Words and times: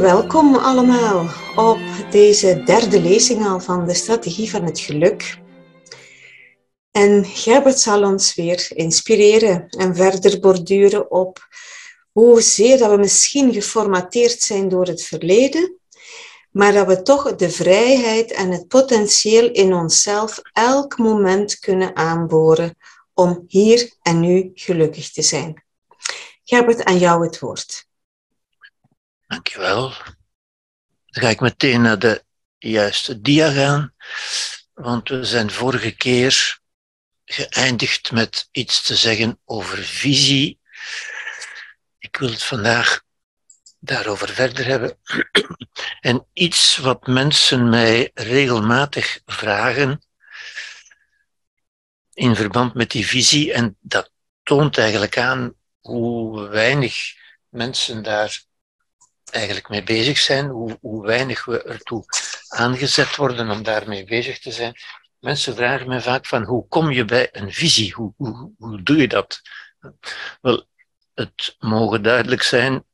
welkom 0.00 0.54
allemaal 0.54 1.26
op 1.56 1.80
deze 2.10 2.62
derde 2.64 3.00
lezing 3.00 3.46
al 3.46 3.60
van 3.60 3.86
de 3.86 3.94
strategie 3.94 4.50
van 4.50 4.64
het 4.64 4.80
geluk. 4.80 5.38
En 6.90 7.24
Gerbert 7.24 7.78
zal 7.78 8.02
ons 8.02 8.34
weer 8.34 8.66
inspireren 8.74 9.68
en 9.68 9.96
verder 9.96 10.40
borduren 10.40 11.10
op 11.10 11.48
hoezeer 12.12 12.78
dat 12.78 12.90
we 12.90 12.96
misschien 12.96 13.52
geformateerd 13.52 14.40
zijn 14.40 14.68
door 14.68 14.86
het 14.86 15.02
verleden, 15.02 15.78
maar 16.50 16.72
dat 16.72 16.86
we 16.86 17.02
toch 17.02 17.34
de 17.34 17.50
vrijheid 17.50 18.32
en 18.32 18.50
het 18.50 18.68
potentieel 18.68 19.50
in 19.50 19.74
onszelf 19.74 20.40
elk 20.52 20.98
moment 20.98 21.58
kunnen 21.58 21.96
aanboren 21.96 22.76
om 23.14 23.44
hier 23.46 23.92
en 24.02 24.20
nu 24.20 24.50
gelukkig 24.54 25.12
te 25.12 25.22
zijn. 25.22 25.64
Gerbert, 26.44 26.84
aan 26.84 26.98
jou 26.98 27.24
het 27.24 27.38
woord. 27.38 27.90
Dankjewel. 29.32 29.88
Dan 31.06 31.22
ga 31.22 31.28
ik 31.28 31.40
meteen 31.40 31.80
naar 31.82 31.98
de 31.98 32.24
juiste 32.58 33.20
dia 33.20 33.50
gaan, 33.50 33.94
want 34.74 35.08
we 35.08 35.24
zijn 35.24 35.50
vorige 35.50 35.90
keer 35.90 36.60
geëindigd 37.24 38.10
met 38.10 38.48
iets 38.50 38.82
te 38.82 38.96
zeggen 38.96 39.40
over 39.44 39.78
visie. 39.78 40.60
Ik 41.98 42.16
wil 42.16 42.30
het 42.30 42.42
vandaag 42.42 43.02
daarover 43.78 44.28
verder 44.28 44.64
hebben. 44.64 44.98
En 46.00 46.26
iets 46.32 46.76
wat 46.76 47.06
mensen 47.06 47.68
mij 47.68 48.10
regelmatig 48.14 49.20
vragen 49.26 50.02
in 52.12 52.36
verband 52.36 52.74
met 52.74 52.90
die 52.90 53.06
visie, 53.06 53.52
en 53.52 53.76
dat 53.80 54.12
toont 54.42 54.78
eigenlijk 54.78 55.18
aan 55.18 55.54
hoe 55.80 56.48
weinig 56.48 57.14
mensen 57.48 58.02
daar 58.02 58.50
eigenlijk 59.32 59.68
mee 59.68 59.82
bezig 59.82 60.18
zijn, 60.18 60.48
hoe, 60.48 60.78
hoe 60.80 61.06
weinig 61.06 61.44
we 61.44 61.62
ertoe 61.62 62.04
aangezet 62.48 63.16
worden 63.16 63.50
om 63.50 63.62
daarmee 63.62 64.04
bezig 64.04 64.38
te 64.38 64.52
zijn. 64.52 64.74
Mensen 65.18 65.54
vragen 65.54 65.88
mij 65.88 66.00
vaak 66.00 66.26
van 66.26 66.44
hoe 66.44 66.68
kom 66.68 66.90
je 66.90 67.04
bij 67.04 67.28
een 67.32 67.52
visie? 67.52 67.92
Hoe, 67.92 68.12
hoe, 68.16 68.52
hoe 68.58 68.82
doe 68.82 68.96
je 68.96 69.08
dat? 69.08 69.40
Wel, 70.40 70.66
het 71.14 71.56
mogen 71.58 72.02
duidelijk 72.02 72.42
zijn 72.42 72.84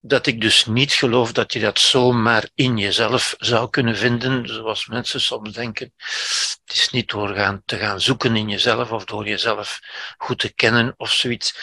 dat 0.00 0.26
ik 0.26 0.40
dus 0.40 0.66
niet 0.66 0.92
geloof 0.92 1.32
dat 1.32 1.52
je 1.52 1.60
dat 1.60 1.78
zomaar 1.78 2.48
in 2.54 2.78
jezelf 2.78 3.34
zou 3.38 3.70
kunnen 3.70 3.96
vinden, 3.96 4.46
zoals 4.46 4.86
mensen 4.86 5.20
soms 5.20 5.52
denken. 5.52 5.92
Het 6.64 6.74
is 6.74 6.90
niet 6.90 7.08
door 7.08 7.34
gaan, 7.34 7.62
te 7.64 7.76
gaan 7.76 8.00
zoeken 8.00 8.36
in 8.36 8.48
jezelf 8.48 8.90
of 8.90 9.04
door 9.04 9.28
jezelf 9.28 9.80
goed 10.18 10.38
te 10.38 10.54
kennen 10.54 10.94
of 10.96 11.12
zoiets. 11.12 11.54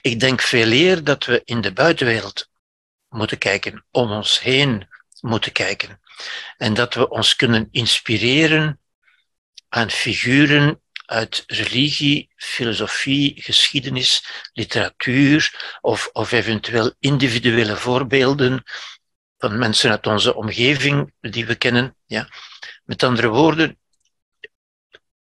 Ik 0.00 0.20
denk 0.20 0.40
veel 0.40 0.70
eer 0.70 1.04
dat 1.04 1.24
we 1.24 1.42
in 1.44 1.60
de 1.60 1.72
buitenwereld 1.72 2.48
moeten 3.14 3.38
kijken, 3.38 3.84
om 3.90 4.10
ons 4.10 4.40
heen 4.40 4.88
moeten 5.20 5.52
kijken. 5.52 6.00
En 6.56 6.74
dat 6.74 6.94
we 6.94 7.08
ons 7.08 7.36
kunnen 7.36 7.68
inspireren 7.70 8.80
aan 9.68 9.90
figuren 9.90 10.82
uit 11.06 11.44
religie, 11.46 12.30
filosofie, 12.36 13.42
geschiedenis, 13.42 14.24
literatuur 14.52 15.74
of, 15.80 16.10
of 16.12 16.32
eventueel 16.32 16.94
individuele 16.98 17.76
voorbeelden 17.76 18.62
van 19.38 19.58
mensen 19.58 19.90
uit 19.90 20.06
onze 20.06 20.34
omgeving 20.34 21.12
die 21.20 21.46
we 21.46 21.54
kennen. 21.54 21.96
Ja. 22.06 22.28
Met 22.84 23.02
andere 23.02 23.28
woorden, 23.28 23.78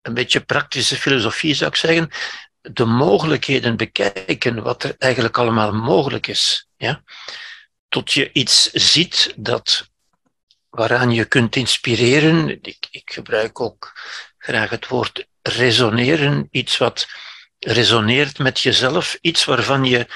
een 0.02 0.14
beetje 0.14 0.40
praktische 0.40 0.96
filosofie 0.96 1.54
zou 1.54 1.70
ik 1.70 1.76
zeggen, 1.76 2.10
de 2.60 2.84
mogelijkheden 2.84 3.76
bekijken, 3.76 4.62
wat 4.62 4.82
er 4.82 4.94
eigenlijk 4.98 5.38
allemaal 5.38 5.72
mogelijk 5.72 6.26
is. 6.26 6.68
Ja? 6.76 7.02
Tot 7.90 8.12
je 8.12 8.32
iets 8.32 8.70
ziet 8.70 9.34
dat, 9.36 9.88
waaraan 10.68 11.10
je 11.12 11.24
kunt 11.24 11.56
inspireren. 11.56 12.48
Ik, 12.62 12.86
ik 12.90 13.10
gebruik 13.12 13.60
ook 13.60 13.92
graag 14.38 14.70
het 14.70 14.88
woord 14.88 15.26
resoneren, 15.42 16.48
iets 16.50 16.76
wat 16.76 17.08
resoneert 17.58 18.38
met 18.38 18.60
jezelf, 18.60 19.18
iets 19.20 19.44
waarvan 19.44 19.84
je 19.84 20.06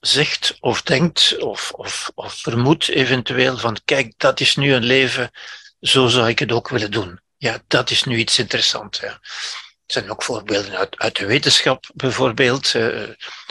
zegt 0.00 0.56
of 0.60 0.82
denkt 0.82 1.38
of, 1.38 1.70
of, 1.70 2.10
of 2.14 2.34
vermoedt 2.34 2.88
eventueel 2.88 3.58
van 3.58 3.76
kijk, 3.84 4.14
dat 4.16 4.40
is 4.40 4.56
nu 4.56 4.72
een 4.72 4.84
leven, 4.84 5.30
zo 5.80 6.06
zou 6.06 6.28
ik 6.28 6.38
het 6.38 6.52
ook 6.52 6.68
willen 6.68 6.90
doen. 6.90 7.20
Ja, 7.36 7.62
dat 7.66 7.90
is 7.90 8.04
nu 8.04 8.16
iets 8.16 8.38
interessants. 8.38 9.00
Ja. 9.00 9.20
Er 9.88 9.94
zijn 9.94 10.10
ook 10.10 10.22
voorbeelden 10.22 10.76
uit, 10.76 10.98
uit 10.98 11.16
de 11.16 11.26
wetenschap, 11.26 11.90
bijvoorbeeld, 11.94 12.74
uh, 12.74 13.08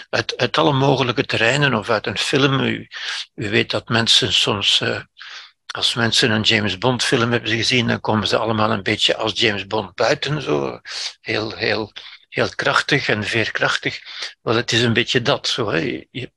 uit, 0.10 0.38
uit 0.38 0.58
alle 0.58 0.74
mogelijke 0.74 1.26
terreinen 1.26 1.74
of 1.74 1.90
uit 1.90 2.08
een 2.08 2.18
film. 2.18 2.60
U, 2.60 2.88
u 3.36 3.50
weet 3.50 3.72
dat 3.72 3.90
mensen 3.90 4.34
soms 4.34 4.80
uh, 4.80 5.02
als 5.68 5.94
mensen 5.94 6.32
een 6.32 6.42
James 6.42 6.78
Bond 6.78 7.04
film 7.04 7.32
hebben 7.32 7.52
gezien, 7.52 7.88
dan 7.88 8.00
komen 8.00 8.28
ze 8.28 8.38
allemaal 8.38 8.72
een 8.72 8.84
beetje 8.84 9.16
als 9.16 9.40
James 9.40 9.68
Bond 9.68 9.96
buiten, 9.96 10.42
zo 10.42 10.82
heel, 11.22 11.56
heel, 11.56 11.94
heel 12.30 12.50
krachtig 12.56 13.10
en 13.10 13.24
veerkrachtig. 13.24 14.00
Wel, 14.42 14.56
het 14.56 14.72
is 14.72 14.82
een 14.82 14.94
beetje 14.94 15.22
dat, 15.22 15.48
zo. 15.48 15.76
Je, 15.76 16.32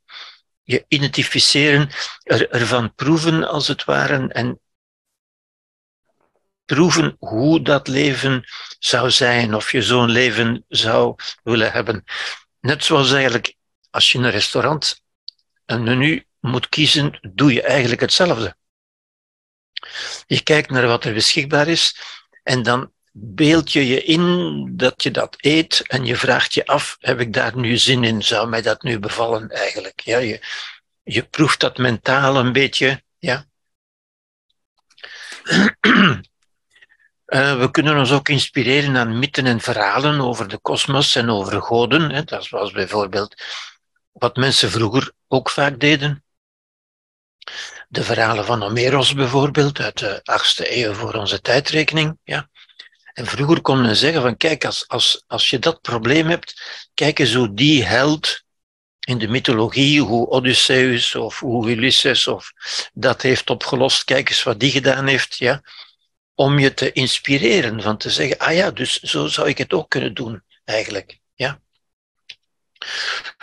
je 0.63 0.85
identificeren, 0.89 1.91
er, 2.23 2.51
ervan 2.51 2.95
proeven 2.95 3.49
als 3.49 3.69
het 3.69 3.85
ware 3.85 4.29
en 4.29 4.61
proeven 6.75 7.17
hoe 7.19 7.63
dat 7.63 7.89
leven 7.89 8.45
zou 8.79 9.11
zijn, 9.11 9.55
of 9.55 9.73
je 9.73 9.83
zo'n 9.83 10.11
leven 10.11 10.65
zou 10.69 11.15
willen 11.43 11.73
hebben. 11.73 12.05
Net 12.61 12.85
zoals 12.85 13.13
eigenlijk 13.13 13.55
als 13.91 14.13
je 14.13 14.19
in 14.19 14.25
een 14.25 14.31
restaurant 14.31 15.03
een 15.67 15.83
menu 15.83 16.27
moet 16.41 16.69
kiezen, 16.69 17.19
doe 17.33 17.53
je 17.53 17.63
eigenlijk 17.63 18.01
hetzelfde. 18.01 18.57
Je 20.27 20.43
kijkt 20.43 20.71
naar 20.71 20.87
wat 20.87 21.05
er 21.05 21.15
beschikbaar 21.15 21.69
is 21.69 21.97
en 22.43 22.63
dan 22.63 22.93
beeld 23.13 23.73
je 23.73 23.87
je 23.87 24.03
in 24.05 24.67
dat 24.77 25.03
je 25.03 25.11
dat 25.11 25.37
eet 25.39 25.83
en 25.87 26.05
je 26.05 26.17
vraagt 26.17 26.55
je 26.55 26.67
af, 26.67 26.97
heb 27.01 27.21
ik 27.21 27.33
daar 27.33 27.57
nu 27.57 27.77
zin 27.77 28.05
in? 28.05 28.23
Zou 28.23 28.49
mij 28.49 28.63
dat 28.63 28.83
nu 28.83 28.99
bevallen 28.99 29.51
eigenlijk? 29.51 30.01
Ja, 30.01 30.19
je, 30.19 30.41
je 31.03 31.23
proeft 31.23 31.61
dat 31.61 31.79
mentaal 31.79 32.37
een 32.37 32.53
beetje, 32.53 33.03
ja. 33.19 33.49
Uh, 37.31 37.59
we 37.59 37.71
kunnen 37.71 37.99
ons 37.99 38.13
ook 38.13 38.29
inspireren 38.29 38.97
aan 38.97 39.19
mythen 39.19 39.47
en 39.47 39.61
verhalen 39.61 40.21
over 40.21 40.49
de 40.49 40.59
kosmos 40.59 41.15
en 41.15 41.31
over 41.31 41.63
goden. 41.63 42.11
Hè. 42.11 42.25
Dat 42.25 42.49
was 42.49 42.71
bijvoorbeeld 42.71 43.43
wat 44.13 44.37
mensen 44.37 44.71
vroeger 44.71 45.13
ook 45.29 45.51
vaak 45.51 45.81
deden. 45.81 46.25
De 47.89 48.03
verhalen 48.03 48.45
van 48.45 48.63
Homeros 48.63 49.15
bijvoorbeeld, 49.15 49.81
uit 49.81 49.99
de 49.99 50.21
8e 50.23 50.71
eeuw 50.71 50.93
voor 50.93 51.15
onze 51.15 51.41
tijdrekening. 51.41 52.19
Ja. 52.25 52.49
En 53.13 53.27
vroeger 53.27 53.61
kon 53.61 53.81
men 53.81 53.97
zeggen 53.97 54.23
van 54.23 54.37
kijk, 54.37 54.65
als, 54.65 54.89
als, 54.89 55.25
als 55.27 55.51
je 55.51 55.59
dat 55.59 55.81
probleem 55.81 56.27
hebt, 56.27 56.63
kijk 56.95 57.19
eens 57.19 57.35
hoe 57.35 57.55
die 57.55 57.85
held 57.85 58.43
in 59.01 59.19
de 59.19 59.29
mythologie, 59.29 60.01
hoe 60.01 60.29
Odysseus 60.29 61.15
of 61.15 61.39
hoe 61.39 61.71
Ulysses 61.71 62.27
of 62.27 62.53
dat 62.93 63.23
heeft 63.23 63.51
opgelost, 63.51 64.05
kijk 64.05 64.29
eens 64.29 64.43
wat 64.43 64.61
die 64.61 64.71
gedaan 64.71 65.07
heeft, 65.07 65.37
ja. 65.37 65.63
Om 66.41 66.59
je 66.59 66.75
te 66.75 66.93
inspireren, 66.93 67.83
van 67.83 67.97
te 67.97 68.11
zeggen, 68.11 68.39
ah 68.39 68.55
ja, 68.55 68.71
dus 68.71 69.01
zo 69.01 69.27
zou 69.27 69.49
ik 69.49 69.59
het 69.59 69.73
ook 69.73 69.89
kunnen 69.89 70.15
doen, 70.15 70.43
eigenlijk. 70.65 71.19
Ja 71.35 71.61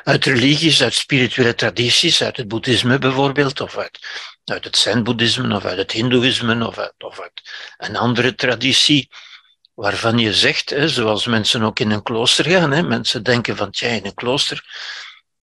uit 0.08 0.26
religies, 0.26 0.84
uit 0.84 0.94
spirituele 0.94 1.56
tradities, 1.56 2.24
uit 2.24 2.38
het 2.38 2.48
boeddhisme 2.48 2.98
bijvoorbeeld, 3.00 3.62
of 3.62 3.78
uit, 3.78 4.00
uit 4.44 4.64
het 4.64 4.78
zen-boeddhisme, 4.78 5.56
of 5.56 5.66
uit 5.66 5.78
het 5.78 5.92
hindoeïsme, 5.92 6.68
of 6.68 6.78
uit, 6.78 6.94
of 6.98 7.20
uit 7.20 7.42
een 7.78 7.96
andere 7.96 8.36
traditie, 8.36 9.10
waarvan 9.74 10.18
je 10.18 10.34
zegt, 10.34 10.70
hè, 10.70 10.90
zoals 10.90 11.26
mensen 11.26 11.64
ook 11.64 11.80
in 11.80 11.92
een 11.92 12.04
klooster 12.04 12.46
gaan, 12.46 12.72
hè, 12.72 12.82
mensen 12.82 13.24
denken 13.24 13.56
van, 13.56 13.72
tja, 13.72 13.88
in 13.88 14.06
een 14.06 14.14
klooster, 14.14 14.64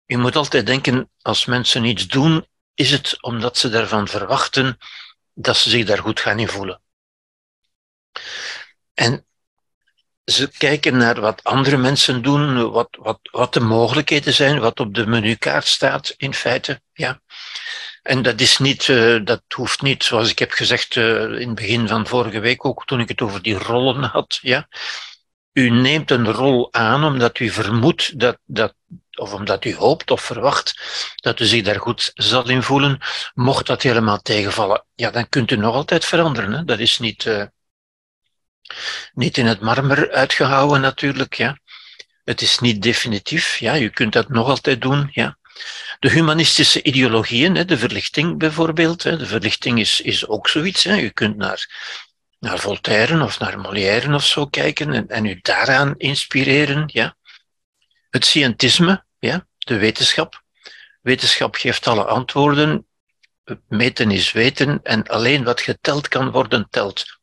je 0.07 0.19
moet 0.19 0.37
altijd 0.37 0.67
denken, 0.67 1.11
als 1.23 1.45
mensen 1.45 1.85
iets 1.85 2.07
doen, 2.07 2.47
is 2.75 2.91
het 2.91 3.23
omdat 3.23 3.59
ze 3.59 3.69
daarvan 3.69 4.09
verwachten 4.09 4.79
dat 5.35 5.57
ze 5.57 5.71
zich 5.71 5.85
daar 5.85 5.99
goed 5.99 6.21
gaan 6.21 6.39
in 6.39 6.49
voelen. 6.49 6.84
En 8.95 9.27
ze 10.25 10.51
kijken 10.59 10.97
naar 10.97 11.21
wat 11.21 11.45
andere 11.45 11.77
mensen 11.77 12.23
doen, 12.23 12.71
wat, 12.71 12.89
wat, 12.91 13.19
wat 13.23 13.53
de 13.53 13.61
mogelijkheden 13.61 14.35
zijn, 14.35 14.61
wat 14.61 14.81
op 14.81 14.95
de 14.95 15.07
menukaart 15.07 15.67
staat 15.67 16.15
in 16.17 16.35
feite. 16.35 16.81
Ja. 16.93 17.21
En 18.03 18.23
dat, 18.23 18.41
is 18.41 18.59
niet, 18.59 18.89
uh, 18.89 19.25
dat 19.25 19.43
hoeft 19.55 19.83
niet, 19.83 20.05
zoals 20.05 20.31
ik 20.31 20.39
heb 20.39 20.51
gezegd 20.51 20.95
uh, 20.95 21.23
in 21.23 21.49
het 21.49 21.55
begin 21.55 21.89
van 21.89 22.07
vorige 22.07 22.41
week 22.41 22.65
ook, 22.65 22.87
toen 22.87 23.01
ik 23.01 23.09
het 23.09 23.21
over 23.21 23.43
die 23.43 23.59
rollen 23.59 24.03
had. 24.03 24.39
Ja. 24.43 24.69
U 25.53 25.71
neemt 25.71 26.11
een 26.11 26.33
rol 26.33 26.73
aan 26.73 27.05
omdat 27.05 27.39
u 27.39 27.51
vermoedt 27.51 28.19
dat, 28.19 28.39
dat, 28.45 28.75
of 29.15 29.33
omdat 29.33 29.65
u 29.65 29.75
hoopt 29.75 30.11
of 30.11 30.23
verwacht 30.23 30.75
dat 31.17 31.41
u 31.41 31.45
zich 31.45 31.63
daar 31.63 31.81
goed 31.81 32.11
zal 32.15 32.49
in 32.49 32.63
voelen. 32.63 32.99
Mocht 33.35 33.67
dat 33.67 33.83
helemaal 33.83 34.23
tegenvallen, 34.23 34.85
ja, 34.95 35.11
dan 35.11 35.29
kunt 35.29 35.51
u 35.51 35.57
nog 35.57 35.75
altijd 35.75 36.05
veranderen. 36.05 36.53
Hè. 36.53 36.65
Dat 36.65 36.79
is 36.79 36.99
niet, 36.99 37.25
uh, 37.25 37.45
niet 39.15 39.39
in 39.39 39.47
het 39.47 39.61
marmer 39.61 40.13
uitgehouwen 40.13 40.81
natuurlijk, 40.81 41.35
ja. 41.35 41.59
Het 42.25 42.41
is 42.41 42.59
niet 42.59 42.83
definitief, 42.83 43.57
ja. 43.57 43.75
Je 43.75 43.91
kunt 43.91 44.13
dat 44.13 44.29
nog 44.29 44.49
altijd 44.49 44.83
doen, 44.83 45.09
ja. 45.13 45.39
De 45.99 46.11
humanistische 46.11 46.83
ideologieën, 46.83 47.67
de 47.67 47.79
verlichting 47.79 48.39
bijvoorbeeld, 48.39 49.03
de 49.03 49.27
verlichting 49.27 49.79
is, 49.79 50.01
is 50.01 50.27
ook 50.27 50.49
zoiets. 50.49 50.83
Je 50.83 51.11
kunt 51.11 51.37
naar, 51.37 51.69
naar 52.39 52.59
Voltaire 52.59 53.25
of 53.25 53.39
naar 53.39 53.59
Molière 53.59 54.15
of 54.15 54.27
zo 54.27 54.47
kijken 54.47 54.93
en, 54.93 55.09
en 55.09 55.25
u 55.25 55.39
daaraan 55.43 55.95
inspireren. 55.97 56.85
Ja. 56.87 57.17
Het 58.11 58.25
scientisme, 58.25 59.05
ja, 59.19 59.47
de 59.59 59.77
wetenschap. 59.77 60.43
Wetenschap 61.03 61.55
geeft 61.55 61.87
alle 61.87 62.05
antwoorden. 62.05 62.87
Meten 63.69 64.11
is 64.11 64.33
weten 64.33 64.81
en 64.83 65.07
alleen 65.07 65.45
wat 65.45 65.61
geteld 65.61 66.09
kan 66.09 66.31
worden, 66.31 66.67
telt. 66.71 67.19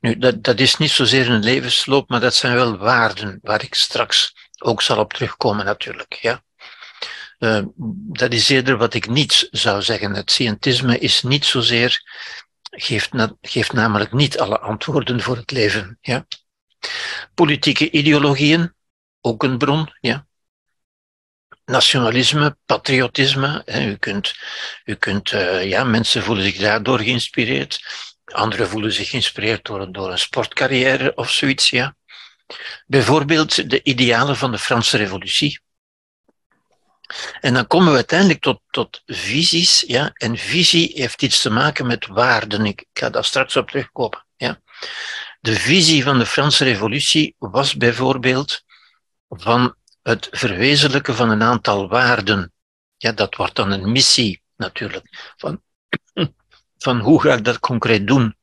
Nu, 0.00 0.18
dat, 0.18 0.42
dat 0.42 0.60
is 0.60 0.76
niet 0.76 0.90
zozeer 0.90 1.30
een 1.30 1.42
levensloop, 1.42 2.08
maar 2.08 2.20
dat 2.20 2.34
zijn 2.34 2.54
wel 2.54 2.76
waarden 2.76 3.38
waar 3.42 3.62
ik 3.62 3.74
straks 3.74 4.34
ook 4.58 4.82
zal 4.82 4.98
op 4.98 5.12
terugkomen 5.12 5.64
natuurlijk. 5.64 6.12
Ja. 6.12 6.42
Uh, 7.38 7.62
dat 8.12 8.32
is 8.32 8.48
eerder 8.48 8.76
wat 8.76 8.94
ik 8.94 9.08
niet 9.08 9.48
zou 9.50 9.82
zeggen. 9.82 10.14
Het 10.14 10.30
scientisme 10.30 10.98
is 10.98 11.22
niet 11.22 11.44
zozeer, 11.44 12.02
geeft, 12.70 13.10
geeft 13.40 13.72
namelijk 13.72 14.12
niet 14.12 14.38
alle 14.38 14.58
antwoorden 14.58 15.20
voor 15.20 15.36
het 15.36 15.50
leven. 15.50 15.98
Ja. 16.00 16.26
Politieke 17.34 17.90
ideologieën, 17.90 18.74
ook 19.20 19.42
een 19.42 19.58
bron. 19.58 19.94
Ja. 20.00 20.26
Nationalisme, 21.64 22.56
patriotisme. 22.66 23.62
Hè. 23.64 23.86
U 23.86 23.96
kunt, 23.96 24.34
u 24.84 24.94
kunt 24.94 25.32
uh, 25.32 25.68
ja, 25.68 25.84
mensen 25.84 26.22
voelen 26.22 26.44
zich 26.44 26.56
daardoor 26.56 26.98
geïnspireerd. 26.98 27.80
Anderen 28.32 28.68
voelen 28.68 28.92
zich 28.92 29.10
geïnspireerd 29.10 29.64
door, 29.64 29.92
door 29.92 30.10
een 30.10 30.18
sportcarrière 30.18 31.14
of 31.14 31.30
zoiets. 31.30 31.70
Ja. 31.70 31.96
Bijvoorbeeld 32.86 33.70
de 33.70 33.82
idealen 33.82 34.36
van 34.36 34.50
de 34.50 34.58
Franse 34.58 34.96
Revolutie. 34.96 35.60
En 37.40 37.54
dan 37.54 37.66
komen 37.66 37.88
we 37.88 37.94
uiteindelijk 37.94 38.40
tot, 38.40 38.60
tot 38.70 39.02
visies. 39.06 39.84
Ja? 39.86 40.10
En 40.14 40.36
visie 40.36 40.92
heeft 40.94 41.22
iets 41.22 41.42
te 41.42 41.50
maken 41.50 41.86
met 41.86 42.06
waarden. 42.06 42.66
Ik 42.66 42.84
ga 42.92 43.10
daar 43.10 43.24
straks 43.24 43.56
op 43.56 43.68
terugkomen. 43.68 44.26
Ja? 44.36 44.60
De 45.40 45.54
visie 45.54 46.02
van 46.02 46.18
de 46.18 46.26
Franse 46.26 46.64
Revolutie 46.64 47.34
was 47.38 47.76
bijvoorbeeld 47.76 48.62
van 49.28 49.74
het 50.02 50.28
verwezenlijken 50.30 51.14
van 51.14 51.30
een 51.30 51.42
aantal 51.42 51.88
waarden. 51.88 52.52
Ja, 52.96 53.12
dat 53.12 53.34
wordt 53.34 53.54
dan 53.56 53.70
een 53.70 53.92
missie 53.92 54.42
natuurlijk. 54.56 55.32
Van, 55.36 55.62
van 56.82 57.00
hoe 57.00 57.20
ga 57.20 57.34
ik 57.34 57.44
dat 57.44 57.58
concreet 57.58 58.06
doen? 58.06 58.36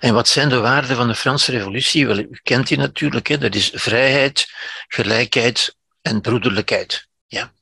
En 0.00 0.14
wat 0.14 0.28
zijn 0.28 0.48
de 0.48 0.58
waarden 0.58 0.96
van 0.96 1.08
de 1.08 1.14
Franse 1.14 1.50
Revolutie? 1.50 2.06
Wel, 2.06 2.18
u 2.18 2.40
kent 2.42 2.68
die 2.68 2.78
natuurlijk, 2.78 3.26
hè? 3.26 3.38
dat 3.38 3.54
is 3.54 3.70
vrijheid, 3.74 4.48
gelijkheid 4.88 5.76
en 6.02 6.20
broederlijkheid. 6.20 7.08
Ja? 7.26 7.52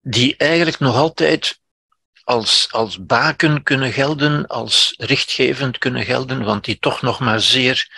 Die 0.00 0.36
eigenlijk 0.36 0.78
nog 0.78 0.96
altijd 0.96 1.60
als, 2.24 2.68
als 2.70 3.04
baken 3.04 3.62
kunnen 3.62 3.92
gelden, 3.92 4.46
als 4.46 4.94
richtgevend 4.96 5.78
kunnen 5.78 6.04
gelden, 6.04 6.44
want 6.44 6.64
die 6.64 6.78
toch 6.78 7.02
nog 7.02 7.20
maar 7.20 7.40
zeer 7.40 7.88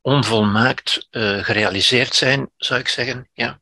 onvolmaakt 0.00 1.06
uh, 1.10 1.44
gerealiseerd 1.44 2.14
zijn, 2.14 2.50
zou 2.56 2.80
ik 2.80 2.88
zeggen. 2.88 3.28
Ja. 3.32 3.60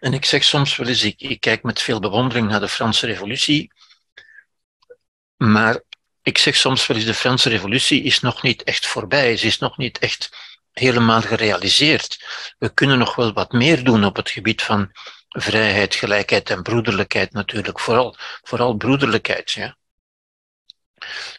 En 0.00 0.12
ik 0.12 0.24
zeg 0.24 0.44
soms 0.44 0.76
wel 0.76 0.86
eens, 0.86 1.02
ik, 1.02 1.20
ik 1.20 1.40
kijk 1.40 1.62
met 1.62 1.80
veel 1.80 2.00
bewondering 2.00 2.48
naar 2.48 2.60
de 2.60 2.68
Franse 2.68 3.06
Revolutie, 3.06 3.72
maar 5.38 5.82
ik 6.22 6.38
zeg 6.38 6.56
soms 6.56 6.86
wel 6.86 6.96
eens, 6.96 7.06
de 7.06 7.14
Franse 7.14 7.48
Revolutie 7.48 8.02
is 8.02 8.20
nog 8.20 8.42
niet 8.42 8.62
echt 8.62 8.86
voorbij, 8.86 9.36
ze 9.36 9.46
is 9.46 9.58
nog 9.58 9.76
niet 9.76 9.98
echt 9.98 10.30
helemaal 10.72 11.20
gerealiseerd. 11.20 12.24
We 12.58 12.74
kunnen 12.74 12.98
nog 12.98 13.14
wel 13.14 13.32
wat 13.32 13.52
meer 13.52 13.84
doen 13.84 14.04
op 14.04 14.16
het 14.16 14.30
gebied 14.30 14.62
van 14.62 14.90
vrijheid, 15.28 15.94
gelijkheid 15.94 16.50
en 16.50 16.62
broederlijkheid 16.62 17.32
natuurlijk. 17.32 17.80
Vooral, 17.80 18.16
vooral 18.42 18.74
broederlijkheid. 18.74 19.50
Ja. 19.50 19.76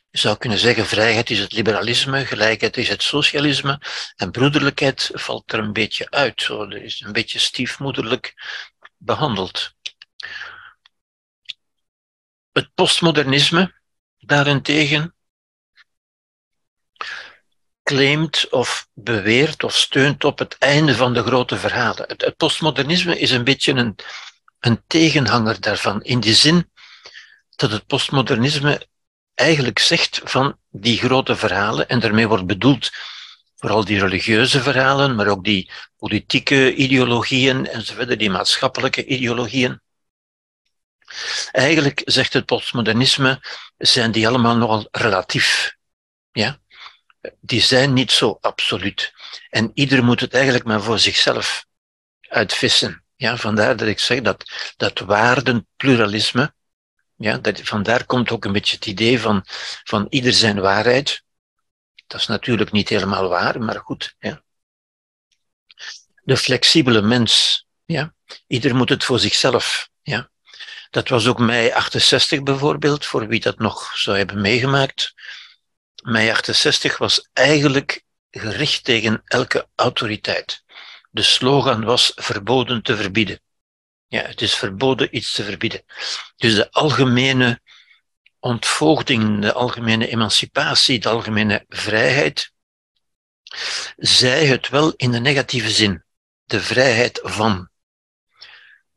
Je 0.10 0.20
zou 0.20 0.38
kunnen 0.38 0.60
zeggen, 0.60 0.86
vrijheid 0.86 1.30
is 1.30 1.40
het 1.40 1.52
liberalisme, 1.52 2.26
gelijkheid 2.26 2.78
is 2.78 2.90
het 2.90 3.04
socialisme 3.04 3.82
en 4.16 4.32
broederlijkheid 4.32 5.10
valt 5.14 5.54
er 5.54 5.60
een 5.60 5.74
beetje 5.74 6.10
uit. 6.10 6.42
Zo, 6.42 6.64
is 6.64 7.00
een 7.00 7.12
beetje 7.12 7.40
stiefmoederlijk 7.40 8.34
behandeld. 8.98 9.74
Het 12.52 12.74
postmodernisme 12.74 13.79
daarentegen 14.20 15.14
claimt 17.84 18.50
of 18.50 18.88
beweert 18.94 19.64
of 19.64 19.76
steunt 19.76 20.24
op 20.24 20.40
het 20.40 20.58
einde 20.58 20.96
van 20.96 21.14
de 21.14 21.24
grote 21.24 21.58
verhalen. 21.58 22.06
Het, 22.08 22.34
postmodernisme 22.38 23.20
is 23.20 23.32
een 23.32 23.44
beetje 23.44 23.74
een, 23.74 23.96
een 24.60 24.84
tegenhanger 24.88 25.62
daarvan, 25.62 26.04
in 26.04 26.20
die 26.20 26.34
zin 26.34 26.70
dat 27.56 27.72
het 27.72 27.86
postmodernisme 27.86 28.88
eigenlijk 29.34 29.80
zegt 29.80 30.22
van 30.24 30.58
die 30.70 30.98
grote 30.98 31.36
verhalen, 31.36 31.90
en 31.90 32.00
daarmee 32.00 32.28
wordt 32.28 32.46
bedoeld 32.46 32.92
vooral 33.56 33.86
die 33.86 34.00
religieuze 34.00 34.62
verhalen, 34.62 35.16
maar 35.16 35.28
ook 35.28 35.44
die 35.44 35.72
politieke 35.98 36.76
ideologieën 36.76 37.68
enzovoort, 37.68 38.20
die 38.20 38.30
maatschappelijke 38.30 39.06
ideologieën. 39.06 39.82
Eigenlijk 41.52 42.02
zegt 42.06 42.34
het 42.34 42.46
postmodernisme, 42.46 43.42
zijn 43.78 44.12
die 44.12 44.28
allemaal 44.28 44.58
nogal 44.58 44.88
relatief. 44.92 45.76
Ja? 46.32 46.60
Die 47.40 47.62
zijn 47.62 47.94
niet 47.94 48.12
zo 48.12 48.38
absoluut. 48.42 49.14
En 49.50 49.72
ieder 49.74 50.04
moet 50.04 50.20
het 50.20 50.34
eigenlijk 50.34 50.66
maar 50.66 50.82
voor 50.82 51.00
zichzelf 51.00 51.66
uitvissen. 52.22 53.04
Ja, 53.16 53.38
vandaar 53.38 53.78
dat 53.78 53.88
ik 53.88 54.00
zeg 54.00 54.22
dat, 54.22 54.74
dat 54.78 55.00
waardenpluralisme, 55.00 56.54
ja, 57.16 57.38
dat, 57.38 57.62
vandaar 57.62 58.06
komt 58.06 58.32
ook 58.32 58.46
een 58.46 58.52
beetje 58.52 58.76
het 58.76 58.86
idee 58.86 59.20
van, 59.20 59.44
van 59.84 60.08
ieder 60.10 60.34
zijn 60.34 60.60
waarheid. 60.60 61.24
Dat 62.08 62.20
is 62.20 62.28
natuurlijk 62.28 62.72
niet 62.72 62.90
helemaal 62.90 63.28
waar, 63.28 63.62
maar 63.62 63.80
goed. 63.80 64.16
Ja. 64.20 64.44
De 66.24 66.38
flexibele 66.38 67.02
mens, 67.02 67.66
ja. 67.86 68.14
ieder 68.48 68.76
moet 68.76 68.90
het 68.90 69.04
voor 69.04 69.20
zichzelf. 69.20 69.90
Ja. 70.02 70.30
Dat 70.90 71.10
was 71.10 71.28
ook 71.28 71.40
mei 71.40 71.72
68 71.72 72.44
bijvoorbeeld, 72.44 73.06
voor 73.06 73.28
wie 73.28 73.40
dat 73.40 73.60
nog 73.60 73.98
zou 73.98 74.18
hebben 74.18 74.42
meegemaakt. 74.42 75.14
Mei 76.04 76.30
68 76.30 76.98
was 76.98 77.30
eigenlijk 77.34 78.04
gericht 78.32 78.84
tegen 78.84 79.22
elke 79.26 79.68
autoriteit. 79.76 80.64
De 81.12 81.22
slogan 81.22 81.84
was 81.84 82.12
verboden 82.16 82.84
te 82.84 82.98
verbieden. 82.98 83.42
Ja, 84.08 84.22
het 84.22 84.42
is 84.42 84.56
verboden 84.56 85.16
iets 85.16 85.34
te 85.34 85.44
verbieden. 85.44 85.84
Dus 86.36 86.56
de 86.56 86.72
algemene 86.72 87.62
ontvoogding, 88.40 89.42
de 89.42 89.54
algemene 89.54 90.08
emancipatie, 90.08 91.00
de 91.00 91.10
algemene 91.10 91.66
vrijheid, 91.68 92.52
zij 93.98 94.46
het 94.46 94.70
wel 94.70 94.94
in 94.96 95.12
de 95.12 95.20
negatieve 95.20 95.70
zin. 95.70 96.04
De 96.44 96.62
vrijheid 96.62 97.20
van 97.24 97.69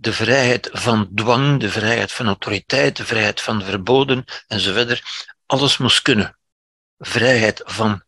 de 0.02 0.12
vrijheid 0.12 0.68
van 0.72 1.10
dwang, 1.14 1.60
de 1.60 1.70
vrijheid 1.70 2.12
van 2.12 2.26
autoriteit, 2.26 2.96
de 2.96 3.04
vrijheid 3.04 3.40
van 3.40 3.62
verboden 3.62 4.24
enzovoort. 4.46 5.02
Alles 5.46 5.76
moest 5.76 6.02
kunnen. 6.02 6.38
Vrijheid 6.98 7.62
van 7.64 8.04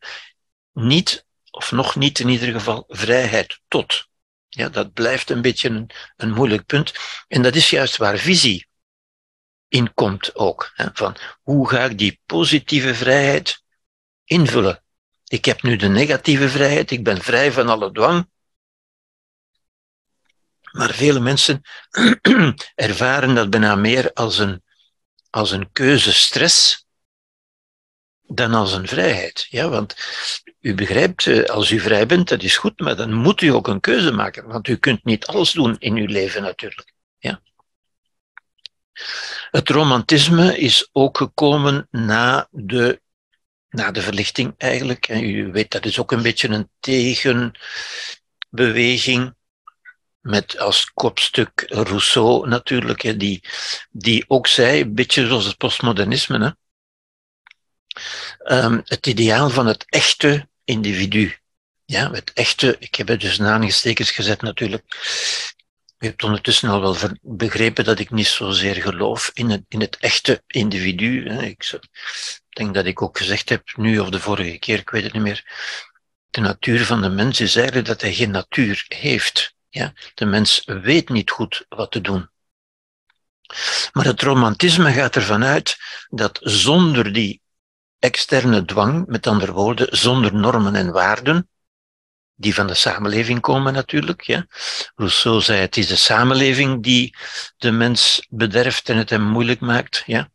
niet, 0.72 1.26
of 1.50 1.72
nog 1.72 1.96
niet 1.96 2.18
in 2.18 2.28
ieder 2.28 2.52
geval, 2.52 2.84
vrijheid 2.88 3.60
tot. 3.68 4.08
Ja, 4.48 4.68
dat 4.68 4.92
blijft 4.92 5.30
een 5.30 5.42
beetje 5.42 5.68
een, 5.68 5.90
een 6.16 6.32
moeilijk 6.32 6.66
punt. 6.66 6.92
En 7.28 7.42
dat 7.42 7.54
is 7.54 7.70
juist 7.70 7.96
waar 7.96 8.18
visie 8.18 8.68
in 9.68 9.94
komt 9.94 10.34
ook. 10.34 10.72
Hè, 10.74 10.86
van 10.92 11.16
hoe 11.42 11.68
ga 11.68 11.84
ik 11.84 11.98
die 11.98 12.20
positieve 12.26 12.94
vrijheid 12.94 13.62
invullen? 14.24 14.84
Ik 15.24 15.44
heb 15.44 15.62
nu 15.62 15.76
de 15.76 15.88
negatieve 15.88 16.48
vrijheid, 16.48 16.90
ik 16.90 17.04
ben 17.04 17.22
vrij 17.22 17.52
van 17.52 17.68
alle 17.68 17.92
dwang, 17.92 18.28
maar 20.74 20.94
vele 20.94 21.20
mensen 21.20 21.62
ervaren 22.74 23.34
dat 23.34 23.50
bijna 23.50 23.74
meer 23.74 24.12
als 24.12 24.38
een, 24.38 24.62
als 25.30 25.50
een 25.50 25.72
keuzestress 25.72 26.86
dan 28.22 28.54
als 28.54 28.72
een 28.72 28.88
vrijheid. 28.88 29.46
Ja, 29.50 29.68
want 29.68 29.96
u 30.60 30.74
begrijpt, 30.74 31.26
eh, 31.26 31.44
als 31.44 31.70
u 31.70 31.80
vrij 31.80 32.06
bent, 32.06 32.28
dat 32.28 32.42
is 32.42 32.56
goed, 32.56 32.80
maar 32.80 32.96
dan 32.96 33.12
moet 33.12 33.40
u 33.40 33.48
ook 33.48 33.68
een 33.68 33.80
keuze 33.80 34.12
maken, 34.12 34.46
want 34.46 34.68
u 34.68 34.76
kunt 34.76 35.04
niet 35.04 35.26
alles 35.26 35.52
doen 35.52 35.76
in 35.78 35.96
uw 35.96 36.06
leven 36.06 36.42
natuurlijk. 36.42 36.92
Ja. 37.18 37.42
Het 39.50 39.68
romantisme 39.68 40.58
is 40.58 40.88
ook 40.92 41.16
gekomen 41.16 41.88
na 41.90 42.48
de, 42.50 43.00
na 43.68 43.90
de 43.90 44.02
verlichting 44.02 44.54
eigenlijk. 44.56 45.08
En 45.08 45.24
u 45.24 45.52
weet, 45.52 45.70
dat 45.70 45.84
is 45.84 45.98
ook 45.98 46.12
een 46.12 46.22
beetje 46.22 46.48
een 46.48 46.70
tegenbeweging 46.80 49.34
met 50.24 50.58
als 50.58 50.90
kopstuk 50.94 51.64
Rousseau 51.68 52.48
natuurlijk, 52.48 53.20
die, 53.20 53.44
die 53.90 54.24
ook 54.28 54.46
zei, 54.46 54.80
een 54.80 54.94
beetje 54.94 55.26
zoals 55.26 55.44
het 55.44 55.56
postmodernisme, 55.56 56.38
hè, 56.38 56.50
um, 58.64 58.82
het 58.84 59.06
ideaal 59.06 59.50
van 59.50 59.66
het 59.66 59.84
echte 59.88 60.48
individu. 60.64 61.36
Ja, 61.84 62.10
het 62.10 62.32
echte, 62.32 62.76
ik 62.78 62.94
heb 62.94 63.08
het 63.08 63.20
dus 63.20 63.40
aangestekens 63.40 64.10
gezet 64.10 64.42
natuurlijk, 64.42 64.84
U 65.98 66.06
hebt 66.06 66.24
ondertussen 66.24 66.68
al 66.68 66.80
wel 66.80 66.96
begrepen 67.20 67.84
dat 67.84 67.98
ik 67.98 68.10
niet 68.10 68.26
zozeer 68.26 68.74
geloof 68.74 69.30
in 69.34 69.50
het, 69.50 69.62
in 69.68 69.80
het 69.80 69.96
echte 69.96 70.42
individu. 70.46 71.24
Ik 71.40 71.78
denk 72.48 72.74
dat 72.74 72.86
ik 72.86 73.02
ook 73.02 73.18
gezegd 73.18 73.48
heb, 73.48 73.72
nu 73.76 73.98
of 73.98 74.08
de 74.08 74.20
vorige 74.20 74.58
keer, 74.58 74.78
ik 74.78 74.90
weet 74.90 75.02
het 75.02 75.12
niet 75.12 75.22
meer. 75.22 75.44
De 76.30 76.40
natuur 76.40 76.84
van 76.84 77.02
de 77.02 77.08
mens 77.08 77.40
is 77.40 77.56
eigenlijk 77.56 77.86
dat 77.86 78.00
hij 78.00 78.14
geen 78.14 78.30
natuur 78.30 78.84
heeft. 78.88 79.53
Ja? 79.74 79.92
De 80.14 80.24
mens 80.24 80.62
weet 80.64 81.08
niet 81.08 81.30
goed 81.30 81.64
wat 81.68 81.90
te 81.90 82.00
doen. 82.00 82.30
Maar 83.92 84.04
het 84.04 84.22
romantisme 84.22 84.92
gaat 84.92 85.16
ervan 85.16 85.44
uit 85.44 85.76
dat 86.08 86.38
zonder 86.42 87.12
die 87.12 87.40
externe 87.98 88.64
dwang, 88.64 89.06
met 89.06 89.26
andere 89.26 89.52
woorden, 89.52 89.96
zonder 89.96 90.34
normen 90.34 90.74
en 90.74 90.92
waarden, 90.92 91.48
die 92.34 92.54
van 92.54 92.66
de 92.66 92.74
samenleving 92.74 93.40
komen 93.40 93.72
natuurlijk. 93.72 94.22
Ja. 94.22 94.46
Rousseau 94.94 95.40
zei 95.40 95.60
het 95.60 95.76
is 95.76 95.86
de 95.86 95.96
samenleving 95.96 96.82
die 96.82 97.16
de 97.56 97.70
mens 97.70 98.26
bederft 98.28 98.88
en 98.88 98.96
het 98.96 99.10
hem 99.10 99.22
moeilijk 99.22 99.60
maakt. 99.60 100.02
Ja. 100.06 100.30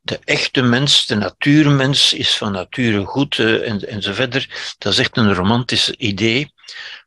De 0.00 0.18
echte 0.24 0.62
mens, 0.62 1.06
de 1.06 1.14
natuurmens, 1.14 2.12
is 2.12 2.36
van 2.36 2.52
nature 2.52 3.04
goed 3.04 3.38
uh, 3.38 3.68
en, 3.68 3.88
en 3.88 4.02
zo 4.02 4.12
verder. 4.12 4.74
Dat 4.78 4.92
is 4.92 4.98
echt 4.98 5.16
een 5.16 5.34
romantisch 5.34 5.90
idee, 5.90 6.52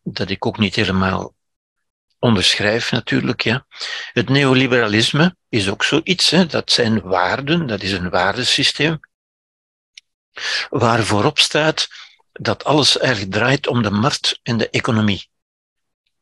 dat 0.03 0.29
ik 0.29 0.45
ook 0.45 0.57
niet 0.57 0.75
helemaal 0.75 1.35
onderschrijf 2.19 2.91
natuurlijk. 2.91 3.41
Ja. 3.41 3.65
Het 4.13 4.29
neoliberalisme 4.29 5.35
is 5.49 5.69
ook 5.69 5.83
zoiets, 5.83 6.29
hè. 6.29 6.45
dat 6.45 6.71
zijn 6.71 7.01
waarden, 7.01 7.67
dat 7.67 7.81
is 7.81 7.91
een 7.91 8.09
waardesysteem, 8.09 8.99
waar 10.69 11.03
voorop 11.03 11.39
staat 11.39 11.87
dat 12.31 12.63
alles 12.63 12.97
eigenlijk 12.97 13.31
draait 13.31 13.67
om 13.67 13.81
de 13.81 13.91
markt 13.91 14.39
en 14.43 14.57
de 14.57 14.69
economie. 14.69 15.29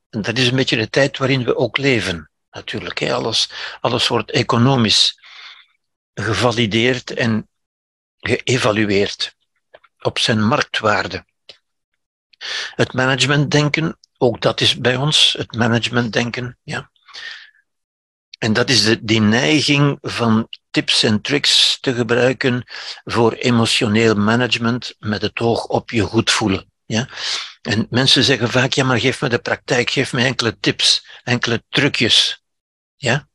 En 0.10 0.22
dat 0.22 0.38
is 0.38 0.48
een 0.48 0.56
beetje 0.56 0.78
de 0.78 0.90
tijd 0.90 1.18
waarin 1.18 1.44
we 1.44 1.56
ook 1.56 1.78
leven, 1.78 2.30
natuurlijk. 2.52 3.00
Hè. 3.00 3.14
Alles, 3.14 3.50
alles 3.82 4.08
wordt 4.08 4.32
economisch 4.32 5.20
gevalideerd 6.14 7.12
en 7.12 7.50
geëvalueerd 8.20 9.36
op 10.00 10.20
zijn 10.20 10.48
marktwaarde. 10.48 11.26
Het 12.76 12.94
managementdenken, 12.94 13.98
ook 14.26 14.42
dat 14.42 14.62
is 14.62 14.78
bij 14.78 14.96
ons, 14.96 15.36
het 15.38 15.56
managementdenken, 15.56 16.58
ja. 16.64 16.92
En 18.38 18.54
dat 18.54 18.70
is 18.70 18.84
de, 18.84 19.04
die 19.04 19.22
neiging 19.22 19.98
van 20.02 20.48
tips 20.72 21.04
en 21.04 21.22
tricks 21.22 21.78
te 21.82 21.94
gebruiken 21.94 22.64
voor 23.04 23.34
emotioneel 23.34 24.16
management 24.16 24.96
met 25.00 25.22
het 25.22 25.40
oog 25.40 25.66
op 25.66 25.90
je 25.90 26.02
goed 26.02 26.32
voelen. 26.32 26.72
Ja? 26.86 27.10
En 27.62 27.88
mensen 27.90 28.24
zeggen 28.24 28.50
vaak, 28.50 28.74
ja, 28.74 28.84
maar 28.84 29.00
geef 29.00 29.22
me 29.22 29.30
de 29.30 29.40
praktijk, 29.40 29.90
geef 29.90 30.14
me 30.14 30.24
enkele 30.24 30.60
tips, 30.60 31.08
enkele 31.24 31.64
trucjes. 31.70 32.44
Ja? 32.96 33.28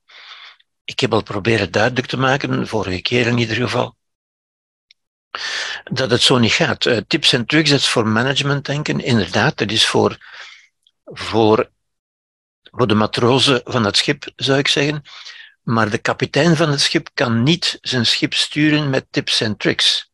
Ik 0.84 1.00
heb 1.00 1.12
al 1.12 1.22
proberen 1.22 1.70
duidelijk 1.70 2.06
te 2.06 2.16
maken, 2.16 2.68
vorige 2.68 3.02
keer 3.02 3.26
in 3.26 3.38
ieder 3.38 3.56
geval, 3.56 3.96
dat 5.84 6.10
het 6.10 6.22
zo 6.22 6.38
niet 6.38 6.52
gaat. 6.52 6.84
Uh, 6.84 6.98
tips 7.06 7.32
en 7.32 7.46
tricks, 7.46 7.70
dat 7.70 7.78
is 7.78 7.88
voor 7.88 8.06
management 8.06 8.64
denken, 8.64 9.00
inderdaad, 9.00 9.58
dat 9.58 9.70
is 9.70 9.86
voor, 9.86 10.18
voor, 11.12 11.70
de 12.70 12.94
matrozen 12.94 13.60
van 13.64 13.84
het 13.84 13.96
schip, 13.96 14.32
zou 14.36 14.58
ik 14.58 14.68
zeggen. 14.68 15.02
Maar 15.62 15.90
de 15.90 15.98
kapitein 15.98 16.56
van 16.56 16.70
het 16.70 16.80
schip 16.80 17.10
kan 17.14 17.42
niet 17.42 17.78
zijn 17.80 18.06
schip 18.06 18.34
sturen 18.34 18.90
met 18.90 19.06
tips 19.10 19.40
en 19.40 19.56
tricks. 19.56 20.10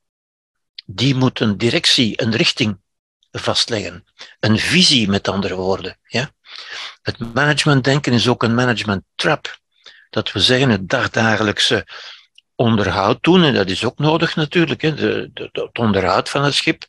Die 0.85 1.15
moet 1.15 1.41
een 1.41 1.59
directie, 1.59 2.23
een 2.23 2.37
richting 2.37 2.79
vastleggen. 3.31 4.05
Een 4.41 4.59
visie, 4.59 5.09
met 5.09 5.29
andere 5.29 5.55
woorden. 5.55 5.99
Ja? 6.03 6.31
Het 7.03 7.35
managementdenken 7.35 8.13
is 8.13 8.29
ook 8.29 8.43
een 8.43 8.55
management 8.55 9.05
trap. 9.15 9.59
Dat 10.11 10.33
we 10.33 10.41
zeggen, 10.41 10.71
het 10.71 10.89
dagdagelijkse 10.89 11.87
onderhoud 12.55 13.23
doen, 13.23 13.45
en 13.45 13.55
dat 13.55 13.71
is 13.71 13.85
ook 13.85 13.99
nodig 13.99 14.37
natuurlijk, 14.37 14.83
hè? 14.83 14.95
De, 14.95 15.31
de, 15.33 15.49
het 15.53 15.79
onderhoud 15.79 16.29
van 16.29 16.45
het 16.45 16.55
schip. 16.55 16.85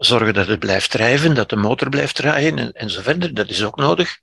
Zorgen 0.00 0.34
dat 0.34 0.46
het 0.46 0.58
blijft 0.58 0.90
drijven, 0.90 1.34
dat 1.34 1.48
de 1.48 1.56
motor 1.56 1.88
blijft 1.88 2.14
draaien 2.14 2.72
en, 2.72 2.90
zo 2.90 3.02
verder, 3.02 3.34
dat 3.34 3.48
is 3.48 3.64
ook 3.64 3.76
nodig. 3.76 4.18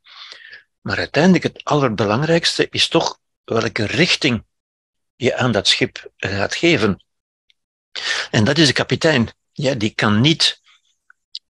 Maar 0.81 0.97
uiteindelijk 0.97 1.43
het 1.43 1.63
allerbelangrijkste 1.63 2.67
is 2.69 2.87
toch 2.87 3.19
welke 3.43 3.85
richting 3.85 4.45
je 5.15 5.35
aan 5.35 5.51
dat 5.51 5.67
schip 5.67 6.11
gaat 6.17 6.55
geven. 6.55 7.03
En 8.31 8.43
dat 8.43 8.57
is 8.57 8.67
de 8.67 8.73
kapitein. 8.73 9.29
Ja, 9.51 9.73
die 9.73 9.89
kan 9.89 10.21
niet 10.21 10.61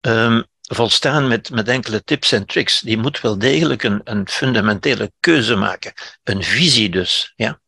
um, 0.00 0.44
volstaan 0.60 1.28
met, 1.28 1.50
met 1.50 1.68
enkele 1.68 2.04
tips 2.04 2.32
en 2.32 2.46
tricks. 2.46 2.80
Die 2.80 2.98
moet 2.98 3.20
wel 3.20 3.38
degelijk 3.38 3.82
een, 3.82 4.00
een 4.04 4.28
fundamentele 4.28 5.12
keuze 5.20 5.54
maken. 5.54 5.92
Een 6.22 6.42
visie 6.42 6.90
dus. 6.90 7.32
Ja. 7.36 7.60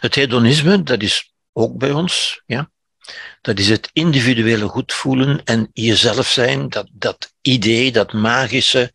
Het 0.00 0.14
hedonisme, 0.14 0.82
dat 0.82 1.02
is 1.02 1.32
ook 1.52 1.78
bij 1.78 1.92
ons. 1.92 2.42
Ja. 2.46 2.70
Dat 3.40 3.58
is 3.58 3.68
het 3.68 3.90
individuele 3.92 4.68
goed 4.68 4.92
voelen 4.92 5.44
en 5.44 5.70
jezelf 5.72 6.28
zijn. 6.28 6.68
Dat, 6.68 6.88
dat 6.92 7.32
idee, 7.40 7.92
dat 7.92 8.12
magische, 8.12 8.92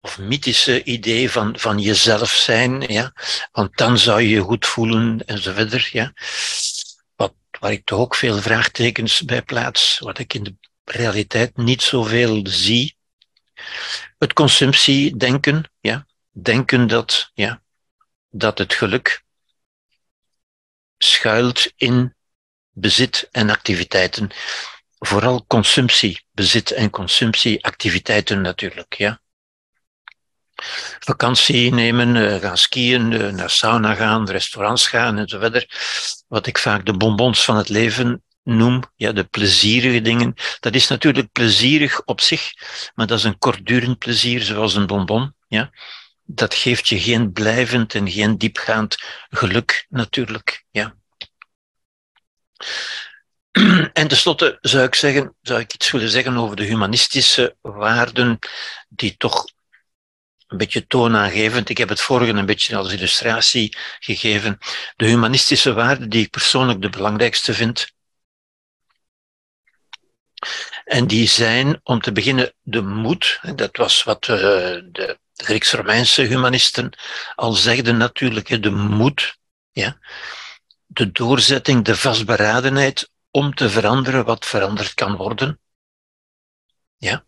of 0.00 0.18
mythische 0.18 0.84
idee 0.84 1.30
van, 1.30 1.58
van 1.58 1.78
jezelf 1.78 2.30
zijn, 2.30 2.80
ja. 2.80 3.12
Want 3.52 3.76
dan 3.76 3.98
zou 3.98 4.20
je 4.20 4.28
je 4.28 4.40
goed 4.40 4.66
voelen 4.66 5.24
en 5.26 5.38
zo 5.38 5.52
verder, 5.52 5.88
ja. 5.92 6.12
Wat, 7.16 7.34
waar 7.60 7.72
ik 7.72 7.84
toch 7.84 7.98
ook 7.98 8.14
veel 8.14 8.38
vraagtekens 8.38 9.22
bij 9.24 9.42
plaats, 9.42 9.98
wat 9.98 10.18
ik 10.18 10.34
in 10.34 10.42
de 10.42 10.54
realiteit 10.84 11.56
niet 11.56 11.82
zoveel 11.82 12.40
zie. 12.44 12.96
Het 14.18 14.32
consumptiedenken, 14.32 15.70
ja. 15.80 16.06
Denken 16.30 16.86
dat, 16.86 17.30
ja, 17.34 17.62
dat 18.30 18.58
het 18.58 18.74
geluk 18.74 19.24
schuilt 20.98 21.72
in 21.76 22.13
bezit 22.74 23.28
en 23.30 23.50
activiteiten. 23.50 24.30
Vooral 24.98 25.44
consumptie, 25.46 26.24
bezit 26.32 26.70
en 26.70 26.90
consumptieactiviteiten 26.90 28.40
natuurlijk, 28.40 28.94
ja 28.94 29.22
vakantie 30.98 31.72
nemen, 31.72 32.16
eh, 32.16 32.40
gaan 32.40 32.58
skiën, 32.58 33.12
eh, 33.12 33.32
naar 33.32 33.50
sauna 33.50 33.94
gaan, 33.94 34.30
restaurants 34.30 34.88
gaan 34.88 35.18
en 35.18 35.28
zo 35.28 35.38
verder. 35.38 35.68
Wat 36.28 36.46
ik 36.46 36.58
vaak 36.58 36.86
de 36.86 36.96
bonbons 36.96 37.44
van 37.44 37.56
het 37.56 37.68
leven 37.68 38.22
noem, 38.42 38.82
ja, 38.96 39.12
de 39.12 39.24
plezierige 39.24 40.00
dingen. 40.00 40.34
Dat 40.60 40.74
is 40.74 40.88
natuurlijk 40.88 41.32
plezierig 41.32 42.02
op 42.04 42.20
zich, 42.20 42.52
maar 42.94 43.06
dat 43.06 43.18
is 43.18 43.24
een 43.24 43.38
kortdurend 43.38 43.98
plezier, 43.98 44.42
zoals 44.42 44.74
een 44.74 44.86
bonbon. 44.86 45.34
Ja. 45.48 45.70
Dat 46.24 46.54
geeft 46.54 46.88
je 46.88 47.00
geen 47.00 47.32
blijvend 47.32 47.94
en 47.94 48.10
geen 48.10 48.38
diepgaand 48.38 48.96
geluk, 49.30 49.86
natuurlijk. 49.88 50.64
Ja. 50.70 50.94
En 53.92 54.08
tenslotte 54.08 54.58
zou 54.60 54.84
ik 54.84 54.94
zeggen, 54.94 55.36
zou 55.42 55.60
ik 55.60 55.74
iets 55.74 55.90
willen 55.90 56.10
zeggen 56.10 56.36
over 56.36 56.56
de 56.56 56.64
humanistische 56.64 57.56
waarden, 57.60 58.38
die 58.88 59.16
toch 59.16 59.44
een 60.46 60.56
beetje 60.56 60.86
toonaangevend. 60.86 61.68
Ik 61.68 61.78
heb 61.78 61.88
het 61.88 62.00
vorige 62.00 62.32
een 62.32 62.46
beetje 62.46 62.76
als 62.76 62.92
illustratie 62.92 63.76
gegeven. 63.98 64.58
De 64.96 65.06
humanistische 65.06 65.72
waarden 65.72 66.08
die 66.08 66.24
ik 66.24 66.30
persoonlijk 66.30 66.82
de 66.82 66.90
belangrijkste 66.90 67.54
vind. 67.54 67.92
En 70.84 71.06
die 71.06 71.28
zijn, 71.28 71.80
om 71.82 72.00
te 72.00 72.12
beginnen, 72.12 72.54
de 72.62 72.82
moed. 72.82 73.40
Dat 73.54 73.76
was 73.76 74.02
wat 74.02 74.28
uh, 74.28 74.36
de 74.36 75.18
Grieks-Romeinse 75.34 76.22
humanisten 76.22 76.92
al 77.34 77.52
zegden 77.52 77.96
natuurlijk. 77.96 78.62
De 78.62 78.70
moed, 78.70 79.38
ja. 79.72 79.98
De 80.94 81.12
doorzetting, 81.12 81.84
de 81.84 81.96
vastberadenheid 81.96 83.10
om 83.30 83.54
te 83.54 83.70
veranderen 83.70 84.24
wat 84.24 84.46
veranderd 84.46 84.94
kan 84.94 85.16
worden. 85.16 85.60
Ja? 86.96 87.24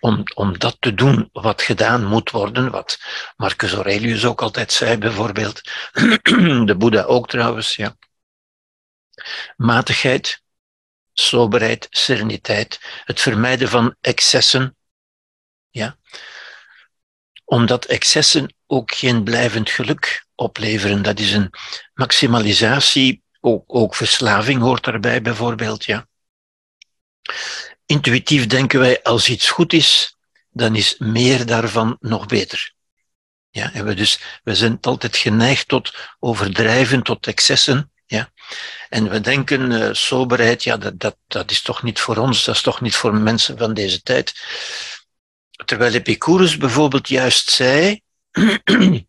Om, 0.00 0.22
om 0.34 0.58
dat 0.58 0.76
te 0.80 0.94
doen 0.94 1.28
wat 1.32 1.62
gedaan 1.62 2.04
moet 2.04 2.30
worden, 2.30 2.70
wat 2.70 2.98
Marcus 3.36 3.72
Aurelius 3.72 4.24
ook 4.24 4.42
altijd 4.42 4.72
zei 4.72 4.98
bijvoorbeeld, 4.98 5.60
de 6.68 6.74
Boeddha 6.78 7.02
ook 7.02 7.28
trouwens, 7.28 7.76
ja. 7.76 7.96
Matigheid, 9.56 10.42
soberheid, 11.12 11.86
sereniteit, 11.90 12.80
het 13.04 13.20
vermijden 13.20 13.68
van 13.68 13.96
excessen, 14.00 14.76
ja. 15.70 15.98
Omdat 17.48 17.84
excessen 17.84 18.54
ook 18.66 18.94
geen 18.94 19.24
blijvend 19.24 19.70
geluk 19.70 20.26
opleveren. 20.34 21.02
Dat 21.02 21.18
is 21.18 21.32
een 21.32 21.50
maximalisatie, 21.94 23.22
ook, 23.40 23.64
ook 23.66 23.94
verslaving 23.94 24.60
hoort 24.60 24.84
daarbij 24.84 25.22
bijvoorbeeld, 25.22 25.84
ja. 25.84 26.06
Intuïtief 27.86 28.46
denken 28.46 28.80
wij, 28.80 29.02
als 29.02 29.28
iets 29.28 29.50
goed 29.50 29.72
is, 29.72 30.16
dan 30.50 30.76
is 30.76 30.98
meer 30.98 31.46
daarvan 31.46 31.96
nog 32.00 32.26
beter. 32.26 32.72
Ja, 33.50 33.72
en 33.72 33.84
we, 33.84 33.94
dus, 33.94 34.20
we 34.44 34.54
zijn 34.54 34.78
altijd 34.80 35.16
geneigd 35.16 35.68
tot 35.68 35.94
overdrijven, 36.18 37.02
tot 37.02 37.26
excessen. 37.26 37.92
Ja. 38.06 38.32
En 38.88 39.10
we 39.10 39.20
denken, 39.20 39.70
uh, 39.70 39.88
soberheid, 39.92 40.62
ja, 40.64 40.76
dat, 40.76 41.00
dat, 41.00 41.16
dat 41.26 41.50
is 41.50 41.62
toch 41.62 41.82
niet 41.82 42.00
voor 42.00 42.16
ons, 42.16 42.44
dat 42.44 42.54
is 42.54 42.62
toch 42.62 42.80
niet 42.80 42.96
voor 42.96 43.14
mensen 43.14 43.58
van 43.58 43.74
deze 43.74 44.02
tijd. 44.02 44.34
Terwijl 45.68 45.94
Epicurus 45.94 46.56
bijvoorbeeld 46.56 47.08
juist 47.08 47.50
zei, 47.50 48.02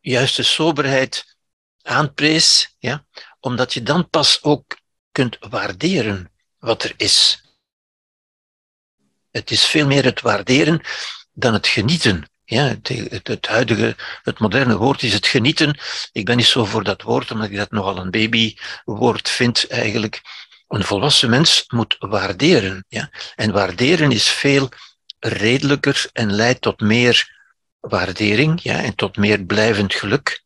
juiste 0.00 0.42
soberheid 0.42 1.36
aanprees, 1.82 2.76
ja, 2.78 3.06
omdat 3.40 3.74
je 3.74 3.82
dan 3.82 4.08
pas 4.08 4.42
ook 4.42 4.78
kunt 5.12 5.36
waarderen 5.40 6.32
wat 6.58 6.82
er 6.82 6.94
is. 6.96 7.44
Het 9.30 9.50
is 9.50 9.64
veel 9.64 9.86
meer 9.86 10.04
het 10.04 10.20
waarderen 10.20 10.80
dan 11.32 11.52
het 11.52 11.66
genieten. 11.66 12.30
Ja, 12.44 12.64
het, 12.64 12.88
het, 12.88 13.26
het, 13.26 13.46
huidige, 13.46 13.96
het 14.22 14.38
moderne 14.38 14.76
woord 14.76 15.02
is 15.02 15.12
het 15.12 15.26
genieten. 15.26 15.78
Ik 16.12 16.24
ben 16.24 16.36
niet 16.36 16.46
zo 16.46 16.64
voor 16.64 16.84
dat 16.84 17.02
woord, 17.02 17.30
omdat 17.30 17.50
ik 17.50 17.56
dat 17.56 17.70
nogal 17.70 17.98
een 17.98 18.10
babywoord 18.10 19.28
vind 19.28 19.66
eigenlijk. 19.66 20.20
Een 20.68 20.84
volwassen 20.84 21.30
mens 21.30 21.64
moet 21.68 21.96
waarderen. 21.98 22.84
Ja? 22.88 23.10
En 23.34 23.52
waarderen 23.52 24.12
is 24.12 24.28
veel 24.28 24.68
redelijker 25.18 26.06
en 26.12 26.32
leidt 26.32 26.60
tot 26.60 26.80
meer 26.80 27.36
waardering 27.80 28.62
ja, 28.62 28.82
en 28.82 28.94
tot 28.94 29.16
meer 29.16 29.44
blijvend 29.44 29.94
geluk 29.94 30.42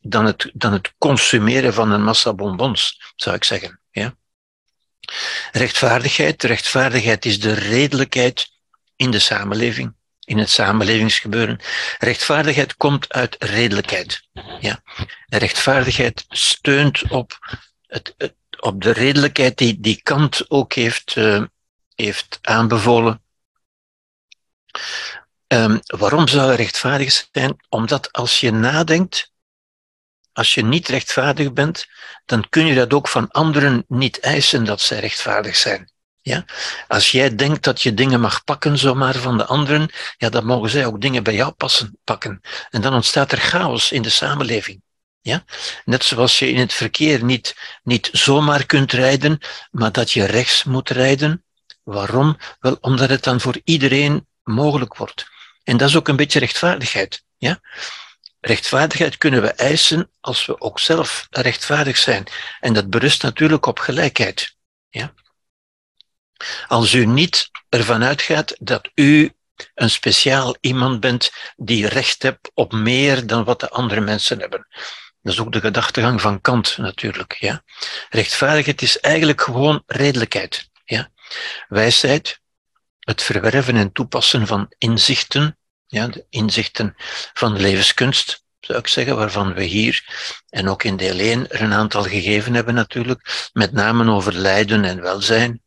dan 0.00 0.24
het, 0.24 0.50
dan 0.52 0.72
het 0.72 0.94
consumeren 0.98 1.74
van 1.74 1.90
een 1.90 2.02
massa 2.02 2.34
bonbons, 2.34 3.12
zou 3.16 3.36
ik 3.36 3.44
zeggen. 3.44 3.80
Ja? 3.90 4.16
Rechtvaardigheid. 5.52 6.42
Rechtvaardigheid 6.42 7.24
is 7.24 7.40
de 7.40 7.52
redelijkheid 7.52 8.50
in 8.96 9.10
de 9.10 9.18
samenleving, 9.18 9.94
in 10.24 10.38
het 10.38 10.50
samenlevingsgebeuren. 10.50 11.60
Rechtvaardigheid 11.98 12.76
komt 12.76 13.12
uit 13.12 13.36
redelijkheid. 13.38 14.28
Ja? 14.60 14.82
En 15.28 15.38
rechtvaardigheid 15.38 16.24
steunt 16.28 17.02
op, 17.10 17.58
het, 17.86 18.14
het, 18.16 18.34
op 18.64 18.82
de 18.82 18.90
redelijkheid 18.90 19.58
die, 19.58 19.80
die 19.80 20.00
Kant 20.02 20.50
ook 20.50 20.72
heeft, 20.72 21.16
uh, 21.16 21.42
heeft 21.94 22.38
aanbevolen. 22.42 23.22
Um, 25.46 25.80
waarom 25.86 26.28
zou 26.28 26.54
rechtvaardig 26.54 27.28
zijn? 27.32 27.56
Omdat 27.68 28.12
als 28.12 28.40
je 28.40 28.50
nadenkt, 28.50 29.32
als 30.32 30.54
je 30.54 30.62
niet 30.62 30.88
rechtvaardig 30.88 31.52
bent, 31.52 31.86
dan 32.24 32.48
kun 32.48 32.66
je 32.66 32.74
dat 32.74 32.92
ook 32.92 33.08
van 33.08 33.30
anderen 33.30 33.84
niet 33.88 34.20
eisen 34.20 34.64
dat 34.64 34.80
zij 34.80 35.00
rechtvaardig 35.00 35.56
zijn. 35.56 35.92
Ja? 36.20 36.44
Als 36.88 37.10
jij 37.10 37.34
denkt 37.34 37.64
dat 37.64 37.82
je 37.82 37.94
dingen 37.94 38.20
mag 38.20 38.44
pakken 38.44 38.78
zomaar 38.78 39.14
van 39.14 39.36
de 39.36 39.46
anderen, 39.46 39.90
ja, 40.16 40.28
dan 40.28 40.46
mogen 40.46 40.70
zij 40.70 40.86
ook 40.86 41.00
dingen 41.00 41.22
bij 41.22 41.34
jou 41.34 41.52
passen, 41.52 41.98
pakken. 42.04 42.40
En 42.70 42.80
dan 42.80 42.94
ontstaat 42.94 43.32
er 43.32 43.38
chaos 43.38 43.92
in 43.92 44.02
de 44.02 44.10
samenleving. 44.10 44.82
Ja? 45.24 45.44
Net 45.84 46.04
zoals 46.04 46.38
je 46.38 46.50
in 46.50 46.58
het 46.58 46.72
verkeer 46.72 47.24
niet, 47.24 47.56
niet 47.82 48.08
zomaar 48.12 48.66
kunt 48.66 48.92
rijden, 48.92 49.38
maar 49.70 49.92
dat 49.92 50.10
je 50.10 50.24
rechts 50.24 50.64
moet 50.64 50.90
rijden. 50.90 51.44
Waarom? 51.82 52.36
Wel, 52.60 52.78
omdat 52.80 53.08
het 53.08 53.22
dan 53.22 53.40
voor 53.40 53.60
iedereen 53.64 54.26
mogelijk 54.42 54.96
wordt. 54.96 55.26
En 55.62 55.76
dat 55.76 55.88
is 55.88 55.96
ook 55.96 56.08
een 56.08 56.16
beetje 56.16 56.38
rechtvaardigheid. 56.38 57.24
Ja? 57.36 57.60
Rechtvaardigheid 58.40 59.18
kunnen 59.18 59.42
we 59.42 59.48
eisen 59.48 60.10
als 60.20 60.46
we 60.46 60.60
ook 60.60 60.80
zelf 60.80 61.26
rechtvaardig 61.30 61.96
zijn. 61.96 62.26
En 62.60 62.72
dat 62.72 62.90
berust 62.90 63.22
natuurlijk 63.22 63.66
op 63.66 63.78
gelijkheid. 63.78 64.56
Ja? 64.88 65.14
Als 66.66 66.92
u 66.92 67.06
niet 67.06 67.50
ervan 67.68 68.04
uitgaat 68.04 68.56
dat 68.60 68.90
u 68.94 69.32
een 69.74 69.90
speciaal 69.90 70.56
iemand 70.60 71.00
bent 71.00 71.32
die 71.56 71.88
recht 71.88 72.22
hebt 72.22 72.50
op 72.54 72.72
meer 72.72 73.26
dan 73.26 73.44
wat 73.44 73.60
de 73.60 73.70
andere 73.70 74.00
mensen 74.00 74.40
hebben. 74.40 74.66
Dat 75.24 75.32
is 75.32 75.40
ook 75.40 75.52
de 75.52 75.60
gedachtegang 75.60 76.20
van 76.20 76.40
Kant 76.40 76.76
natuurlijk. 76.76 77.36
Ja? 77.40 77.62
Rechtvaardigheid 78.08 78.82
is 78.82 79.00
eigenlijk 79.00 79.40
gewoon 79.40 79.82
redelijkheid. 79.86 80.70
Ja? 80.84 81.10
Wijsheid, 81.68 82.40
het 83.00 83.22
verwerven 83.22 83.76
en 83.76 83.92
toepassen 83.92 84.46
van 84.46 84.72
inzichten, 84.78 85.58
ja, 85.86 86.06
de 86.06 86.26
inzichten 86.30 86.94
van 87.34 87.54
de 87.54 87.60
levenskunst, 87.60 88.44
zou 88.60 88.78
ik 88.78 88.86
zeggen, 88.86 89.16
waarvan 89.16 89.54
we 89.54 89.62
hier 89.62 90.04
en 90.48 90.68
ook 90.68 90.82
in 90.82 90.96
deel 90.96 91.18
1 91.18 91.50
er 91.50 91.60
een 91.60 91.72
aantal 91.72 92.02
gegeven 92.02 92.54
hebben 92.54 92.74
natuurlijk, 92.74 93.50
met 93.52 93.72
name 93.72 94.10
over 94.12 94.34
lijden 94.34 94.84
en 94.84 95.00
welzijn. 95.00 95.62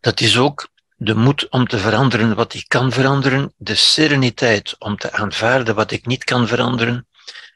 Dat 0.00 0.20
is 0.20 0.38
ook 0.38 0.68
de 0.96 1.14
moed 1.14 1.48
om 1.48 1.66
te 1.66 1.78
veranderen 1.78 2.34
wat 2.34 2.54
ik 2.54 2.64
kan 2.68 2.92
veranderen, 2.92 3.54
de 3.56 3.74
sereniteit 3.74 4.74
om 4.78 4.96
te 4.96 5.12
aanvaarden 5.12 5.74
wat 5.74 5.90
ik 5.90 6.06
niet 6.06 6.24
kan 6.24 6.48
veranderen 6.48 7.08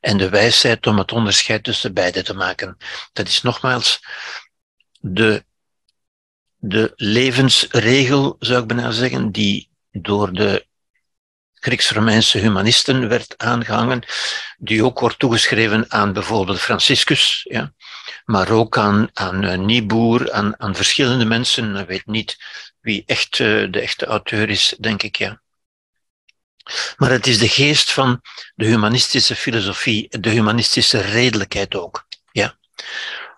en 0.04 0.16
de 0.16 0.28
wijsheid 0.28 0.86
om 0.86 0.98
het 0.98 1.12
onderscheid 1.12 1.64
tussen 1.64 1.94
beide 1.94 2.22
te 2.22 2.34
maken. 2.34 2.76
Dat 3.12 3.28
is 3.28 3.42
nogmaals 3.42 4.00
de, 5.00 5.44
de 6.56 6.92
levensregel, 6.96 8.36
zou 8.38 8.62
ik 8.62 8.66
bijna 8.68 8.90
zeggen, 8.90 9.30
die 9.30 9.70
door 9.90 10.32
de 10.32 10.66
Grieks-Romeinse 11.54 12.38
humanisten 12.38 13.08
werd 13.08 13.34
aangehangen, 13.36 14.02
die 14.58 14.84
ook 14.84 15.00
wordt 15.00 15.18
toegeschreven 15.18 15.90
aan 15.90 16.12
bijvoorbeeld 16.12 16.60
Franciscus, 16.60 17.46
ja, 17.48 17.72
maar 18.24 18.50
ook 18.50 18.78
aan, 18.78 19.08
aan 19.12 19.44
uh, 19.44 19.58
Niebuhr, 19.58 20.32
aan, 20.32 20.60
aan 20.60 20.74
verschillende 20.74 21.24
mensen. 21.24 21.76
Ik 21.76 21.86
weet 21.86 22.06
niet 22.06 22.36
wie 22.80 23.02
echt 23.06 23.38
uh, 23.38 23.72
de 23.72 23.80
echte 23.80 24.06
auteur 24.06 24.48
is, 24.48 24.74
denk 24.78 25.02
ik, 25.02 25.16
ja. 25.16 25.42
Maar 26.96 27.10
het 27.10 27.26
is 27.26 27.38
de 27.38 27.48
geest 27.48 27.92
van 27.92 28.20
de 28.54 28.66
humanistische 28.66 29.36
filosofie, 29.36 30.18
de 30.20 30.30
humanistische 30.30 31.00
redelijkheid 31.00 31.74
ook. 31.74 32.06
Ja. 32.32 32.56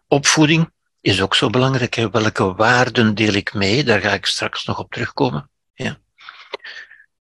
Opvoeding 0.09 0.71
is 1.01 1.21
ook 1.21 1.35
zo 1.35 1.51
belangrijk. 1.51 1.95
Welke 1.95 2.55
waarden 2.55 3.15
deel 3.15 3.33
ik 3.33 3.55
mee? 3.55 3.85
Daar 3.85 4.01
ga 4.01 4.12
ik 4.12 4.27
straks 4.27 4.65
nog 4.65 4.79
op 4.79 4.93
terugkomen. 4.93 5.51
Ja. 5.75 5.99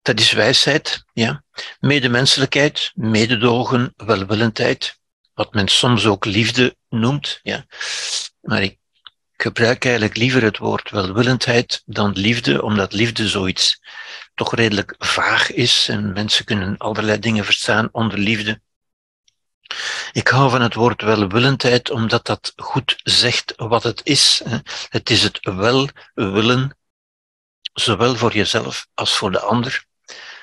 Dat 0.03 0.21
is 0.21 0.33
wijsheid, 0.33 1.05
ja. 1.12 1.43
Medemenselijkheid, 1.81 2.93
mededogen, 2.95 3.93
welwillendheid, 3.97 4.99
wat 5.35 5.55
men 5.55 5.69
soms 5.69 6.07
ook 6.07 6.25
liefde 6.25 6.77
noemt, 6.88 7.41
ja. 7.43 7.65
Maar 8.41 8.62
ik 8.62 8.79
gebruik 9.37 9.85
eigenlijk 9.85 10.17
liever 10.17 10.43
het 10.43 10.59
woord 10.59 10.91
welwillendheid 10.91 11.83
dan 11.87 12.12
liefde, 12.12 12.62
omdat 12.62 12.93
liefde 12.93 13.29
zoiets 13.29 13.81
toch 14.35 14.55
redelijk 14.55 14.95
vaag 14.99 15.53
is 15.53 15.88
en 15.88 16.12
mensen 16.12 16.45
kunnen 16.45 16.77
allerlei 16.77 17.18
dingen 17.18 17.45
verstaan 17.45 17.88
onder 17.92 18.18
liefde. 18.18 18.61
Ik 20.12 20.29
hou 20.29 20.51
van 20.51 20.61
het 20.61 20.75
woord 20.75 21.03
welwillendheid 21.03 21.90
omdat 21.90 22.27
dat 22.27 22.53
goed 22.57 23.01
zegt 23.03 23.53
wat 23.57 23.83
het 23.83 24.01
is. 24.05 24.42
Het 24.88 25.11
is 25.11 25.23
het 25.23 25.38
welwillen, 25.42 26.77
zowel 27.73 28.16
voor 28.16 28.33
jezelf 28.33 28.88
als 28.95 29.16
voor 29.16 29.33
de 29.33 29.40
ander. 29.40 29.85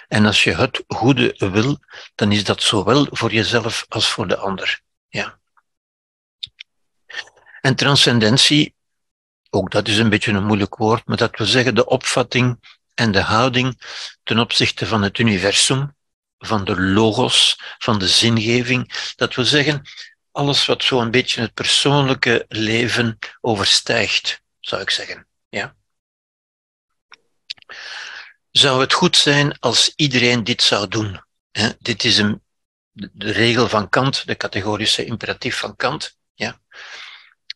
En 0.07 0.25
als 0.25 0.43
je 0.43 0.55
het 0.55 0.83
goede 0.87 1.35
wil, 1.37 1.79
dan 2.15 2.31
is 2.31 2.43
dat 2.43 2.61
zowel 2.61 3.07
voor 3.09 3.31
jezelf 3.31 3.85
als 3.87 4.09
voor 4.09 4.27
de 4.27 4.37
ander. 4.37 4.81
Ja. 5.09 5.39
En 7.61 7.75
transcendentie, 7.75 8.75
ook 9.49 9.71
dat 9.71 9.87
is 9.87 9.97
een 9.97 10.09
beetje 10.09 10.31
een 10.31 10.45
moeilijk 10.45 10.75
woord, 10.75 11.07
maar 11.07 11.17
dat 11.17 11.37
wil 11.37 11.47
zeggen 11.47 11.75
de 11.75 11.85
opvatting 11.85 12.59
en 12.99 13.11
de 13.11 13.21
houding 13.21 13.81
ten 14.23 14.39
opzichte 14.39 14.85
van 14.85 15.01
het 15.01 15.17
universum, 15.17 15.95
van 16.37 16.65
de 16.65 16.81
logos, 16.81 17.59
van 17.77 17.99
de 17.99 18.07
zingeving. 18.07 19.11
Dat 19.15 19.35
wil 19.35 19.45
zeggen, 19.45 19.81
alles 20.31 20.65
wat 20.65 20.83
zo'n 20.83 21.11
beetje 21.11 21.41
het 21.41 21.53
persoonlijke 21.53 22.45
leven 22.47 23.17
overstijgt, 23.41 24.41
zou 24.59 24.81
ik 24.81 24.89
zeggen. 24.89 25.27
Ja. 25.49 25.75
Zou 28.51 28.81
het 28.81 28.93
goed 28.93 29.17
zijn 29.17 29.59
als 29.59 29.93
iedereen 29.95 30.43
dit 30.43 30.61
zou 30.61 30.87
doen? 30.87 31.23
Dit 31.79 32.03
is 32.03 32.17
een, 32.17 32.41
de 32.91 33.31
regel 33.31 33.69
van 33.69 33.89
Kant, 33.89 34.27
de 34.27 34.37
categorische 34.37 35.05
imperatief 35.05 35.57
van 35.57 35.75
Kant, 35.75 36.17
ja, 36.33 36.59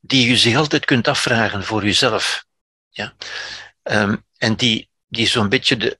die 0.01 0.29
u 0.29 0.35
zich 0.35 0.55
altijd 0.55 0.85
kunt 0.85 1.07
afvragen 1.07 1.63
voor 1.63 1.83
uzelf. 1.83 2.45
Ja. 2.89 3.13
Um, 3.83 4.25
en 4.37 4.55
die, 4.55 4.91
die 5.13 5.27
zo'n 5.27 5.49
beetje 5.49 5.77
de, 5.77 5.99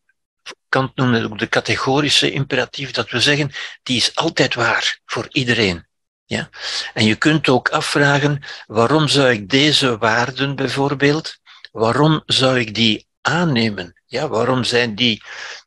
Kant 0.70 0.96
noemde 0.96 1.24
ook 1.24 1.40
de 1.40 1.50
categorische 1.50 2.32
imperatief, 2.32 2.92
dat 2.92 3.10
we 3.10 3.20
zeggen, 3.20 3.52
die 3.84 3.98
is 3.98 4.16
altijd 4.16 4.54
waar 4.56 5.00
voor 5.06 5.28
iedereen. 5.32 5.88
Ja? 6.26 6.50
En 6.94 7.06
je 7.06 7.16
kunt 7.16 7.50
ook 7.50 7.70
afvragen, 7.70 8.44
waarom 8.68 9.08
zou 9.08 9.30
ik 9.30 9.50
deze 9.50 9.98
waarden 9.98 10.56
bijvoorbeeld, 10.56 11.38
waarom 11.72 12.24
zou 12.26 12.60
ik 12.60 12.76
die 12.76 13.08
aannemen? 13.22 14.02
Ja, 14.06 14.28
waarom 14.28 14.64
zijn 14.64 14.96
die 14.96 15.24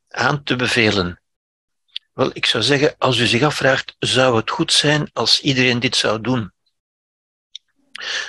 aan 0.09 0.42
te 0.42 0.56
bevelen? 0.56 1.20
Wel, 2.12 2.30
ik 2.32 2.46
zou 2.46 2.62
zeggen, 2.62 2.94
als 2.98 3.18
u 3.18 3.26
zich 3.26 3.42
afvraagt, 3.42 3.96
zou 3.98 4.37
het 4.37 4.50
goed 4.50 4.72
zijn 4.72 5.11
als 5.12 5.40
iedereen 5.40 5.80
dit 5.80 5.96
zou 5.96 6.20
doen? 6.20 6.52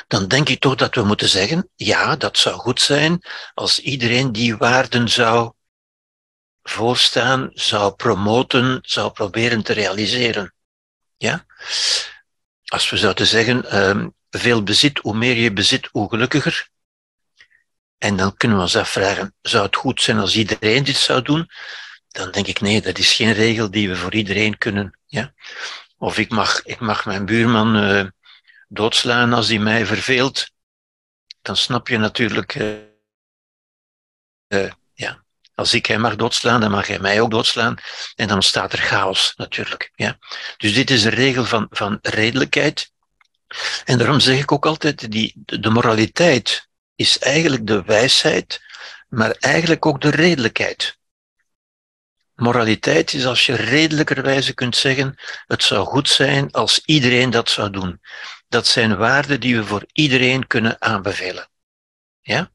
Dan 0.07 0.27
denk 0.27 0.49
ik 0.49 0.59
toch 0.59 0.75
dat 0.75 0.95
we 0.95 1.03
moeten 1.03 1.29
zeggen, 1.29 1.69
ja, 1.75 2.15
dat 2.15 2.37
zou 2.37 2.55
goed 2.55 2.81
zijn 2.81 3.21
als 3.53 3.79
iedereen 3.79 4.31
die 4.31 4.57
waarden 4.57 5.09
zou 5.09 5.51
voorstaan, 6.63 7.49
zou 7.53 7.93
promoten, 7.93 8.79
zou 8.81 9.11
proberen 9.11 9.63
te 9.63 9.73
realiseren. 9.73 10.53
Ja? 11.17 11.45
Als 12.65 12.89
we 12.89 12.97
zouden 12.97 13.27
zeggen, 13.27 13.77
um, 13.89 14.15
veel 14.29 14.63
bezit, 14.63 14.97
hoe 14.97 15.17
meer 15.17 15.35
je 15.35 15.53
bezit, 15.53 15.89
hoe 15.91 16.09
gelukkiger, 16.09 16.69
En 17.97 18.17
dan 18.17 18.37
kunnen 18.37 18.57
we 18.57 18.63
ons 18.63 18.75
afvragen, 18.75 19.35
zou 19.41 19.65
het 19.65 19.75
goed 19.75 20.01
zijn 20.01 20.19
als 20.19 20.35
iedereen 20.35 20.83
dit 20.83 20.95
zou 20.95 21.21
doen? 21.21 21.49
Dan 22.07 22.31
denk 22.31 22.47
ik, 22.47 22.61
nee, 22.61 22.81
dat 22.81 22.97
is 22.97 23.13
geen 23.13 23.33
regel 23.33 23.71
die 23.71 23.89
we 23.89 23.95
voor 23.95 24.13
iedereen 24.13 24.57
kunnen. 24.57 24.99
Ja? 25.05 25.33
Of 25.97 26.17
ik 26.17 26.29
mag, 26.29 26.63
ik 26.63 26.79
mag 26.79 27.05
mijn 27.05 27.25
buurman 27.25 27.75
uh, 27.83 28.05
doodslaan 28.67 29.33
als 29.33 29.47
hij 29.47 29.59
mij 29.59 29.85
verveelt. 29.85 30.51
Dan 31.41 31.57
snap 31.57 31.87
je 31.87 31.97
natuurlijk, 31.97 32.55
uh, 32.55 32.75
uh, 34.47 34.71
ja, 34.93 35.23
als 35.55 35.73
ik 35.73 35.85
hem 35.85 36.01
mag 36.01 36.15
doodslaan, 36.15 36.61
dan 36.61 36.71
mag 36.71 36.87
hij 36.87 36.99
mij 36.99 37.21
ook 37.21 37.31
doodslaan. 37.31 37.77
En 38.15 38.27
dan 38.27 38.43
staat 38.43 38.73
er 38.73 38.79
chaos 38.79 39.33
natuurlijk. 39.35 39.91
Ja? 39.95 40.17
Dus 40.57 40.73
dit 40.73 40.89
is 40.89 41.03
een 41.03 41.11
regel 41.11 41.45
van, 41.45 41.67
van 41.69 41.99
redelijkheid. 42.01 42.91
En 43.85 43.97
daarom 43.97 44.19
zeg 44.19 44.39
ik 44.39 44.51
ook 44.51 44.65
altijd, 44.65 45.11
die, 45.11 45.33
de 45.35 45.69
moraliteit 45.69 46.67
is 46.95 47.19
eigenlijk 47.19 47.67
de 47.67 47.83
wijsheid, 47.83 48.61
maar 49.09 49.31
eigenlijk 49.31 49.85
ook 49.85 50.01
de 50.01 50.09
redelijkheid. 50.09 50.97
Moraliteit 52.35 53.13
is 53.13 53.25
als 53.25 53.45
je 53.45 53.55
redelijkerwijze 53.55 54.53
kunt 54.53 54.75
zeggen, 54.75 55.15
het 55.47 55.63
zou 55.63 55.85
goed 55.85 56.09
zijn 56.09 56.51
als 56.51 56.81
iedereen 56.85 57.29
dat 57.29 57.49
zou 57.49 57.69
doen. 57.69 58.01
Dat 58.47 58.67
zijn 58.67 58.97
waarden 58.97 59.39
die 59.39 59.55
we 59.55 59.65
voor 59.65 59.85
iedereen 59.93 60.47
kunnen 60.47 60.81
aanbevelen. 60.81 61.49
Ja? 62.21 62.51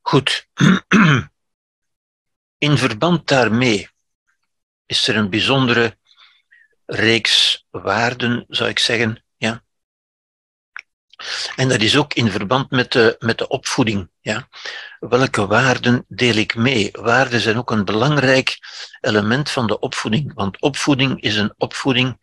Goed. 0.00 0.48
In 2.58 2.78
verband 2.78 3.28
daarmee 3.28 3.88
is 4.86 5.08
er 5.08 5.16
een 5.16 5.30
bijzondere 5.30 5.98
reeks 6.86 7.66
waarden, 7.70 8.44
zou 8.48 8.70
ik 8.70 8.78
zeggen. 8.78 9.24
Ja. 9.36 9.64
En 11.56 11.68
dat 11.68 11.80
is 11.80 11.96
ook 11.96 12.14
in 12.14 12.30
verband 12.30 12.70
met 12.70 12.92
de, 12.92 13.16
met 13.18 13.38
de 13.38 13.48
opvoeding. 13.48 14.10
Ja. 14.20 14.48
Welke 15.00 15.46
waarden 15.46 16.04
deel 16.08 16.34
ik 16.34 16.54
mee? 16.54 16.90
Waarden 16.92 17.40
zijn 17.40 17.56
ook 17.56 17.70
een 17.70 17.84
belangrijk 17.84 18.58
element 19.00 19.50
van 19.50 19.66
de 19.66 19.78
opvoeding, 19.78 20.34
want 20.34 20.60
opvoeding 20.60 21.20
is 21.20 21.36
een 21.36 21.54
opvoeding 21.56 22.18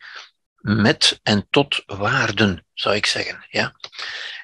met 0.64 1.20
en 1.24 1.48
tot 1.50 1.84
waarden, 1.86 2.66
zou 2.74 2.96
ik 2.96 3.06
zeggen. 3.06 3.46
Ja. 3.50 3.76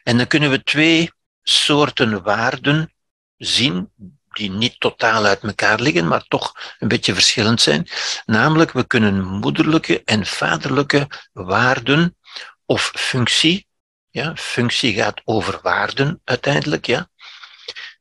En 0.04 0.18
dan 0.18 0.28
kunnen 0.28 0.50
we 0.50 0.64
twee 0.64 1.12
soorten 1.44 2.24
waarden 2.24 2.94
zien 3.38 3.92
die 4.30 4.52
niet 4.52 4.80
totaal 4.80 5.26
uit 5.26 5.44
elkaar 5.44 5.80
liggen, 5.80 6.08
maar 6.08 6.24
toch 6.28 6.76
een 6.80 6.88
beetje 6.88 7.14
verschillend 7.14 7.62
zijn. 7.62 7.88
Namelijk, 8.26 8.72
we 8.72 8.88
kunnen 8.88 9.24
moederlijke 9.24 10.02
en 10.04 10.26
vaderlijke 10.26 11.08
waarden 11.32 12.18
of 12.66 12.92
functie, 12.96 13.68
ja, 14.10 14.36
functie 14.36 14.94
gaat 14.94 15.22
over 15.24 15.60
waarden 15.62 16.22
uiteindelijk, 16.24 16.86
ja, 16.86 17.10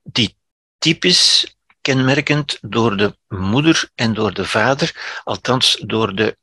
die 0.03 0.37
typisch 0.79 1.57
kenmerkend 1.81 2.59
door 2.61 2.97
de 2.97 3.19
moeder 3.29 3.91
en 3.95 4.15
door 4.15 4.35
de 4.35 4.45
vader, 4.45 5.21
althans 5.25 5.83
door 5.87 6.15
de 6.15 6.37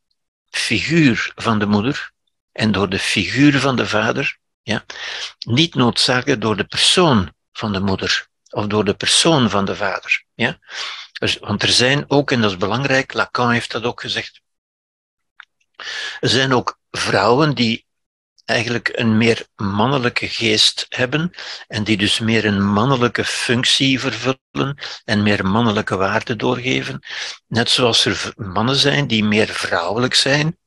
figuur 0.56 1.32
van 1.36 1.60
de 1.60 1.65
moeder 1.65 2.12
en 2.52 2.72
door 2.72 2.89
de 2.89 3.00
figuur 3.00 3.60
van 3.60 3.76
de 3.76 3.88
vader, 3.88 4.38
ja, 4.62 4.86
niet 5.39 5.76
noodzakelijk 5.76 6.41
door 6.41 6.58
de 6.58 6.63
persoon 6.63 7.34
van 7.52 7.74
de 7.74 7.80
moeder 7.80 8.28
of 8.50 8.68
door 8.68 8.86
de 8.86 8.94
persoon 8.94 9.50
van 9.50 9.65
de 9.65 9.76
vader. 9.76 10.24
Ja? 10.34 10.60
Dus, 11.20 11.38
want 11.38 11.63
er 11.63 11.70
zijn 11.70 12.06
ook, 12.08 12.32
en 12.32 12.41
dat 12.41 12.52
is 12.52 12.58
belangrijk, 12.58 13.13
Lacan 13.13 13.52
heeft 13.52 13.72
dat 13.72 13.84
ook 13.84 14.02
gezegd, 14.02 14.41
er 16.20 16.30
zijn 16.30 16.54
ook 16.54 16.80
vrouwen 16.91 17.56
die 17.56 17.85
eigenlijk 18.45 18.89
een 18.93 19.17
meer 19.17 19.47
mannelijke 19.55 20.27
geest 20.27 20.86
hebben 20.89 21.31
en 21.67 21.84
die 21.84 21.97
dus 21.97 22.19
meer 22.19 22.45
een 22.45 22.65
mannelijke 22.65 23.25
functie 23.25 23.99
vervullen 23.99 24.77
en 25.05 25.23
meer 25.23 25.45
mannelijke 25.45 25.95
waarden 25.95 26.38
doorgeven. 26.38 26.99
Net 27.47 27.69
zoals 27.69 28.05
er 28.05 28.34
mannen 28.36 28.75
zijn 28.75 29.08
die 29.08 29.23
meer 29.23 29.47
vrouwelijk 29.47 30.13
zijn, 30.13 30.58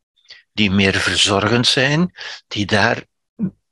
die 0.52 0.70
meer 0.70 0.94
verzorgend 0.94 1.66
zijn, 1.66 2.14
die 2.48 2.66
daar 2.66 3.04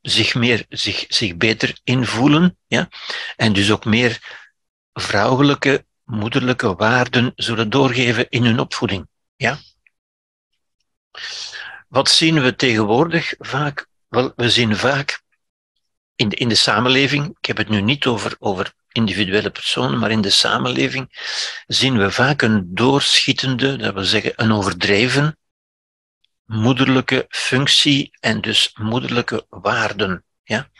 zich, 0.01 0.35
meer, 0.35 0.65
zich, 0.69 1.05
zich 1.09 1.37
beter 1.37 1.79
invoelen. 1.85 2.59
Ja? 2.67 2.89
En 3.37 3.53
dus 3.53 3.71
ook 3.71 3.85
meer 3.85 4.45
vrouwelijke, 4.93 5.87
moederlijke 6.05 6.75
waarden 6.75 7.33
zullen 7.37 7.71
doorgeven 7.71 8.29
in 8.29 8.45
hun 8.45 8.59
opvoeding. 8.59 9.09
Ja? 9.37 9.59
Wat 11.89 12.11
zien 12.11 12.43
we 12.43 12.57
tegenwoordig 12.57 13.35
vaak? 13.39 13.87
Wel, 14.09 14.33
we 14.37 14.51
zien 14.51 14.77
vaak 14.77 15.23
in 16.15 16.29
de, 16.29 16.37
in 16.37 16.49
de 16.49 16.55
samenleving, 16.55 17.37
ik 17.39 17.47
heb 17.47 17.57
het 17.57 17.69
nu 17.69 17.81
niet 17.81 18.07
over, 18.07 18.37
over 18.39 18.73
individuele 18.93 19.51
personen, 19.51 19.99
maar 19.99 20.11
in 20.11 20.21
de 20.21 20.31
samenleving 20.31 21.09
zien 21.67 21.99
we 21.99 22.11
vaak 22.11 22.43
een 22.43 22.75
doorschietende, 22.75 23.77
dat 23.77 23.95
wil 23.95 24.05
zeggen 24.05 24.33
een 24.37 24.53
overdreven 24.53 25.39
moederlijke 26.45 27.27
functie 27.29 28.17
en 28.21 28.41
dus 28.41 28.73
moederlijke 28.75 29.47
waarden. 29.49 30.25
Ja? 30.43 30.71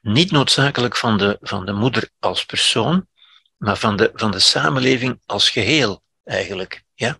Niet 0.00 0.30
noodzakelijk 0.30 0.96
van 0.96 1.18
de, 1.18 1.38
van 1.40 1.66
de 1.66 1.72
moeder 1.72 2.10
als 2.18 2.44
persoon, 2.44 3.08
maar 3.56 3.76
van 3.76 3.96
de, 3.96 4.10
van 4.14 4.30
de 4.30 4.38
samenleving 4.38 5.20
als 5.26 5.50
geheel 5.50 6.02
eigenlijk. 6.24 6.84
Ja? 6.94 7.18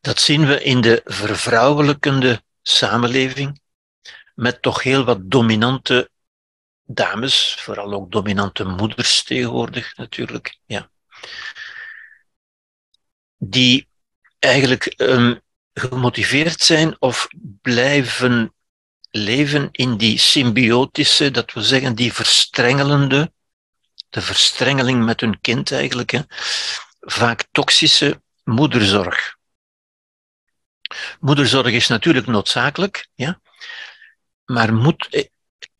Dat 0.00 0.20
zien 0.20 0.46
we 0.46 0.62
in 0.62 0.80
de 0.80 1.00
vervrouwelijkende 1.04 2.42
samenleving, 2.76 3.60
met 4.34 4.62
toch 4.62 4.82
heel 4.82 5.04
wat 5.04 5.30
dominante 5.30 6.10
dames, 6.84 7.56
vooral 7.58 7.92
ook 7.92 8.12
dominante 8.12 8.64
moeders 8.64 9.22
tegenwoordig 9.22 9.96
natuurlijk. 9.96 10.58
Ja. 10.66 10.90
Die 13.36 13.88
eigenlijk 14.38 14.94
um, 14.96 15.40
gemotiveerd 15.72 16.60
zijn 16.60 16.96
of 16.98 17.28
blijven 17.62 18.54
leven 19.10 19.68
in 19.70 19.96
die 19.96 20.18
symbiotische, 20.18 21.30
dat 21.30 21.52
we 21.52 21.62
zeggen, 21.62 21.94
die 21.94 22.12
verstrengelende, 22.12 23.32
de 24.08 24.20
verstrengeling 24.20 25.04
met 25.04 25.20
hun 25.20 25.40
kind 25.40 25.72
eigenlijk, 25.72 26.10
hè, 26.10 26.20
vaak 27.00 27.44
toxische 27.50 28.22
moederzorg. 28.44 29.38
Moederzorg 31.20 31.72
is 31.72 31.88
natuurlijk 31.88 32.26
noodzakelijk, 32.26 33.08
ja, 33.14 33.40
maar 34.44 34.74
moet, 34.74 35.06
eh, 35.10 35.24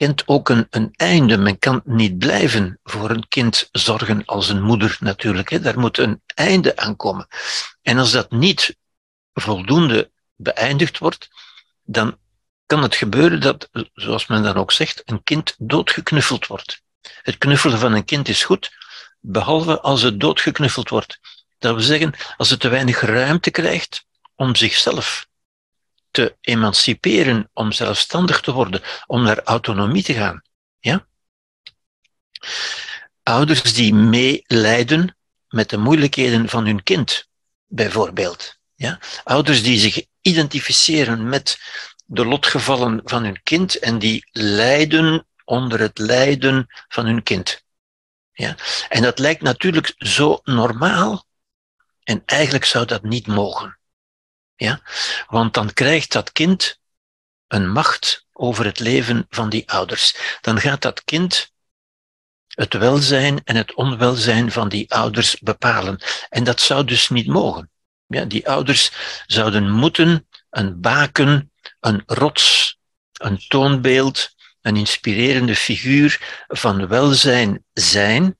kent 0.00 0.22
ook 0.26 0.48
een, 0.48 0.66
een 0.70 0.90
einde. 0.92 1.36
Men 1.36 1.58
kan 1.58 1.82
niet 1.84 2.18
blijven 2.18 2.78
voor 2.82 3.10
een 3.10 3.28
kind 3.28 3.68
zorgen 3.72 4.24
als 4.24 4.48
een 4.48 4.62
moeder 4.62 4.96
natuurlijk. 5.00 5.48
Hè. 5.48 5.60
Daar 5.60 5.78
moet 5.78 5.98
een 5.98 6.22
einde 6.26 6.76
aan 6.76 6.96
komen. 6.96 7.26
En 7.82 7.98
als 7.98 8.10
dat 8.10 8.30
niet 8.30 8.76
voldoende 9.32 10.10
beëindigd 10.36 10.98
wordt, 10.98 11.28
dan 11.82 12.18
kan 12.66 12.82
het 12.82 12.94
gebeuren 12.94 13.40
dat, 13.40 13.68
zoals 13.94 14.26
men 14.26 14.42
dan 14.42 14.56
ook 14.56 14.72
zegt, 14.72 15.02
een 15.04 15.22
kind 15.22 15.54
doodgeknuffeld 15.58 16.46
wordt. 16.46 16.82
Het 17.22 17.38
knuffelen 17.38 17.78
van 17.78 17.92
een 17.92 18.04
kind 18.04 18.28
is 18.28 18.44
goed, 18.44 18.70
behalve 19.20 19.80
als 19.80 20.02
het 20.02 20.20
doodgeknuffeld 20.20 20.88
wordt. 20.88 21.18
Dat 21.58 21.74
wil 21.74 21.84
zeggen, 21.84 22.14
als 22.36 22.50
het 22.50 22.60
te 22.60 22.68
weinig 22.68 23.00
ruimte 23.00 23.50
krijgt 23.50 24.04
om 24.40 24.56
zichzelf 24.56 25.28
te 26.10 26.36
emanciperen, 26.40 27.50
om 27.52 27.72
zelfstandig 27.72 28.40
te 28.40 28.52
worden, 28.52 28.82
om 29.06 29.22
naar 29.22 29.42
autonomie 29.42 30.02
te 30.02 30.14
gaan. 30.14 30.42
Ja? 30.78 31.06
Ouders 33.22 33.62
die 33.74 33.94
meelijden 33.94 35.16
met 35.48 35.70
de 35.70 35.76
moeilijkheden 35.76 36.48
van 36.48 36.66
hun 36.66 36.82
kind, 36.82 37.28
bijvoorbeeld. 37.66 38.58
Ja? 38.74 38.98
Ouders 39.24 39.62
die 39.62 39.78
zich 39.78 40.06
identificeren 40.20 41.28
met 41.28 41.58
de 42.04 42.24
lotgevallen 42.24 43.00
van 43.04 43.24
hun 43.24 43.42
kind 43.42 43.78
en 43.78 43.98
die 43.98 44.28
lijden 44.30 45.26
onder 45.44 45.80
het 45.80 45.98
lijden 45.98 46.66
van 46.88 47.06
hun 47.06 47.22
kind. 47.22 47.64
Ja? 48.32 48.56
En 48.88 49.02
dat 49.02 49.18
lijkt 49.18 49.42
natuurlijk 49.42 49.94
zo 49.96 50.40
normaal 50.44 51.26
en 52.02 52.22
eigenlijk 52.26 52.64
zou 52.64 52.86
dat 52.86 53.02
niet 53.02 53.26
mogen. 53.26 53.78
Ja? 54.60 54.80
Want 55.26 55.54
dan 55.54 55.72
krijgt 55.72 56.12
dat 56.12 56.32
kind 56.32 56.80
een 57.46 57.70
macht 57.70 58.26
over 58.32 58.64
het 58.64 58.78
leven 58.78 59.26
van 59.28 59.48
die 59.48 59.70
ouders. 59.70 60.38
Dan 60.40 60.60
gaat 60.60 60.82
dat 60.82 61.04
kind 61.04 61.52
het 62.48 62.74
welzijn 62.74 63.40
en 63.44 63.56
het 63.56 63.74
onwelzijn 63.74 64.52
van 64.52 64.68
die 64.68 64.94
ouders 64.94 65.38
bepalen. 65.38 66.00
En 66.28 66.44
dat 66.44 66.60
zou 66.60 66.84
dus 66.84 67.08
niet 67.08 67.26
mogen. 67.26 67.70
Ja, 68.06 68.24
die 68.24 68.48
ouders 68.48 68.92
zouden 69.26 69.70
moeten 69.70 70.28
een 70.50 70.80
baken, 70.80 71.52
een 71.80 72.02
rots, 72.06 72.78
een 73.12 73.38
toonbeeld, 73.48 74.34
een 74.60 74.76
inspirerende 74.76 75.56
figuur 75.56 76.44
van 76.48 76.88
welzijn 76.88 77.64
zijn, 77.72 78.38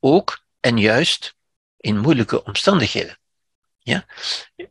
ook 0.00 0.44
en 0.60 0.78
juist 0.78 1.34
in 1.76 1.98
moeilijke 1.98 2.44
omstandigheden. 2.44 3.18
Ja? 3.86 4.04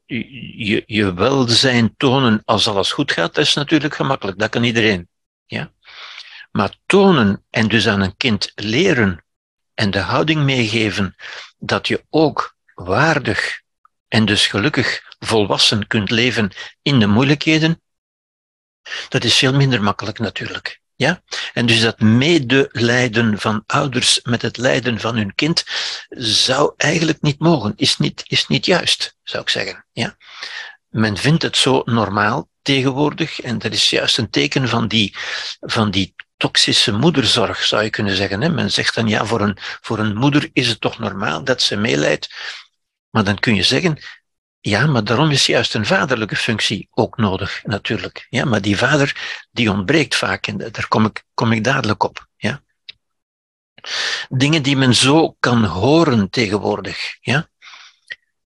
Je, 0.06 0.84
je 0.86 1.14
welzijn 1.14 1.96
tonen 1.98 2.42
als 2.46 2.68
alles 2.68 2.92
goed 2.92 3.12
gaat, 3.12 3.36
dat 3.36 3.46
is 3.46 3.54
natuurlijk 3.54 3.96
gemakkelijk, 3.96 4.40
dat 4.40 4.50
kan 4.50 4.64
iedereen. 4.64 5.10
Ja? 5.46 5.72
Maar 6.52 6.76
tonen 6.86 7.46
en 7.50 7.68
dus 7.68 7.88
aan 7.88 8.02
een 8.02 8.18
kind 8.18 8.52
leren 8.56 9.26
en 9.74 9.92
de 9.92 10.00
houding 10.00 10.44
meegeven 10.44 11.16
dat 11.58 11.88
je 11.88 12.06
ook 12.10 12.56
waardig 12.74 13.62
en 14.08 14.26
dus 14.26 14.48
gelukkig 14.48 15.16
volwassen 15.20 15.88
kunt 15.88 16.10
leven 16.10 16.52
in 16.82 17.00
de 17.00 17.08
moeilijkheden, 17.08 17.82
dat 19.10 19.24
is 19.24 19.38
veel 19.38 19.54
minder 19.54 19.84
makkelijk 19.84 20.20
natuurlijk. 20.20 20.82
Ja? 20.96 21.22
En 21.54 21.66
dus 21.66 21.82
dat 21.82 22.00
medelijden 22.00 23.40
van 23.40 23.64
ouders 23.66 24.20
met 24.24 24.42
het 24.42 24.58
lijden 24.58 25.00
van 25.00 25.16
hun 25.16 25.36
kind 25.36 25.64
zou 26.10 26.74
eigenlijk 26.78 27.22
niet 27.22 27.40
mogen, 27.40 27.74
is 27.76 27.98
niet, 27.98 28.24
is 28.28 28.48
niet 28.48 28.66
juist, 28.66 29.16
zou 29.24 29.44
ik 29.44 29.50
zeggen. 29.50 29.86
Ja? 29.92 30.18
Men 30.90 31.18
vindt 31.18 31.44
het 31.44 31.58
zo 31.58 31.82
normaal 31.86 32.50
tegenwoordig 32.62 33.42
en 33.42 33.60
dat 33.60 33.74
is 33.74 33.90
juist 33.90 34.18
een 34.18 34.30
teken 34.30 34.68
van 34.68 34.88
die, 34.88 35.16
van 35.60 35.92
die 35.92 36.16
toxische 36.38 36.92
moederzorg, 36.92 37.64
zou 37.64 37.84
je 37.84 37.90
kunnen 37.90 38.16
zeggen. 38.16 38.56
Men 38.56 38.72
zegt 38.72 38.96
dan, 38.96 39.08
ja, 39.08 39.26
voor 39.26 39.42
een, 39.42 39.58
voor 39.82 40.00
een 40.00 40.16
moeder 40.16 40.50
is 40.54 40.68
het 40.68 40.82
toch 40.82 41.00
normaal 41.00 41.44
dat 41.44 41.62
ze 41.62 41.76
meeleidt. 41.76 42.34
Maar 43.10 43.24
dan 43.24 43.40
kun 43.40 43.56
je 43.56 43.64
zeggen, 43.64 44.00
ja, 44.66 44.86
maar 44.86 45.04
daarom 45.04 45.32
is 45.32 45.46
juist 45.46 45.74
een 45.74 45.86
vaderlijke 45.86 46.36
functie 46.36 46.88
ook 46.92 47.18
nodig, 47.18 47.62
natuurlijk. 47.64 48.28
Ja, 48.30 48.46
maar 48.46 48.62
die 48.62 48.78
vader, 48.78 49.46
die 49.52 49.72
ontbreekt 49.72 50.16
vaak 50.16 50.48
en 50.48 50.58
daar 50.58 50.88
kom 50.88 51.06
ik, 51.06 51.24
kom 51.34 51.52
ik 51.52 51.64
dadelijk 51.64 52.04
op. 52.04 52.28
Ja. 52.38 52.64
Dingen 54.30 54.64
die 54.64 54.78
men 54.78 54.96
zo 54.96 55.36
kan 55.40 55.66
horen 55.66 56.30
tegenwoordig, 56.30 57.18
ja, 57.22 57.50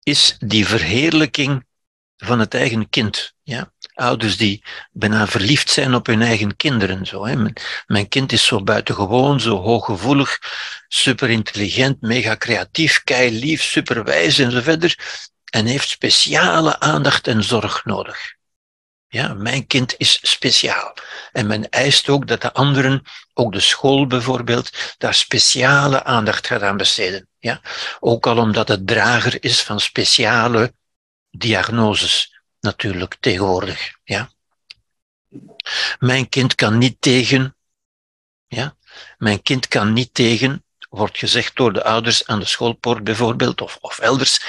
is 0.03 0.35
die 0.39 0.67
verheerlijking 0.67 1.65
van 2.17 2.39
het 2.39 2.53
eigen 2.53 2.89
kind. 2.89 3.33
Ja? 3.43 3.73
Ouders 3.93 4.37
die 4.37 4.63
bijna 4.91 5.27
verliefd 5.27 5.69
zijn 5.69 5.93
op 5.93 6.05
hun 6.05 6.21
eigen 6.21 6.55
kinderen. 6.55 7.05
Zo, 7.05 7.25
hè? 7.25 7.35
Mijn, 7.35 7.53
mijn 7.87 8.07
kind 8.07 8.31
is 8.31 8.45
zo 8.45 8.63
buitengewoon, 8.63 9.39
zo 9.39 9.57
hooggevoelig, 9.57 10.39
super 10.87 11.29
intelligent, 11.29 12.01
mega 12.01 12.37
creatief, 12.37 13.03
kei 13.03 13.39
lief, 13.39 13.63
super 13.63 14.03
wijs 14.03 14.39
en 14.39 14.51
zo 14.51 14.61
verder. 14.61 14.97
En 15.49 15.65
heeft 15.65 15.89
speciale 15.89 16.79
aandacht 16.79 17.27
en 17.27 17.43
zorg 17.43 17.85
nodig. 17.85 18.37
Ja, 19.07 19.33
mijn 19.33 19.67
kind 19.67 19.95
is 19.97 20.19
speciaal. 20.21 20.93
En 21.31 21.47
men 21.47 21.69
eist 21.69 22.09
ook 22.09 22.27
dat 22.27 22.41
de 22.41 22.53
anderen, 22.53 23.03
ook 23.33 23.51
de 23.51 23.59
school 23.59 24.07
bijvoorbeeld, 24.07 24.95
daar 24.97 25.13
speciale 25.13 26.03
aandacht 26.03 26.47
gaat 26.47 26.61
aan 26.61 26.77
besteden. 26.77 27.27
Ja? 27.39 27.61
Ook 27.99 28.27
al 28.27 28.37
omdat 28.37 28.67
het 28.67 28.87
drager 28.87 29.43
is 29.43 29.61
van 29.61 29.79
speciale 29.79 30.73
diagnoses 31.31 32.41
natuurlijk 32.59 33.17
tegenwoordig. 33.19 33.91
Ja. 34.03 34.31
Mijn 35.99 36.29
kind 36.29 36.55
kan 36.55 36.77
niet 36.77 37.01
tegen, 37.01 37.55
ja, 38.47 38.77
mijn 39.17 39.41
kind 39.41 39.67
kan 39.67 39.93
niet 39.93 40.13
tegen, 40.13 40.63
wordt 40.89 41.17
gezegd 41.17 41.55
door 41.55 41.73
de 41.73 41.83
ouders 41.83 42.27
aan 42.27 42.39
de 42.39 42.45
schoolpoort 42.45 43.03
bijvoorbeeld, 43.03 43.61
of, 43.61 43.77
of 43.81 43.99
elders. 43.99 44.39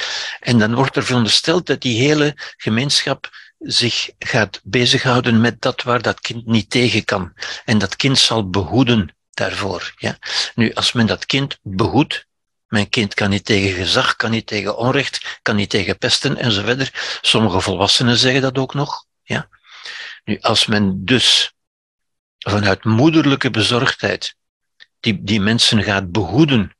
En 0.40 0.58
dan 0.58 0.74
wordt 0.74 0.96
er 0.96 1.04
verondersteld 1.04 1.66
dat 1.66 1.80
die 1.80 2.00
hele 2.00 2.34
gemeenschap 2.56 3.30
zich 3.58 4.10
gaat 4.18 4.60
bezighouden 4.62 5.40
met 5.40 5.60
dat 5.60 5.82
waar 5.82 6.02
dat 6.02 6.20
kind 6.20 6.46
niet 6.46 6.70
tegen 6.70 7.04
kan. 7.04 7.32
En 7.64 7.78
dat 7.78 7.96
kind 7.96 8.18
zal 8.18 8.50
behoeden 8.50 9.14
daarvoor. 9.30 9.92
Ja? 9.96 10.18
Nu, 10.54 10.74
als 10.74 10.92
men 10.92 11.06
dat 11.06 11.26
kind 11.26 11.58
behoedt, 11.62 12.26
mijn 12.68 12.88
kind 12.88 13.14
kan 13.14 13.30
niet 13.30 13.44
tegen 13.44 13.74
gezag, 13.74 14.16
kan 14.16 14.30
niet 14.30 14.46
tegen 14.46 14.76
onrecht, 14.76 15.38
kan 15.42 15.56
niet 15.56 15.70
tegen 15.70 15.98
pesten 15.98 16.36
enzovoort. 16.36 17.18
Sommige 17.20 17.60
volwassenen 17.60 18.16
zeggen 18.16 18.42
dat 18.42 18.58
ook 18.58 18.74
nog. 18.74 19.04
Ja? 19.22 19.48
Nu, 20.24 20.38
als 20.40 20.66
men 20.66 21.04
dus 21.04 21.52
vanuit 22.38 22.84
moederlijke 22.84 23.50
bezorgdheid 23.50 24.34
die, 25.00 25.22
die 25.22 25.40
mensen 25.40 25.82
gaat 25.82 26.12
behoeden, 26.12 26.76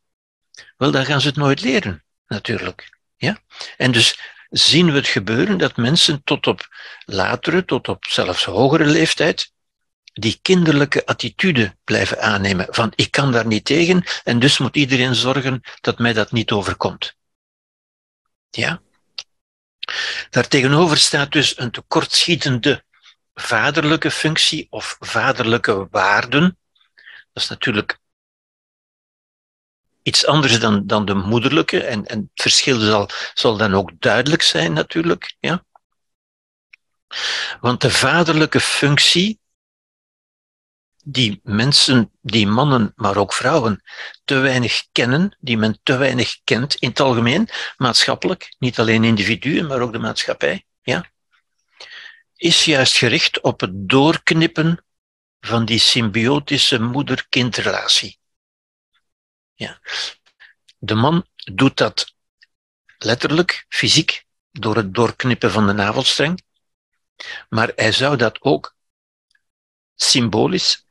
wel, 0.77 0.91
dan 0.91 1.05
gaan 1.05 1.21
ze 1.21 1.27
het 1.27 1.37
nooit 1.37 1.61
leren, 1.61 2.05
natuurlijk. 2.27 2.99
Ja? 3.17 3.39
En 3.77 3.93
dus 3.93 4.21
zien 4.51 4.87
we 4.87 4.93
het 4.93 5.09
gebeuren 5.09 5.59
dat 5.59 5.77
mensen 5.77 6.25
tot 6.25 6.47
op 6.47 6.69
latere, 7.05 7.65
tot 7.65 7.89
op 7.89 8.07
zelfs 8.07 8.45
hogere 8.45 8.87
leeftijd, 8.87 9.53
die 10.13 10.39
kinderlijke 10.43 11.07
attitude 11.07 11.77
blijven 11.85 12.23
aannemen 12.23 12.67
van 12.71 12.93
ik 12.95 13.11
kan 13.11 13.33
daar 13.33 13.47
niet 13.47 13.65
tegen 13.65 14.05
en 14.25 14.39
dus 14.39 14.59
moet 14.59 14.77
iedereen 14.77 15.15
zorgen 15.15 15.61
dat 15.81 15.99
mij 15.99 16.13
dat 16.13 16.33
niet 16.33 16.51
overkomt. 16.51 17.17
Ja? 18.51 18.81
Daartegenover 20.31 20.97
staat 20.97 21.33
dus 21.33 21.59
een 21.59 21.71
tekortschietende 21.71 22.85
vaderlijke 23.35 24.11
functie 24.11 24.67
of 24.71 24.97
vaderlijke 25.01 25.89
waarden. 25.91 26.59
Dat 27.33 27.43
is 27.43 27.49
natuurlijk 27.49 28.00
iets 30.03 30.27
anders 30.27 30.61
dan, 30.61 30.87
dan 30.87 31.05
de 31.05 31.15
moederlijke 31.15 31.85
en, 31.85 32.07
en 32.07 32.19
het 32.19 32.43
verschil 32.43 32.81
zal, 32.81 33.09
zal 33.35 33.57
dan 33.57 33.75
ook 33.75 33.91
duidelijk 33.99 34.43
zijn 34.43 34.73
natuurlijk. 34.73 35.37
Ja? 35.41 35.65
Want 37.61 37.81
de 37.81 37.91
vaderlijke 37.91 38.61
functie 38.61 39.41
die 41.05 41.41
mensen, 41.43 42.11
die 42.21 42.47
mannen, 42.47 42.93
maar 42.97 43.17
ook 43.17 43.33
vrouwen, 43.33 43.83
te 44.25 44.35
weinig 44.35 44.87
kennen, 44.93 45.37
die 45.41 45.57
men 45.57 45.81
te 45.83 45.97
weinig 45.97 46.41
kent 46.45 46.75
in 46.75 46.89
het 46.89 47.01
algemeen, 47.01 47.49
maatschappelijk, 47.77 48.55
niet 48.59 48.79
alleen 48.79 49.05
individuen, 49.05 49.67
maar 49.67 49.81
ook 49.81 49.93
de 49.93 49.99
maatschappij, 49.99 50.65
ja, 50.83 51.11
is 52.37 52.65
juist 52.65 52.97
gericht 52.97 53.41
op 53.41 53.61
het 53.61 53.71
doorknippen 53.73 54.85
van 55.41 55.65
die 55.65 55.79
symbiotische 55.79 56.81
moeder-kindrelatie. 56.81 58.20
Ja. 59.61 59.81
De 60.79 60.95
man 60.95 61.27
doet 61.35 61.77
dat 61.77 62.15
letterlijk, 62.99 63.67
fysiek, 63.69 64.25
door 64.51 64.77
het 64.77 64.95
doorknippen 64.95 65.51
van 65.51 65.67
de 65.67 65.73
navelstreng, 65.73 66.43
maar 67.49 67.73
hij 67.75 67.93
zou 67.93 68.17
dat 68.17 68.41
ook 68.41 68.77
symbolisch 69.95 70.87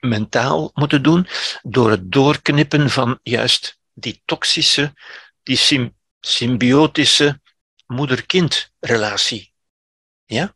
mentaal 0.00 0.70
moeten 0.74 1.02
doen 1.02 1.28
door 1.62 1.90
het 1.90 2.12
doorknippen 2.12 2.90
van 2.90 3.18
juist 3.22 3.78
die 3.92 4.22
toxische, 4.24 4.94
die 5.42 5.90
symbiotische 6.20 7.40
moeder-kind-relatie. 7.86 9.52
Ja? 10.24 10.54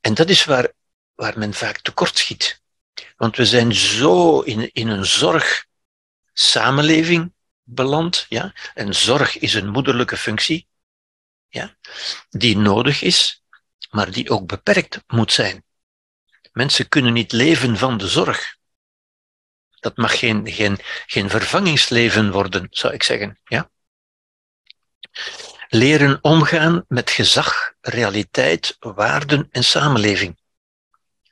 En 0.00 0.14
dat 0.14 0.28
is 0.28 0.44
waar, 0.44 0.72
waar 1.14 1.38
men 1.38 1.54
vaak 1.54 1.78
tekortschiet. 1.80 2.62
Want 3.16 3.36
we 3.36 3.46
zijn 3.46 3.74
zo 3.74 4.40
in, 4.40 4.70
in 4.72 4.88
een 4.88 5.06
zorg-samenleving 6.32 7.32
beland. 7.62 8.26
Ja? 8.28 8.54
En 8.74 8.94
zorg 8.94 9.38
is 9.38 9.54
een 9.54 9.68
moederlijke 9.68 10.16
functie, 10.16 10.68
ja? 11.48 11.76
die 12.28 12.56
nodig 12.56 13.02
is, 13.02 13.44
maar 13.90 14.10
die 14.10 14.30
ook 14.30 14.46
beperkt 14.46 15.02
moet 15.06 15.32
zijn. 15.32 15.64
Mensen 16.52 16.88
kunnen 16.88 17.12
niet 17.12 17.32
leven 17.32 17.76
van 17.76 17.98
de 17.98 18.08
zorg. 18.08 18.58
Dat 19.80 19.96
mag 19.96 20.18
geen, 20.18 20.52
geen, 20.52 20.78
geen 21.06 21.30
vervangingsleven 21.30 22.30
worden, 22.30 22.66
zou 22.70 22.94
ik 22.94 23.02
zeggen. 23.02 23.40
Ja? 23.44 23.70
Leren 25.68 26.18
omgaan 26.22 26.84
met 26.88 27.10
gezag, 27.10 27.72
realiteit, 27.80 28.76
waarden 28.78 29.48
en 29.50 29.64
samenleving. 29.64 30.39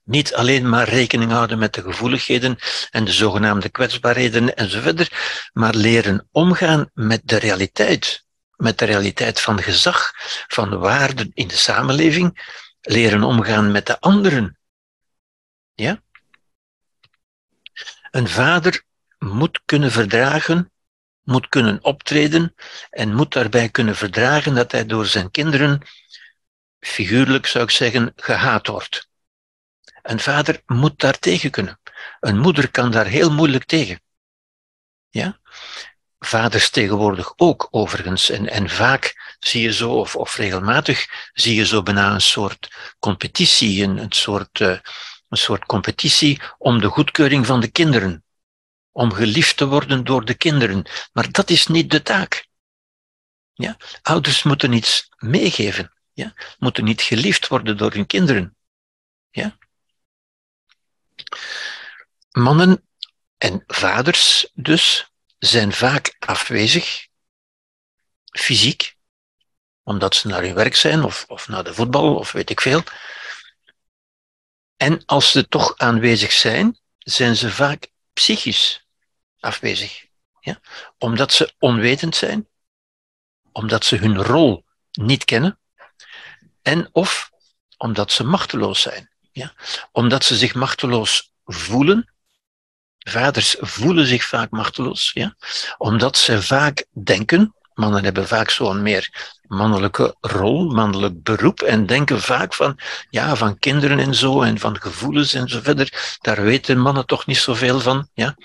Niet 0.09 0.35
alleen 0.35 0.69
maar 0.69 0.89
rekening 0.89 1.31
houden 1.31 1.59
met 1.59 1.75
de 1.75 1.83
gevoeligheden 1.83 2.59
en 2.91 3.05
de 3.05 3.13
zogenaamde 3.13 3.69
kwetsbaarheden 3.69 4.57
enzovoort, 4.57 5.11
maar 5.53 5.75
leren 5.75 6.29
omgaan 6.33 6.91
met 6.95 7.21
de 7.25 7.37
realiteit, 7.37 8.25
met 8.57 8.79
de 8.79 8.85
realiteit 8.85 9.41
van 9.41 9.63
gezag, 9.63 10.13
van 10.47 10.79
waarden 10.79 11.31
in 11.35 11.49
de 11.49 11.57
samenleving, 11.57 12.55
leren 12.81 13.23
omgaan 13.23 13.73
met 13.73 13.87
de 13.87 14.01
anderen. 14.01 14.59
Ja? 15.75 16.03
Een 18.11 18.29
vader 18.29 18.83
moet 19.19 19.61
kunnen 19.65 19.91
verdragen, 19.91 20.73
moet 21.23 21.49
kunnen 21.49 21.85
optreden 21.85 22.55
en 22.91 23.15
moet 23.15 23.33
daarbij 23.33 23.69
kunnen 23.69 23.97
verdragen 23.97 24.55
dat 24.55 24.73
hij 24.73 24.87
door 24.87 25.07
zijn 25.07 25.31
kinderen, 25.31 25.83
figuurlijk 26.81 27.47
zou 27.47 27.65
ik 27.65 27.71
zeggen, 27.71 28.13
gehaat 28.17 28.67
wordt. 28.67 29.08
Een 30.09 30.21
vader 30.21 30.63
moet 30.67 30.99
daar 30.99 31.19
tegen 31.19 31.51
kunnen. 31.51 31.81
Een 32.21 32.39
moeder 32.39 32.71
kan 32.71 32.91
daar 32.91 33.07
heel 33.07 33.33
moeilijk 33.33 33.65
tegen. 33.65 34.01
Ja? 35.09 35.41
Vaders 36.19 36.71
tegenwoordig 36.71 37.33
ook, 37.37 37.69
overigens. 37.71 38.31
En, 38.31 38.49
en 38.49 38.69
vaak 38.71 39.37
zie 39.39 39.63
je 39.63 39.73
zo, 39.73 39.91
of, 39.93 40.17
of 40.17 40.37
regelmatig, 40.37 41.07
zie 41.33 41.55
je 41.55 41.67
zo 41.67 41.83
bijna 41.83 42.13
een 42.15 42.21
soort 42.21 42.95
competitie, 42.99 43.85
een, 43.85 44.13
soort 44.13 44.61
uh, 44.61 44.79
een 45.29 45.39
soort 45.39 45.65
competitie 45.65 46.41
om 46.59 46.81
de 46.81 46.89
goedkeuring 46.89 47.47
van 47.47 47.61
de 47.61 47.71
kinderen. 47.71 48.25
Om 48.93 49.13
geliefd 49.13 49.57
te 49.57 49.67
worden 49.67 50.05
door 50.05 50.25
de 50.25 50.35
kinderen. 50.35 50.87
Maar 51.13 51.31
dat 51.31 51.51
is 51.51 51.67
niet 51.67 51.91
de 51.91 52.03
taak. 52.03 52.47
Ja? 53.53 53.77
Ouders 54.03 54.43
moeten 54.43 54.73
iets 54.73 55.09
meegeven. 55.17 55.93
Ja? 56.13 56.35
Moeten 56.59 56.85
niet 56.85 57.03
geliefd 57.03 57.49
worden 57.49 57.77
door 57.77 57.93
hun 57.93 58.07
kinderen. 58.07 58.57
Ja? 59.31 59.58
Mannen 62.31 62.89
en 63.39 63.65
vaders 63.67 64.51
dus 64.55 65.13
zijn 65.39 65.73
vaak 65.73 66.17
afwezig, 66.19 67.07
fysiek, 68.31 68.97
omdat 69.83 70.15
ze 70.15 70.29
naar 70.29 70.43
hun 70.43 70.55
werk 70.55 70.75
zijn 70.77 71.05
of, 71.05 71.25
of 71.29 71.49
naar 71.49 71.65
de 71.65 71.75
voetbal 71.75 72.17
of 72.17 72.33
weet 72.33 72.51
ik 72.51 72.61
veel. 72.61 72.83
En 74.77 75.05
als 75.05 75.31
ze 75.31 75.49
toch 75.49 75.79
aanwezig 75.79 76.33
zijn, 76.33 76.79
zijn 76.99 77.37
ze 77.37 77.51
vaak 77.51 77.89
psychisch 78.13 78.87
afwezig. 79.41 80.07
Ja? 80.41 80.61
Omdat 80.99 81.33
ze 81.33 81.55
onwetend 81.59 82.17
zijn, 82.17 82.49
omdat 83.53 83.85
ze 83.85 83.97
hun 83.97 84.23
rol 84.23 84.65
niet 84.93 85.25
kennen 85.25 85.59
en 86.63 86.89
of 86.93 87.31
omdat 87.77 88.13
ze 88.13 88.25
machteloos 88.25 88.81
zijn. 88.81 89.11
Ja? 89.33 89.55
Omdat 89.93 90.25
ze 90.25 90.37
zich 90.37 90.55
machteloos 90.55 91.33
voelen. 91.45 92.13
Vaders 93.09 93.57
voelen 93.61 94.07
zich 94.07 94.25
vaak 94.25 94.51
machteloos, 94.51 95.11
ja? 95.15 95.35
omdat 95.77 96.17
ze 96.17 96.43
vaak 96.43 96.85
denken, 96.93 97.55
mannen 97.75 98.05
hebben 98.05 98.29
vaak 98.29 98.51
zo'n 98.51 98.83
meer 98.83 99.37
mannelijke 99.49 100.17
rol, 100.21 100.71
mannelijk 100.71 101.23
beroep 101.23 101.61
en 101.61 101.87
denken 101.87 102.21
vaak 102.21 102.55
van, 102.55 102.79
ja, 103.11 103.37
van 103.37 103.59
kinderen 103.59 103.99
en 103.99 104.15
zo 104.15 104.43
en 104.43 104.59
van 104.59 104.81
gevoelens 104.81 105.35
en 105.35 105.49
zo 105.49 105.61
verder. 105.63 106.17
Daar 106.21 106.43
weten 106.43 106.79
mannen 106.79 107.07
toch 107.07 107.27
niet 107.27 107.37
zoveel 107.37 107.81
van, 107.81 108.09
ja. 108.15 108.37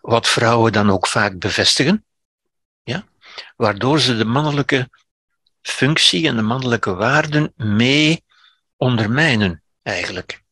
Wat 0.00 0.28
vrouwen 0.28 0.72
dan 0.72 0.90
ook 0.90 1.06
vaak 1.06 1.38
bevestigen, 1.38 2.04
ja. 2.82 3.04
Waardoor 3.56 4.00
ze 4.00 4.16
de 4.16 4.24
mannelijke 4.24 4.88
functie 5.62 6.28
en 6.28 6.36
de 6.36 6.42
mannelijke 6.42 6.94
waarden 6.94 7.52
mee 7.56 8.24
ondermijnen, 8.76 9.62
eigenlijk. 9.82 10.44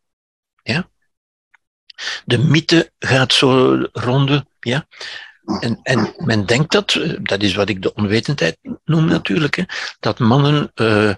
De 2.24 2.38
mythe 2.38 2.92
gaat 2.98 3.32
zo 3.32 3.78
ronden, 3.92 4.48
ja. 4.60 4.86
En, 5.60 5.80
en 5.82 6.14
men 6.16 6.46
denkt 6.46 6.72
dat, 6.72 6.94
eh, 6.94 7.12
dat 7.22 7.42
is 7.42 7.54
wat 7.54 7.68
ik 7.68 7.82
de 7.82 7.94
onwetendheid 7.94 8.58
noem 8.84 9.04
natuurlijk, 9.04 9.56
hè, 9.56 9.62
dat 10.00 10.18
mannen 10.18 10.72
uh, 10.74 11.14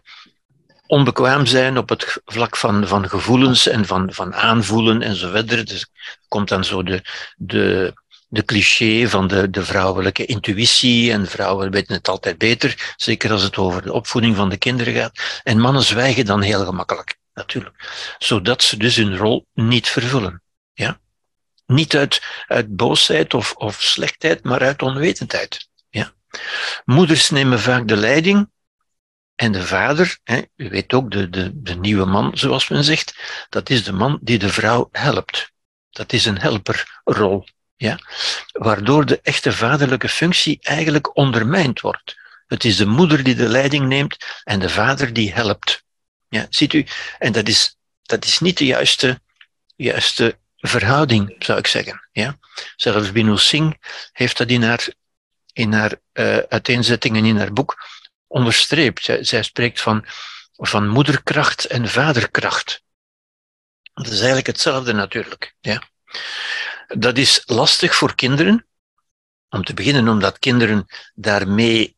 onbekwaam 0.86 1.46
zijn 1.46 1.78
op 1.78 1.88
het 1.88 2.20
vlak 2.24 2.56
van, 2.56 2.86
van 2.88 3.08
gevoelens 3.08 3.68
en 3.68 3.86
van, 3.86 4.12
van 4.12 4.34
aanvoelen 4.34 5.02
en 5.02 5.14
zo 5.14 5.30
verder. 5.30 5.64
Dus 5.64 5.86
komt 6.28 6.48
dan 6.48 6.64
zo 6.64 6.82
de, 6.82 7.02
de, 7.36 7.94
de 8.28 8.44
cliché 8.44 9.08
van 9.08 9.26
de, 9.26 9.50
de 9.50 9.64
vrouwelijke 9.64 10.24
intuïtie 10.24 11.12
en 11.12 11.26
vrouwen 11.26 11.70
weten 11.70 11.94
het 11.94 12.08
altijd 12.08 12.38
beter, 12.38 12.94
zeker 12.96 13.30
als 13.30 13.42
het 13.42 13.56
over 13.56 13.82
de 13.82 13.92
opvoeding 13.92 14.36
van 14.36 14.48
de 14.48 14.56
kinderen 14.56 14.94
gaat. 14.94 15.40
En 15.42 15.60
mannen 15.60 15.82
zwijgen 15.82 16.24
dan 16.24 16.42
heel 16.42 16.64
gemakkelijk, 16.64 17.16
natuurlijk, 17.34 18.14
zodat 18.18 18.62
ze 18.62 18.76
dus 18.76 18.96
hun 18.96 19.16
rol 19.16 19.46
niet 19.54 19.88
vervullen. 19.88 20.42
Ja? 20.76 21.00
Niet 21.66 21.96
uit, 21.96 22.22
uit 22.46 22.76
boosheid 22.76 23.34
of, 23.34 23.52
of 23.52 23.82
slechtheid, 23.82 24.44
maar 24.44 24.60
uit 24.60 24.82
onwetendheid. 24.82 25.68
Ja? 25.88 26.12
Moeders 26.84 27.30
nemen 27.30 27.60
vaak 27.60 27.88
de 27.88 27.96
leiding 27.96 28.50
en 29.34 29.52
de 29.52 29.62
vader, 29.62 30.18
hè, 30.24 30.42
u 30.56 30.68
weet 30.68 30.92
ook, 30.92 31.10
de, 31.10 31.30
de, 31.30 31.50
de 31.62 31.74
nieuwe 31.74 32.04
man, 32.04 32.38
zoals 32.38 32.68
men 32.68 32.84
zegt, 32.84 33.14
dat 33.48 33.70
is 33.70 33.84
de 33.84 33.92
man 33.92 34.18
die 34.22 34.38
de 34.38 34.48
vrouw 34.48 34.88
helpt. 34.92 35.52
Dat 35.90 36.12
is 36.12 36.24
een 36.24 36.38
helperrol. 36.38 37.46
Ja? 37.76 37.98
Waardoor 38.52 39.06
de 39.06 39.20
echte 39.20 39.52
vaderlijke 39.52 40.08
functie 40.08 40.58
eigenlijk 40.62 41.16
ondermijnd 41.16 41.80
wordt. 41.80 42.16
Het 42.46 42.64
is 42.64 42.76
de 42.76 42.86
moeder 42.86 43.22
die 43.22 43.34
de 43.34 43.48
leiding 43.48 43.86
neemt 43.86 44.16
en 44.44 44.58
de 44.58 44.68
vader 44.68 45.12
die 45.12 45.32
helpt. 45.32 45.84
Ja, 46.28 46.46
ziet 46.50 46.72
u? 46.72 46.86
En 47.18 47.32
dat 47.32 47.48
is, 47.48 47.76
dat 48.02 48.24
is 48.24 48.38
niet 48.38 48.58
de 48.58 48.64
juiste, 48.64 49.20
juiste 49.76 50.38
verhouding, 50.56 51.34
zou 51.38 51.58
ik 51.58 51.66
zeggen. 51.66 52.08
Ja? 52.12 52.38
Zelfs 52.76 53.12
Binu 53.12 53.38
Singh 53.38 53.76
heeft 54.12 54.38
dat 54.38 54.48
in 54.48 54.62
haar, 54.62 54.88
in 55.52 55.72
haar 55.72 55.92
uh, 56.12 56.36
uiteenzettingen 56.36 57.24
in 57.24 57.36
haar 57.36 57.52
boek 57.52 57.86
onderstreept. 58.26 59.04
Zij, 59.04 59.24
zij 59.24 59.42
spreekt 59.42 59.80
van, 59.80 60.04
van 60.52 60.88
moederkracht 60.88 61.64
en 61.64 61.88
vaderkracht. 61.88 62.82
Dat 63.94 64.06
is 64.06 64.16
eigenlijk 64.16 64.46
hetzelfde 64.46 64.92
natuurlijk. 64.92 65.54
Ja? 65.60 65.82
Dat 66.86 67.18
is 67.18 67.42
lastig 67.44 67.94
voor 67.94 68.14
kinderen. 68.14 68.66
Om 69.48 69.64
te 69.64 69.74
beginnen 69.74 70.08
omdat 70.08 70.38
kinderen 70.38 70.86
daarmee 71.14 71.96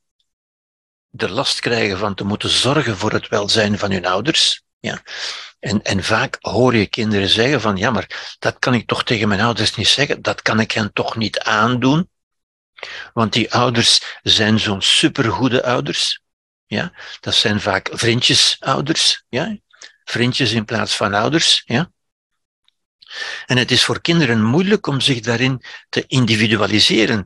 de 1.11 1.29
last 1.31 1.61
krijgen 1.61 1.99
van 1.99 2.15
te 2.15 2.25
moeten 2.25 2.49
zorgen 2.49 2.97
voor 2.97 3.13
het 3.13 3.29
welzijn 3.29 3.79
van 3.79 3.91
hun 3.91 4.07
ouders. 4.07 4.63
Ja. 4.81 5.03
En, 5.59 5.83
en 5.83 6.05
vaak 6.05 6.37
hoor 6.41 6.77
je 6.77 6.87
kinderen 6.87 7.29
zeggen 7.29 7.61
van, 7.61 7.77
ja, 7.77 7.91
maar 7.91 8.37
dat 8.39 8.59
kan 8.59 8.75
ik 8.75 8.87
toch 8.87 9.05
tegen 9.05 9.29
mijn 9.29 9.41
ouders 9.41 9.75
niet 9.75 9.89
zeggen, 9.89 10.23
dat 10.23 10.43
kan 10.43 10.61
ik 10.61 10.73
hen 10.73 10.93
toch 10.93 11.17
niet 11.17 11.39
aandoen. 11.39 12.11
Want 13.13 13.33
die 13.33 13.53
ouders 13.53 14.19
zijn 14.23 14.59
zo'n 14.59 14.83
supergoede 14.83 15.65
ouders. 15.65 16.21
Ja, 16.67 16.93
dat 17.21 17.35
zijn 17.35 17.61
vaak 17.61 17.89
vriendjesouders. 17.93 19.25
Ja, 19.29 19.59
vriendjes 20.05 20.53
in 20.53 20.65
plaats 20.65 20.97
van 20.97 21.15
ouders. 21.15 21.63
Ja. 21.67 21.91
En 23.47 23.57
het 23.57 23.71
is 23.71 23.85
voor 23.85 24.01
kinderen 24.01 24.45
moeilijk 24.45 24.87
om 24.87 25.01
zich 25.01 25.21
daarin 25.21 25.63
te 25.89 26.05
individualiseren 26.07 27.25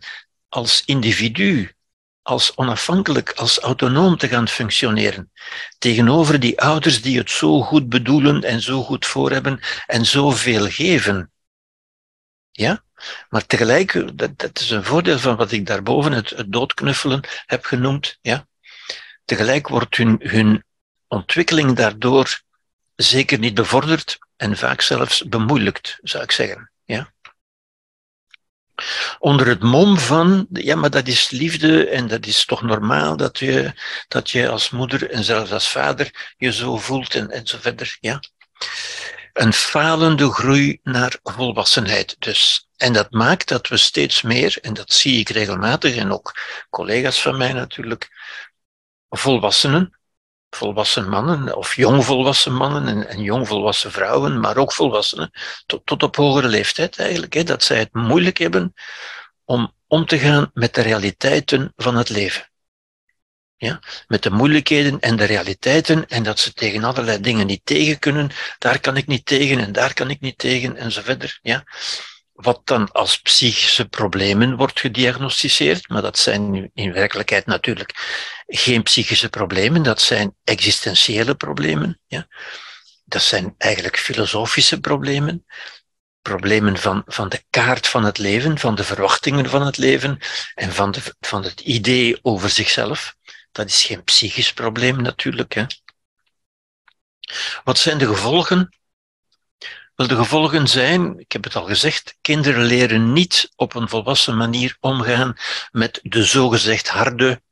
als 0.49 0.83
individu 0.85 1.75
als 2.23 2.57
onafhankelijk, 2.57 3.33
als 3.33 3.59
autonoom 3.59 4.17
te 4.17 4.29
gaan 4.29 4.49
functioneren. 4.49 5.33
Tegenover 5.79 6.41
die 6.41 6.61
ouders 6.61 7.03
die 7.03 7.19
het 7.19 7.31
zo 7.31 7.61
goed 7.61 7.89
bedoelen 7.89 8.43
en 8.43 8.61
zo 8.61 8.83
goed 8.83 9.07
voor 9.07 9.31
hebben 9.31 9.61
en 9.87 10.07
zoveel 10.07 10.71
geven. 10.71 11.33
Ja? 12.51 12.85
Maar 13.29 13.47
tegelijk, 13.47 14.19
dat, 14.19 14.39
dat 14.39 14.61
is 14.61 14.71
een 14.71 14.85
voordeel 14.85 15.19
van 15.19 15.37
wat 15.37 15.53
ik 15.53 15.67
daarboven 15.67 16.13
het, 16.13 16.31
het 16.31 16.53
doodknuffelen 16.53 17.21
heb 17.47 17.65
genoemd. 17.65 18.19
Ja? 18.21 18.47
Tegelijk 19.25 19.69
wordt 19.69 19.97
hun, 19.97 20.17
hun 20.23 20.65
ontwikkeling 21.09 21.77
daardoor 21.77 22.43
zeker 22.95 23.39
niet 23.39 23.55
bevorderd 23.55 24.19
en 24.37 24.57
vaak 24.57 24.81
zelfs 24.81 25.23
bemoeilijkt, 25.23 25.99
zou 26.03 26.23
ik 26.23 26.33
zeggen. 26.33 26.72
Onder 29.19 29.47
het 29.47 29.63
mom 29.63 29.99
van, 29.99 30.47
ja, 30.53 30.77
maar 30.77 30.91
dat 30.91 31.07
is 31.07 31.31
liefde 31.31 31.89
en 31.89 32.09
dat 32.09 32.27
is 32.27 32.45
toch 32.45 32.63
normaal 32.63 33.17
dat 33.17 33.39
je, 33.39 33.73
dat 34.09 34.31
je 34.31 34.49
als 34.49 34.71
moeder 34.71 35.11
en 35.11 35.25
zelfs 35.25 35.53
als 35.53 35.69
vader 35.69 36.35
je 36.37 36.53
zo 36.53 36.79
voelt 36.79 37.15
en, 37.15 37.31
en 37.31 37.47
zo 37.47 37.59
verder. 37.61 37.97
Ja. 38.01 38.21
Een 39.33 39.53
falende 39.53 40.33
groei 40.33 40.81
naar 40.83 41.19
volwassenheid 41.23 42.17
dus. 42.19 42.69
En 42.77 42.93
dat 42.93 43.11
maakt 43.11 43.49
dat 43.49 43.69
we 43.69 43.77
steeds 43.77 44.23
meer, 44.23 44.59
en 44.61 44.75
dat 44.75 44.93
zie 44.93 45.19
ik 45.19 45.29
regelmatig 45.29 45.97
en 45.97 46.13
ook 46.13 46.37
collega's 46.71 47.23
van 47.23 47.37
mij 47.37 47.53
natuurlijk, 47.53 48.09
volwassenen, 49.09 50.01
volwassen 50.57 51.09
mannen 51.09 51.57
of 51.57 51.77
jongvolwassen 51.77 52.55
mannen 52.55 52.87
en, 52.87 53.09
en 53.09 53.23
jongvolwassen 53.23 53.93
vrouwen, 53.93 54.41
maar 54.41 54.57
ook 54.57 54.73
volwassenen, 54.73 55.31
tot, 55.67 55.87
tot 55.87 56.03
op 56.03 56.17
hogere 56.17 56.49
leeftijd 56.49 56.99
eigenlijk, 56.99 57.33
hè, 57.33 57.43
dat 57.43 57.63
zij 57.63 57.79
het 57.79 57.95
moeilijk 57.95 58.39
hebben 58.39 58.75
om 59.45 59.73
om 59.93 60.07
te 60.07 60.19
gaan 60.19 60.51
met 60.55 60.75
de 60.75 60.81
realiteiten 60.81 61.73
van 61.77 61.97
het 61.97 62.09
leven. 62.09 62.51
Ja, 63.57 63.81
met 64.07 64.23
de 64.23 64.31
moeilijkheden 64.31 65.01
en 65.01 65.17
de 65.17 65.25
realiteiten 65.25 66.09
en 66.09 66.23
dat 66.23 66.39
ze 66.39 66.53
tegen 66.53 66.85
allerlei 66.85 67.21
dingen 67.21 67.47
niet 67.47 67.61
tegen 67.65 67.99
kunnen. 67.99 68.31
Daar 68.59 68.81
kan 68.81 68.97
ik 68.97 69.07
niet 69.07 69.27
tegen 69.27 69.59
en 69.59 69.73
daar 69.73 69.95
kan 69.95 70.11
ik 70.11 70.21
niet 70.21 70.39
tegen 70.39 70.77
en 70.77 70.93
zo 70.93 71.03
verder. 71.03 71.39
Ja 71.43 71.65
wat 72.33 72.61
dan 72.65 72.93
als 72.93 73.21
psychische 73.21 73.89
problemen 73.89 74.57
wordt 74.57 74.81
gediagnosticeerd, 74.81 75.89
maar 75.89 76.03
dat 76.03 76.19
zijn 76.19 76.71
in 76.75 76.93
werkelijkheid 76.93 77.47
natuurlijk 77.47 77.93
geen 78.47 78.83
psychische 78.83 79.29
problemen, 79.29 79.83
dat 79.83 80.01
zijn 80.01 80.37
existentiële 80.45 81.35
problemen. 81.35 82.01
Ja. 82.07 82.27
Dat 83.05 83.23
zijn 83.23 83.55
eigenlijk 83.59 83.99
filosofische 83.99 84.81
problemen, 84.81 85.47
problemen 86.23 86.79
van, 86.79 87.03
van 87.07 87.29
de 87.29 87.45
kaart 87.51 87.87
van 87.87 88.05
het 88.05 88.19
leven, 88.19 88.59
van 88.59 88.75
de 88.75 88.85
verwachtingen 88.85 89.49
van 89.49 89.67
het 89.67 89.77
leven 89.77 90.19
en 90.55 90.73
van, 90.73 90.91
de, 90.91 91.01
van 91.21 91.43
het 91.43 91.61
idee 91.61 92.19
over 92.23 92.51
zichzelf. 92.51 93.15
Dat 93.53 93.67
is 93.67 93.85
geen 93.85 94.05
psychisch 94.05 94.53
probleem 94.53 95.03
natuurlijk. 95.03 95.55
Hè. 95.55 95.65
Wat 97.65 97.79
zijn 97.79 97.99
de 97.99 98.07
gevolgen 98.07 98.77
wel, 100.09 100.17
de 100.17 100.23
gevolgen 100.25 100.69
zijn, 100.69 101.19
ik 101.19 101.33
heb 101.33 101.45
het 101.45 101.57
al 101.57 101.65
gezegd, 101.65 102.17
kinderen 102.21 102.65
leren 102.65 103.13
niet 103.13 103.51
op 103.57 103.75
een 103.75 103.89
volwassen 103.89 104.37
manier 104.37 104.77
omgaan 104.81 105.37
met 105.71 106.01
de 106.03 106.25
zogezegd 106.25 106.89
harde 106.89 107.43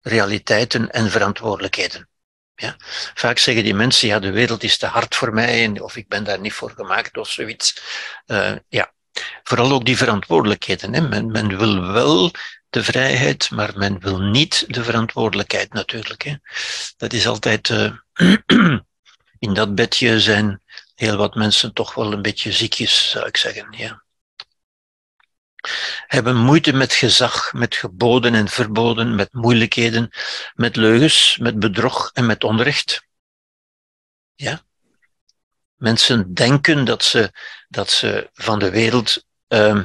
realiteiten 0.00 0.90
en 0.90 1.10
verantwoordelijkheden. 1.10 2.08
Ja? 2.54 2.76
Vaak 3.14 3.38
zeggen 3.38 3.64
die 3.64 3.74
mensen, 3.74 4.08
ja, 4.08 4.18
de 4.18 4.30
wereld 4.30 4.62
is 4.62 4.78
te 4.78 4.86
hard 4.86 5.14
voor 5.14 5.34
mij, 5.34 5.80
of 5.80 5.96
ik 5.96 6.08
ben 6.08 6.24
daar 6.24 6.40
niet 6.40 6.52
voor 6.52 6.70
gemaakt, 6.70 7.16
of 7.16 7.30
zoiets. 7.30 7.80
Uh, 8.26 8.52
ja. 8.68 8.92
Vooral 9.42 9.72
ook 9.72 9.84
die 9.84 9.96
verantwoordelijkheden. 9.96 10.94
Hè? 10.94 11.00
Men, 11.00 11.58
wil 11.58 11.92
wel 11.92 12.30
de 12.70 12.84
vrijheid, 12.84 13.50
maar 13.50 13.72
men 13.76 14.00
wil 14.00 14.20
niet 14.20 14.64
de 14.66 14.84
verantwoordelijkheid 14.84 15.72
natuurlijk. 15.72 16.22
Hè? 16.22 16.34
Dat 16.96 17.12
is 17.12 17.26
altijd, 17.26 17.68
uh, 17.68 17.92
in 19.38 19.54
dat 19.54 19.74
bedje 19.74 20.20
zijn 20.20 20.62
heel 20.98 21.16
wat 21.16 21.34
mensen 21.34 21.72
toch 21.72 21.94
wel 21.94 22.12
een 22.12 22.22
beetje 22.22 22.52
ziekjes, 22.52 23.10
zou 23.10 23.26
ik 23.26 23.36
zeggen. 23.36 23.74
Ja. 23.76 24.02
hebben 26.06 26.36
moeite 26.36 26.72
met 26.72 26.92
gezag, 26.92 27.52
met 27.52 27.74
geboden 27.74 28.34
en 28.34 28.48
verboden, 28.48 29.14
met 29.14 29.32
moeilijkheden, 29.32 30.10
met 30.54 30.76
leugens, 30.76 31.36
met 31.40 31.58
bedrog 31.58 32.10
en 32.14 32.26
met 32.26 32.44
onrecht. 32.44 33.06
Ja? 34.34 34.62
Mensen 35.76 36.34
denken 36.34 36.84
dat 36.84 37.04
ze, 37.04 37.32
dat 37.68 37.90
ze 37.90 38.30
van 38.32 38.58
de 38.58 38.70
wereld 38.70 39.24
uh, 39.48 39.82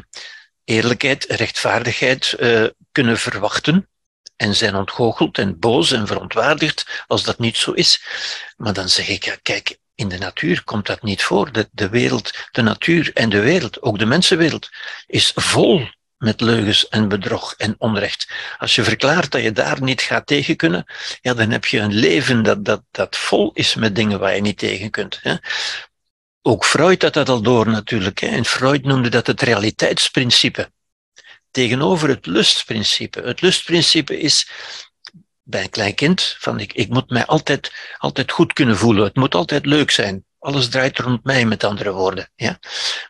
eerlijkheid, 0.64 1.24
rechtvaardigheid 1.24 2.36
uh, 2.40 2.68
kunnen 2.92 3.18
verwachten 3.18 3.90
en 4.36 4.56
zijn 4.56 4.76
ontgoocheld 4.76 5.38
en 5.38 5.60
boos 5.60 5.92
en 5.92 6.08
verontwaardigd 6.08 7.04
als 7.08 7.24
dat 7.24 7.40
niet 7.40 7.58
zo 7.58 7.72
is. 7.72 8.04
Maar 8.58 8.74
dan 8.74 8.90
zeg 8.90 9.08
ik, 9.08 9.24
ja, 9.24 9.36
kijk, 9.42 9.82
in 9.96 10.08
de 10.08 10.18
natuur 10.18 10.64
komt 10.64 10.86
dat 10.86 11.02
niet 11.02 11.24
voor. 11.24 11.52
De, 11.52 11.70
de 11.72 11.90
wereld, 11.90 12.48
de 12.52 12.62
natuur 12.62 13.12
en 13.14 13.30
de 13.30 13.40
wereld, 13.40 13.82
ook 13.82 14.00
de 14.00 14.06
mensenwereld, 14.06 14.70
is 15.08 15.32
vol 15.36 15.88
met 16.18 16.42
leugens 16.42 16.88
en 16.88 17.08
bedrog 17.08 17.54
en 17.58 17.76
onrecht. 17.78 18.32
Als 18.58 18.76
je 18.76 18.84
verklaart 18.84 19.32
dat 19.32 19.42
je 19.42 19.52
daar 19.52 19.82
niet 19.82 20.02
gaat 20.02 20.28
tegen 20.28 20.56
kunnen, 20.56 20.86
ja, 21.22 21.34
dan 21.34 21.50
heb 21.50 21.66
je 21.66 21.80
een 21.80 21.94
leven 21.94 22.44
dat, 22.44 22.66
dat, 22.66 22.84
dat 22.92 23.18
vol 23.18 23.52
is 23.54 23.76
met 23.76 23.96
dingen 23.96 24.20
waar 24.20 24.36
je 24.36 24.42
niet 24.42 24.58
tegen 24.58 24.90
kunt. 24.90 25.20
Hè. 25.22 25.36
Ook 26.42 26.66
Freud 26.66 27.02
had 27.02 27.14
dat 27.14 27.30
al 27.30 27.42
door 27.42 27.70
natuurlijk. 27.70 28.20
Hè. 28.20 28.28
En 28.28 28.46
Freud 28.46 28.84
noemde 28.84 29.10
dat 29.10 29.28
het 29.28 29.42
realiteitsprincipe. 29.42 30.72
Tegenover 31.52 32.10
het 32.10 32.26
lustprincipe. 32.26 33.22
Het 33.22 33.42
lustprincipe 33.42 34.20
is 34.20 34.50
bij 35.44 35.64
een 35.64 35.70
klein 35.70 35.96
kind 35.96 36.36
van 36.40 36.60
ik, 36.60 36.74
ik 36.74 36.90
moet 36.90 37.10
mij 37.10 37.26
altijd, 37.26 37.72
altijd 37.98 38.32
goed 38.32 38.54
kunnen 38.54 38.78
voelen. 38.78 39.04
Het 39.04 39.16
moet 39.16 39.36
altijd 39.36 39.66
leuk 39.66 39.92
zijn. 39.92 40.26
Alles 40.40 40.70
draait 40.70 41.00
rond 41.00 41.24
mij, 41.24 41.46
met 41.46 41.64
andere 41.64 41.92
woorden. 41.92 42.30
Ja? 42.36 42.60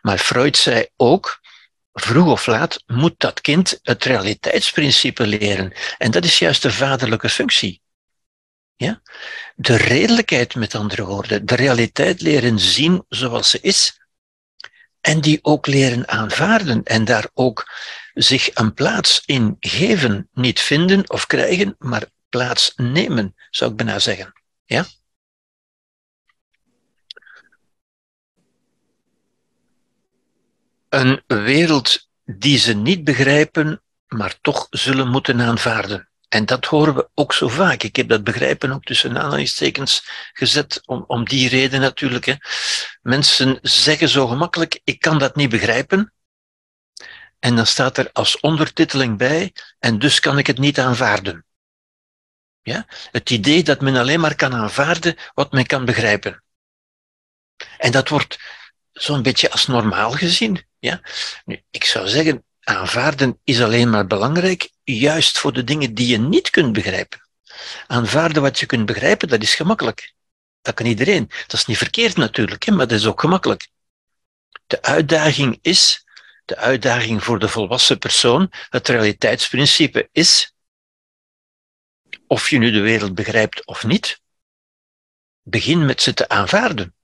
Maar 0.02 0.18
Freud 0.18 0.56
zei 0.56 0.86
ook, 0.96 1.40
vroeg 1.92 2.26
of 2.26 2.46
laat 2.46 2.82
moet 2.86 3.14
dat 3.16 3.40
kind 3.40 3.78
het 3.82 4.04
realiteitsprincipe 4.04 5.26
leren. 5.26 5.72
En 5.98 6.10
dat 6.10 6.24
is 6.24 6.38
juist 6.38 6.62
de 6.62 6.72
vaderlijke 6.72 7.28
functie. 7.28 7.82
Ja? 8.76 9.02
De 9.54 9.76
redelijkheid, 9.76 10.54
met 10.54 10.74
andere 10.74 11.04
woorden, 11.04 11.46
de 11.46 11.54
realiteit 11.54 12.20
leren 12.20 12.58
zien 12.58 13.04
zoals 13.08 13.50
ze 13.50 13.58
is. 13.60 13.98
En 15.00 15.20
die 15.20 15.38
ook 15.42 15.66
leren 15.66 16.08
aanvaarden 16.08 16.82
en 16.84 17.04
daar 17.04 17.28
ook 17.34 17.72
zich 18.14 18.50
een 18.54 18.74
plaats 18.74 19.22
in 19.24 19.56
geven. 19.60 20.28
Niet 20.32 20.60
vinden 20.60 21.10
of 21.10 21.26
krijgen, 21.26 21.74
maar 21.78 22.04
plaats 22.34 22.72
nemen, 22.76 23.34
zou 23.50 23.70
ik 23.70 23.76
bijna 23.76 23.98
zeggen. 23.98 24.32
Ja? 24.64 24.84
Een 30.88 31.22
wereld 31.26 32.08
die 32.24 32.58
ze 32.58 32.72
niet 32.72 33.04
begrijpen, 33.04 33.82
maar 34.06 34.38
toch 34.40 34.66
zullen 34.70 35.08
moeten 35.08 35.40
aanvaarden. 35.40 36.08
En 36.28 36.46
dat 36.46 36.64
horen 36.64 36.94
we 36.94 37.08
ook 37.14 37.32
zo 37.32 37.48
vaak. 37.48 37.82
Ik 37.82 37.96
heb 37.96 38.08
dat 38.08 38.24
begrijpen 38.24 38.72
ook 38.72 38.84
tussen 38.84 39.18
aanhalingstekens 39.18 40.08
gezet, 40.32 40.82
om, 40.84 41.04
om 41.06 41.24
die 41.24 41.48
reden 41.48 41.80
natuurlijk. 41.80 42.24
Hè. 42.24 42.34
Mensen 43.02 43.58
zeggen 43.62 44.08
zo 44.08 44.26
gemakkelijk, 44.26 44.80
ik 44.84 45.00
kan 45.00 45.18
dat 45.18 45.36
niet 45.36 45.50
begrijpen. 45.50 46.12
En 47.38 47.56
dan 47.56 47.66
staat 47.66 47.98
er 47.98 48.10
als 48.12 48.40
ondertiteling 48.40 49.18
bij, 49.18 49.52
en 49.78 49.98
dus 49.98 50.20
kan 50.20 50.38
ik 50.38 50.46
het 50.46 50.58
niet 50.58 50.78
aanvaarden. 50.78 51.43
Ja? 52.64 52.86
Het 53.10 53.30
idee 53.30 53.62
dat 53.62 53.80
men 53.80 53.96
alleen 53.96 54.20
maar 54.20 54.34
kan 54.34 54.54
aanvaarden 54.54 55.16
wat 55.34 55.52
men 55.52 55.66
kan 55.66 55.84
begrijpen. 55.84 56.42
En 57.78 57.92
dat 57.92 58.08
wordt 58.08 58.38
zo'n 58.92 59.22
beetje 59.22 59.50
als 59.50 59.66
normaal 59.66 60.10
gezien. 60.10 60.66
Ja? 60.78 61.00
Nu, 61.44 61.62
ik 61.70 61.84
zou 61.84 62.08
zeggen, 62.08 62.44
aanvaarden 62.60 63.40
is 63.44 63.62
alleen 63.62 63.90
maar 63.90 64.06
belangrijk, 64.06 64.70
juist 64.84 65.38
voor 65.38 65.52
de 65.52 65.64
dingen 65.64 65.94
die 65.94 66.06
je 66.06 66.18
niet 66.18 66.50
kunt 66.50 66.72
begrijpen. 66.72 67.28
Aanvaarden 67.86 68.42
wat 68.42 68.58
je 68.58 68.66
kunt 68.66 68.86
begrijpen, 68.86 69.28
dat 69.28 69.42
is 69.42 69.54
gemakkelijk. 69.54 70.14
Dat 70.62 70.74
kan 70.74 70.86
iedereen. 70.86 71.30
Dat 71.46 71.52
is 71.60 71.66
niet 71.66 71.78
verkeerd 71.78 72.16
natuurlijk, 72.16 72.64
hè, 72.64 72.72
maar 72.72 72.86
dat 72.86 72.98
is 72.98 73.06
ook 73.06 73.20
gemakkelijk. 73.20 73.68
De 74.66 74.82
uitdaging 74.82 75.58
is, 75.62 76.04
de 76.44 76.56
uitdaging 76.56 77.24
voor 77.24 77.38
de 77.38 77.48
volwassen 77.48 77.98
persoon, 77.98 78.52
het 78.68 78.88
realiteitsprincipe 78.88 80.08
is, 80.12 80.53
of 82.26 82.50
je 82.50 82.58
nu 82.58 82.70
de 82.70 82.80
wereld 82.80 83.14
begrijpt 83.14 83.66
of 83.66 83.84
niet, 83.84 84.20
begin 85.42 85.84
met 85.84 86.02
ze 86.02 86.14
te 86.14 86.28
aanvaarden. 86.28 86.94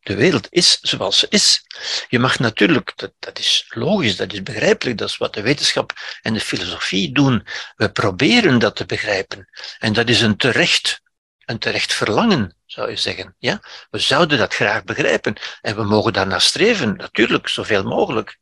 De 0.00 0.14
wereld 0.14 0.46
is 0.50 0.78
zoals 0.80 1.18
ze 1.18 1.26
is. 1.28 1.62
Je 2.08 2.18
mag 2.18 2.38
natuurlijk, 2.38 2.92
dat, 2.96 3.12
dat 3.18 3.38
is 3.38 3.66
logisch, 3.68 4.16
dat 4.16 4.32
is 4.32 4.42
begrijpelijk, 4.42 4.98
dat 4.98 5.08
is 5.08 5.16
wat 5.16 5.34
de 5.34 5.42
wetenschap 5.42 5.92
en 6.22 6.32
de 6.32 6.40
filosofie 6.40 7.12
doen. 7.12 7.46
We 7.76 7.92
proberen 7.92 8.58
dat 8.58 8.76
te 8.76 8.86
begrijpen. 8.86 9.48
En 9.78 9.92
dat 9.92 10.08
is 10.08 10.20
een 10.20 10.36
terecht, 10.36 11.00
een 11.44 11.58
terecht 11.58 11.92
verlangen, 11.92 12.56
zou 12.66 12.90
je 12.90 12.96
zeggen. 12.96 13.34
Ja? 13.38 13.62
We 13.90 13.98
zouden 13.98 14.38
dat 14.38 14.54
graag 14.54 14.84
begrijpen. 14.84 15.36
En 15.60 15.76
we 15.76 15.82
mogen 15.82 16.12
daarna 16.12 16.38
streven, 16.38 16.96
natuurlijk, 16.96 17.48
zoveel 17.48 17.82
mogelijk. 17.82 18.38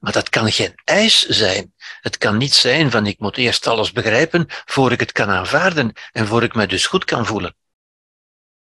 Maar 0.00 0.12
dat 0.12 0.28
kan 0.28 0.52
geen 0.52 0.74
eis 0.84 1.26
zijn. 1.26 1.74
Het 2.00 2.18
kan 2.18 2.36
niet 2.36 2.54
zijn 2.54 2.90
van 2.90 3.06
ik 3.06 3.18
moet 3.18 3.36
eerst 3.36 3.66
alles 3.66 3.92
begrijpen 3.92 4.46
voor 4.48 4.92
ik 4.92 5.00
het 5.00 5.12
kan 5.12 5.30
aanvaarden 5.30 5.92
en 6.12 6.26
voor 6.26 6.42
ik 6.42 6.54
me 6.54 6.66
dus 6.66 6.86
goed 6.86 7.04
kan 7.04 7.26
voelen. 7.26 7.56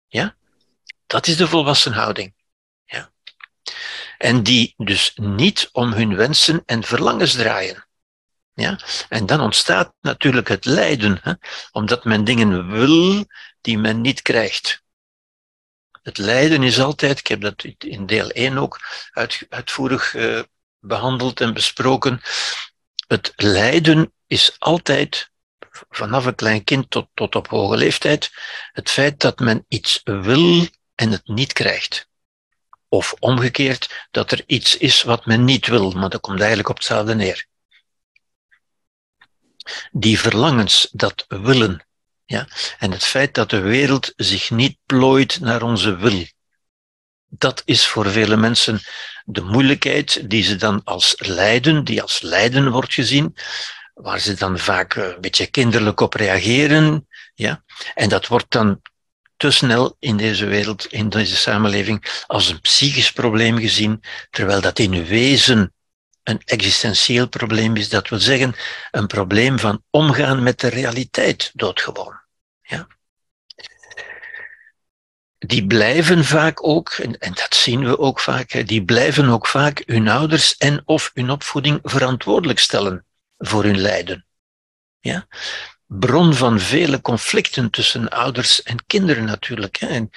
Ja? 0.08 0.36
Dat 1.05 1.28
is 1.28 1.38
de 1.38 1.47
volwassen 1.47 1.93
houding. 1.93 2.34
Ja. 2.86 3.12
En 4.18 4.43
die 4.43 4.74
dus 4.78 5.14
niet 5.16 5.70
om 5.72 5.93
hun 5.93 6.16
wensen 6.16 6.64
en 6.66 6.84
verlangens 6.84 7.34
draaien. 7.34 7.88
Ja? 8.53 8.80
En 9.10 9.26
dan 9.26 9.41
ontstaat 9.41 9.93
natuurlijk 10.01 10.47
het 10.47 10.66
lijden, 10.66 11.20
hè? 11.22 11.34
omdat 11.72 12.03
men 12.03 12.24
dingen 12.24 12.72
wil 12.72 13.26
die 13.62 13.78
men 13.78 14.01
niet 14.01 14.22
krijgt. 14.22 14.86
Het 16.01 16.18
lijden 16.18 16.64
is 16.64 16.80
altijd, 16.80 17.20
ik 17.20 17.28
heb 17.28 17.41
dat 17.41 17.64
in 17.78 18.05
deel 18.05 18.30
1 18.30 18.58
ook 18.58 18.80
uit, 19.12 19.45
uitvoerig 19.49 20.14
uh, 20.14 20.43
behandeld 20.80 21.41
en 21.41 21.53
besproken, 21.53 22.21
het 23.07 23.34
lijden 23.36 24.13
is 24.28 24.55
altijd, 24.59 25.32
vanaf 25.89 26.25
een 26.25 26.36
klein 26.36 26.63
kind 26.63 26.89
tot, 26.89 27.07
tot 27.13 27.36
op 27.36 27.47
hoge 27.47 27.78
leeftijd, 27.78 28.32
het 28.71 28.89
feit 28.89 29.19
dat 29.19 29.39
men 29.39 29.65
iets 29.67 30.01
wil 30.03 30.67
en 30.95 31.11
het 31.11 31.28
niet 31.28 31.53
krijgt. 31.53 32.07
Of 32.89 33.15
omgekeerd, 33.19 34.07
dat 34.11 34.32
er 34.32 34.43
iets 34.45 34.78
is 34.78 35.03
wat 35.03 35.25
men 35.25 35.43
niet 35.43 35.67
wil, 35.67 35.91
maar 35.91 36.09
dat 36.09 36.21
komt 36.21 36.39
eigenlijk 36.39 36.69
op 36.69 36.75
hetzelfde 36.75 37.15
neer. 37.15 37.47
Die 39.91 40.19
verlangens, 40.19 40.89
dat 40.91 41.25
willen, 41.28 41.88
ja, 42.25 42.47
en 42.80 42.91
het 42.91 43.03
feit 43.03 43.34
dat 43.34 43.49
de 43.49 43.59
wereld 43.59 44.13
zich 44.15 44.49
niet 44.49 44.78
plooit 44.86 45.39
naar 45.39 45.61
onze 45.61 45.95
wil, 45.95 46.25
dat 47.30 47.61
is 47.65 47.88
voor 47.88 48.09
vele 48.09 48.38
mensen 48.38 48.80
de 49.25 49.41
moeilijkheid 49.41 50.30
die 50.30 50.43
ze 50.43 50.55
dan 50.55 50.82
als 50.84 51.15
lijden, 51.17 51.84
die 51.84 52.01
als 52.01 52.21
lijden 52.21 52.71
wordt 52.71 52.93
gezien, 52.93 53.36
waar 53.93 54.19
ze 54.19 54.34
dan 54.34 54.59
vaak 54.59 54.95
een 54.95 55.21
beetje 55.21 55.47
kinderlijk 55.47 55.99
op 55.99 56.13
reageren, 56.13 57.07
ja, 57.34 57.63
en 57.93 58.09
dat 58.09 58.28
wordt 58.28 58.51
dan 58.51 58.82
te 59.38 59.51
snel 59.51 59.95
in 59.99 60.17
deze 60.17 60.45
wereld, 60.45 60.86
in 60.86 61.09
deze 61.09 61.36
samenleving, 61.36 62.23
als 62.28 62.49
een 62.49 62.61
psychisch 62.61 63.11
probleem 63.11 63.57
gezien, 63.57 64.03
terwijl 64.30 64.61
dat 64.61 64.80
in 64.80 65.05
wezen 65.05 65.73
een 66.23 66.41
existentieel 66.45 67.28
probleem 67.28 67.75
is. 67.75 67.89
Dat 67.89 68.09
wil 68.09 68.19
zeggen, 68.19 68.55
een 68.91 69.07
probleem 69.07 69.59
van 69.59 69.84
omgaan 69.89 70.43
met 70.43 70.59
de 70.59 70.67
realiteit, 70.67 71.51
doodgewoon. 71.53 72.19
Ja? 72.61 72.88
Die 75.38 75.67
blijven 75.67 76.25
vaak 76.25 76.67
ook, 76.67 76.89
en, 76.89 77.17
en 77.17 77.33
dat 77.33 77.55
zien 77.55 77.85
we 77.85 77.99
ook 77.99 78.19
vaak, 78.19 78.67
die 78.67 78.83
blijven 78.83 79.29
ook 79.29 79.47
vaak 79.47 79.83
hun 79.85 80.07
ouders 80.07 80.57
en 80.57 80.81
of 80.85 81.11
hun 81.13 81.29
opvoeding 81.29 81.79
verantwoordelijk 81.83 82.59
stellen 82.59 83.05
voor 83.38 83.63
hun 83.63 83.79
lijden. 83.79 84.25
Ja? 84.99 85.27
bron 85.88 86.33
van 86.33 86.59
vele 86.59 87.01
conflicten 87.01 87.69
tussen 87.69 88.09
ouders 88.09 88.63
en 88.63 88.85
kinderen 88.85 89.23
natuurlijk. 89.23 89.77
En, 89.77 90.09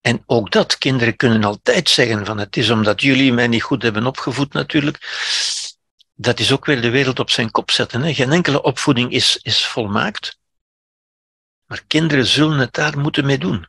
en 0.00 0.22
ook 0.26 0.50
dat, 0.50 0.78
kinderen 0.78 1.16
kunnen 1.16 1.44
altijd 1.44 1.88
zeggen 1.88 2.26
van 2.26 2.38
het 2.38 2.56
is 2.56 2.70
omdat 2.70 3.00
jullie 3.00 3.32
mij 3.32 3.46
niet 3.46 3.62
goed 3.62 3.82
hebben 3.82 4.06
opgevoed 4.06 4.52
natuurlijk. 4.52 4.98
Dat 6.14 6.38
is 6.38 6.52
ook 6.52 6.64
weer 6.64 6.80
de 6.80 6.90
wereld 6.90 7.18
op 7.18 7.30
zijn 7.30 7.50
kop 7.50 7.70
zetten. 7.70 8.02
Hè. 8.02 8.14
Geen 8.14 8.32
enkele 8.32 8.62
opvoeding 8.62 9.12
is, 9.12 9.38
is 9.42 9.66
volmaakt. 9.66 10.38
Maar 11.66 11.82
kinderen 11.86 12.26
zullen 12.26 12.58
het 12.58 12.74
daar 12.74 12.98
moeten 12.98 13.26
mee 13.26 13.38
doen. 13.38 13.68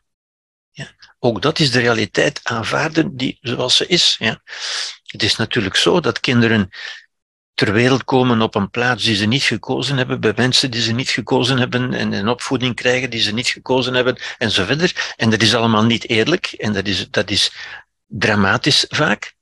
Ook 1.18 1.42
dat 1.42 1.58
is 1.58 1.70
de 1.70 1.80
realiteit 1.80 2.40
aanvaarden 2.42 3.16
die 3.16 3.38
zoals 3.40 3.76
ze 3.76 3.86
is. 3.86 4.16
Ja. 4.18 4.42
Het 5.06 5.22
is 5.22 5.36
natuurlijk 5.36 5.76
zo 5.76 6.00
dat 6.00 6.20
kinderen 6.20 6.70
ter 7.54 7.72
wereld 7.72 8.04
komen 8.04 8.42
op 8.42 8.54
een 8.54 8.70
plaats 8.70 9.04
die 9.04 9.16
ze 9.16 9.26
niet 9.26 9.42
gekozen 9.42 9.96
hebben, 9.96 10.20
bij 10.20 10.32
mensen 10.36 10.70
die 10.70 10.82
ze 10.82 10.92
niet 10.92 11.08
gekozen 11.10 11.58
hebben 11.58 11.94
en 11.94 12.12
een 12.12 12.28
opvoeding 12.28 12.74
krijgen 12.74 13.10
die 13.10 13.20
ze 13.20 13.32
niet 13.32 13.48
gekozen 13.48 13.94
hebben 13.94 14.18
en 14.38 14.50
zo 14.50 14.64
verder. 14.64 15.12
En 15.16 15.30
dat 15.30 15.42
is 15.42 15.54
allemaal 15.54 15.84
niet 15.84 16.08
eerlijk 16.08 16.46
en 16.46 16.72
dat 16.72 16.86
is, 16.86 17.10
dat 17.10 17.30
is 17.30 17.52
dramatisch 18.06 18.84
vaak. 18.88 19.36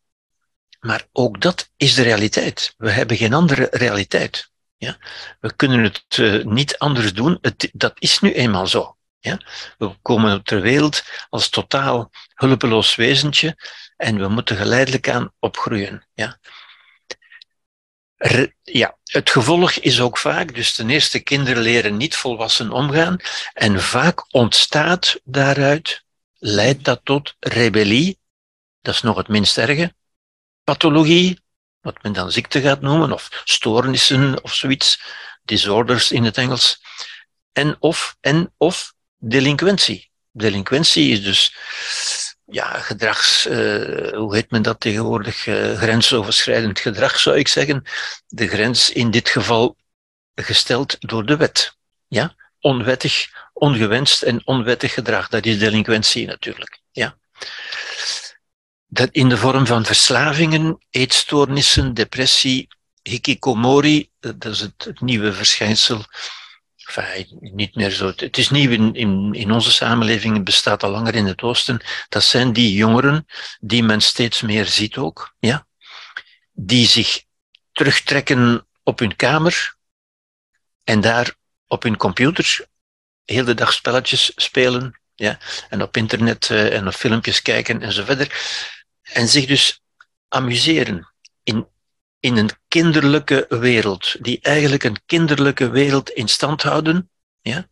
Maar 0.80 1.06
ook 1.12 1.40
dat 1.40 1.70
is 1.76 1.94
de 1.94 2.02
realiteit. 2.02 2.74
We 2.76 2.90
hebben 2.90 3.16
geen 3.16 3.34
andere 3.34 3.68
realiteit. 3.70 4.50
Ja? 4.76 4.98
We 5.40 5.56
kunnen 5.56 5.82
het 5.82 6.16
uh, 6.16 6.44
niet 6.44 6.78
anders 6.78 7.12
doen. 7.12 7.38
Het, 7.40 7.70
dat 7.72 7.92
is 7.98 8.20
nu 8.20 8.32
eenmaal 8.32 8.66
zo. 8.66 8.95
Ja? 9.26 9.40
We 9.78 9.96
komen 10.02 10.42
ter 10.42 10.60
wereld 10.60 11.02
als 11.28 11.48
totaal 11.48 12.10
hulpeloos 12.34 12.94
wezentje 12.94 13.56
en 13.96 14.18
we 14.18 14.28
moeten 14.28 14.56
geleidelijk 14.56 15.08
aan 15.08 15.32
opgroeien. 15.38 16.06
Ja? 16.14 16.38
ja, 18.62 18.96
het 19.04 19.30
gevolg 19.30 19.72
is 19.72 20.00
ook 20.00 20.18
vaak, 20.18 20.54
dus 20.54 20.74
ten 20.74 20.90
eerste 20.90 21.20
kinderen 21.20 21.62
leren 21.62 21.96
niet 21.96 22.16
volwassen 22.16 22.70
omgaan 22.70 23.16
en 23.52 23.80
vaak 23.80 24.34
ontstaat 24.34 25.20
daaruit, 25.24 26.04
leidt 26.38 26.84
dat 26.84 27.00
tot 27.04 27.34
rebellie, 27.38 28.18
dat 28.80 28.94
is 28.94 29.02
nog 29.02 29.16
het 29.16 29.28
minst 29.28 29.58
erge, 29.58 29.94
pathologie, 30.64 31.40
wat 31.80 32.02
men 32.02 32.12
dan 32.12 32.32
ziekte 32.32 32.60
gaat 32.60 32.80
noemen, 32.80 33.12
of 33.12 33.42
stoornissen 33.44 34.42
of 34.42 34.54
zoiets, 34.54 35.00
disorders 35.42 36.12
in 36.12 36.24
het 36.24 36.36
Engels, 36.36 36.82
en 37.52 37.76
of, 37.78 38.16
en 38.20 38.52
of 38.56 38.94
delinquentie. 39.18 40.10
Delinquentie 40.30 41.12
is 41.12 41.22
dus 41.22 41.56
ja, 42.44 42.78
gedrags, 42.78 43.46
uh, 43.46 44.12
hoe 44.12 44.34
heet 44.34 44.50
men 44.50 44.62
dat 44.62 44.80
tegenwoordig, 44.80 45.46
uh, 45.46 45.76
grensoverschrijdend 45.76 46.80
gedrag 46.80 47.18
zou 47.18 47.36
ik 47.36 47.48
zeggen. 47.48 47.82
De 48.26 48.48
grens 48.48 48.90
in 48.90 49.10
dit 49.10 49.28
geval 49.28 49.76
gesteld 50.34 50.96
door 51.00 51.26
de 51.26 51.36
wet. 51.36 51.76
Ja? 52.06 52.34
Onwettig, 52.60 53.28
ongewenst 53.52 54.22
en 54.22 54.46
onwettig 54.46 54.94
gedrag, 54.94 55.28
dat 55.28 55.46
is 55.46 55.58
delinquentie 55.58 56.26
natuurlijk. 56.26 56.80
Ja? 56.92 57.16
Dat 58.86 59.08
in 59.12 59.28
de 59.28 59.36
vorm 59.36 59.66
van 59.66 59.84
verslavingen, 59.84 60.84
eetstoornissen, 60.90 61.94
depressie, 61.94 62.68
hikikomori, 63.02 64.10
eh, 64.20 64.30
dat 64.36 64.52
is 64.52 64.60
het 64.60 65.00
nieuwe 65.00 65.32
verschijnsel 65.32 66.04
Niet 67.40 67.74
meer 67.74 67.90
zo. 67.90 68.12
Het 68.16 68.38
is 68.38 68.50
nieuw 68.50 68.70
in, 68.70 68.94
in, 68.94 69.34
in 69.34 69.52
onze 69.52 69.72
samenleving, 69.72 70.34
het 70.34 70.44
bestaat 70.44 70.82
al 70.82 70.90
langer 70.90 71.14
in 71.14 71.26
het 71.26 71.42
Oosten. 71.42 71.80
Dat 72.08 72.24
zijn 72.24 72.52
die 72.52 72.74
jongeren 72.74 73.26
die 73.60 73.82
men 73.82 74.00
steeds 74.00 74.42
meer 74.42 74.66
ziet 74.66 74.96
ook, 74.96 75.34
ja? 75.38 75.66
die 76.52 76.86
zich 76.86 77.24
terugtrekken 77.72 78.66
op 78.82 78.98
hun 78.98 79.16
kamer 79.16 79.76
en 80.84 81.00
daar 81.00 81.34
op 81.66 81.82
hun 81.82 81.96
computer 81.96 82.66
heel 83.24 83.44
de 83.44 83.54
dag 83.54 83.72
spelletjes 83.72 84.32
spelen 84.36 85.00
ja? 85.14 85.38
en 85.68 85.82
op 85.82 85.96
internet 85.96 86.48
uh, 86.48 86.72
en 86.72 86.86
op 86.86 86.94
filmpjes 86.94 87.42
kijken 87.42 87.82
en 87.82 87.92
zo 87.92 88.04
verder. 88.04 88.32
En 89.02 89.28
zich 89.28 89.46
dus 89.46 89.80
amuseren 90.28 91.14
in 92.20 92.36
een 92.36 92.50
kinderlijke 92.68 93.46
wereld, 93.48 94.24
die 94.24 94.38
eigenlijk 94.42 94.84
een 94.84 95.02
kinderlijke 95.06 95.70
wereld 95.70 96.10
in 96.10 96.28
stand 96.28 96.62
houden. 96.62 97.10
Ja? 97.40 97.68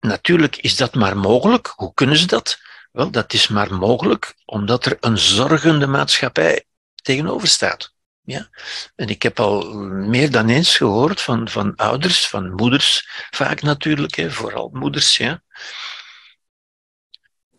Natuurlijk 0.00 0.56
is 0.56 0.76
dat 0.76 0.94
maar 0.94 1.16
mogelijk. 1.16 1.72
Hoe 1.76 1.94
kunnen 1.94 2.16
ze 2.16 2.26
dat? 2.26 2.58
Wel, 2.92 3.10
dat 3.10 3.32
is 3.32 3.48
maar 3.48 3.74
mogelijk 3.74 4.34
omdat 4.44 4.86
er 4.86 4.96
een 5.00 5.18
zorgende 5.18 5.86
maatschappij 5.86 6.64
tegenover 6.94 7.48
staat. 7.48 7.94
Ja? 8.22 8.48
En 8.96 9.08
ik 9.08 9.22
heb 9.22 9.40
al 9.40 9.72
meer 9.88 10.30
dan 10.30 10.48
eens 10.48 10.76
gehoord 10.76 11.20
van, 11.20 11.48
van 11.48 11.76
ouders, 11.76 12.28
van 12.28 12.52
moeders, 12.52 13.08
vaak 13.30 13.62
natuurlijk, 13.62 14.14
hè, 14.14 14.30
vooral 14.30 14.70
moeders, 14.72 15.16
ja, 15.16 15.42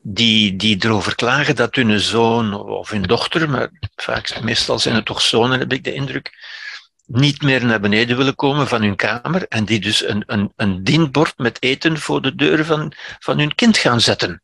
die, 0.01 0.55
die 0.55 0.85
erover 0.85 1.15
klagen 1.15 1.55
dat 1.55 1.75
hun 1.75 1.99
zoon 1.99 2.53
of 2.53 2.89
hun 2.89 3.01
dochter, 3.01 3.49
maar 3.49 3.69
vaak, 3.95 4.41
meestal 4.41 4.79
zijn 4.79 4.95
het 4.95 5.05
toch 5.05 5.21
zonen, 5.21 5.59
heb 5.59 5.73
ik 5.73 5.83
de 5.83 5.93
indruk, 5.93 6.31
niet 7.05 7.41
meer 7.41 7.65
naar 7.65 7.79
beneden 7.79 8.17
willen 8.17 8.35
komen 8.35 8.67
van 8.67 8.81
hun 8.81 8.95
kamer 8.95 9.47
en 9.47 9.65
die 9.65 9.79
dus 9.79 10.07
een, 10.07 10.23
een, 10.25 10.53
een 10.55 10.83
dienbord 10.83 11.37
met 11.37 11.63
eten 11.63 11.97
voor 11.97 12.21
de 12.21 12.35
deur 12.35 12.65
van, 12.65 12.93
van 13.19 13.39
hun 13.39 13.55
kind 13.55 13.77
gaan 13.77 14.01
zetten. 14.01 14.41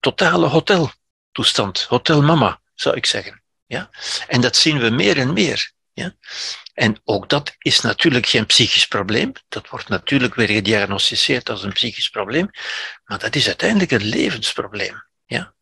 Totale 0.00 0.46
hoteltoestand, 0.46 1.82
hotelmama, 1.88 2.60
zou 2.74 2.96
ik 2.96 3.06
zeggen. 3.06 3.42
Ja? 3.66 3.90
En 4.28 4.40
dat 4.40 4.56
zien 4.56 4.78
we 4.78 4.90
meer 4.90 5.18
en 5.18 5.32
meer. 5.32 5.72
En 6.74 7.00
ook 7.04 7.28
dat 7.28 7.54
is 7.58 7.80
natuurlijk 7.80 8.26
geen 8.26 8.46
psychisch 8.46 8.86
probleem. 8.86 9.32
Dat 9.48 9.68
wordt 9.68 9.88
natuurlijk 9.88 10.34
weer 10.34 10.48
gediagnosticeerd 10.48 11.50
als 11.50 11.62
een 11.62 11.72
psychisch 11.72 12.08
probleem. 12.08 12.50
Maar 13.04 13.18
dat 13.18 13.34
is 13.34 13.46
uiteindelijk 13.46 13.90
een 13.90 14.04
levensprobleem. 14.04 15.04
Ja? 15.26 15.54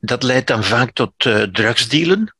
dat 0.00 0.22
leidt 0.22 0.46
dan 0.46 0.64
vaak 0.64 0.90
tot 0.92 1.24
uh, 1.24 1.42
drugsdealen. 1.42 2.34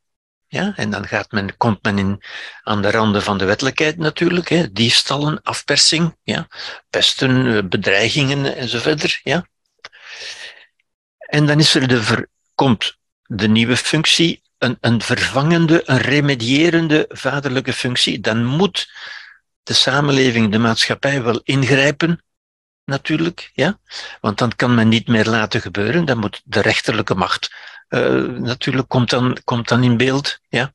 Ja, 0.47 0.73
en 0.75 0.89
dan 0.89 1.07
gaat 1.07 1.31
men, 1.31 1.57
komt 1.57 1.83
men 1.83 1.97
in, 1.97 2.23
aan 2.63 2.81
de 2.81 2.91
randen 2.91 3.23
van 3.23 3.37
de 3.37 3.45
wettelijkheid 3.45 3.97
natuurlijk. 3.97 4.49
Hè, 4.49 4.71
diefstallen, 4.71 5.41
afpersing, 5.41 6.17
ja, 6.23 6.47
pesten, 6.89 7.55
eh, 7.55 7.63
bedreigingen 7.63 8.55
enzovoort. 8.55 9.19
Ja. 9.23 9.47
En 11.17 11.45
dan 11.45 11.59
is 11.59 11.75
er 11.75 11.87
de 11.87 12.03
ver, 12.03 12.27
komt 12.55 12.96
de 13.27 13.47
nieuwe 13.47 13.77
functie 13.77 14.41
een, 14.57 14.77
een 14.81 15.01
vervangende, 15.01 15.81
een 15.85 15.97
remedierende 15.97 17.05
vaderlijke 17.09 17.73
functie, 17.73 18.19
dan 18.19 18.45
moet 18.45 18.91
de 19.63 19.73
samenleving, 19.73 20.51
de 20.51 20.57
maatschappij 20.57 21.23
wel 21.23 21.41
ingrijpen, 21.43 22.23
natuurlijk, 22.85 23.51
ja. 23.53 23.79
Want 24.21 24.37
dan 24.37 24.55
kan 24.55 24.75
men 24.75 24.87
niet 24.87 25.07
meer 25.07 25.25
laten 25.25 25.61
gebeuren, 25.61 26.05
dan 26.05 26.17
moet 26.17 26.41
de 26.45 26.61
rechterlijke 26.61 27.15
macht 27.15 27.49
uh, 27.89 28.23
natuurlijk 28.23 28.87
komt 28.87 29.09
dan, 29.09 29.37
komt 29.43 29.67
dan 29.67 29.83
in 29.83 29.97
beeld, 29.97 30.39
ja. 30.49 30.73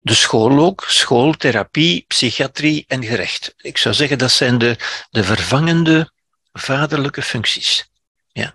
De 0.00 0.14
school 0.14 0.58
ook, 0.58 0.84
school, 0.88 1.32
therapie, 1.32 2.04
psychiatrie 2.08 2.84
en 2.88 3.04
gerecht. 3.04 3.54
Ik 3.56 3.78
zou 3.78 3.94
zeggen, 3.94 4.18
dat 4.18 4.30
zijn 4.30 4.58
de, 4.58 4.76
de 5.10 5.24
vervangende 5.24 6.10
vaderlijke 6.52 7.22
functies. 7.22 7.89
Ja. 8.32 8.54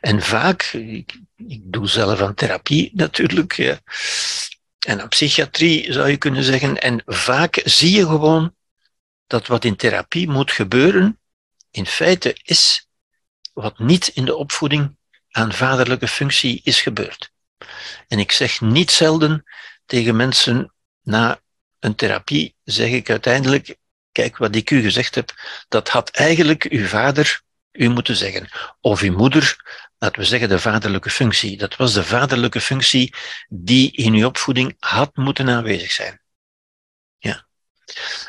En 0.00 0.22
vaak, 0.22 0.62
ik, 0.72 1.20
ik 1.36 1.60
doe 1.64 1.88
zelf 1.88 2.20
aan 2.20 2.34
therapie 2.34 2.90
natuurlijk, 2.94 3.52
ja. 3.52 3.80
en 4.86 5.00
aan 5.00 5.08
psychiatrie 5.08 5.92
zou 5.92 6.08
je 6.08 6.16
kunnen 6.16 6.44
zeggen, 6.44 6.80
en 6.82 7.02
vaak 7.06 7.60
zie 7.64 7.96
je 7.96 8.06
gewoon 8.06 8.54
dat 9.26 9.46
wat 9.46 9.64
in 9.64 9.76
therapie 9.76 10.28
moet 10.28 10.52
gebeuren, 10.52 11.18
in 11.70 11.86
feite 11.86 12.36
is 12.42 12.88
wat 13.52 13.78
niet 13.78 14.06
in 14.06 14.24
de 14.24 14.36
opvoeding 14.36 14.96
aan 15.30 15.52
vaderlijke 15.52 16.08
functie 16.08 16.60
is 16.64 16.80
gebeurd. 16.80 17.32
En 18.08 18.18
ik 18.18 18.32
zeg 18.32 18.60
niet 18.60 18.90
zelden 18.90 19.44
tegen 19.86 20.16
mensen 20.16 20.72
na 21.02 21.40
een 21.78 21.94
therapie, 21.94 22.54
zeg 22.64 22.90
ik 22.90 23.10
uiteindelijk, 23.10 23.76
kijk 24.12 24.36
wat 24.36 24.54
ik 24.54 24.70
u 24.70 24.80
gezegd 24.80 25.14
heb, 25.14 25.34
dat 25.68 25.88
had 25.88 26.10
eigenlijk 26.10 26.64
uw 26.64 26.86
vader 26.86 27.44
u 27.76 27.88
moeten 27.88 28.16
zeggen. 28.16 28.48
Of 28.80 29.00
uw 29.00 29.16
moeder, 29.16 29.56
laten 29.98 30.20
we 30.20 30.26
zeggen 30.26 30.48
de 30.48 30.58
vaderlijke 30.58 31.10
functie. 31.10 31.56
Dat 31.56 31.76
was 31.76 31.92
de 31.92 32.04
vaderlijke 32.04 32.60
functie 32.60 33.14
die 33.48 33.92
in 33.92 34.14
uw 34.14 34.26
opvoeding 34.26 34.76
had 34.78 35.16
moeten 35.16 35.48
aanwezig 35.48 35.92
zijn. 35.92 36.20
Ja. 37.18 37.46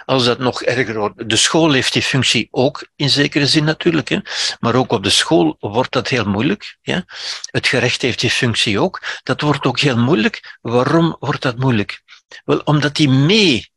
Als 0.06 0.26
dat 0.26 0.40
nog 0.40 0.64
erger 0.64 0.98
wordt, 0.98 1.30
de 1.30 1.36
school 1.36 1.72
heeft 1.72 1.94
die 1.94 2.02
functie 2.02 2.48
ook 2.52 2.88
in 2.96 3.10
zekere 3.10 3.48
zin 3.48 3.64
natuurlijk, 3.64 4.10
hè? 4.10 4.20
maar 4.60 4.76
ook 4.76 4.92
op 4.92 5.04
de 5.04 5.10
school 5.10 5.56
wordt 5.60 5.92
dat 5.92 6.08
heel 6.08 6.26
moeilijk. 6.26 6.78
Ja? 6.82 7.06
Het 7.52 7.68
gerecht 7.68 8.02
heeft 8.02 8.20
die 8.20 8.30
functie 8.30 8.80
ook. 8.80 9.02
Dat 9.24 9.42
wordt 9.42 9.66
ook 9.66 9.80
heel 9.80 9.98
moeilijk. 9.98 10.58
Waarom 10.62 11.16
wordt 11.20 11.42
dat 11.42 11.58
moeilijk? 11.58 12.04
Wel, 12.46 12.60
omdat 12.60 12.96
die 12.96 13.10
mee 13.10 13.72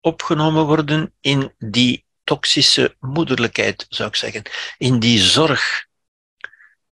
opgenomen 0.00 0.64
worden 0.64 1.12
in 1.20 1.54
die 1.58 2.05
toxische 2.26 2.96
moederlijkheid, 3.00 3.86
zou 3.88 4.08
ik 4.08 4.16
zeggen. 4.16 4.42
In 4.78 4.98
die 4.98 5.18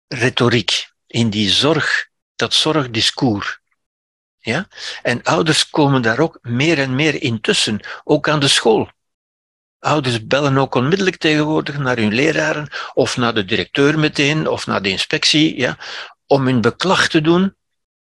zorgretoriek, 0.06 0.92
in 1.06 1.30
die 1.30 1.50
zorg, 1.50 2.08
dat 2.34 2.54
zorgdiscours. 2.54 3.58
Ja? 4.38 4.68
En 5.02 5.22
ouders 5.22 5.70
komen 5.70 6.02
daar 6.02 6.18
ook 6.18 6.38
meer 6.42 6.78
en 6.78 6.94
meer 6.94 7.22
intussen, 7.22 7.80
ook 8.04 8.28
aan 8.28 8.40
de 8.40 8.48
school. 8.48 8.90
Ouders 9.78 10.26
bellen 10.26 10.58
ook 10.58 10.74
onmiddellijk 10.74 11.16
tegenwoordig 11.16 11.78
naar 11.78 11.96
hun 11.96 12.14
leraren 12.14 12.68
of 12.94 13.16
naar 13.16 13.34
de 13.34 13.44
directeur 13.44 13.98
meteen 13.98 14.48
of 14.48 14.66
naar 14.66 14.82
de 14.82 14.90
inspectie, 14.90 15.58
ja, 15.58 15.78
om 16.26 16.46
hun 16.46 16.60
beklag 16.60 17.08
te 17.08 17.20
doen 17.20 17.56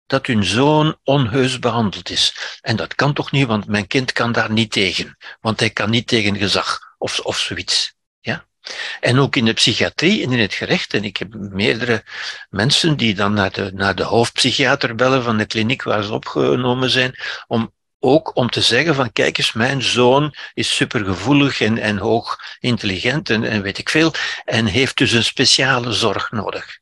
dat 0.06 0.26
hun 0.26 0.44
zoon 0.44 0.98
onheus 1.02 1.58
behandeld 1.58 2.10
is. 2.10 2.58
En 2.60 2.76
dat 2.76 2.94
kan 2.94 3.12
toch 3.12 3.30
niet, 3.32 3.46
want 3.46 3.66
mijn 3.66 3.86
kind 3.86 4.12
kan 4.12 4.32
daar 4.32 4.50
niet 4.50 4.72
tegen, 4.72 5.16
want 5.40 5.60
hij 5.60 5.70
kan 5.70 5.90
niet 5.90 6.06
tegen 6.06 6.36
gezag 6.36 6.85
of, 6.98 7.20
of 7.20 7.38
zoiets. 7.38 7.94
Ja? 8.20 8.46
En 9.00 9.18
ook 9.18 9.36
in 9.36 9.44
de 9.44 9.52
psychiatrie 9.52 10.24
en 10.24 10.32
in 10.32 10.40
het 10.40 10.54
gerecht. 10.54 10.94
En 10.94 11.04
ik 11.04 11.16
heb 11.16 11.34
meerdere 11.34 12.04
mensen 12.48 12.96
die 12.96 13.14
dan 13.14 13.32
naar 13.32 13.52
de, 13.52 13.70
naar 13.74 13.94
de 13.94 14.02
hoofdpsychiater 14.02 14.94
bellen 14.94 15.22
van 15.22 15.36
de 15.36 15.46
kliniek 15.46 15.82
waar 15.82 16.02
ze 16.02 16.12
opgenomen 16.12 16.90
zijn, 16.90 17.14
om 17.46 17.74
ook 17.98 18.36
om 18.36 18.50
te 18.50 18.60
zeggen 18.60 18.94
van 18.94 19.12
kijk 19.12 19.38
eens, 19.38 19.52
mijn 19.52 19.82
zoon 19.82 20.34
is 20.54 20.76
supergevoelig 20.76 21.60
en, 21.60 21.78
en 21.78 21.98
hoog 21.98 22.38
intelligent 22.58 23.30
en, 23.30 23.44
en 23.44 23.62
weet 23.62 23.78
ik 23.78 23.88
veel, 23.88 24.12
en 24.44 24.66
heeft 24.66 24.96
dus 24.96 25.12
een 25.12 25.24
speciale 25.24 25.92
zorg 25.92 26.30
nodig. 26.30 26.78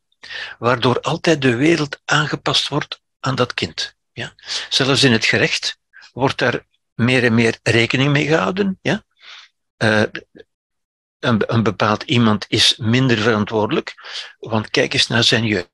waardoor 0.59 1.01
altijd 1.01 1.43
de 1.43 1.55
wereld 1.57 2.01
aangepast 2.05 2.69
wordt 2.69 3.01
aan 3.21 3.35
dat 3.35 3.55
kind. 3.55 3.95
Ja? 4.13 4.35
Zelfs 4.69 5.03
in 5.03 5.13
het 5.13 5.25
gerecht 5.25 5.79
wordt 6.13 6.39
daar 6.39 6.65
meer 6.95 7.25
en 7.25 7.35
meer 7.35 7.59
rekening 7.63 8.13
mee 8.13 8.27
gehouden. 8.27 8.79
Ja? 8.83 9.05
Uh, 9.79 10.03
een, 11.19 11.63
bepaald 11.63 12.03
iemand 12.03 12.45
is 12.49 12.77
minder 12.77 13.19
verantwoordelijk, 13.19 13.95
want 14.39 14.71
kijk 14.71 14.93
eens 14.93 15.07
naar 15.07 15.25
zijn 15.25 15.45
jeugd, 15.45 15.71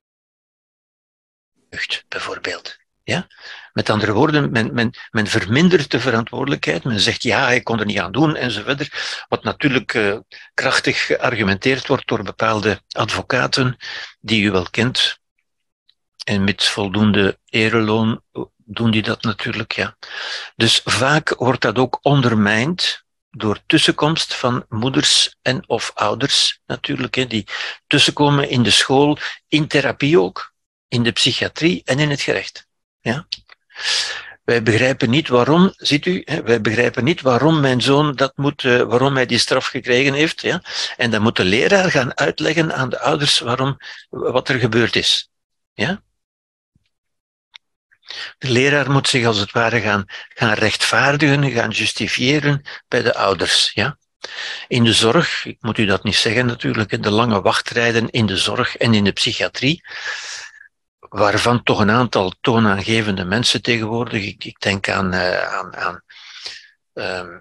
bijvoorbeeld. 2.08 2.78
Ja? 3.02 3.26
Met 3.72 3.90
andere 3.90 4.12
woorden, 4.12 4.50
men, 4.50 4.74
men, 4.74 4.94
men 5.10 5.26
vermindert 5.26 5.90
de 5.90 6.00
verantwoordelijkheid. 6.00 6.84
Men 6.84 7.00
zegt 7.00 7.22
ja, 7.22 7.44
hij 7.44 7.60
kon 7.60 7.78
er 7.78 7.84
niet 7.84 7.98
aan 7.98 8.12
doen 8.12 8.36
enzovoort. 8.36 9.24
Wat 9.28 9.44
natuurlijk 9.44 9.94
uh, 9.94 10.18
krachtig 10.54 11.06
geargumenteerd 11.06 11.86
wordt 11.86 12.08
door 12.08 12.22
bepaalde 12.22 12.82
advocaten 12.88 13.76
die 14.20 14.42
u 14.42 14.50
wel 14.50 14.70
kent. 14.70 15.18
En 16.24 16.44
met 16.44 16.64
voldoende 16.64 17.38
ereloon 17.44 18.22
doen 18.56 18.90
die 18.90 19.02
dat 19.02 19.22
natuurlijk, 19.22 19.72
ja. 19.72 19.96
Dus 20.56 20.80
vaak 20.84 21.34
wordt 21.38 21.62
dat 21.62 21.78
ook 21.78 21.98
ondermijnd 22.02 23.04
door 23.30 23.58
tussenkomst 23.66 24.34
van 24.34 24.64
moeders 24.68 25.36
en 25.42 25.68
of 25.68 25.90
ouders 25.94 26.60
natuurlijk, 26.66 27.14
hè, 27.14 27.26
die 27.26 27.46
tussenkomen 27.86 28.48
in 28.48 28.62
de 28.62 28.70
school, 28.70 29.18
in 29.48 29.66
therapie 29.66 30.20
ook, 30.20 30.52
in 30.88 31.02
de 31.02 31.12
psychiatrie 31.12 31.82
en 31.84 31.98
in 31.98 32.10
het 32.10 32.20
gerecht. 32.20 32.66
Ja? 33.00 33.26
Wij 34.44 34.62
begrijpen 34.62 35.10
niet 35.10 35.28
waarom, 35.28 35.72
ziet 35.76 36.06
u, 36.06 36.22
hè, 36.24 36.42
wij 36.42 36.60
begrijpen 36.60 37.04
niet 37.04 37.20
waarom 37.20 37.60
mijn 37.60 37.80
zoon 37.80 38.14
dat 38.14 38.36
moet, 38.36 38.62
uh, 38.62 38.82
waarom 38.82 39.14
hij 39.14 39.26
die 39.26 39.38
straf 39.38 39.66
gekregen 39.66 40.12
heeft. 40.12 40.40
Ja? 40.40 40.62
En 40.96 41.10
dan 41.10 41.22
moet 41.22 41.36
de 41.36 41.44
leraar 41.44 41.90
gaan 41.90 42.16
uitleggen 42.16 42.74
aan 42.74 42.88
de 42.88 43.00
ouders 43.00 43.38
waarom, 43.38 43.76
wat 44.08 44.48
er 44.48 44.58
gebeurd 44.58 44.96
is. 44.96 45.30
Ja? 45.74 46.02
De 48.38 48.50
leraar 48.50 48.90
moet 48.90 49.08
zich 49.08 49.26
als 49.26 49.38
het 49.38 49.52
ware 49.52 49.80
gaan, 49.80 50.04
gaan 50.28 50.52
rechtvaardigen, 50.52 51.50
gaan 51.50 51.70
justifiëren 51.70 52.62
bij 52.88 53.02
de 53.02 53.14
ouders. 53.14 53.70
Ja? 53.74 53.98
In 54.68 54.84
de 54.84 54.92
zorg, 54.92 55.44
ik 55.44 55.56
moet 55.60 55.78
u 55.78 55.84
dat 55.84 56.04
niet 56.04 56.16
zeggen 56.16 56.46
natuurlijk, 56.46 57.02
de 57.02 57.10
lange 57.10 57.40
wachtrijden 57.40 58.10
in 58.10 58.26
de 58.26 58.36
zorg 58.36 58.76
en 58.76 58.94
in 58.94 59.04
de 59.04 59.12
psychiatrie, 59.12 59.82
waarvan 60.98 61.62
toch 61.62 61.78
een 61.80 61.90
aantal 61.90 62.34
toonaangevende 62.40 63.24
mensen 63.24 63.62
tegenwoordig, 63.62 64.22
ik, 64.24 64.44
ik 64.44 64.60
denk 64.60 64.88
aan, 64.88 65.14
uh, 65.14 65.42
aan, 65.42 65.76
aan 65.76 66.02
uh, 66.94 67.36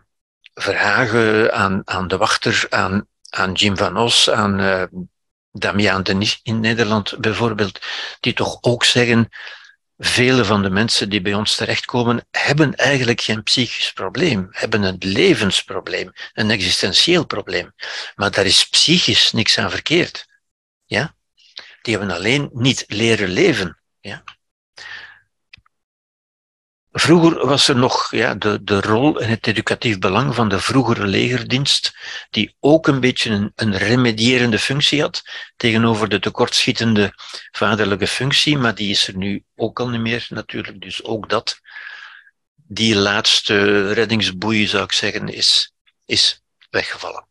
Verhagen, 0.54 1.54
aan, 1.54 1.82
aan 1.86 2.08
de 2.08 2.18
wachter, 2.18 2.66
aan, 2.70 3.08
aan 3.30 3.52
Jim 3.52 3.78
van 3.78 3.98
Os, 3.98 4.30
aan 4.30 4.60
uh, 4.60 4.84
Damian 5.52 6.04
Denis 6.04 6.40
in 6.44 6.60
Nederland 6.60 7.18
bijvoorbeeld, 7.20 7.80
die 8.20 8.34
toch 8.34 8.58
ook 8.62 8.84
zeggen, 8.84 9.30
vele 10.02 10.46
van 10.46 10.62
de 10.62 10.70
mensen 10.70 11.10
die 11.10 11.22
bij 11.22 11.34
ons 11.34 11.56
terechtkomen, 11.56 12.28
hebben 12.32 12.76
eigenlijk 12.76 13.22
geen 13.22 13.44
psychisch 13.44 13.94
probleem, 13.94 14.48
hebben 14.52 14.84
een 14.84 14.98
levensprobleem, 15.00 16.12
een 16.34 16.50
existentieel 16.50 17.26
probleem. 17.26 17.74
Maar 18.16 18.32
daar 18.32 18.46
is 18.46 18.70
psychisch 18.70 19.32
niks 19.32 19.58
aan 19.58 19.72
verkeerd. 19.72 20.28
Ja? 20.86 21.16
Die 21.82 21.98
hebben 21.98 22.16
alleen 22.16 22.50
niet 22.54 22.84
leren 22.88 23.30
leven. 23.30 23.80
Ja? 24.00 24.24
Vroeger 26.92 27.48
was 27.48 27.68
er 27.68 27.76
nog 27.76 28.12
ja, 28.12 28.36
de, 28.36 28.64
de 28.64 28.82
rol 28.82 29.22
en 29.22 29.30
het 29.30 29.48
educatief 29.48 30.00
belang 30.00 30.36
van 30.36 30.50
de 30.50 30.60
vroegere 30.60 31.08
legerdienst, 31.08 31.94
die 32.30 32.56
ook 32.60 32.88
een 32.88 33.00
beetje 33.00 33.30
een, 33.30 33.52
een 33.56 33.78
remedierende 33.78 34.60
functie 34.60 35.02
had 35.02 35.22
tegenover 35.56 36.10
de 36.10 36.20
tekortschietende 36.20 37.14
vaderlijke 37.52 38.08
functie, 38.08 38.58
maar 38.58 38.76
die 38.76 38.90
is 38.90 39.08
er 39.08 39.18
nu 39.18 39.44
ook 39.56 39.80
al 39.80 39.90
niet 39.90 40.02
meer 40.02 40.26
natuurlijk. 40.30 40.82
Dus 40.82 41.04
ook 41.04 41.30
dat, 41.30 41.60
die 42.56 42.96
laatste 42.96 43.92
reddingsboei 43.94 44.68
zou 44.68 44.84
ik 44.84 44.92
zeggen, 44.92 45.28
is, 45.28 45.74
is 46.06 46.42
weggevallen. 46.70 47.28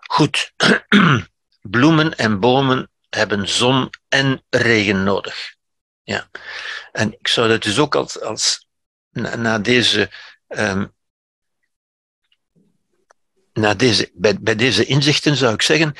Goed, 0.00 0.52
bloemen 1.62 2.16
en 2.16 2.40
bomen 2.40 2.90
hebben 3.10 3.48
zon 3.48 3.90
en 4.08 4.44
regen 4.50 5.02
nodig. 5.02 5.53
Ja. 6.04 6.30
En 6.92 7.12
ik 7.12 7.28
zou 7.28 7.48
dat 7.48 7.62
dus 7.62 7.78
ook 7.78 7.94
als, 7.94 8.20
als 8.20 8.68
na, 9.10 9.58
deze, 9.58 10.10
um, 10.48 10.94
na 13.52 13.74
deze 13.74 14.10
bij, 14.14 14.38
bij 14.40 14.54
deze 14.54 14.84
inzichten 14.84 15.36
zou 15.36 15.54
ik 15.54 15.62
zeggen, 15.62 15.94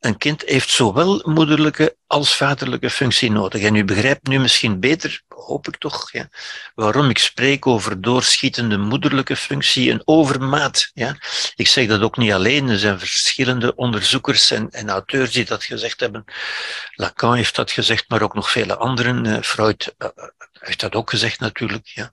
een 0.00 0.16
kind 0.16 0.42
heeft 0.46 0.70
zowel 0.70 1.22
moederlijke 1.24 1.96
als 2.06 2.36
vaderlijke 2.36 2.90
functie 2.90 3.30
nodig. 3.30 3.62
En 3.62 3.74
u 3.74 3.84
begrijpt 3.84 4.26
nu 4.26 4.38
misschien 4.38 4.80
beter, 4.80 5.22
hoop 5.28 5.68
ik 5.68 5.76
toch, 5.76 6.12
ja, 6.12 6.28
waarom 6.74 7.10
ik 7.10 7.18
spreek 7.18 7.66
over 7.66 8.00
doorschietende 8.00 8.78
moederlijke 8.78 9.36
functie, 9.36 9.90
een 9.90 10.02
overmaat. 10.04 10.90
Ja. 10.94 11.16
Ik 11.54 11.68
zeg 11.68 11.86
dat 11.86 12.00
ook 12.00 12.16
niet 12.16 12.32
alleen, 12.32 12.68
er 12.68 12.78
zijn 12.78 12.98
verschillende 12.98 13.74
onderzoekers 13.74 14.50
en, 14.50 14.70
en 14.70 14.88
auteurs 14.88 15.32
die 15.32 15.44
dat 15.44 15.64
gezegd 15.64 16.00
hebben. 16.00 16.24
Lacan 16.94 17.34
heeft 17.34 17.54
dat 17.54 17.70
gezegd, 17.70 18.04
maar 18.08 18.22
ook 18.22 18.34
nog 18.34 18.50
vele 18.50 18.76
anderen. 18.76 19.24
Uh, 19.24 19.40
Freud 19.40 19.94
uh, 19.98 20.08
heeft 20.52 20.80
dat 20.80 20.94
ook 20.94 21.10
gezegd 21.10 21.40
natuurlijk. 21.40 21.86
Ja. 21.86 22.12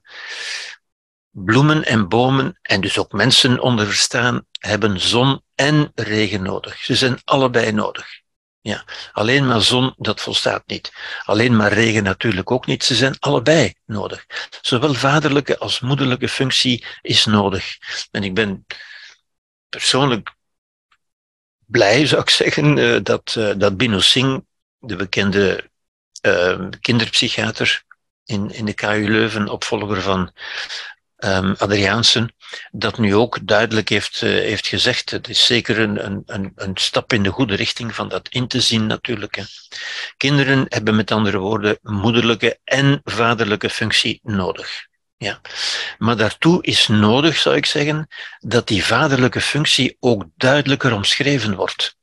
Bloemen 1.36 1.84
en 1.84 2.08
bomen, 2.08 2.58
en 2.62 2.80
dus 2.80 2.98
ook 2.98 3.12
mensen 3.12 3.60
onder 3.60 3.86
verstaan, 3.86 4.46
hebben 4.58 5.00
zon 5.00 5.42
en 5.54 5.92
regen 5.94 6.42
nodig. 6.42 6.78
Ze 6.78 6.94
zijn 6.94 7.20
allebei 7.24 7.72
nodig. 7.72 8.22
Ja, 8.60 8.84
alleen 9.12 9.46
maar 9.46 9.60
zon, 9.60 9.94
dat 9.96 10.20
volstaat 10.20 10.62
niet. 10.66 10.92
Alleen 11.24 11.56
maar 11.56 11.72
regen 11.72 12.02
natuurlijk 12.02 12.50
ook 12.50 12.66
niet. 12.66 12.84
Ze 12.84 12.94
zijn 12.94 13.16
allebei 13.18 13.74
nodig. 13.86 14.26
Zowel 14.60 14.94
vaderlijke 14.94 15.58
als 15.58 15.80
moederlijke 15.80 16.28
functie 16.28 16.84
is 17.02 17.24
nodig. 17.24 17.76
En 18.10 18.22
ik 18.24 18.34
ben 18.34 18.66
persoonlijk 19.68 20.34
blij, 21.66 22.06
zou 22.06 22.22
ik 22.22 22.30
zeggen, 22.30 22.78
eh, 22.78 23.00
dat, 23.02 23.34
uh, 23.38 23.52
dat 23.56 23.76
Bino 23.76 24.00
Singh, 24.00 24.40
de 24.78 24.96
bekende 24.96 25.70
uh, 26.26 26.68
kinderpsychiater 26.80 27.82
in, 28.24 28.50
in 28.50 28.64
de 28.64 28.74
KU 28.74 29.10
Leuven, 29.10 29.48
opvolger 29.48 30.02
van 30.02 30.32
um, 31.24 31.54
Adriaansen 31.58 32.34
dat 32.70 32.98
nu 32.98 33.14
ook 33.14 33.38
duidelijk 33.42 33.88
heeft, 33.88 34.20
uh, 34.22 34.30
heeft 34.30 34.66
gezegd. 34.66 35.10
Het 35.10 35.28
is 35.28 35.46
zeker 35.46 35.78
een, 35.78 36.06
een, 36.26 36.52
een 36.54 36.76
stap 36.76 37.12
in 37.12 37.22
de 37.22 37.30
goede 37.30 37.54
richting 37.54 37.94
van 37.94 38.08
dat 38.08 38.28
in 38.28 38.48
te 38.48 38.60
zien 38.60 38.86
natuurlijk. 38.86 39.34
Hè. 39.34 39.42
Kinderen 40.16 40.66
hebben 40.68 40.96
met 40.96 41.10
andere 41.10 41.38
woorden 41.38 41.78
moederlijke 41.82 42.58
en 42.64 43.00
vaderlijke 43.04 43.70
functie 43.70 44.20
nodig. 44.22 44.86
Ja. 45.16 45.40
Maar 45.98 46.16
daartoe 46.16 46.62
is 46.62 46.86
nodig, 46.88 47.36
zou 47.36 47.56
ik 47.56 47.66
zeggen, 47.66 48.08
dat 48.38 48.68
die 48.68 48.84
vaderlijke 48.84 49.40
functie 49.40 49.96
ook 50.00 50.24
duidelijker 50.36 50.92
omschreven 50.92 51.54
wordt. 51.54 51.96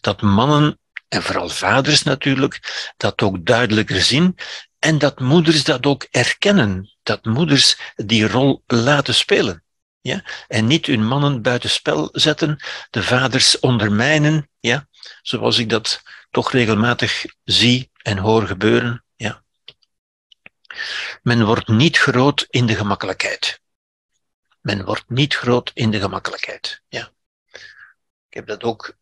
Dat 0.00 0.22
mannen, 0.22 0.78
en 1.08 1.22
vooral 1.22 1.48
vaders 1.48 2.02
natuurlijk, 2.02 2.60
dat 2.96 3.22
ook 3.22 3.46
duidelijker 3.46 4.00
zien 4.00 4.38
en 4.78 4.98
dat 4.98 5.20
moeders 5.20 5.64
dat 5.64 5.86
ook 5.86 6.06
erkennen 6.10 6.93
dat 7.04 7.24
moeders 7.24 7.78
die 7.96 8.28
rol 8.28 8.62
laten 8.66 9.14
spelen. 9.14 9.64
Ja? 10.00 10.24
En 10.48 10.66
niet 10.66 10.86
hun 10.86 11.06
mannen 11.06 11.42
buitenspel 11.42 12.08
zetten, 12.12 12.58
de 12.90 13.02
vaders 13.02 13.60
ondermijnen, 13.60 14.50
ja? 14.60 14.88
zoals 15.22 15.58
ik 15.58 15.68
dat 15.68 16.02
toch 16.30 16.52
regelmatig 16.52 17.24
zie 17.44 17.90
en 18.02 18.18
hoor 18.18 18.46
gebeuren. 18.46 19.04
Ja? 19.16 19.44
Men 21.22 21.44
wordt 21.44 21.68
niet 21.68 21.98
groot 21.98 22.46
in 22.50 22.66
de 22.66 22.74
gemakkelijkheid. 22.74 23.60
Men 24.60 24.84
wordt 24.84 25.08
niet 25.08 25.34
groot 25.34 25.70
in 25.74 25.90
de 25.90 26.00
gemakkelijkheid. 26.00 26.82
Ja? 26.88 27.12
Ik 28.28 28.34
heb 28.40 28.46
dat 28.46 28.62
ook 28.62 28.96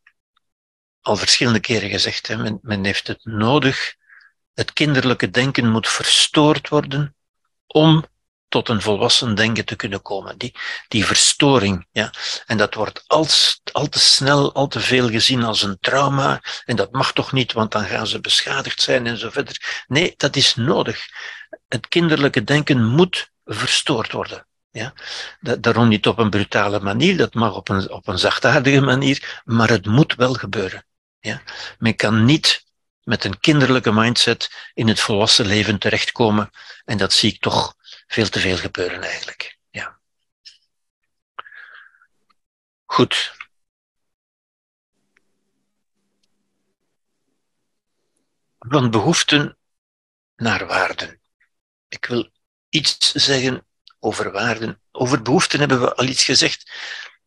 al 1.01 1.17
verschillende 1.17 1.61
keren 1.61 1.91
gezegd. 1.91 2.27
Hè. 2.27 2.37
Men, 2.37 2.59
men 2.63 2.85
heeft 2.85 3.07
het 3.07 3.25
nodig. 3.25 3.95
Het 4.55 4.73
kinderlijke 4.73 5.31
denken 5.31 5.71
moet 5.71 5.89
verstoord 5.89 6.69
worden 6.69 7.15
om 7.73 8.05
tot 8.53 8.69
een 8.69 8.83
volwassen 8.83 9.35
denken 9.35 9.65
te 9.65 9.77
kunnen 9.77 10.03
komen. 10.03 10.39
Die, 10.39 10.55
die 10.89 11.07
verstoring, 11.07 11.87
ja. 11.93 12.11
En 12.47 12.57
dat 12.57 12.75
wordt 12.75 13.05
al, 13.07 13.25
te 13.89 13.99
snel, 13.99 14.53
al 14.55 14.69
te 14.69 14.81
veel 14.81 15.09
gezien 15.09 15.45
als 15.45 15.63
een 15.63 15.79
trauma. 15.81 16.43
En 16.65 16.77
dat 16.77 16.93
mag 16.93 17.13
toch 17.13 17.33
niet, 17.33 17.53
want 17.53 17.73
dan 17.73 17.85
gaan 17.85 18.07
ze 18.07 18.21
beschadigd 18.21 18.83
zijn 18.83 19.07
en 19.07 19.19
zo 19.19 19.31
verder. 19.31 19.85
Nee, 19.87 20.15
dat 20.17 20.37
is 20.37 20.55
nodig. 20.55 21.07
Het 21.69 21.89
kinderlijke 21.89 22.45
denken 22.45 22.85
moet 22.85 23.31
verstoord 23.45 24.13
worden. 24.13 24.47
Ja? 24.71 24.93
Daarom 25.41 25.89
niet 25.89 26.07
op 26.07 26.19
een 26.19 26.31
brutale 26.31 26.81
manier, 26.81 27.17
dat 27.17 27.35
mag 27.35 27.55
op 27.55 27.69
een, 27.69 27.91
op 27.91 28.09
een 28.09 28.19
zachtaardige 28.19 28.81
manier, 28.81 29.43
maar 29.45 29.69
het 29.69 29.87
moet 29.87 30.15
wel 30.15 30.35
gebeuren. 30.35 30.87
Ja? 31.21 31.43
Men 31.79 31.97
kan 31.97 32.25
niet 32.25 32.65
met 33.05 33.25
een 33.25 33.41
kinderlijke 33.41 33.93
mindset 33.93 34.71
in 34.75 34.89
het 34.89 35.01
volwassen 35.01 35.47
leven 35.47 35.79
terechtkomen. 35.79 36.51
En 36.85 36.99
dat 36.99 37.13
zie 37.13 37.33
ik 37.33 37.41
toch 37.41 37.75
veel 38.07 38.29
te 38.29 38.41
veel 38.41 38.57
gebeuren 38.57 39.03
eigenlijk. 39.03 39.59
Ja. 39.71 39.99
Goed. 42.85 43.41
van 48.69 48.91
behoeften 48.91 49.59
naar 50.37 50.67
waarden. 50.67 51.21
Ik 51.89 52.05
wil 52.05 52.31
iets 52.69 53.13
zeggen 53.13 53.67
over 53.99 54.33
waarden. 54.33 54.81
Over 54.93 55.23
behoeften 55.23 55.59
hebben 55.59 55.81
we 55.81 55.95
al 55.95 56.05
iets 56.05 56.25
gezegd. 56.25 56.73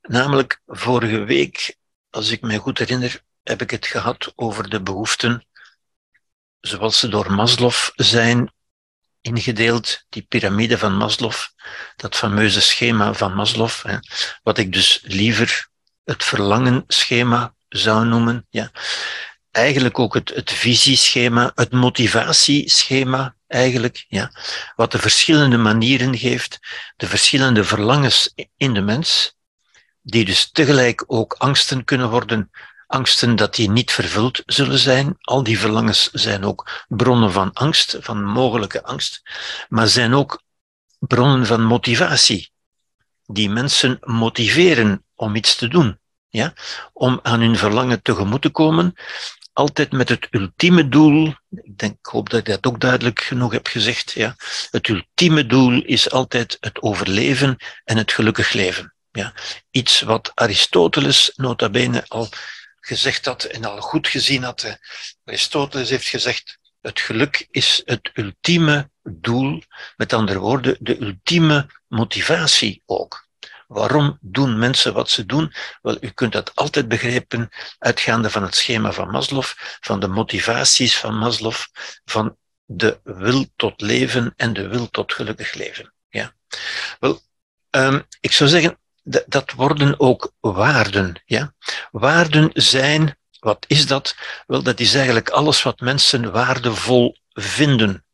Namelijk 0.02 0.62
vorige 0.66 1.24
week, 1.24 1.78
als 2.10 2.30
ik 2.30 2.42
me 2.42 2.58
goed 2.58 2.78
herinner, 2.78 3.22
heb 3.44 3.62
ik 3.62 3.72
het 3.72 3.86
gehad 3.88 4.34
over 4.36 4.70
de 4.70 4.82
behoeften 4.82 5.48
zoals 6.68 7.00
ze 7.00 7.08
door 7.08 7.32
Maslow 7.32 7.74
zijn 7.96 8.54
ingedeeld, 9.22 10.06
die 10.10 10.22
piramide 10.22 10.78
van 10.78 10.98
Maslow, 10.98 11.34
dat 11.96 12.16
fameuze 12.16 12.62
schema 12.62 13.14
van 13.14 13.34
Maslow, 13.34 13.70
hè, 13.82 13.98
wat 14.44 14.58
ik 14.58 14.74
dus 14.74 15.00
liever 15.04 15.68
het 16.04 16.24
verlangenschema 16.24 17.54
zou 17.70 18.06
noemen. 18.06 18.46
Ja. 18.50 18.72
Eigenlijk 19.52 20.00
ook 20.00 20.14
het, 20.14 20.30
het 20.30 20.52
visieschema, 20.52 21.52
het 21.56 21.72
motivatieschema, 21.72 23.36
eigenlijk, 23.48 24.06
ja, 24.08 24.32
wat 24.76 24.92
de 24.92 25.00
verschillende 25.00 25.58
manieren 25.58 26.18
geeft, 26.18 26.60
de 26.96 27.08
verschillende 27.08 27.64
verlangens 27.64 28.34
in 28.58 28.74
de 28.74 28.82
mens, 28.82 29.36
die 30.02 30.26
dus 30.26 30.52
tegelijk 30.52 31.04
ook 31.08 31.34
angsten 31.34 31.84
kunnen 31.84 32.10
worden 32.10 32.52
angsten 32.88 33.36
dat 33.36 33.56
die 33.56 33.70
niet 33.70 33.92
vervuld 33.92 34.44
zullen 34.46 34.80
zijn. 34.80 35.16
Al 35.20 35.44
die 35.44 35.60
verlangens 35.60 36.10
zijn 36.12 36.44
ook 36.44 36.86
bronnen 36.88 37.32
van 37.32 37.54
angst, 37.54 37.98
van 38.00 38.24
mogelijke 38.24 38.84
angst, 38.84 39.22
maar 39.70 39.88
zijn 39.88 40.14
ook 40.14 40.44
bronnen 41.00 41.46
van 41.46 41.64
motivatie, 41.64 42.52
die 43.26 43.50
mensen 43.50 43.98
motiveren 44.02 45.06
om 45.16 45.36
iets 45.36 45.56
te 45.56 45.68
doen, 45.68 46.00
ja? 46.30 46.54
om 46.94 47.20
aan 47.24 47.40
hun 47.40 47.58
verlangen 47.58 48.02
tegemoet 48.02 48.42
te 48.42 48.50
komen, 48.50 48.94
altijd 49.54 49.92
met 49.92 50.10
het 50.10 50.28
ultieme 50.32 50.90
doel, 50.90 51.34
ik, 51.50 51.78
denk, 51.78 51.94
ik 51.94 52.06
hoop 52.06 52.30
dat 52.30 52.40
ik 52.40 52.46
dat 52.46 52.66
ook 52.66 52.80
duidelijk 52.80 53.20
genoeg 53.20 53.52
heb 53.52 53.68
gezegd, 53.68 54.12
ja? 54.12 54.36
het 54.72 54.88
ultieme 54.88 55.46
doel 55.46 55.84
is 55.84 56.12
altijd 56.12 56.58
het 56.60 56.82
overleven 56.82 57.58
en 57.84 57.98
het 57.98 58.12
gelukkig 58.12 58.54
leven. 58.54 58.94
Ja? 59.12 59.34
Iets 59.72 60.02
wat 60.02 60.32
Aristoteles 60.34 61.32
nota 61.36 61.70
bene 61.70 62.06
al 62.08 62.30
gezegd 62.86 63.26
had 63.26 63.44
en 63.44 63.66
al 63.66 63.82
goed 63.82 64.08
gezien 64.08 64.44
had. 64.44 64.78
Aristoteles 65.24 65.90
heeft 65.90 66.08
gezegd, 66.08 66.60
het 66.82 67.00
geluk 67.00 67.48
is 67.52 67.82
het 67.86 68.12
ultieme 68.14 68.90
doel, 69.04 69.62
met 69.96 70.14
andere 70.14 70.40
woorden, 70.40 70.78
de 70.80 71.02
ultieme 71.02 71.70
motivatie 71.88 72.82
ook. 72.86 73.28
Waarom 73.68 74.18
doen 74.22 74.60
mensen 74.60 74.94
wat 74.94 75.10
ze 75.10 75.26
doen? 75.26 75.54
Wel, 75.82 75.98
u 76.00 76.10
kunt 76.10 76.32
dat 76.32 76.56
altijd 76.56 76.88
begrijpen 76.88 77.50
uitgaande 77.78 78.30
van 78.30 78.44
het 78.44 78.56
schema 78.56 78.92
van 78.92 79.10
Maslow, 79.10 79.44
van 79.80 80.00
de 80.00 80.08
motivaties 80.08 80.98
van 80.98 81.18
Maslow, 81.18 81.56
van 82.06 82.38
de 82.66 83.00
wil 83.04 83.46
tot 83.56 83.82
leven 83.82 84.34
en 84.36 84.54
de 84.54 84.68
wil 84.68 84.90
tot 84.90 85.14
gelukkig 85.14 85.54
leven. 85.54 85.94
Ja. 86.10 86.34
Wel, 87.00 87.22
um, 87.70 88.04
ik 88.20 88.32
zou 88.32 88.50
zeggen, 88.50 88.80
dat 89.06 89.52
worden 89.52 90.00
ook 90.00 90.34
waarden. 90.40 91.22
Ja? 91.26 91.54
Waarden 91.92 92.50
zijn, 92.54 93.18
wat 93.40 93.66
is 93.68 93.88
dat? 93.88 94.16
Wel, 94.48 94.64
dat 94.64 94.80
is 94.80 94.94
eigenlijk 94.96 95.30
alles 95.30 95.64
wat 95.64 95.80
mensen 95.80 96.32
waardevol 96.32 97.18
vinden. 97.34 98.06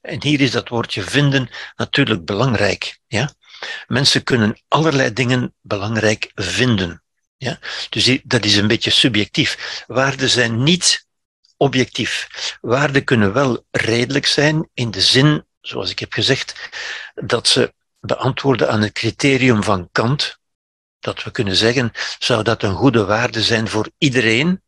En 0.00 0.22
hier 0.22 0.40
is 0.40 0.50
dat 0.50 0.68
woordje 0.68 1.02
vinden 1.02 1.50
natuurlijk 1.76 2.24
belangrijk. 2.24 2.98
Ja? 3.06 3.32
Mensen 3.86 4.22
kunnen 4.22 4.60
allerlei 4.68 5.12
dingen 5.12 5.54
belangrijk 5.60 6.30
vinden. 6.34 7.02
Ja? 7.36 7.58
Dus 7.88 8.18
dat 8.22 8.44
is 8.44 8.56
een 8.56 8.66
beetje 8.66 8.90
subjectief. 8.90 9.82
Waarden 9.86 10.30
zijn 10.30 10.62
niet 10.62 11.06
objectief. 11.56 12.28
Waarden 12.60 13.04
kunnen 13.04 13.32
wel 13.32 13.64
redelijk 13.70 14.26
zijn 14.26 14.70
in 14.74 14.90
de 14.90 15.00
zin, 15.00 15.46
zoals 15.60 15.90
ik 15.90 15.98
heb 15.98 16.12
gezegd, 16.12 16.68
dat 17.14 17.48
ze 17.48 17.74
beantwoorden 18.06 18.70
aan 18.70 18.82
het 18.82 18.92
criterium 18.92 19.62
van 19.62 19.88
Kant, 19.92 20.38
dat 20.98 21.22
we 21.22 21.30
kunnen 21.30 21.56
zeggen, 21.56 21.92
zou 22.18 22.42
dat 22.42 22.62
een 22.62 22.74
goede 22.74 23.04
waarde 23.04 23.42
zijn 23.42 23.68
voor 23.68 23.90
iedereen? 23.98 24.62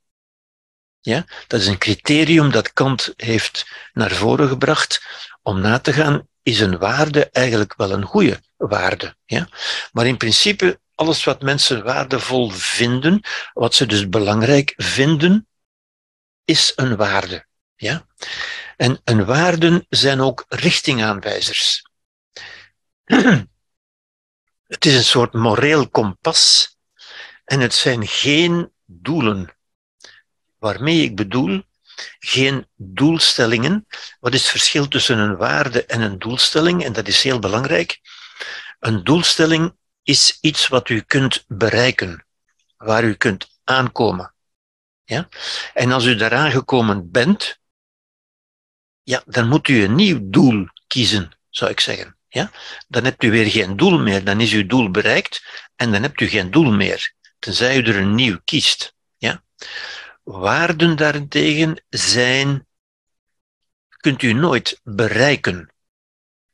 Ja, 1.01 1.25
dat 1.47 1.61
is 1.61 1.67
een 1.67 1.79
criterium 1.79 2.51
dat 2.51 2.73
Kant 2.73 3.13
heeft 3.17 3.67
naar 3.93 4.11
voren 4.11 4.49
gebracht 4.49 5.03
om 5.43 5.61
na 5.61 5.79
te 5.79 5.93
gaan, 5.93 6.29
is 6.43 6.61
een 6.61 6.79
waarde 6.79 7.31
eigenlijk 7.31 7.75
wel 7.77 7.91
een 7.91 8.05
goede 8.05 8.41
waarde? 8.57 9.17
Ja? 9.25 9.49
Maar 9.93 10.07
in 10.07 10.17
principe, 10.17 10.81
alles 10.95 11.25
wat 11.25 11.43
mensen 11.43 11.85
waardevol 11.85 12.51
vinden, 12.51 13.21
wat 13.53 13.75
ze 13.75 13.87
dus 13.87 14.09
belangrijk 14.09 14.73
vinden, 14.77 15.49
is 16.45 16.73
een 16.77 16.97
waarde. 16.97 17.47
Ja? 17.77 18.07
En 18.77 19.01
een 19.05 19.25
waarden 19.25 19.87
zijn 19.89 20.21
ook 20.21 20.45
richtingaanwijzers. 20.49 21.88
Het 24.69 24.85
is 24.85 24.95
een 24.95 25.05
soort 25.05 25.33
moreel 25.33 25.89
kompas 25.89 26.77
en 27.45 27.61
het 27.61 27.75
zijn 27.75 28.07
geen 28.07 28.73
doelen. 28.85 29.57
Waarmee 30.59 31.03
ik 31.03 31.17
bedoel, 31.17 31.63
geen 32.19 32.67
doelstellingen. 32.75 33.87
Wat 34.21 34.35
is 34.35 34.41
het 34.41 34.51
verschil 34.51 34.89
tussen 34.89 35.19
een 35.19 35.37
waarde 35.37 35.85
en 35.85 36.01
een 36.01 36.19
doelstelling? 36.19 36.85
En 36.85 36.93
dat 36.93 37.09
is 37.09 37.23
heel 37.23 37.39
belangrijk. 37.39 38.01
Een 38.79 39.05
doelstelling 39.05 39.77
is 40.03 40.39
iets 40.41 40.69
wat 40.69 40.89
u 40.89 41.01
kunt 41.01 41.45
bereiken, 41.47 42.27
waar 42.77 43.05
u 43.05 43.15
kunt 43.15 43.61
aankomen. 43.65 44.35
Ja? 45.05 45.29
En 45.75 45.93
als 45.93 46.05
u 46.05 46.17
daar 46.17 46.35
aangekomen 46.35 47.11
bent, 47.11 47.59
ja, 49.03 49.23
dan 49.27 49.49
moet 49.49 49.69
u 49.69 49.83
een 49.83 49.95
nieuw 49.95 50.19
doel 50.23 50.69
kiezen, 50.87 51.39
zou 51.51 51.71
ik 51.71 51.81
zeggen. 51.81 52.18
Ja? 52.29 52.51
Dan 52.89 53.05
hebt 53.05 53.23
u 53.23 53.31
weer 53.31 53.51
geen 53.51 53.77
doel 53.77 53.99
meer. 53.99 54.25
Dan 54.25 54.41
is 54.41 54.53
uw 54.53 54.67
doel 54.67 54.91
bereikt 54.91 55.43
en 55.77 55.93
dan 55.93 56.03
hebt 56.03 56.21
u 56.21 56.27
geen 56.27 56.51
doel 56.51 56.73
meer. 56.73 57.15
Tenzij 57.39 57.77
u 57.77 57.83
er 57.83 57.97
een 57.97 58.15
nieuw 58.15 58.39
kiest. 58.45 58.95
Ja? 59.17 59.43
Waarden 60.23 60.97
daarentegen 60.97 61.85
zijn, 61.89 62.67
kunt 63.97 64.23
u 64.23 64.33
nooit 64.33 64.81
bereiken. 64.83 65.73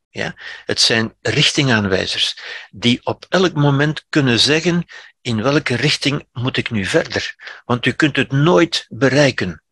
Ja? 0.08 0.34
Het 0.64 0.80
zijn 0.80 1.14
richtingaanwijzers 1.20 2.38
die 2.70 3.00
op 3.04 3.26
elk 3.28 3.52
moment 3.52 4.06
kunnen 4.08 4.40
zeggen 4.40 4.86
in 5.20 5.42
welke 5.42 5.74
richting 5.74 6.26
moet 6.32 6.56
ik 6.56 6.70
nu 6.70 6.84
verder. 6.84 7.34
Want 7.64 7.86
u 7.86 7.92
kunt 7.92 8.16
het 8.16 8.32
nooit 8.32 8.86
bereiken. 8.88 9.62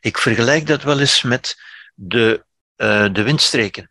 Ik 0.00 0.18
vergelijk 0.18 0.66
dat 0.66 0.82
wel 0.82 1.00
eens 1.00 1.22
met 1.22 1.60
de, 1.94 2.44
uh, 2.76 3.12
de 3.12 3.22
windstreken. 3.22 3.89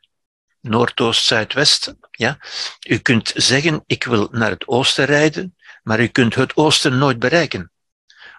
Noordoost, 0.61 1.25
Zuidwest. 1.25 1.93
Ja? 2.11 2.39
U 2.87 2.97
kunt 2.97 3.31
zeggen, 3.35 3.83
ik 3.85 4.03
wil 4.03 4.27
naar 4.31 4.49
het 4.49 4.67
oosten 4.67 5.05
rijden, 5.05 5.55
maar 5.83 5.99
u 5.99 6.07
kunt 6.07 6.35
het 6.35 6.55
oosten 6.55 6.97
nooit 6.97 7.19
bereiken. 7.19 7.71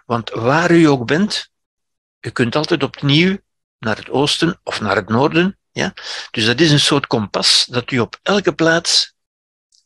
Want 0.05 0.29
waar 0.29 0.71
u 0.71 0.85
ook 0.85 1.05
bent, 1.05 1.51
u 2.19 2.29
kunt 2.29 2.55
altijd 2.55 2.83
opnieuw 2.83 3.37
naar 3.79 3.97
het 3.97 4.09
oosten 4.09 4.59
of 4.63 4.81
naar 4.81 4.95
het 4.95 5.09
noorden. 5.09 5.57
Ja? 5.71 5.93
Dus 6.31 6.45
dat 6.45 6.59
is 6.59 6.71
een 6.71 6.79
soort 6.79 7.07
kompas 7.07 7.65
dat 7.65 7.91
u 7.91 7.99
op 7.99 8.19
elke 8.21 8.53
plaats 8.53 9.13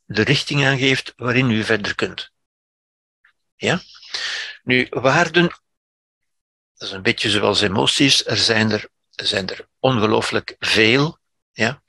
de 0.06 0.22
richting 0.22 0.66
aangeeft 0.66 1.14
waarin 1.16 1.50
u 1.50 1.64
verder 1.64 1.96
kunt. 1.96 2.32
Ja? 3.56 3.82
Nu, 4.64 4.88
waarden, 4.90 5.48
dat 6.74 6.88
is 6.88 6.92
een 6.92 7.02
beetje 7.02 7.30
zoals 7.30 7.62
emoties, 7.62 8.26
er 8.26 8.38
zijn 8.38 8.72
er, 8.72 8.90
er, 9.16 9.26
zijn 9.26 9.50
er 9.50 9.68
ongelooflijk 9.80 10.56
veel. 10.60 11.20
Ja? 11.56 11.82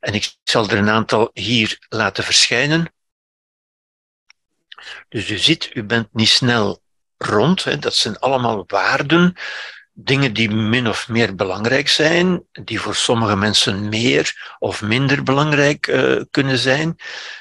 En 0.00 0.14
ik 0.14 0.36
zal 0.44 0.68
er 0.68 0.78
een 0.78 0.90
aantal 0.90 1.30
hier 1.32 1.86
laten 1.88 2.24
verschijnen. 2.24 2.92
Dus 5.08 5.30
u 5.30 5.38
ziet, 5.38 5.70
u 5.74 5.82
bent 5.82 6.08
niet 6.12 6.28
snel 6.28 6.82
rond. 7.16 7.64
Hè. 7.64 7.78
Dat 7.78 7.94
zijn 7.94 8.18
allemaal 8.18 8.64
waarden, 8.66 9.36
dingen 9.92 10.32
die 10.32 10.50
min 10.50 10.88
of 10.88 11.08
meer 11.08 11.34
belangrijk 11.34 11.88
zijn, 11.88 12.44
die 12.52 12.80
voor 12.80 12.94
sommige 12.94 13.36
mensen 13.36 13.88
meer 13.88 14.56
of 14.58 14.82
minder 14.82 15.22
belangrijk 15.22 15.86
uh, 15.86 16.22
kunnen 16.30 16.58
zijn. 16.58 16.96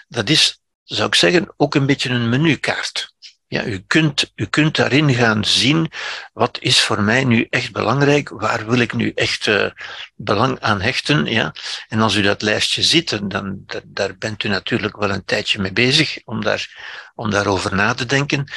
Dat 0.07 0.30
is, 0.30 0.61
zou 0.84 1.07
ik 1.07 1.16
zeggen, 1.16 1.53
ook 1.57 1.76
een 1.76 1.86
beetje 1.86 2.09
een 2.09 2.30
menukaart. 2.30 3.12
Ja, 3.54 3.66
u, 3.66 3.84
kunt, 3.88 4.32
u 4.36 4.45
kunt 4.45 4.76
daarin 4.76 5.14
gaan 5.14 5.45
zien 5.45 5.91
wat 6.34 6.58
is 6.62 6.82
voor 6.82 7.01
mij 7.01 7.24
nu 7.24 7.47
echt 7.49 7.72
belangrijk, 7.72 8.30
waar 8.30 8.66
wil 8.66 8.80
ik 8.80 8.93
nu 8.93 9.12
echt 9.16 9.45
uh, 9.45 9.70
belang 10.16 10.60
aan 10.60 10.82
hechten. 10.82 11.26
Ja? 11.26 11.54
En 11.88 11.99
als 11.99 12.16
u 12.16 12.22
dat 12.22 12.41
lijstje 12.41 12.84
ziet, 12.84 13.30
dan 13.30 13.66
daar 13.84 14.18
bent 14.18 14.43
u 14.43 14.47
natuurlijk 14.47 14.97
wel 14.97 15.10
een 15.10 15.26
tijdje 15.26 15.60
mee 15.60 15.74
bezig 15.74 16.20
om, 16.24 16.43
daar, 16.43 16.68
om 17.16 17.30
daarover 17.30 17.76
na 17.76 17.93
te 17.93 18.06
denken. 18.06 18.51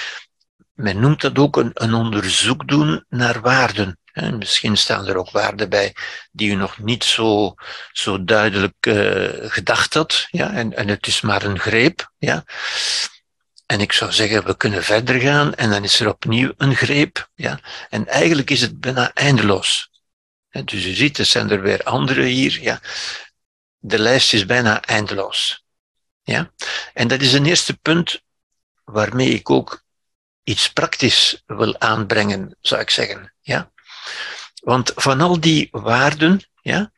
Men 0.74 1.00
noemt 1.00 1.20
dat 1.20 1.38
ook 1.38 1.56
een, 1.56 1.70
een 1.74 1.94
onderzoek 1.94 2.68
doen 2.68 3.04
naar 3.08 3.40
waarden. 3.40 3.98
En 4.12 4.38
misschien 4.38 4.76
staan 4.76 5.06
er 5.06 5.16
ook 5.16 5.30
waarden 5.30 5.68
bij 5.68 5.94
die 6.32 6.50
u 6.50 6.54
nog 6.54 6.78
niet 6.78 7.04
zo, 7.04 7.54
zo 7.92 8.24
duidelijk 8.24 8.86
uh, 8.86 9.28
gedacht 9.50 9.94
had. 9.94 10.26
Ja? 10.30 10.52
En, 10.52 10.76
en 10.76 10.88
het 10.88 11.06
is 11.06 11.20
maar 11.20 11.42
een 11.42 11.58
greep. 11.58 12.12
Ja? 12.18 12.44
En 13.66 13.80
ik 13.80 13.92
zou 13.92 14.12
zeggen, 14.12 14.44
we 14.44 14.56
kunnen 14.56 14.84
verder 14.84 15.20
gaan 15.20 15.54
en 15.54 15.70
dan 15.70 15.84
is 15.84 16.00
er 16.00 16.08
opnieuw 16.08 16.52
een 16.56 16.74
greep. 16.74 17.30
Ja? 17.34 17.60
En 17.90 18.06
eigenlijk 18.06 18.50
is 18.50 18.60
het 18.60 18.80
bijna 18.80 19.12
eindeloos. 19.14 19.90
Dus 20.64 20.84
u 20.84 20.94
ziet, 20.94 21.18
er 21.18 21.24
zijn 21.24 21.50
er 21.50 21.60
weer 21.60 21.82
andere 21.82 22.22
hier. 22.22 22.60
Ja? 22.60 22.80
De 23.78 23.98
lijst 23.98 24.32
is 24.32 24.46
bijna 24.46 24.82
eindeloos. 24.82 25.64
Ja? 26.22 26.52
En 26.94 27.08
dat 27.08 27.20
is 27.20 27.32
een 27.32 27.46
eerste 27.46 27.76
punt 27.76 28.22
waarmee 28.84 29.28
ik 29.28 29.50
ook 29.50 29.84
iets 30.42 30.72
praktisch 30.72 31.42
wil 31.46 31.80
aanbrengen, 31.80 32.56
zou 32.60 32.80
ik 32.80 32.90
zeggen. 32.90 33.34
Ja? 33.40 33.70
Want 34.62 34.92
van 34.94 35.20
al 35.20 35.40
die 35.40 35.68
waarden, 35.70 36.40
ja, 36.62 36.92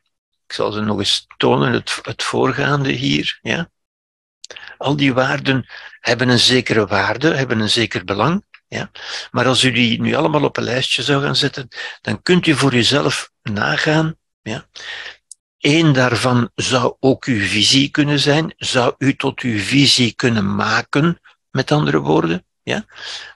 ik 0.47 0.53
zal 0.53 0.71
ze 0.71 0.79
nog 0.79 0.99
eens 0.99 1.27
tonen, 1.37 1.73
het, 1.73 1.99
het 2.01 2.23
voorgaande 2.23 2.91
hier, 2.91 3.39
ja, 3.41 3.69
al 4.79 4.95
die 4.95 5.13
waarden 5.13 5.69
hebben 5.99 6.29
een 6.29 6.39
zekere 6.39 6.87
waarde, 6.87 7.33
hebben 7.33 7.59
een 7.59 7.69
zeker 7.69 8.05
belang. 8.05 8.43
Ja? 8.67 8.91
Maar 9.31 9.45
als 9.47 9.63
u 9.63 9.71
die 9.71 10.01
nu 10.01 10.15
allemaal 10.15 10.43
op 10.43 10.57
een 10.57 10.63
lijstje 10.63 11.03
zou 11.03 11.23
gaan 11.23 11.35
zetten, 11.35 11.67
dan 12.01 12.21
kunt 12.21 12.47
u 12.47 12.55
voor 12.55 12.73
uzelf 12.73 13.31
nagaan. 13.41 14.15
Ja? 14.41 14.65
Eén 15.59 15.93
daarvan 15.93 16.51
zou 16.55 16.95
ook 16.99 17.25
uw 17.25 17.41
visie 17.41 17.89
kunnen 17.89 18.19
zijn, 18.19 18.53
zou 18.57 18.95
u 18.97 19.15
tot 19.15 19.39
uw 19.39 19.59
visie 19.59 20.13
kunnen 20.13 20.55
maken, 20.55 21.19
met 21.51 21.71
andere 21.71 21.99
woorden. 21.99 22.45
Ja? 22.63 22.85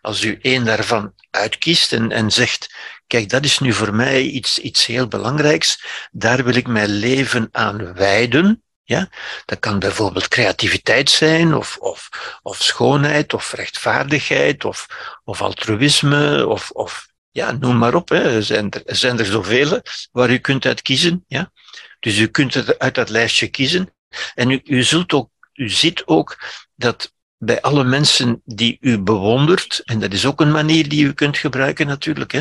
Als 0.01 0.23
u 0.23 0.39
één 0.41 0.65
daarvan 0.65 1.13
uitkiest 1.29 1.93
en, 1.93 2.11
en 2.11 2.31
zegt, 2.31 2.75
kijk, 3.07 3.29
dat 3.29 3.43
is 3.43 3.59
nu 3.59 3.73
voor 3.73 3.95
mij 3.95 4.21
iets, 4.21 4.59
iets 4.59 4.85
heel 4.85 5.07
belangrijks, 5.07 5.83
daar 6.11 6.43
wil 6.43 6.55
ik 6.55 6.67
mijn 6.67 6.89
leven 6.89 7.49
aan 7.51 7.93
wijden, 7.93 8.63
ja? 8.83 9.09
Dat 9.45 9.59
kan 9.59 9.79
bijvoorbeeld 9.79 10.27
creativiteit 10.27 11.09
zijn, 11.09 11.55
of, 11.55 11.77
of, 11.77 12.09
of 12.41 12.63
schoonheid, 12.63 13.33
of 13.33 13.51
rechtvaardigheid, 13.51 14.65
of, 14.65 14.87
of 15.23 15.41
altruïsme, 15.41 16.47
of, 16.47 16.71
of 16.71 17.07
ja, 17.31 17.51
noem 17.51 17.77
maar 17.77 17.95
op. 17.95 18.09
Hè. 18.09 18.35
Er, 18.35 18.43
zijn 18.43 18.71
er, 18.71 18.95
zijn 18.95 19.19
er 19.19 19.25
zoveel 19.25 19.81
waar 20.11 20.29
u 20.29 20.37
kunt 20.37 20.65
uit 20.65 20.81
kiezen. 20.81 21.23
Ja? 21.27 21.51
Dus 21.99 22.17
u 22.17 22.27
kunt 22.27 22.53
het 22.53 22.79
uit 22.79 22.95
dat 22.95 23.09
lijstje 23.09 23.47
kiezen. 23.47 23.93
En 24.35 24.49
u, 24.49 24.61
u, 24.63 24.83
zult 24.83 25.13
ook, 25.13 25.29
u 25.53 25.69
ziet 25.69 26.05
ook 26.05 26.37
dat 26.75 27.13
bij 27.37 27.61
alle 27.61 27.83
mensen 27.83 28.41
die 28.45 28.77
u 28.79 28.99
bewondert, 28.99 29.81
en 29.85 29.99
dat 29.99 30.13
is 30.13 30.25
ook 30.25 30.41
een 30.41 30.51
manier 30.51 30.89
die 30.89 31.05
u 31.05 31.13
kunt 31.13 31.37
gebruiken 31.37 31.87
natuurlijk. 31.87 32.31
Hè. 32.31 32.39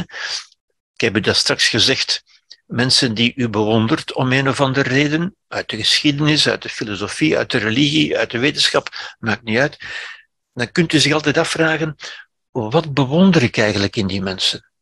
Ik 0.94 1.00
heb 1.00 1.16
u 1.16 1.20
dat 1.20 1.36
straks 1.36 1.68
gezegd, 1.68 2.24
mensen 2.72 3.14
die 3.14 3.32
u 3.36 3.48
bewondert 3.48 4.14
om 4.14 4.32
een 4.32 4.48
of 4.48 4.60
andere 4.60 4.88
reden, 4.88 5.36
uit 5.48 5.68
de 5.68 5.76
geschiedenis, 5.76 6.48
uit 6.48 6.62
de 6.62 6.68
filosofie, 6.68 7.38
uit 7.38 7.50
de 7.50 7.58
religie, 7.58 8.18
uit 8.18 8.30
de 8.30 8.38
wetenschap, 8.38 9.16
maakt 9.18 9.42
niet 9.42 9.58
uit, 9.58 9.78
dan 10.52 10.72
kunt 10.72 10.92
u 10.92 10.98
zich 10.98 11.12
altijd 11.12 11.38
afvragen, 11.38 11.96
wat 12.50 12.94
bewonder 12.94 13.42
ik 13.42 13.56
eigenlijk 13.56 13.96
in 13.96 14.06
die 14.06 14.22
mensen? 14.22 14.72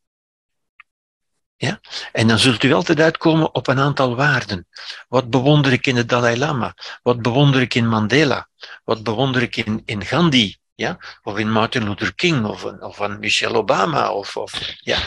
Ja? 1.56 1.80
En 2.12 2.28
dan 2.28 2.38
zult 2.38 2.62
u 2.62 2.72
altijd 2.72 3.00
uitkomen 3.00 3.54
op 3.54 3.66
een 3.66 3.78
aantal 3.78 4.16
waarden. 4.16 4.66
Wat 5.08 5.30
bewonder 5.30 5.72
ik 5.72 5.86
in 5.86 5.94
de 5.94 6.04
Dalai 6.04 6.38
Lama? 6.38 6.74
Wat 7.02 7.22
bewonder 7.22 7.60
ik 7.60 7.74
in 7.74 7.88
Mandela? 7.88 8.48
Wat 8.84 9.02
bewonder 9.02 9.42
ik 9.42 9.56
in, 9.56 9.82
in 9.84 10.04
Gandhi? 10.04 10.56
Ja? 10.74 10.98
Of 11.22 11.38
in 11.38 11.50
Martin 11.50 11.84
Luther 11.84 12.14
King? 12.14 12.44
Of, 12.46 12.64
of 12.64 12.96
van 12.96 13.18
Michelle 13.18 13.56
Obama? 13.56 14.12
Of, 14.12 14.36
of, 14.36 14.74
ja. 14.76 14.98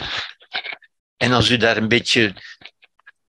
En 1.18 1.32
als 1.32 1.50
u 1.50 1.58
daar 1.58 1.78
een 1.78 1.88
beetje 1.88 2.36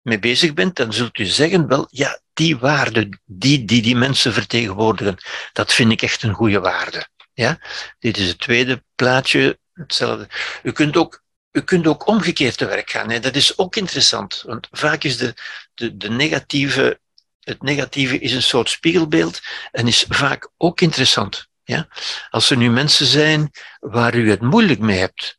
mee 0.05 0.18
bezig 0.18 0.55
bent, 0.55 0.76
dan 0.76 0.92
zult 0.92 1.18
u 1.18 1.24
zeggen, 1.24 1.68
wel, 1.68 1.86
ja, 1.90 2.20
die 2.32 2.57
waarde, 2.57 3.09
die, 3.24 3.64
die 3.64 3.82
die 3.82 3.96
mensen 3.96 4.32
vertegenwoordigen, 4.32 5.16
dat 5.52 5.72
vind 5.72 5.92
ik 5.92 6.02
echt 6.02 6.22
een 6.22 6.34
goede 6.34 6.61
waarde. 6.61 7.09
Ja? 7.32 7.59
Dit 7.98 8.16
is 8.16 8.28
het 8.28 8.38
tweede 8.38 8.84
plaatje, 8.94 9.59
hetzelfde. 9.72 10.28
U 10.62 10.72
kunt 10.72 10.96
ook, 10.96 11.22
u 11.52 11.61
kunt 11.61 11.86
ook 11.86 12.07
omgekeerd 12.07 12.57
te 12.57 12.66
werk 12.66 12.90
gaan. 12.90 13.11
Hè. 13.11 13.20
Dat 13.20 13.36
is 13.36 13.59
ook 13.59 13.76
interessant, 13.76 14.42
want 14.46 14.68
vaak 14.70 15.05
is 15.05 15.16
de, 15.16 15.34
de, 15.74 15.96
de 15.96 16.11
negatieve, 16.11 17.00
het 17.40 17.62
negatieve 17.62 18.18
is 18.18 18.32
een 18.32 18.42
soort 18.42 18.68
spiegelbeeld 18.68 19.40
en 19.70 19.86
is 19.86 20.05
vaak 20.09 20.50
ook 20.57 20.80
interessant. 20.80 21.46
Ja? 21.62 21.88
Als 22.30 22.50
er 22.50 22.57
nu 22.57 22.70
mensen 22.70 23.07
zijn 23.07 23.50
waar 23.80 24.14
u 24.14 24.30
het 24.30 24.40
moeilijk 24.40 24.80
mee 24.80 24.98
hebt, 24.98 25.38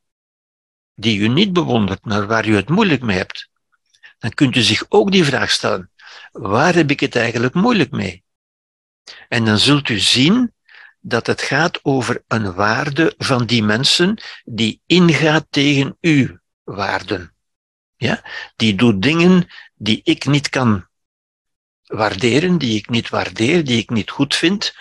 die 0.95 1.19
u 1.19 1.27
niet 1.27 1.53
bewondert, 1.53 2.05
maar 2.05 2.27
waar 2.27 2.47
u 2.47 2.55
het 2.55 2.69
moeilijk 2.69 3.01
mee 3.01 3.17
hebt, 3.17 3.49
dan 4.25 4.33
kunt 4.33 4.55
u 4.55 4.61
zich 4.61 4.85
ook 4.89 5.11
die 5.11 5.23
vraag 5.23 5.51
stellen, 5.51 5.91
waar 6.31 6.75
heb 6.75 6.89
ik 6.89 6.99
het 6.99 7.15
eigenlijk 7.15 7.53
moeilijk 7.53 7.91
mee? 7.91 8.23
En 9.29 9.45
dan 9.45 9.57
zult 9.57 9.89
u 9.89 9.99
zien 9.99 10.53
dat 10.99 11.27
het 11.27 11.41
gaat 11.41 11.79
over 11.83 12.23
een 12.27 12.53
waarde 12.53 13.13
van 13.17 13.45
die 13.45 13.63
mensen 13.63 14.17
die 14.45 14.81
ingaat 14.85 15.45
tegen 15.49 15.97
uw 16.01 16.37
waarden. 16.63 17.35
Ja? 17.95 18.23
Die 18.55 18.75
doet 18.75 19.01
dingen 19.01 19.47
die 19.75 20.01
ik 20.03 20.25
niet 20.25 20.49
kan 20.49 20.87
waarderen, 21.83 22.57
die 22.57 22.77
ik 22.77 22.89
niet 22.89 23.09
waardeer, 23.09 23.63
die 23.63 23.77
ik 23.77 23.89
niet 23.89 24.09
goed 24.09 24.35
vind, 24.35 24.73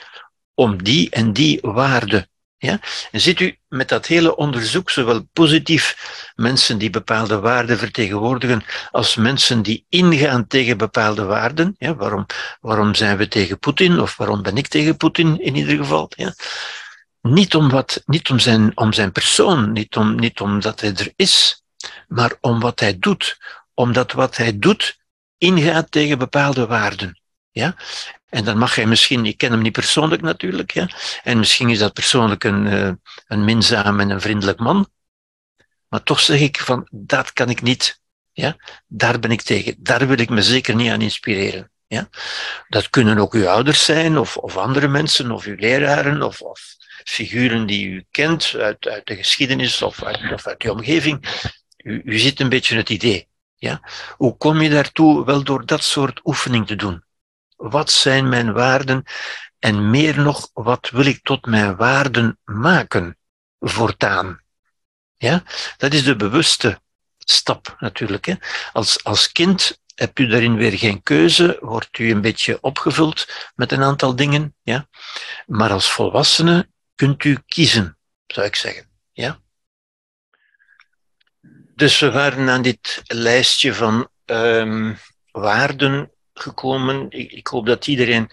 om 0.55 0.83
die 0.83 1.11
en 1.11 1.33
die 1.33 1.59
waarde 1.63 2.29
ja? 2.65 2.81
En 3.11 3.21
ziet 3.21 3.41
u 3.41 3.59
met 3.69 3.89
dat 3.89 4.07
hele 4.07 4.37
onderzoek, 4.37 4.91
zowel 4.91 5.29
positief 5.33 5.97
mensen 6.35 6.79
die 6.79 6.91
bepaalde 6.91 7.41
waarden 7.41 7.79
vertegenwoordigen, 7.79 8.65
als 8.91 9.15
mensen 9.15 9.63
die 9.63 9.87
ingaan 9.89 10.47
tegen 10.47 10.77
bepaalde 10.77 11.25
waarden. 11.25 11.75
Ja? 11.79 11.95
Waarom, 11.95 12.27
waarom 12.61 12.95
zijn 12.95 13.17
we 13.17 13.29
tegen 13.29 13.59
Poetin, 13.59 14.01
of 14.01 14.17
waarom 14.17 14.43
ben 14.43 14.57
ik 14.57 14.69
tegen 14.69 14.97
Poetin 14.97 15.41
in 15.41 15.57
ieder 15.57 15.77
geval? 15.77 16.11
Ja? 16.17 16.35
Niet, 17.21 17.55
om, 17.55 17.71
wat, 17.71 18.03
niet 18.07 18.31
om, 18.31 18.39
zijn, 18.39 18.73
om 18.75 18.93
zijn 18.93 19.13
persoon, 19.13 19.73
niet, 19.73 19.97
om, 19.97 20.15
niet 20.15 20.41
omdat 20.41 20.81
hij 20.81 20.95
er 20.95 21.13
is, 21.17 21.65
maar 22.09 22.33
om 22.41 22.61
wat 22.61 22.81
hij 22.81 22.99
doet. 22.99 23.39
Omdat 23.75 24.13
wat 24.13 24.37
hij 24.37 24.59
doet 24.59 24.99
ingaat 25.39 25.91
tegen 25.91 26.19
bepaalde 26.19 26.67
waarden. 26.67 27.21
Ja? 27.51 27.77
En 28.35 28.45
dan 28.45 28.59
mag 28.59 28.75
hij 28.75 28.87
misschien, 28.87 29.27
ik 29.27 29.39
ken 29.39 29.51
hem 29.51 29.63
niet 29.63 29.73
persoonlijk 29.73 30.23
natuurlijk, 30.23 30.71
ja, 30.71 30.89
en 31.23 31.39
misschien 31.39 31.69
is 31.69 31.79
dat 31.79 31.93
persoonlijk 31.93 32.45
een, 32.45 32.67
uh, 32.67 32.91
een 33.27 33.45
minzaam 33.45 34.01
en 34.01 34.11
een 34.11 34.21
vriendelijk 34.21 34.59
man. 34.59 34.89
Maar 35.89 36.03
toch 36.03 36.21
zeg 36.21 36.41
ik 36.41 36.61
van, 36.61 36.89
dat 36.91 37.33
kan 37.33 37.51
ik 37.51 37.63
niet. 37.63 38.01
Ja? 38.33 38.57
Daar 38.87 39.19
ben 39.19 39.31
ik 39.31 39.43
tegen. 39.43 39.75
Daar 39.79 40.07
wil 40.07 40.19
ik 40.19 40.29
me 40.29 40.43
zeker 40.43 40.75
niet 40.75 40.91
aan 40.91 41.01
inspireren. 41.01 41.71
Ja? 41.87 42.09
Dat 42.69 42.91
kunnen 42.91 43.19
ook 43.19 43.35
uw 43.35 43.49
ouders 43.49 43.85
zijn, 43.85 44.19
of, 44.19 44.37
of 44.37 44.57
andere 44.57 44.89
mensen, 44.89 45.31
of 45.31 45.45
uw 45.45 45.57
leraren, 45.57 46.23
of, 46.23 46.41
of 46.41 46.61
figuren 47.05 47.67
die 47.67 47.87
u 47.87 48.05
kent 48.11 48.55
uit, 48.59 48.89
uit 48.89 49.07
de 49.07 49.17
geschiedenis 49.17 49.83
of 49.83 50.03
uit, 50.03 50.33
of 50.33 50.47
uit 50.47 50.63
uw 50.63 50.71
omgeving. 50.71 51.25
U, 51.77 52.03
u 52.05 52.19
ziet 52.19 52.41
een 52.41 52.49
beetje 52.49 52.77
het 52.77 52.91
idee. 52.91 53.29
Ja? 53.57 53.81
Hoe 54.17 54.37
kom 54.37 54.61
je 54.61 54.71
daartoe? 54.71 55.25
Wel 55.25 55.45
door 55.45 55.67
dat 55.67 55.85
soort 55.85 56.21
oefening 56.25 56.67
te 56.67 56.77
doen. 56.77 57.04
Wat 57.71 57.91
zijn 57.91 58.29
mijn 58.29 58.53
waarden? 58.53 59.05
En 59.59 59.91
meer 59.91 60.21
nog, 60.21 60.51
wat 60.53 60.91
wil 60.91 61.05
ik 61.05 61.23
tot 61.23 61.47
mijn 61.47 61.77
waarden 61.77 62.39
maken 62.45 63.19
voortaan? 63.61 64.43
Ja, 65.17 65.43
dat 65.77 65.93
is 65.93 66.05
de 66.05 66.17
bewuste 66.17 66.81
stap 67.19 67.77
natuurlijk. 67.79 68.25
Hè. 68.25 68.35
Als, 68.73 69.05
als 69.05 69.33
kind 69.33 69.81
hebt 69.95 70.19
u 70.19 70.27
daarin 70.27 70.57
weer 70.57 70.79
geen 70.79 71.03
keuze, 71.03 71.57
wordt 71.61 71.99
u 71.99 72.11
een 72.11 72.21
beetje 72.21 72.61
opgevuld 72.61 73.51
met 73.55 73.73
een 73.73 73.83
aantal 73.83 74.17
dingen. 74.17 74.55
Ja. 74.63 74.89
Maar 75.47 75.71
als 75.71 75.93
volwassene 75.93 76.69
kunt 76.95 77.25
u 77.25 77.39
kiezen, 77.47 77.99
zou 78.27 78.47
ik 78.47 78.57
zeggen. 78.57 78.91
Ja. 79.13 79.39
Dus 81.75 81.99
we 81.99 82.11
waren 82.11 82.49
aan 82.49 82.63
dit 82.63 83.03
lijstje 83.07 83.75
van 83.75 84.09
um, 84.25 84.99
waarden 85.31 86.14
gekomen. 86.35 87.11
Ik, 87.11 87.33
ik 87.33 87.47
hoop 87.47 87.67
dat 87.67 87.87
iedereen 87.87 88.31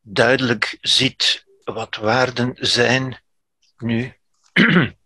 duidelijk 0.00 0.78
ziet 0.80 1.44
wat 1.64 1.96
waarden 1.96 2.54
zijn 2.60 3.22
nu. 3.76 4.14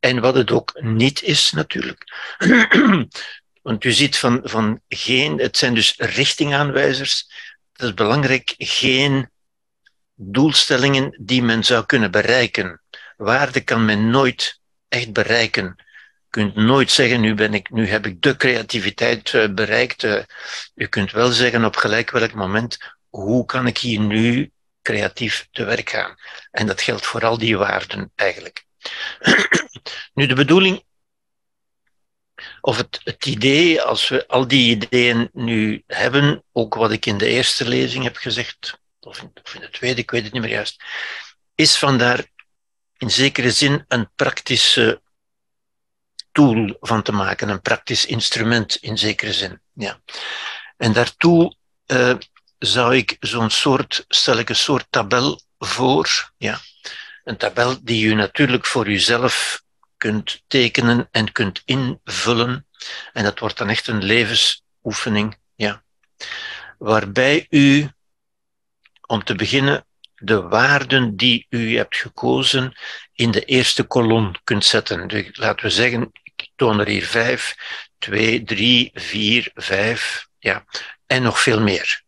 en 0.00 0.20
wat 0.20 0.34
het 0.34 0.50
ook 0.50 0.80
niet 0.82 1.22
is, 1.22 1.52
natuurlijk. 1.52 2.34
Want 3.62 3.84
u 3.84 3.92
ziet 3.92 4.18
van, 4.18 4.40
van 4.44 4.80
geen, 4.88 5.38
het 5.38 5.56
zijn 5.56 5.74
dus 5.74 5.94
richtingaanwijzers. 5.96 7.30
Dat 7.72 7.88
is 7.88 7.94
belangrijk, 7.94 8.54
geen 8.58 9.30
doelstellingen 10.14 11.18
die 11.20 11.42
men 11.42 11.64
zou 11.64 11.86
kunnen 11.86 12.10
bereiken. 12.10 12.82
Waarde 13.16 13.60
kan 13.60 13.84
men 13.84 14.10
nooit 14.10 14.60
echt 14.88 15.12
bereiken 15.12 15.84
kunt 16.30 16.54
nooit 16.54 16.90
zeggen, 16.90 17.20
nu, 17.20 17.34
ben 17.34 17.54
ik, 17.54 17.70
nu 17.70 17.86
heb 17.86 18.06
ik 18.06 18.22
de 18.22 18.36
creativiteit 18.36 19.32
uh, 19.32 19.48
bereikt. 19.48 20.02
Uh, 20.02 20.22
u 20.74 20.86
kunt 20.86 21.12
wel 21.12 21.30
zeggen 21.30 21.64
op 21.64 21.76
gelijk 21.76 22.10
welk 22.10 22.32
moment, 22.32 22.78
hoe 23.08 23.44
kan 23.44 23.66
ik 23.66 23.78
hier 23.78 24.00
nu 24.00 24.50
creatief 24.82 25.48
te 25.52 25.64
werk 25.64 25.90
gaan? 25.90 26.14
En 26.50 26.66
dat 26.66 26.80
geldt 26.80 27.06
voor 27.06 27.24
al 27.24 27.38
die 27.38 27.58
waarden 27.58 28.12
eigenlijk. 28.14 28.64
nu, 30.14 30.26
de 30.26 30.34
bedoeling, 30.34 30.84
of 32.60 32.76
het, 32.76 33.00
het 33.04 33.26
idee, 33.26 33.82
als 33.82 34.08
we 34.08 34.28
al 34.28 34.48
die 34.48 34.70
ideeën 34.70 35.30
nu 35.32 35.82
hebben, 35.86 36.44
ook 36.52 36.74
wat 36.74 36.92
ik 36.92 37.06
in 37.06 37.18
de 37.18 37.28
eerste 37.28 37.68
lezing 37.68 38.04
heb 38.04 38.16
gezegd, 38.16 38.78
of 39.00 39.20
in, 39.22 39.30
of 39.42 39.54
in 39.54 39.60
de 39.60 39.70
tweede, 39.70 40.00
ik 40.00 40.10
weet 40.10 40.24
het 40.24 40.32
niet 40.32 40.42
meer 40.42 40.50
juist, 40.50 40.84
is 41.54 41.78
vandaar 41.78 42.24
in 42.96 43.10
zekere 43.10 43.50
zin 43.50 43.84
een 43.88 44.10
praktische 44.14 45.02
tool 46.40 46.76
van 46.80 47.02
te 47.02 47.12
maken, 47.12 47.48
een 47.48 47.60
praktisch 47.60 48.06
instrument 48.06 48.76
in 48.76 48.98
zekere 48.98 49.32
zin. 49.32 49.60
Ja. 49.72 50.00
En 50.76 50.92
daartoe 50.92 51.54
uh, 51.86 52.14
zou 52.58 52.96
ik 52.96 53.16
zo'n 53.20 53.50
soort, 53.50 54.04
stel 54.08 54.38
ik 54.38 54.48
een 54.48 54.56
soort 54.56 54.86
tabel 54.90 55.40
voor, 55.58 56.32
ja. 56.36 56.58
Een 57.24 57.36
tabel 57.36 57.84
die 57.84 58.04
u 58.04 58.14
natuurlijk 58.14 58.66
voor 58.66 58.86
uzelf 58.88 59.62
kunt 59.96 60.42
tekenen 60.46 61.08
en 61.10 61.32
kunt 61.32 61.62
invullen. 61.64 62.66
En 63.12 63.24
dat 63.24 63.38
wordt 63.38 63.58
dan 63.58 63.68
echt 63.68 63.86
een 63.88 64.04
levensoefening, 64.04 65.38
ja. 65.54 65.82
Waarbij 66.78 67.46
u, 67.50 67.88
om 69.06 69.24
te 69.24 69.34
beginnen, 69.34 69.84
de 70.14 70.42
waarden 70.42 71.16
die 71.16 71.46
u 71.48 71.76
hebt 71.76 71.96
gekozen 71.96 72.74
in 73.14 73.30
de 73.30 73.44
eerste 73.44 73.82
kolom 73.82 74.34
kunt 74.44 74.64
zetten. 74.64 75.08
Dus 75.08 75.28
laten 75.32 75.64
we 75.64 75.70
zeggen, 75.70 76.12
ik 76.42 76.50
toon 76.56 76.80
er 76.80 76.86
hier 76.86 77.06
vijf, 77.06 77.56
twee, 77.98 78.42
drie, 78.42 78.90
vier, 78.94 79.50
vijf, 79.54 80.28
ja, 80.38 80.64
en 81.06 81.22
nog 81.22 81.40
veel 81.40 81.60
meer. 81.60 82.02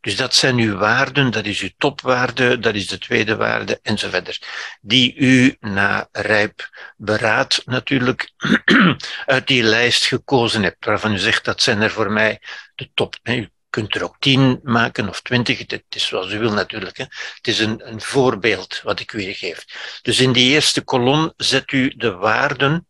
Dus 0.00 0.16
dat 0.16 0.34
zijn 0.34 0.58
uw 0.58 0.76
waarden, 0.76 1.30
dat 1.30 1.44
is 1.44 1.60
uw 1.60 1.70
topwaarde, 1.78 2.58
dat 2.58 2.74
is 2.74 2.86
de 2.86 2.98
tweede 2.98 3.36
waarde 3.36 3.78
enzovoort. 3.82 4.46
Die 4.80 5.14
u 5.16 5.56
na 5.60 6.08
rijp 6.12 6.68
beraad 6.96 7.62
natuurlijk 7.64 8.32
uit 9.26 9.46
die 9.46 9.62
lijst 9.62 10.04
gekozen 10.04 10.62
hebt, 10.62 10.84
waarvan 10.84 11.12
u 11.12 11.18
zegt 11.18 11.44
dat 11.44 11.62
zijn 11.62 11.82
er 11.82 11.90
voor 11.90 12.12
mij 12.12 12.40
de 12.74 12.90
top. 12.94 13.18
U 13.22 13.50
kunt 13.70 13.94
er 13.94 14.04
ook 14.04 14.16
tien 14.18 14.60
maken 14.62 15.08
of 15.08 15.22
twintig, 15.22 15.58
het 15.58 15.84
is 15.88 16.06
zoals 16.06 16.32
u 16.32 16.38
wil 16.38 16.52
natuurlijk. 16.52 16.96
Hè. 16.96 17.04
Het 17.34 17.48
is 17.48 17.58
een, 17.58 17.88
een 17.88 18.00
voorbeeld 18.00 18.80
wat 18.82 19.00
ik 19.00 19.12
u 19.12 19.32
geef. 19.32 19.64
Dus 20.02 20.20
in 20.20 20.32
die 20.32 20.50
eerste 20.50 20.80
kolom 20.80 21.32
zet 21.36 21.72
u 21.72 21.94
de 21.96 22.12
waarden 22.12 22.86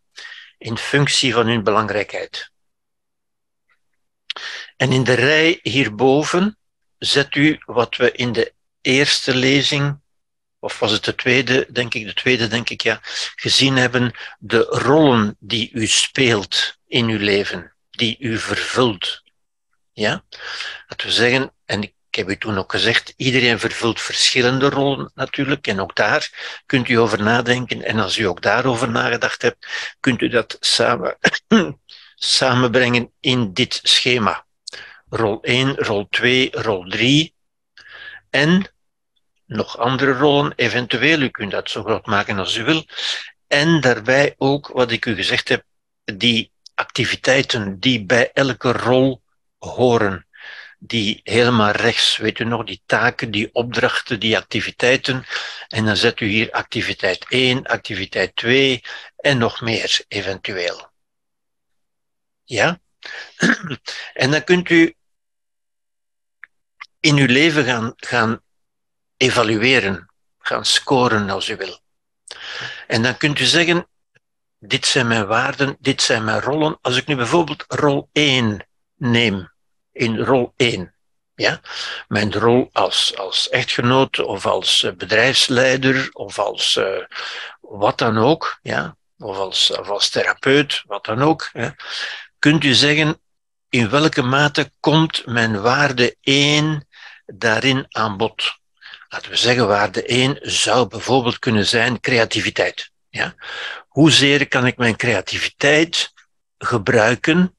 in 0.61 0.79
functie 0.79 1.33
van 1.33 1.47
hun 1.47 1.63
belangrijkheid. 1.63 2.51
En 4.77 4.93
in 4.93 5.05
de 5.05 5.15
rij 5.15 5.59
hierboven 5.63 6.59
zet 6.99 7.35
u 7.35 7.59
wat 7.65 7.97
we 7.97 8.13
in 8.13 8.33
de 8.33 8.55
eerste 8.81 9.35
lezing, 9.35 10.01
of 10.59 10.79
was 10.79 10.93
het 10.93 11.05
de 11.05 11.15
tweede, 11.15 11.67
denk 11.73 11.95
ik, 11.95 12.07
de 12.07 12.15
tweede, 12.15 12.49
denk 12.49 12.71
ik, 12.71 12.81
ja, 12.81 13.01
gezien 13.37 13.77
hebben, 13.77 14.13
de 14.39 14.63
rollen 14.63 15.37
die 15.39 15.71
u 15.73 15.87
speelt 15.87 16.77
in 16.87 17.09
uw 17.09 17.19
leven, 17.19 17.75
die 17.91 18.17
u 18.19 18.39
vervult. 18.39 19.23
Ja? 19.93 20.25
Dat 20.87 21.03
we 21.03 21.11
zeggen, 21.11 21.53
en 21.65 21.83
ik 21.83 21.95
heb 22.17 22.31
u 22.31 22.37
toen 22.37 22.59
ook 22.59 22.71
gezegd, 22.71 23.15
iedereen 23.17 23.59
vervult 23.59 24.01
verschillende 24.01 24.69
rollen 24.69 25.11
natuurlijk, 25.15 25.67
en 25.67 25.81
ook 25.81 25.97
daar 25.97 26.31
kunt 26.67 26.89
u 26.89 26.95
over 26.95 27.23
nadenken. 27.23 27.83
En 27.83 27.99
als 27.99 28.19
u 28.19 28.25
ook 28.25 28.43
daarover 28.43 28.91
nagedacht 28.91 29.43
hebt, 29.43 29.67
kunt 30.01 30.21
u 30.21 30.29
dat 30.29 30.57
samen, 30.61 31.19
samenbrengen 32.15 33.13
in 33.21 33.53
dit 33.53 33.81
schema 33.83 34.45
rol 35.11 35.43
1, 35.43 35.77
rol 35.77 36.07
2, 36.11 36.49
rol 36.53 36.89
3 36.89 37.35
en 38.31 38.73
nog 39.47 39.79
andere 39.79 40.13
rollen, 40.13 40.53
eventueel, 40.57 41.21
u 41.21 41.29
kunt 41.29 41.51
dat 41.51 41.71
zo 41.71 41.83
groot 41.83 42.07
maken 42.07 42.39
als 42.39 42.57
u 42.57 42.65
wil. 42.65 42.85
En 43.47 43.81
daarbij 43.81 44.35
ook, 44.39 44.69
wat 44.69 44.91
ik 44.91 45.07
u 45.07 45.15
gezegd 45.15 45.49
heb, 45.49 45.65
die 46.05 46.53
activiteiten 46.75 47.81
die 47.81 48.05
bij 48.05 48.31
elke 48.33 48.73
rol 48.73 49.23
horen. 49.59 50.27
Die 50.83 51.21
helemaal 51.25 51.71
rechts, 51.71 52.17
weet 52.17 52.39
u 52.39 52.45
nog, 52.45 52.65
die 52.65 52.83
taken, 52.87 53.31
die 53.31 53.55
opdrachten, 53.55 54.21
die 54.21 54.37
activiteiten. 54.37 55.25
En 55.69 55.85
dan 55.85 55.97
zet 55.97 56.21
u 56.21 56.27
hier 56.27 56.51
activiteit 56.51 57.27
1, 57.29 57.67
activiteit 57.67 58.37
2 58.37 58.83
en 59.17 59.39
nog 59.39 59.61
meer, 59.61 60.05
eventueel. 60.09 60.91
Ja? 62.45 62.81
En 64.13 64.31
dan 64.31 64.45
kunt 64.45 64.71
u 64.71 64.95
in 67.01 67.17
uw 67.17 67.27
leven 67.27 67.65
gaan, 67.65 67.93
gaan 67.97 68.43
evalueren, 69.17 70.11
gaan 70.39 70.65
scoren 70.65 71.31
als 71.31 71.49
u 71.49 71.57
wil. 71.57 71.81
En 72.87 73.03
dan 73.03 73.17
kunt 73.17 73.39
u 73.39 73.45
zeggen, 73.45 73.89
dit 74.59 74.87
zijn 74.87 75.07
mijn 75.07 75.27
waarden, 75.27 75.77
dit 75.81 76.03
zijn 76.03 76.25
mijn 76.25 76.41
rollen. 76.41 76.79
Als 76.81 76.97
ik 76.97 77.07
nu 77.07 77.17
bijvoorbeeld 77.17 77.65
rol 77.69 78.09
1 78.13 78.67
neem, 78.97 79.53
in 80.01 80.19
rol 80.19 80.53
1, 80.57 80.95
ja? 81.35 81.61
Mijn 82.09 82.33
rol 82.33 82.69
als, 82.73 83.17
als 83.17 83.49
echtgenoot 83.49 84.19
of 84.19 84.47
als 84.47 84.83
eh, 84.83 84.93
bedrijfsleider 84.93 86.09
of 86.13 86.39
als 86.39 86.77
uh, 86.77 87.05
wat 87.61 87.99
dan 87.99 88.19
ook, 88.19 88.59
ja? 88.63 88.97
of, 89.19 89.37
als, 89.37 89.77
als 89.77 90.09
therapeut, 90.09 90.83
wat 90.87 91.05
dan 91.05 91.23
ook. 91.23 91.51
Ja? 91.53 91.75
Kunt 92.39 92.65
u 92.65 92.75
zeggen, 92.75 93.21
in 93.69 93.91
welke 93.91 94.23
mate 94.23 94.73
komt 94.81 95.27
mijn 95.27 95.61
waarde 95.61 96.17
1 96.21 96.87
daarin 97.27 97.87
aan 97.89 98.17
bod. 98.17 98.59
Laten 99.09 99.31
we 99.31 99.37
zeggen, 99.37 99.69
waarde 99.69 100.05
1 100.05 100.39
zou 100.43 100.89
bijvoorbeeld 100.89 101.39
kunnen 101.39 101.67
zijn 101.67 102.01
creativiteit. 102.01 102.91
Ja? 103.09 103.35
Hoezeer 103.89 104.49
kan 104.49 104.67
ik 104.67 104.77
mijn 104.77 104.97
creativiteit 104.97 106.13
gebruiken, 106.59 107.55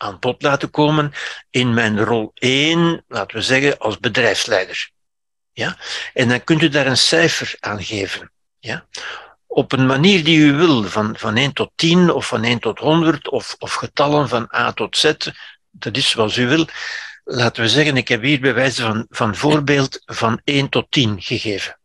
aan 0.00 0.18
bod 0.18 0.42
laten 0.42 0.70
komen 0.70 1.12
in 1.50 1.74
mijn 1.74 2.04
rol 2.04 2.30
1, 2.34 3.04
laten 3.08 3.36
we 3.36 3.42
zeggen, 3.42 3.78
als 3.78 3.98
bedrijfsleider. 3.98 4.90
Ja? 5.52 5.76
En 6.14 6.28
dan 6.28 6.44
kunt 6.44 6.62
u 6.62 6.68
daar 6.68 6.86
een 6.86 6.96
cijfer 6.96 7.56
aan 7.60 7.82
geven. 7.82 8.32
Ja? 8.58 8.86
Op 9.46 9.72
een 9.72 9.86
manier 9.86 10.24
die 10.24 10.38
u 10.38 10.52
wil, 10.52 10.84
van, 10.84 11.16
van 11.18 11.36
1 11.36 11.52
tot 11.52 11.70
10 11.74 12.10
of 12.12 12.26
van 12.26 12.44
1 12.44 12.58
tot 12.58 12.78
100 12.78 13.28
of, 13.28 13.56
of 13.58 13.74
getallen 13.74 14.28
van 14.28 14.54
A 14.54 14.72
tot 14.72 14.96
Z, 14.96 15.12
dat 15.70 15.96
is 15.96 16.10
zoals 16.10 16.36
u 16.36 16.46
wil 16.46 16.66
laten 17.30 17.62
we 17.62 17.68
zeggen, 17.68 17.96
ik 17.96 18.08
heb 18.08 18.22
hier 18.22 18.40
bij 18.40 18.54
wijze 18.54 18.82
van, 18.82 19.06
van 19.08 19.36
voorbeeld 19.36 20.02
van 20.04 20.40
1 20.44 20.68
tot 20.68 20.90
10 20.90 21.22
gegeven. 21.22 21.78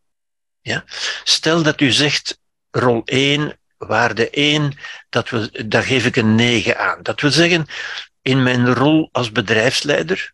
Ja? 0.62 0.84
Stel 1.24 1.64
dat 1.64 1.82
u 1.82 1.92
zegt, 1.92 2.40
rol 2.72 3.02
1, 3.06 3.60
waarde 3.78 4.30
1, 4.30 4.74
dat 5.10 5.30
we, 5.30 5.68
daar 5.68 5.84
geef 5.84 6.06
ik 6.06 6.16
een 6.16 6.36
9 6.36 6.78
aan. 6.78 7.04
Dat 7.04 7.22
wil 7.22 7.32
zeggen, 7.32 7.66
in 8.22 8.44
mijn 8.44 8.74
rol 8.74 9.10
als 9.12 9.32
bedrijfsleider 9.32 10.34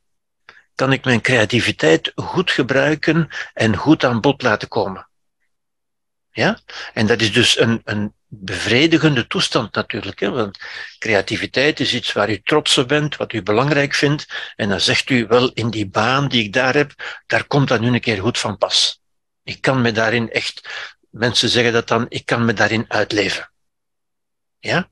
kan 0.76 0.92
ik 0.92 1.06
mijn 1.06 1.22
creativiteit 1.22 2.12
goed 2.16 2.52
gebruiken 2.52 3.30
en 3.54 3.76
goed 3.76 4.04
aan 4.04 4.22
bod 4.22 4.42
laten 4.42 4.68
komen. 4.68 5.10
Ja? 6.32 6.60
En 6.94 7.08
dat 7.08 7.22
is 7.22 7.34
dus 7.34 7.60
een, 7.60 7.82
een 7.84 8.14
bevredigende 8.28 9.28
toestand 9.28 9.74
natuurlijk. 9.74 10.20
Hè? 10.20 10.30
Want 10.30 10.60
creativiteit 10.98 11.80
is 11.80 11.94
iets 11.94 12.14
waar 12.14 12.30
u 12.30 12.42
trots 12.44 12.78
op 12.78 12.88
bent, 12.88 13.16
wat 13.16 13.34
u 13.34 13.44
belangrijk 13.44 13.94
vindt. 13.94 14.54
En 14.56 14.70
dan 14.70 14.80
zegt 14.80 15.10
u 15.10 15.26
wel, 15.28 15.52
in 15.54 15.70
die 15.70 15.90
baan 15.90 16.28
die 16.28 16.44
ik 16.44 16.54
daar 16.54 16.74
heb, 16.74 17.22
daar 17.28 17.44
komt 17.44 17.68
dat 17.68 17.80
nu 17.80 17.88
een 17.88 18.00
keer 18.00 18.22
goed 18.22 18.40
van 18.40 18.58
pas. 18.58 19.02
Ik 19.44 19.62
kan 19.62 19.82
me 19.82 19.92
daarin 19.92 20.32
echt, 20.32 20.70
mensen 21.12 21.50
zeggen 21.50 21.74
dat 21.74 21.88
dan, 21.88 22.06
ik 22.10 22.26
kan 22.26 22.46
me 22.46 22.54
daarin 22.54 22.86
uitleven. 22.88 23.52
Ja? 24.60 24.90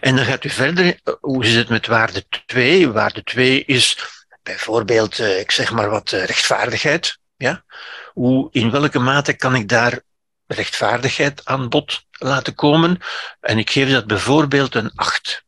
En 0.00 0.16
dan 0.16 0.24
gaat 0.24 0.44
u 0.44 0.50
verder, 0.50 1.00
hoe 1.20 1.44
is 1.44 1.54
het 1.54 1.68
met 1.68 1.86
waarde 1.86 2.26
2? 2.46 2.90
Waarde 2.90 3.22
2 3.22 3.64
is 3.64 3.98
bijvoorbeeld, 4.42 5.18
eh, 5.18 5.40
ik 5.40 5.50
zeg 5.50 5.72
maar 5.72 5.90
wat, 5.90 6.12
eh, 6.12 6.24
rechtvaardigheid. 6.24 7.18
Ja? 7.36 7.64
Hoe, 8.12 8.48
in 8.52 8.70
welke 8.70 8.98
mate 8.98 9.32
kan 9.32 9.54
ik 9.54 9.68
daar 9.68 10.00
rechtvaardigheid 10.46 11.44
aan 11.44 11.68
bod 11.68 12.04
laten 12.10 12.54
komen? 12.54 12.98
En 13.40 13.58
ik 13.58 13.70
geef 13.70 13.90
dat 13.90 14.06
bijvoorbeeld 14.06 14.74
een 14.74 14.92
8. 14.94 15.43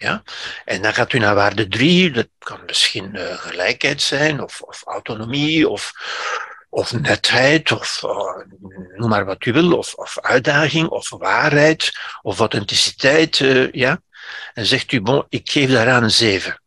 Ja? 0.00 0.22
En 0.64 0.82
dan 0.82 0.94
gaat 0.94 1.12
u 1.12 1.18
naar 1.18 1.34
waarde 1.34 1.68
3, 1.68 2.10
dat 2.10 2.28
kan 2.38 2.60
misschien 2.66 3.10
uh, 3.14 3.38
gelijkheid 3.38 4.02
zijn, 4.02 4.42
of, 4.42 4.60
of 4.60 4.82
autonomie, 4.84 5.68
of, 5.68 5.92
of 6.68 6.92
netheid, 6.92 7.72
of 7.72 8.02
uh, 8.04 8.10
noem 8.96 9.08
maar 9.08 9.24
wat 9.24 9.44
u 9.44 9.52
wil, 9.52 9.78
of, 9.78 9.94
of 9.94 10.18
uitdaging, 10.20 10.88
of 10.88 11.10
waarheid, 11.10 11.92
of 12.22 12.38
authenticiteit. 12.38 13.38
Uh, 13.38 13.72
ja? 13.72 14.02
En 14.54 14.66
zegt 14.66 14.92
u, 14.92 15.00
bon, 15.00 15.26
ik 15.28 15.50
geef 15.50 15.70
daaraan 15.70 16.02
een 16.02 16.10
7. 16.10 16.60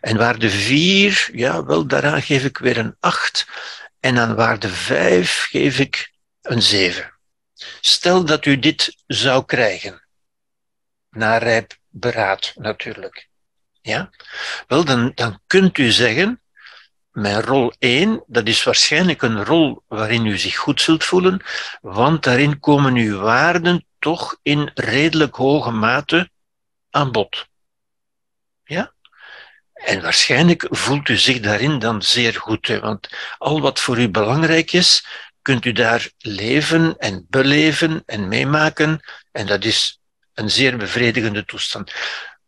En 0.00 0.16
waarde 0.16 0.50
4, 0.50 1.28
ja, 1.32 1.64
wel, 1.64 1.86
daaraan 1.86 2.22
geef 2.22 2.44
ik 2.44 2.58
weer 2.58 2.78
een 2.78 2.96
8. 3.00 3.46
En 4.00 4.18
aan 4.18 4.34
waarde 4.34 4.68
5 4.68 5.46
geef 5.50 5.78
ik 5.78 6.12
een 6.42 6.62
7. 6.62 7.12
Stel 7.80 8.24
dat 8.24 8.46
u 8.46 8.58
dit 8.58 9.02
zou 9.06 9.44
krijgen, 9.44 10.06
na 11.10 11.38
rijp 11.38 11.80
beraad 11.92 12.52
natuurlijk. 12.56 13.28
Ja? 13.80 14.10
Wel, 14.66 14.84
dan, 14.84 15.12
dan 15.14 15.40
kunt 15.46 15.78
u 15.78 15.90
zeggen, 15.90 16.40
mijn 17.10 17.40
rol 17.40 17.72
1, 17.78 18.24
dat 18.26 18.46
is 18.46 18.62
waarschijnlijk 18.62 19.22
een 19.22 19.44
rol 19.44 19.82
waarin 19.88 20.26
u 20.26 20.38
zich 20.38 20.56
goed 20.56 20.80
zult 20.80 21.04
voelen, 21.04 21.42
want 21.80 22.22
daarin 22.22 22.58
komen 22.58 22.94
uw 22.94 23.18
waarden 23.18 23.86
toch 23.98 24.38
in 24.42 24.70
redelijk 24.74 25.34
hoge 25.34 25.70
mate 25.70 26.30
aan 26.90 27.12
bod. 27.12 27.48
Ja? 28.64 28.92
En 29.72 30.02
waarschijnlijk 30.02 30.66
voelt 30.70 31.08
u 31.08 31.16
zich 31.16 31.40
daarin 31.40 31.78
dan 31.78 32.02
zeer 32.02 32.34
goed. 32.34 32.66
Want 32.66 33.08
al 33.38 33.60
wat 33.60 33.80
voor 33.80 33.98
u 33.98 34.08
belangrijk 34.08 34.72
is, 34.72 35.06
kunt 35.42 35.64
u 35.64 35.72
daar 35.72 36.10
leven 36.18 36.96
en 36.98 37.26
beleven 37.28 38.02
en 38.06 38.28
meemaken. 38.28 39.00
En 39.32 39.46
dat 39.46 39.64
is 39.64 40.01
een 40.34 40.50
zeer 40.50 40.76
bevredigende 40.76 41.44
toestand. 41.44 41.92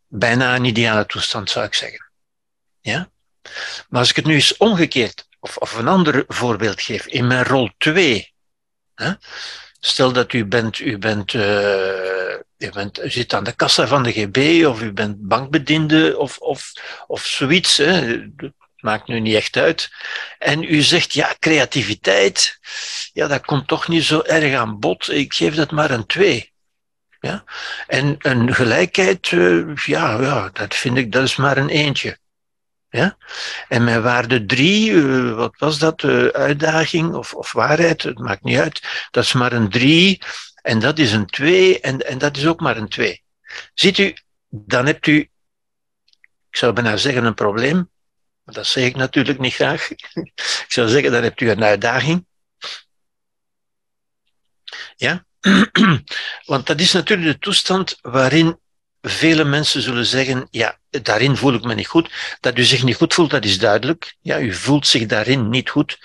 Bijna 0.07 0.55
een 0.55 0.65
ideale 0.65 1.07
toestand, 1.07 1.51
zou 1.51 1.67
ik 1.67 1.75
zeggen. 1.75 2.11
Ja? 2.81 3.11
Maar 3.89 4.01
als 4.01 4.11
ik 4.11 4.17
het 4.17 4.25
nu 4.25 4.35
eens 4.35 4.57
omgekeerd, 4.57 5.29
of, 5.41 5.57
of 5.57 5.75
een 5.75 5.89
ander 5.89 6.25
voorbeeld 6.29 6.83
geef, 6.83 7.07
in 7.07 7.27
mijn 7.27 7.45
rol 7.45 7.71
2. 7.79 8.33
Hè? 8.95 9.13
Stel 9.81 10.13
dat 10.13 10.33
u 10.33 10.45
bent, 10.45 10.79
u 10.79 10.99
bent, 10.99 11.33
uh, 11.33 12.35
u 12.59 12.71
bent, 12.73 13.01
zit 13.03 13.35
aan 13.35 13.45
de 13.45 13.53
kassa 13.53 13.87
van 13.87 14.03
de 14.03 14.13
GB, 14.13 14.67
of 14.67 14.83
u 14.83 14.93
bent 14.93 15.29
bankbediende, 15.29 16.19
of, 16.19 16.39
of, 16.39 16.73
of 17.07 17.27
zoiets. 17.27 17.77
Hè? 17.77 18.23
maakt 18.85 19.09
nu 19.09 19.21
niet 19.21 19.35
echt 19.35 19.57
uit. 19.57 19.91
En 20.39 20.63
u 20.63 20.83
zegt, 20.83 21.13
ja, 21.13 21.35
creativiteit, 21.39 22.59
ja, 23.13 23.27
dat 23.27 23.45
komt 23.45 23.69
toch 23.69 23.89
niet 23.89 24.05
zo 24.05 24.23
erg 24.23 24.55
aan 24.55 24.79
bod. 24.79 25.11
Ik 25.11 25.35
geef 25.35 25.55
dat 25.55 25.71
maar 25.71 25.91
een 25.91 26.07
2. 26.07 26.54
Ja? 27.25 27.45
En 27.87 28.17
een 28.19 28.55
gelijkheid, 28.55 29.31
uh, 29.31 29.77
ja, 29.77 30.21
ja, 30.21 30.51
dat 30.53 30.75
vind 30.75 30.97
ik, 30.97 31.13
dat 31.13 31.23
is 31.23 31.37
maar 31.37 31.57
een 31.57 31.69
eentje. 31.69 32.19
Ja? 32.89 33.17
En 33.69 33.85
mijn 33.85 34.03
waarde 34.03 34.47
3, 34.47 34.91
uh, 34.91 35.29
eh, 35.29 35.37
wat 35.37 35.55
was 35.59 35.79
dat? 35.79 36.03
Uh, 36.03 36.27
uitdaging 36.27 37.15
of, 37.15 37.35
of 37.35 37.53
waarheid, 37.53 38.03
het 38.03 38.19
maakt 38.19 38.43
niet 38.43 38.59
uit. 38.59 39.09
Dat 39.11 39.25
is 39.25 39.33
maar 39.33 39.53
een 39.53 39.69
3 39.71 40.23
en 40.63 40.79
dat 40.79 40.99
is 40.99 41.13
een 41.13 41.27
2 41.27 41.81
en, 41.81 42.07
en 42.07 42.19
dat 42.19 42.37
is 42.37 42.47
ook 42.47 42.61
maar 42.61 42.77
een 42.77 42.89
2. 42.89 43.23
Ziet 43.75 43.99
u, 43.99 44.17
dan 44.49 44.87
hebt 44.87 45.07
u, 45.07 45.19
ik 46.51 46.57
zou 46.57 46.73
bijna 46.73 46.97
zeggen, 46.97 47.25
een 47.25 47.35
probleem. 47.35 47.91
Maar 48.43 48.55
dat 48.55 48.67
zeg 48.67 48.85
ik 48.85 48.97
natuurlijk 48.97 49.39
niet 49.39 49.55
graag. 49.55 49.91
ik 50.65 50.65
zou 50.69 50.89
zeggen, 50.89 51.13
dan 51.13 51.23
hebt 51.23 51.41
u 51.41 51.51
een 51.51 51.65
uitdaging. 51.65 52.27
Ja? 54.97 55.25
Want 56.53 56.67
dat 56.67 56.81
is 56.81 56.93
natuurlijk 56.93 57.33
de 57.33 57.39
toestand 57.39 57.99
waarin 58.01 58.59
vele 59.01 59.45
mensen 59.45 59.83
zullen 59.83 60.07
zeggen, 60.07 60.49
ja, 60.51 60.79
daarin 60.91 61.37
voel 61.37 61.55
ik 61.55 61.65
me 61.65 61.75
niet 61.75 61.87
goed. 61.87 62.37
Dat 62.41 62.59
u 62.59 62.63
zich 62.63 62.83
niet 62.83 62.97
goed 62.97 63.15
voelt, 63.15 63.31
dat 63.31 63.45
is 63.45 63.59
duidelijk. 63.59 64.17
Ja, 64.21 64.41
u 64.41 64.53
voelt 64.53 64.87
zich 64.87 65.07
daarin 65.07 65.49
niet 65.49 65.71
goed. 65.71 65.99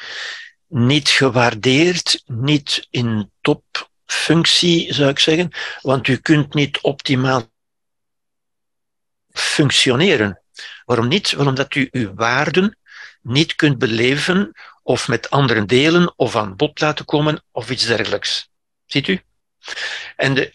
Niet 0.68 1.10
gewaardeerd, 1.10 2.24
niet 2.26 2.88
in 2.90 3.32
topfunctie, 3.42 4.94
zou 4.94 5.10
ik 5.10 5.20
zeggen. 5.20 5.52
Want 5.82 6.08
u 6.08 6.18
kunt 6.18 6.54
niet 6.54 6.82
optimaal 6.82 7.52
functioneren. 9.32 10.42
Waarom 10.86 11.08
niet? 11.08 11.36
Omdat 11.38 11.76
u 11.76 11.88
uw 11.92 12.14
waarden 12.14 12.78
niet 13.22 13.56
kunt 13.56 13.78
beleven 13.78 14.52
of 14.84 15.08
met 15.08 15.30
anderen 15.30 15.68
delen 15.68 16.14
of 16.16 16.36
aan 16.36 16.56
bod 16.56 16.80
laten 16.80 17.06
komen 17.06 17.44
of 17.52 17.70
iets 17.70 17.86
dergelijks. 17.86 18.50
Ziet 18.86 19.08
u? 19.08 19.22
En 20.16 20.34
de, 20.34 20.54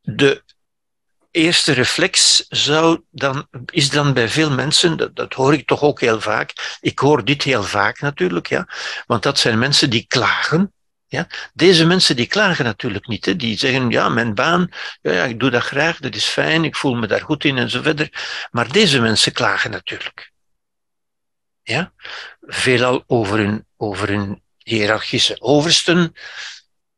de 0.00 0.42
eerste 1.30 1.72
reflex 1.72 2.44
zou 2.48 3.02
dan, 3.10 3.48
is 3.70 3.90
dan 3.90 4.12
bij 4.12 4.28
veel 4.28 4.50
mensen, 4.50 4.96
dat, 4.96 5.16
dat 5.16 5.32
hoor 5.32 5.52
ik 5.52 5.66
toch 5.66 5.82
ook 5.82 6.00
heel 6.00 6.20
vaak, 6.20 6.78
ik 6.80 6.98
hoor 6.98 7.24
dit 7.24 7.42
heel 7.42 7.62
vaak 7.62 8.00
natuurlijk, 8.00 8.46
ja, 8.46 8.68
want 9.06 9.22
dat 9.22 9.38
zijn 9.38 9.58
mensen 9.58 9.90
die 9.90 10.06
klagen 10.06 10.72
ja? 11.08 11.26
Deze 11.54 11.86
mensen 11.86 12.16
die 12.16 12.26
klagen 12.26 12.64
natuurlijk 12.64 13.06
niet. 13.06 13.24
Hè? 13.24 13.36
Die 13.36 13.58
zeggen, 13.58 13.90
ja, 13.90 14.08
mijn 14.08 14.34
baan, 14.34 14.68
ja, 15.00 15.24
ik 15.24 15.40
doe 15.40 15.50
dat 15.50 15.62
graag, 15.62 15.98
dat 15.98 16.14
is 16.14 16.24
fijn, 16.24 16.64
ik 16.64 16.76
voel 16.76 16.94
me 16.94 17.06
daar 17.06 17.20
goed 17.20 17.44
in 17.44 17.58
en 17.58 17.70
zo 17.70 17.82
verder. 17.82 18.12
Maar 18.50 18.72
deze 18.72 19.00
mensen 19.00 19.32
klagen 19.32 19.70
natuurlijk. 19.70 20.32
Ja? 21.62 21.92
Veelal 22.40 23.04
over 23.06 23.38
hun, 23.38 23.66
over 23.76 24.08
hun 24.08 24.42
hiërarchische 24.58 25.40
oversten, 25.40 26.12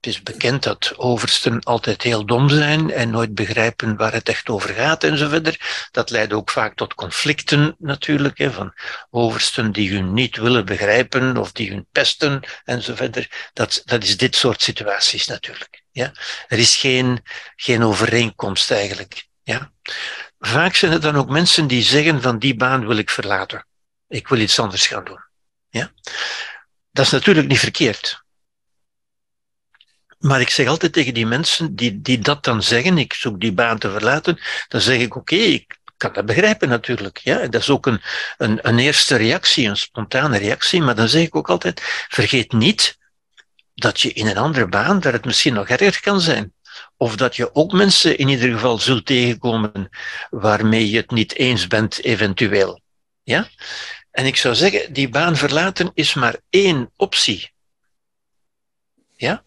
het 0.01 0.09
is 0.09 0.23
bekend 0.23 0.63
dat 0.63 0.93
oversten 0.97 1.61
altijd 1.63 2.03
heel 2.03 2.27
dom 2.27 2.49
zijn 2.49 2.91
en 2.91 3.11
nooit 3.11 3.35
begrijpen 3.35 3.97
waar 3.97 4.13
het 4.13 4.29
echt 4.29 4.49
over 4.49 4.75
gaat 4.75 5.05
en. 5.05 5.57
Dat 5.91 6.11
leidt 6.11 6.33
ook 6.33 6.51
vaak 6.51 6.75
tot 6.75 6.95
conflicten 6.95 7.77
natuurlijk, 7.79 8.39
hè, 8.39 8.53
van 8.53 8.75
oversten 9.11 9.73
die 9.73 9.93
hun 9.93 10.13
niet 10.13 10.37
willen 10.37 10.65
begrijpen 10.65 11.37
of 11.37 11.53
die 11.53 11.71
hun 11.71 11.87
pesten 11.93 12.41
en 12.65 12.83
zo 12.83 12.95
verder. 12.95 13.51
Dat, 13.53 13.83
dat 13.85 14.03
is 14.03 14.17
dit 14.17 14.37
soort 14.37 14.63
situaties 14.63 15.27
natuurlijk. 15.27 15.83
Ja. 15.91 16.13
Er 16.49 16.59
is 16.59 16.77
geen, 16.77 17.23
geen 17.57 17.83
overeenkomst 17.83 18.71
eigenlijk. 18.71 19.27
Ja. 19.43 19.73
Vaak 20.39 20.75
zijn 20.75 20.93
het 20.93 21.03
dan 21.03 21.17
ook 21.17 21.29
mensen 21.29 21.67
die 21.67 21.83
zeggen 21.83 22.23
van 22.23 22.39
die 22.39 22.57
baan 22.57 22.87
wil 22.87 22.97
ik 22.97 23.11
verlaten. 23.11 23.67
Ik 24.09 24.29
wil 24.29 24.39
iets 24.39 24.59
anders 24.59 24.87
gaan 24.87 25.05
doen. 25.05 25.25
Ja. 25.69 25.93
Dat 26.91 27.05
is 27.05 27.11
natuurlijk 27.11 27.49
niet 27.49 27.59
verkeerd. 27.59 28.20
Maar 30.21 30.41
ik 30.41 30.51
zeg 30.51 30.67
altijd 30.67 30.93
tegen 30.93 31.15
die 31.15 31.27
mensen 31.27 31.75
die, 31.75 32.01
die 32.01 32.19
dat 32.19 32.45
dan 32.45 32.63
zeggen, 32.63 32.99
ik 32.99 33.13
zoek 33.13 33.41
die 33.41 33.53
baan 33.53 33.79
te 33.79 33.91
verlaten, 33.91 34.41
dan 34.69 34.81
zeg 34.81 34.99
ik 34.99 35.17
oké, 35.17 35.35
ik 35.35 35.79
kan 35.97 36.13
dat 36.13 36.27
begrijpen 36.27 36.69
natuurlijk. 36.69 37.19
Ja? 37.19 37.47
Dat 37.47 37.61
is 37.61 37.71
ook 37.71 37.87
een, 37.87 38.01
een, 38.37 38.59
een 38.69 38.79
eerste 38.79 39.17
reactie, 39.17 39.69
een 39.69 39.77
spontane 39.77 40.39
reactie, 40.39 40.83
maar 40.83 40.95
dan 40.95 41.09
zeg 41.09 41.23
ik 41.23 41.37
ook 41.37 41.51
altijd, 41.51 41.81
vergeet 42.09 42.53
niet 42.53 42.99
dat 43.75 44.01
je 44.01 44.13
in 44.13 44.27
een 44.27 44.37
andere 44.37 44.69
baan, 44.69 45.01
dat 45.01 45.13
het 45.13 45.25
misschien 45.25 45.55
nog 45.55 45.69
erger 45.69 46.01
kan 46.01 46.21
zijn. 46.21 46.53
Of 46.97 47.17
dat 47.17 47.37
je 47.37 47.55
ook 47.55 47.73
mensen 47.73 48.19
in 48.19 48.29
ieder 48.29 48.53
geval 48.53 48.79
zult 48.79 49.07
tegenkomen 49.07 49.89
waarmee 50.31 50.91
je 50.91 50.97
het 50.97 51.11
niet 51.11 51.35
eens 51.35 51.67
bent, 51.67 52.03
eventueel. 52.05 52.81
Ja? 53.23 53.49
En 54.11 54.27
ik 54.27 54.37
zou 54.37 54.55
zeggen, 54.55 54.93
die 54.93 55.09
baan 55.09 55.37
verlaten 55.37 55.91
is 55.95 56.15
maar 56.15 56.37
één 56.51 56.91
optie. 56.97 57.53
Ja? 59.17 59.45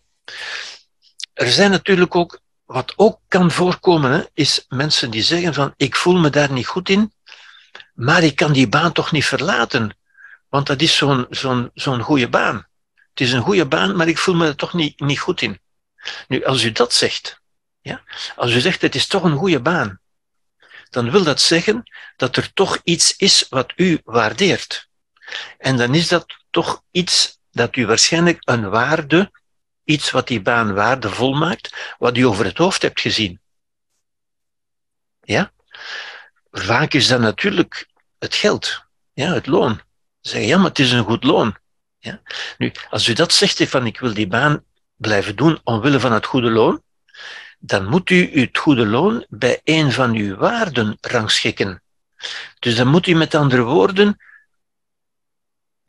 Er 1.34 1.52
zijn 1.52 1.72
natuurlijk 1.72 2.16
ook, 2.16 2.40
wat 2.66 2.94
ook 2.96 3.20
kan 3.28 3.52
voorkomen, 3.52 4.12
hè, 4.12 4.24
is 4.34 4.66
mensen 4.68 5.12
die 5.12 5.24
zeggen 5.24 5.54
van 5.54 5.74
ik 5.78 5.96
voel 5.96 6.18
me 6.18 6.30
daar 6.30 6.52
niet 6.52 6.68
goed 6.68 6.90
in, 6.90 7.14
maar 7.94 8.24
ik 8.24 8.36
kan 8.36 8.54
die 8.54 8.68
baan 8.68 8.92
toch 8.92 9.12
niet 9.12 9.26
verlaten, 9.26 9.98
want 10.50 10.68
dat 10.68 10.82
is 10.82 10.98
zo'n 10.98 11.26
zo'n 11.30 11.72
zo'n 11.74 12.02
goede 12.02 12.30
baan. 12.30 12.68
Het 13.10 13.22
is 13.22 13.32
een 13.32 13.42
goede 13.42 13.66
baan, 13.66 13.96
maar 13.96 14.08
ik 14.08 14.18
voel 14.18 14.36
me 14.36 14.48
er 14.48 14.56
toch 14.56 14.74
niet, 14.74 15.00
niet 15.00 15.20
goed 15.20 15.42
in. 15.42 15.60
Nu, 16.28 16.44
als 16.44 16.64
u 16.64 16.72
dat 16.72 16.94
zegt, 16.94 17.42
ja, 17.82 18.04
als 18.36 18.54
u 18.54 18.60
zegt 18.60 18.82
het 18.82 18.96
is 18.96 19.08
toch 19.08 19.24
een 19.24 19.38
goede 19.38 19.60
baan, 19.62 20.00
dan 20.90 21.12
wil 21.12 21.24
dat 21.24 21.42
zeggen 21.42 21.84
dat 22.16 22.36
er 22.36 22.54
toch 22.54 22.80
iets 22.84 23.16
is 23.18 23.46
wat 23.50 23.74
u 23.76 24.02
waardeert. 24.04 24.88
En 25.58 25.78
dan 25.78 25.96
is 25.96 26.08
dat 26.08 26.26
toch 26.50 26.84
iets 26.92 27.40
dat 27.52 27.76
u 27.76 27.86
waarschijnlijk 27.86 28.38
een 28.42 28.70
waarde 28.70 29.32
iets 29.84 30.12
wat 30.12 30.28
die 30.28 30.42
baan 30.42 30.74
waardevol 30.74 31.34
maakt, 31.34 31.96
wat 31.98 32.18
u 32.18 32.22
over 32.22 32.46
het 32.46 32.58
hoofd 32.58 32.82
hebt 32.82 33.02
gezien. 33.02 33.40
Ja? 35.22 35.52
Vaak 36.52 36.94
is 36.94 37.08
dat 37.08 37.20
natuurlijk 37.20 37.88
het 38.20 38.36
geld, 38.36 38.84
ja, 39.14 39.34
het 39.34 39.48
loon. 39.48 39.82
Zeg 40.22 40.44
ja, 40.44 40.58
maar 40.58 40.68
het 40.68 40.80
is 40.80 40.92
een 40.92 41.04
goed 41.04 41.24
loon. 41.24 41.56
Ja? 42.00 42.22
Nu, 42.58 42.72
als 42.90 43.08
u 43.08 43.14
dat 43.14 43.34
zegt, 43.34 43.70
van 43.70 43.86
ik 43.86 44.00
wil 44.00 44.14
die 44.14 44.28
baan 44.28 44.64
blijven 44.96 45.36
doen 45.36 45.60
omwille 45.64 46.00
van 46.00 46.12
het 46.12 46.26
goede 46.26 46.50
loon, 46.50 46.84
dan 47.60 47.86
moet 47.86 48.10
u 48.10 48.40
het 48.40 48.58
goede 48.58 48.86
loon 48.86 49.26
bij 49.30 49.62
een 49.64 49.92
van 49.92 50.14
uw 50.14 50.36
waarden 50.36 50.98
rangschikken. 51.02 51.84
Dus 52.60 52.76
dan 52.76 52.88
moet 52.88 53.08
u 53.08 53.14
met 53.14 53.36
andere 53.36 53.64
woorden 53.64 54.18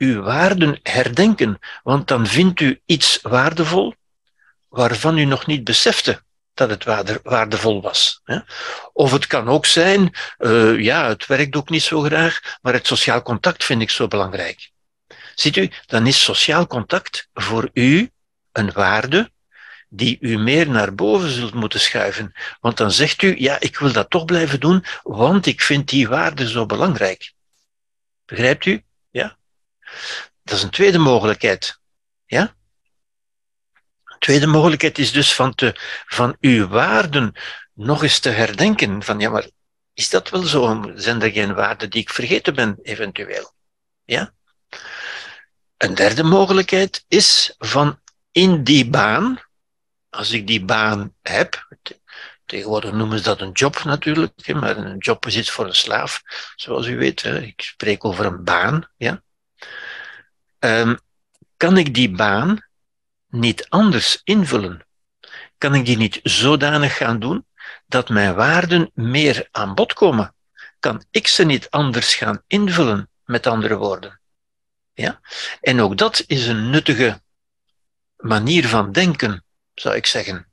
uw 0.05 0.23
waarden 0.23 0.79
herdenken, 0.83 1.59
want 1.83 2.09
dan 2.09 2.27
vindt 2.27 2.61
u 2.61 2.81
iets 2.87 3.19
waardevol 3.23 3.95
waarvan 4.69 5.19
u 5.19 5.25
nog 5.25 5.47
niet 5.47 5.65
besefte 5.65 6.23
dat 6.55 6.71
het 6.71 6.85
waardevol 7.23 7.83
was. 7.83 8.23
Of 8.93 9.13
het 9.13 9.27
kan 9.27 9.49
ook 9.49 9.67
zijn, 9.67 10.15
uh, 10.39 10.81
ja, 10.81 11.09
het 11.09 11.27
werkt 11.27 11.57
ook 11.57 11.69
niet 11.69 11.83
zo 11.83 12.01
graag, 12.01 12.59
maar 12.63 12.73
het 12.73 12.87
sociaal 12.87 13.23
contact 13.23 13.65
vind 13.65 13.83
ik 13.83 13.91
zo 13.91 14.09
belangrijk. 14.09 14.71
Ziet 15.35 15.57
u, 15.57 15.71
dan 15.87 16.07
is 16.07 16.23
sociaal 16.23 16.67
contact 16.67 17.29
voor 17.35 17.71
u 17.73 18.11
een 18.53 18.73
waarde 18.73 19.33
die 19.89 20.17
u 20.21 20.39
meer 20.39 20.69
naar 20.69 20.95
boven 20.95 21.31
zult 21.31 21.55
moeten 21.55 21.81
schuiven. 21.81 22.33
Want 22.61 22.77
dan 22.77 22.91
zegt 22.91 23.23
u, 23.23 23.35
ja, 23.39 23.61
ik 23.61 23.79
wil 23.79 23.93
dat 23.93 24.11
toch 24.11 24.25
blijven 24.25 24.61
doen, 24.61 24.85
want 25.03 25.47
ik 25.47 25.61
vind 25.61 25.89
die 25.89 26.09
waarde 26.09 26.49
zo 26.49 26.67
belangrijk. 26.67 27.33
Begrijpt 28.25 28.65
u? 28.67 28.83
Ja? 29.11 29.37
Dat 30.43 30.57
is 30.57 30.63
een 30.63 30.71
tweede 30.71 30.99
mogelijkheid. 30.99 31.81
Ja? 32.27 32.57
Een 34.05 34.19
tweede 34.19 34.47
mogelijkheid 34.47 34.99
is 34.99 35.13
dus 35.13 35.35
van, 35.35 35.55
te, 35.55 35.75
van 36.07 36.37
uw 36.41 36.69
waarden 36.69 37.33
nog 37.73 38.03
eens 38.03 38.19
te 38.19 38.29
herdenken. 38.29 39.03
Van 39.03 39.21
ja, 39.21 39.31
maar 39.31 39.49
is 39.95 40.11
dat 40.11 40.31
wel 40.31 40.43
zo? 40.43 40.93
Zijn 40.95 41.23
er 41.23 41.31
geen 41.31 41.55
waarden 41.55 41.91
die 41.91 42.01
ik 42.01 42.11
vergeten 42.11 42.55
ben, 42.55 42.79
eventueel? 42.83 43.55
Ja? 44.05 44.35
Een 45.77 45.95
derde 45.95 46.23
mogelijkheid 46.23 47.05
is 47.09 47.55
van 47.59 48.01
in 48.31 48.65
die 48.65 48.91
baan, 48.91 49.41
als 50.11 50.31
ik 50.31 50.47
die 50.47 50.65
baan 50.65 51.15
heb, 51.23 51.67
Tegenwoordig 52.47 52.93
noemen 52.93 53.19
ze 53.19 53.25
dat 53.25 53.41
een 53.41 53.53
job 53.53 53.85
natuurlijk, 53.85 54.53
maar 54.55 54.77
een 54.77 54.99
job 54.99 55.27
is 55.27 55.37
iets 55.37 55.51
voor 55.51 55.67
een 55.67 55.75
slaaf, 55.75 56.23
zoals 56.57 56.87
u 56.87 56.97
weet. 56.97 57.25
Ik 57.25 57.61
spreek 57.61 58.05
over 58.05 58.25
een 58.25 58.45
baan. 58.45 58.91
Ja? 58.97 59.23
Ehm, 60.65 60.97
kan 61.57 61.77
ik 61.77 61.95
die 61.95 62.11
baan 62.11 62.67
niet 63.29 63.69
anders 63.69 64.21
invullen? 64.23 64.87
Kan 65.59 65.75
ik 65.75 65.87
die 65.87 65.97
niet 65.97 66.21
zodanig 66.23 66.97
gaan 66.97 67.19
doen 67.19 67.47
dat 67.87 68.09
mijn 68.09 68.35
waarden 68.35 68.91
meer 68.95 69.49
aan 69.51 69.75
bod 69.75 69.93
komen? 69.93 70.35
Kan 70.81 71.05
ik 71.11 71.27
ze 71.27 71.45
niet 71.45 71.71
anders 71.71 72.15
gaan 72.15 72.43
invullen, 72.47 73.09
met 73.25 73.47
andere 73.47 73.77
woorden? 73.77 74.21
Ja? 74.93 75.21
En 75.61 75.81
ook 75.81 75.97
dat 75.99 76.25
is 76.27 76.47
een 76.47 76.71
nuttige 76.71 77.23
manier 78.17 78.69
van 78.69 78.93
denken, 78.93 79.45
zou 79.75 79.95
ik 79.95 80.07
zeggen. 80.07 80.47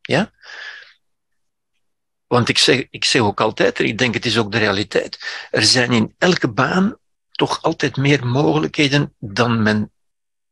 Ja? 0.00 0.32
Want 2.26 2.48
ik 2.48 2.58
zeg, 2.58 2.86
ik 2.90 3.04
zeg 3.04 3.22
ook 3.22 3.40
altijd, 3.40 3.78
ik 3.78 3.98
denk 3.98 4.14
het 4.14 4.26
is 4.26 4.38
ook 4.38 4.52
de 4.52 4.58
realiteit, 4.58 5.46
er 5.50 5.62
zijn 5.64 5.92
in 5.92 6.14
elke 6.18 6.48
baan 6.48 6.98
toch 7.38 7.62
altijd 7.62 7.96
meer 7.96 8.26
mogelijkheden 8.26 9.14
dan 9.18 9.62
men 9.62 9.92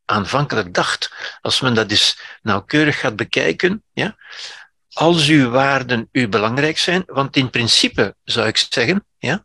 aanvankelijk 0.04 0.74
dacht. 0.74 1.10
Als 1.40 1.60
men 1.60 1.74
dat 1.74 1.90
eens 1.90 2.18
nauwkeurig 2.42 3.00
gaat 3.00 3.16
bekijken, 3.16 3.82
ja, 3.92 4.16
als 4.92 5.28
uw 5.28 5.50
waarden 5.50 6.08
u 6.12 6.28
belangrijk 6.28 6.78
zijn, 6.78 7.02
want 7.06 7.36
in 7.36 7.50
principe 7.50 8.14
zou 8.24 8.46
ik 8.46 8.56
zeggen, 8.56 9.06
ja, 9.18 9.44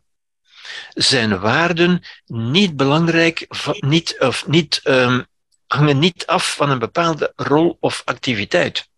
zijn 0.94 1.40
waarden 1.40 2.02
niet 2.26 2.76
belangrijk, 2.76 3.46
niet, 3.78 4.16
of 4.18 4.46
niet, 4.46 4.80
um, 4.84 5.26
hangen 5.66 5.98
niet 5.98 6.26
af 6.26 6.54
van 6.54 6.70
een 6.70 6.78
bepaalde 6.78 7.32
rol 7.36 7.76
of 7.80 8.02
activiteit, 8.04 8.88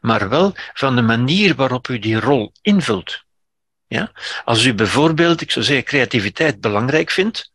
maar 0.00 0.28
wel 0.28 0.54
van 0.72 0.96
de 0.96 1.02
manier 1.02 1.54
waarop 1.54 1.88
u 1.88 1.98
die 1.98 2.20
rol 2.20 2.52
invult. 2.62 3.22
Ja? 3.86 4.12
Als 4.44 4.64
u 4.64 4.74
bijvoorbeeld, 4.74 5.40
ik 5.40 5.50
zou 5.50 5.64
zeggen, 5.64 5.84
creativiteit 5.84 6.60
belangrijk 6.60 7.10
vindt, 7.10 7.52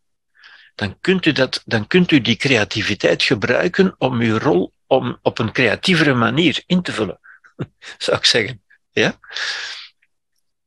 dan 0.80 0.99
kunt 1.01 1.26
u, 1.26 1.31
dat, 1.31 1.61
dan 1.65 1.88
kunt 1.88 2.11
u 2.11 2.22
die 2.22 2.35
creativiteit 2.35 3.23
gebruiken 3.23 3.95
om 3.97 4.19
uw 4.19 4.38
rol 4.38 4.73
om 4.88 5.19
op 5.22 5.39
een 5.39 5.51
creatievere 5.51 6.14
manier 6.14 6.64
in 6.65 6.81
te 6.81 6.91
vullen, 6.91 7.19
zou 7.97 8.18
ik 8.18 8.26
zeggen. 8.26 8.64
Ja? 8.91 9.19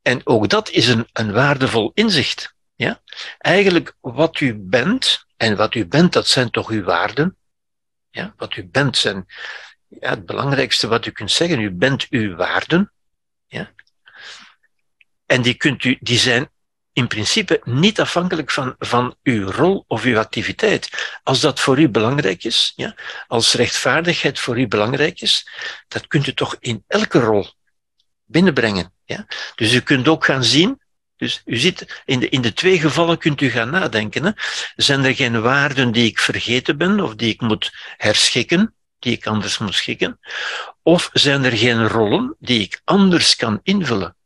En 0.02 0.20
ook 0.24 0.48
dat 0.48 0.70
is 0.70 0.88
een, 0.88 1.08
een 1.12 1.32
waardevol 1.32 1.90
inzicht. 1.94 2.54
Ja? 2.74 3.02
Eigenlijk 3.38 3.94
wat 4.00 4.40
u 4.40 4.54
bent, 4.54 5.24
en 5.36 5.56
wat 5.56 5.74
u 5.74 5.86
bent, 5.86 6.12
dat 6.12 6.28
zijn 6.28 6.50
toch 6.50 6.70
uw 6.70 6.82
waarden. 6.82 7.36
Ja? 8.10 8.34
Wat 8.36 8.56
u 8.56 8.66
bent 8.66 8.96
zijn 8.96 9.26
ja, 9.88 10.10
het 10.10 10.26
belangrijkste 10.26 10.88
wat 10.88 11.06
u 11.06 11.10
kunt 11.10 11.30
zeggen. 11.30 11.60
U 11.60 11.70
bent 11.70 12.06
uw 12.10 12.36
waarden. 12.36 12.92
Ja? 13.46 13.72
En 15.26 15.42
die, 15.42 15.54
kunt 15.54 15.84
u, 15.84 15.96
die 16.00 16.18
zijn 16.18 16.50
in 16.92 17.06
principe 17.06 17.60
niet 17.64 18.00
afhankelijk 18.00 18.50
van, 18.50 18.74
van 18.78 19.16
uw 19.22 19.50
rol 19.50 19.84
of 19.86 20.04
uw 20.04 20.18
activiteit. 20.18 21.18
Als 21.22 21.40
dat 21.40 21.60
voor 21.60 21.80
u 21.80 21.88
belangrijk 21.88 22.44
is, 22.44 22.72
ja, 22.76 22.94
als 23.26 23.52
rechtvaardigheid 23.52 24.38
voor 24.38 24.60
u 24.60 24.68
belangrijk 24.68 25.20
is, 25.20 25.48
dat 25.88 26.06
kunt 26.06 26.26
u 26.26 26.34
toch 26.34 26.56
in 26.58 26.84
elke 26.86 27.18
rol 27.18 27.50
binnenbrengen. 28.24 28.92
Ja? 29.04 29.26
Dus 29.54 29.72
u 29.72 29.80
kunt 29.80 30.08
ook 30.08 30.24
gaan 30.24 30.44
zien, 30.44 30.80
dus 31.16 31.42
u 31.44 31.56
ziet, 31.56 32.02
in 32.04 32.20
de, 32.20 32.28
in 32.28 32.40
de 32.40 32.52
twee 32.52 32.80
gevallen 32.80 33.18
kunt 33.18 33.40
u 33.40 33.50
gaan 33.50 33.70
nadenken. 33.70 34.24
Hè? 34.24 34.30
Zijn 34.76 35.04
er 35.04 35.14
geen 35.14 35.40
waarden 35.40 35.92
die 35.92 36.06
ik 36.06 36.18
vergeten 36.18 36.76
ben 36.76 37.00
of 37.00 37.14
die 37.14 37.32
ik 37.32 37.40
moet 37.40 37.72
herschikken, 37.96 38.74
die 38.98 39.12
ik 39.12 39.26
anders 39.26 39.58
moet 39.58 39.74
schikken? 39.74 40.20
Of 40.82 41.10
zijn 41.12 41.44
er 41.44 41.56
geen 41.56 41.88
rollen 41.88 42.36
die 42.38 42.60
ik 42.60 42.80
anders 42.84 43.36
kan 43.36 43.60
invullen, 43.62 44.16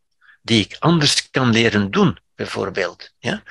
die 0.42 0.64
ik 0.64 0.76
anders 0.78 1.30
kan 1.30 1.50
leren 1.50 1.90
doen? 1.90 2.18
Bijvoorbeeld. 2.36 3.10
Ja? 3.18 3.42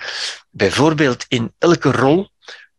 Bijvoorbeeld 0.49 1.25
in 1.27 1.53
elke 1.57 1.91
rol, 1.91 2.29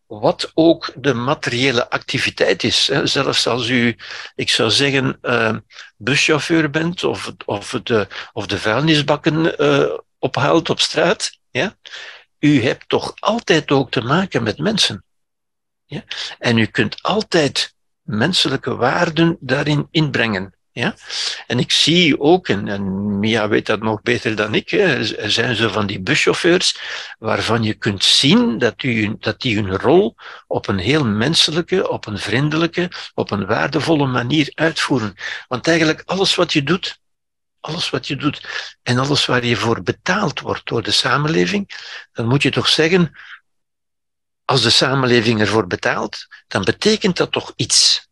wat 0.07 0.51
ook 0.55 0.93
de 0.97 1.15
materiële 1.15 1.91
activiteit 1.91 2.65
is. 2.65 2.89
Hè? 2.89 3.07
Zelfs 3.07 3.47
als 3.47 3.69
u, 3.69 3.97
ik 4.35 4.51
zou 4.51 4.71
zeggen, 4.71 5.19
uh, 5.23 5.57
buschauffeur 5.97 6.71
bent 6.71 7.05
of, 7.05 7.33
of, 7.45 7.81
de, 7.83 8.07
of 8.33 8.47
de 8.47 8.59
vuilnisbakken 8.59 9.63
uh, 9.63 9.99
ophaalt 10.19 10.71
op 10.71 10.81
straat. 10.81 11.39
Ja? 11.51 11.77
U 12.39 12.63
hebt 12.63 12.89
toch 12.89 13.13
altijd 13.19 13.71
ook 13.71 13.91
te 13.91 14.01
maken 14.01 14.43
met 14.43 14.59
mensen. 14.59 15.05
Ja? 15.85 16.05
En 16.39 16.59
u 16.59 16.67
kunt 16.67 17.03
altijd 17.03 17.75
menselijke 18.03 18.77
waarden 18.77 19.37
daarin 19.41 19.89
inbrengen. 19.91 20.56
Ja? 20.77 20.95
En 21.47 21.59
ik 21.59 21.73
zie 21.73 22.21
ook, 22.21 22.49
en, 22.49 23.19
Mia 23.19 23.49
weet 23.49 23.67
dat 23.67 23.81
nog 23.81 24.03
beter 24.03 24.37
dan 24.37 24.55
ik, 24.55 24.71
hè, 24.71 25.17
er 25.17 25.31
zijn 25.31 25.57
zo 25.57 25.69
van 25.69 25.87
die 25.87 26.01
buschauffeurs 26.01 26.79
waarvan 27.19 27.63
je 27.63 27.75
kunt 27.75 28.05
zien 28.05 28.59
dat, 28.59 28.83
u, 28.83 29.17
dat 29.19 29.41
die 29.41 29.57
hun 29.57 29.79
rol 29.79 30.15
op 30.47 30.69
een 30.69 30.79
heel 30.79 31.05
menselijke, 31.05 31.89
op 31.89 32.07
een 32.07 32.19
vriendelijke, 32.19 32.91
op 33.15 33.31
een 33.31 33.47
waardevolle 33.47 34.07
manier 34.07 34.53
uitvoeren. 34.55 35.15
Want 35.49 35.67
eigenlijk 35.67 36.03
alles 36.05 36.35
wat 36.35 36.53
je 36.53 36.63
doet, 36.63 36.99
alles 37.61 37.91
wat 37.91 38.07
je 38.07 38.17
doet 38.17 38.41
en 38.83 38.99
alles 38.99 39.27
waar 39.27 39.45
je 39.45 39.57
voor 39.57 39.83
betaald 39.83 40.41
wordt 40.41 40.67
door 40.67 40.83
de 40.83 40.91
samenleving, 40.91 41.71
dan 42.13 42.27
moet 42.27 42.43
je 42.43 42.51
toch 42.51 42.69
zeggen, 42.69 43.19
als 44.45 44.63
de 44.63 44.71
samenleving 44.71 45.41
ervoor 45.41 45.67
betaalt, 45.67 46.27
dan 46.47 46.65
betekent 46.65 47.17
dat 47.17 47.33
toch 47.33 47.53
iets. 47.57 48.06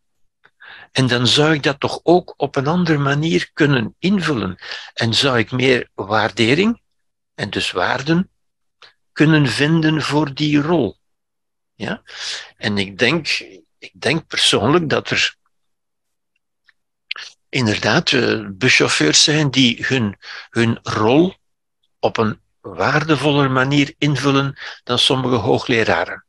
En 0.95 1.07
dan 1.07 1.27
zou 1.27 1.53
ik 1.53 1.63
dat 1.63 1.81
toch 1.81 2.01
ook 2.03 2.35
op 2.37 2.57
een 2.57 2.67
andere 2.67 2.99
manier 2.99 3.51
kunnen 3.53 3.95
invullen. 3.99 4.59
En 4.93 5.15
zou 5.15 5.39
ik 5.39 5.51
meer 5.51 5.91
waardering 5.95 6.83
en 7.35 7.51
dus 7.51 7.71
waarden 7.71 8.31
kunnen 9.13 9.47
vinden 9.47 10.03
voor 10.03 10.35
die 10.35 10.61
rol. 10.61 10.99
Ja? 11.75 12.03
En 12.57 12.79
ik 12.79 12.99
denk, 12.99 13.29
ik 13.79 13.93
denk 13.93 14.27
persoonlijk 14.27 14.89
dat 14.89 15.11
er 15.11 15.37
inderdaad 17.49 18.11
uh, 18.11 18.49
buschauffeurs 18.53 19.23
zijn 19.23 19.51
die 19.51 19.85
hun, 19.87 20.17
hun 20.51 20.79
rol 20.83 21.35
op 21.99 22.17
een 22.17 22.41
waardevoller 22.61 23.51
manier 23.51 23.95
invullen 23.99 24.59
dan 24.85 24.99
sommige 24.99 25.37
hoogleraren. 25.37 26.25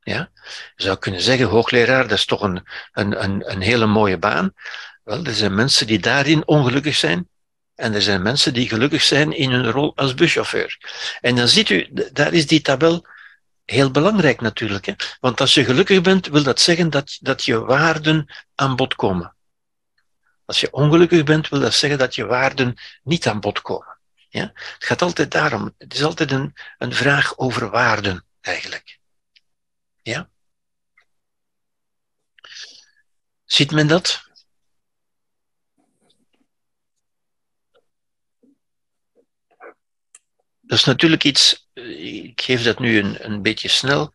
Ja? 0.00 0.30
Je 0.76 0.82
zou 0.82 0.98
kunnen 0.98 1.20
zeggen, 1.20 1.46
hoogleraar, 1.46 2.08
dat 2.08 2.18
is 2.18 2.24
toch 2.24 2.42
een, 2.42 2.62
een, 2.92 3.24
een, 3.24 3.50
een 3.50 3.60
hele 3.60 3.86
mooie 3.86 4.18
baan. 4.18 4.52
Wel, 5.04 5.24
er 5.24 5.34
zijn 5.34 5.54
mensen 5.54 5.86
die 5.86 5.98
daarin 5.98 6.46
ongelukkig 6.46 6.96
zijn. 6.96 7.28
En 7.74 7.94
er 7.94 8.02
zijn 8.02 8.22
mensen 8.22 8.54
die 8.54 8.68
gelukkig 8.68 9.02
zijn 9.02 9.36
in 9.36 9.50
hun 9.50 9.70
rol 9.70 9.96
als 9.96 10.14
buschauffeur. 10.14 10.78
En 11.20 11.36
dan 11.36 11.48
ziet 11.48 11.68
u, 11.68 11.88
daar 12.12 12.32
is 12.32 12.46
die 12.46 12.60
tabel 12.60 13.06
heel 13.64 13.90
belangrijk 13.90 14.40
natuurlijk. 14.40 14.86
Hè? 14.86 14.92
Want 15.20 15.40
als 15.40 15.54
je 15.54 15.64
gelukkig 15.64 16.00
bent, 16.00 16.26
wil 16.26 16.42
dat 16.42 16.60
zeggen 16.60 16.90
dat, 16.90 17.18
dat 17.20 17.44
je 17.44 17.58
waarden 17.58 18.26
aan 18.54 18.76
bod 18.76 18.94
komen. 18.94 19.34
Als 20.44 20.60
je 20.60 20.72
ongelukkig 20.72 21.24
bent, 21.24 21.48
wil 21.48 21.60
dat 21.60 21.74
zeggen 21.74 21.98
dat 21.98 22.14
je 22.14 22.24
waarden 22.24 22.74
niet 23.02 23.26
aan 23.26 23.40
bod 23.40 23.62
komen. 23.62 23.98
Ja? 24.28 24.52
Het 24.54 24.84
gaat 24.84 25.02
altijd 25.02 25.30
daarom. 25.30 25.74
Het 25.78 25.94
is 25.94 26.04
altijd 26.04 26.30
een, 26.30 26.54
een 26.78 26.94
vraag 26.94 27.38
over 27.38 27.70
waarden, 27.70 28.24
eigenlijk. 28.40 28.98
Ja? 30.02 30.28
Ziet 33.54 33.70
men 33.70 33.86
dat? 33.86 34.22
Dat 40.60 40.78
is 40.78 40.84
natuurlijk 40.84 41.24
iets, 41.24 41.68
ik 41.72 42.40
geef 42.40 42.62
dat 42.62 42.78
nu 42.78 42.98
een, 42.98 43.24
een 43.24 43.42
beetje 43.42 43.68
snel. 43.68 44.12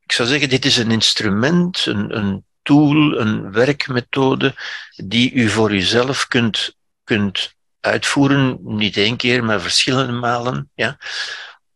Ik 0.00 0.12
zou 0.12 0.28
zeggen, 0.28 0.48
dit 0.48 0.64
is 0.64 0.76
een 0.76 0.90
instrument, 0.90 1.86
een, 1.86 2.16
een 2.16 2.44
tool, 2.62 3.18
een 3.20 3.52
werkmethode 3.52 4.54
die 4.96 5.32
u 5.32 5.48
voor 5.48 5.72
uzelf 5.72 6.26
kunt, 6.26 6.76
kunt 7.04 7.54
uitvoeren, 7.80 8.58
niet 8.62 8.96
één 8.96 9.16
keer, 9.16 9.44
maar 9.44 9.60
verschillende 9.60 10.12
malen. 10.12 10.70
Ja? 10.74 10.98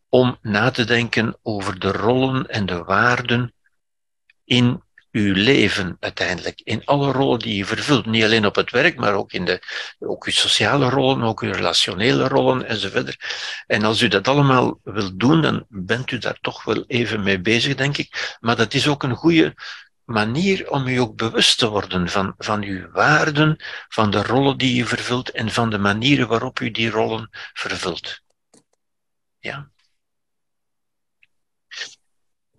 om 0.08 0.38
na 0.42 0.70
te 0.70 0.84
denken 0.84 1.38
over 1.42 1.78
de 1.78 1.92
rollen 1.92 2.48
en 2.48 2.66
de 2.66 2.84
waarden 2.84 3.54
in 4.44 4.82
uw 5.12 5.34
leven 5.34 5.96
uiteindelijk. 6.00 6.60
In 6.64 6.84
alle 6.84 7.12
rollen 7.12 7.38
die 7.38 7.56
je 7.56 7.64
vervult. 7.64 8.06
Niet 8.06 8.24
alleen 8.24 8.46
op 8.46 8.54
het 8.54 8.70
werk, 8.70 8.96
maar 8.96 9.14
ook 9.14 9.32
in 9.32 9.44
de, 9.44 9.62
ook 9.98 10.24
uw 10.24 10.32
sociale 10.32 10.88
rollen, 10.88 11.22
ook 11.22 11.42
uw 11.42 11.52
relationele 11.52 12.28
rollen 12.28 12.66
enzovoort. 12.66 13.16
En 13.66 13.84
als 13.84 14.00
u 14.00 14.08
dat 14.08 14.28
allemaal 14.28 14.80
wilt 14.82 15.20
doen, 15.20 15.42
dan 15.42 15.66
bent 15.68 16.10
u 16.10 16.18
daar 16.18 16.38
toch 16.40 16.64
wel 16.64 16.84
even 16.86 17.22
mee 17.22 17.40
bezig, 17.40 17.74
denk 17.74 17.96
ik. 17.96 18.36
Maar 18.40 18.56
dat 18.56 18.74
is 18.74 18.88
ook 18.88 19.02
een 19.02 19.16
goede 19.16 19.54
manier 20.04 20.70
om 20.70 20.86
u 20.86 20.96
ook 20.96 21.16
bewust 21.16 21.58
te 21.58 21.68
worden 21.68 22.08
van, 22.08 22.34
van 22.38 22.62
uw 22.62 22.90
waarden, 22.90 23.56
van 23.88 24.10
de 24.10 24.22
rollen 24.22 24.58
die 24.58 24.74
je 24.74 24.86
vervult 24.86 25.30
en 25.30 25.50
van 25.50 25.70
de 25.70 25.78
manieren 25.78 26.28
waarop 26.28 26.60
u 26.60 26.70
die 26.70 26.90
rollen 26.90 27.28
vervult. 27.52 28.22
Ja 29.38 29.70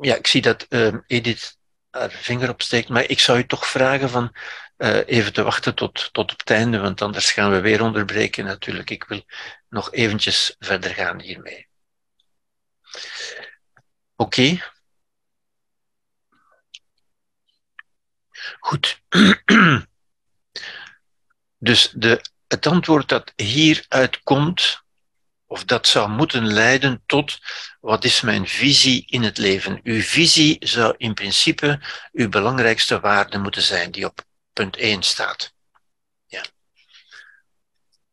ja, 0.01 0.15
ik 0.15 0.27
zie 0.27 0.41
dat 0.41 0.65
uh, 0.69 0.95
Edith 1.07 1.57
haar 1.91 2.11
vinger 2.11 2.49
opsteekt, 2.49 2.89
maar 2.89 3.03
ik 3.09 3.19
zou 3.19 3.37
u 3.37 3.45
toch 3.45 3.67
vragen 3.67 4.09
van, 4.09 4.35
uh, 4.77 5.07
even 5.07 5.33
te 5.33 5.43
wachten 5.43 5.75
tot, 5.75 6.09
tot 6.13 6.31
op 6.31 6.39
het 6.39 6.49
einde, 6.49 6.79
want 6.79 7.01
anders 7.01 7.31
gaan 7.31 7.51
we 7.51 7.61
weer 7.61 7.81
onderbreken 7.81 8.45
natuurlijk. 8.45 8.89
Ik 8.89 9.03
wil 9.03 9.23
nog 9.69 9.93
eventjes 9.93 10.55
verder 10.59 10.93
gaan 10.93 11.21
hiermee. 11.21 11.67
Oké. 14.15 14.59
Goed. 18.59 19.01
Dus 21.63 21.91
de, 21.95 22.21
het 22.47 22.67
antwoord 22.67 23.09
dat 23.09 23.33
hieruit 23.35 24.23
komt, 24.23 24.83
of 25.51 25.65
dat 25.65 25.87
zou 25.87 26.09
moeten 26.09 26.47
leiden 26.47 27.03
tot 27.05 27.39
wat 27.79 28.03
is 28.03 28.21
mijn 28.21 28.47
visie 28.47 29.05
in 29.07 29.23
het 29.23 29.37
leven. 29.37 29.79
Uw 29.83 30.01
visie 30.01 30.57
zou 30.59 30.93
in 30.97 31.13
principe 31.13 31.79
uw 32.11 32.29
belangrijkste 32.29 32.99
waarde 32.99 33.37
moeten 33.37 33.61
zijn, 33.61 33.91
die 33.91 34.05
op 34.05 34.25
punt 34.53 34.77
1 34.77 35.03
staat. 35.03 35.53
Ja. 36.25 36.43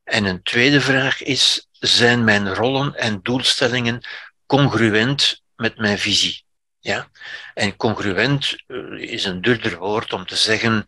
En 0.05 0.24
een 0.24 0.43
tweede 0.43 0.81
vraag 0.81 1.23
is, 1.23 1.69
zijn 1.73 2.24
mijn 2.24 2.55
rollen 2.55 2.94
en 2.94 3.20
doelstellingen 3.23 4.06
congruent 4.47 5.43
met 5.56 5.77
mijn 5.77 5.98
visie? 5.98 6.44
Ja? 6.78 7.10
En 7.55 7.77
congruent 7.77 8.56
eh, 8.66 8.78
is 8.93 9.24
een 9.24 9.43
duurder 9.43 9.78
woord 9.78 10.12
om 10.12 10.27
te 10.27 10.36
zeggen 10.36 10.86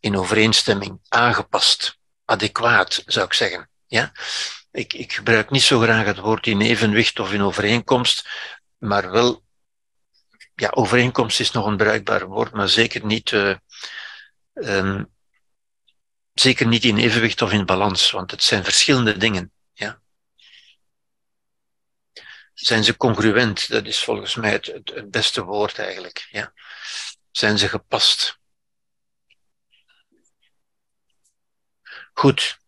in 0.00 0.16
overeenstemming, 0.16 1.00
aangepast, 1.08 1.98
adequaat 2.24 3.02
zou 3.06 3.26
ik 3.26 3.32
zeggen. 3.32 3.70
Ja? 3.86 4.12
Ik, 4.70 4.92
ik 4.92 5.12
gebruik 5.12 5.50
niet 5.50 5.62
zo 5.62 5.80
graag 5.80 6.04
het 6.04 6.18
woord 6.18 6.46
in 6.46 6.60
evenwicht 6.60 7.18
of 7.18 7.32
in 7.32 7.42
overeenkomst, 7.42 8.28
maar 8.78 9.10
wel, 9.10 9.44
ja, 10.54 10.70
overeenkomst 10.70 11.40
is 11.40 11.50
nog 11.50 11.66
een 11.66 11.76
bruikbaar 11.76 12.26
woord, 12.26 12.52
maar 12.52 12.68
zeker 12.68 13.04
niet, 13.04 13.30
uh, 13.30 13.56
um, 14.54 15.14
zeker 16.32 16.66
niet 16.66 16.84
in 16.84 16.96
evenwicht 16.96 17.42
of 17.42 17.52
in 17.52 17.66
balans, 17.66 18.10
want 18.10 18.30
het 18.30 18.42
zijn 18.42 18.64
verschillende 18.64 19.16
dingen. 19.16 19.52
Ja. 19.72 20.00
Zijn 22.54 22.84
ze 22.84 22.96
congruent? 22.96 23.68
Dat 23.68 23.86
is 23.86 24.04
volgens 24.04 24.34
mij 24.34 24.50
het, 24.50 24.66
het, 24.66 24.92
het 24.94 25.10
beste 25.10 25.44
woord 25.44 25.78
eigenlijk. 25.78 26.26
Ja. 26.30 26.52
Zijn 27.30 27.58
ze 27.58 27.68
gepast? 27.68 28.38
Goed. 32.12 32.59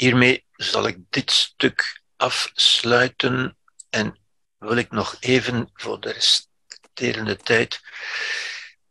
Hiermee 0.00 0.44
zal 0.52 0.86
ik 0.86 0.98
dit 1.10 1.30
stuk 1.30 2.02
afsluiten 2.16 3.56
en 3.90 4.18
wil 4.58 4.76
ik 4.76 4.90
nog 4.90 5.16
even 5.20 5.70
voor 5.74 6.00
de 6.00 6.10
resterende 6.12 7.36
tijd 7.36 7.80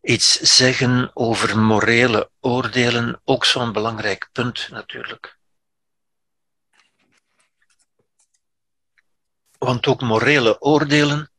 iets 0.02 0.40
zeggen 0.40 1.12
over 1.14 1.58
morele 1.58 2.32
oordelen, 2.40 3.22
ook 3.24 3.46
zo'n 3.46 3.72
belangrijk 3.72 4.30
punt 4.32 4.70
natuurlijk. 4.70 5.38
Want 9.58 9.88
ook 9.88 10.02
morele 10.02 10.62
oordelen 10.62 11.32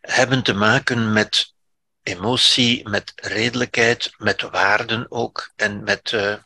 hebben 0.00 0.42
te 0.42 0.54
maken 0.54 1.12
met 1.12 1.54
emotie, 2.02 2.88
met 2.88 3.12
redelijkheid, 3.14 4.14
met 4.18 4.40
waarden 4.40 5.10
ook 5.10 5.52
en 5.56 5.82
met, 5.82 6.12
uh, 6.12 6.36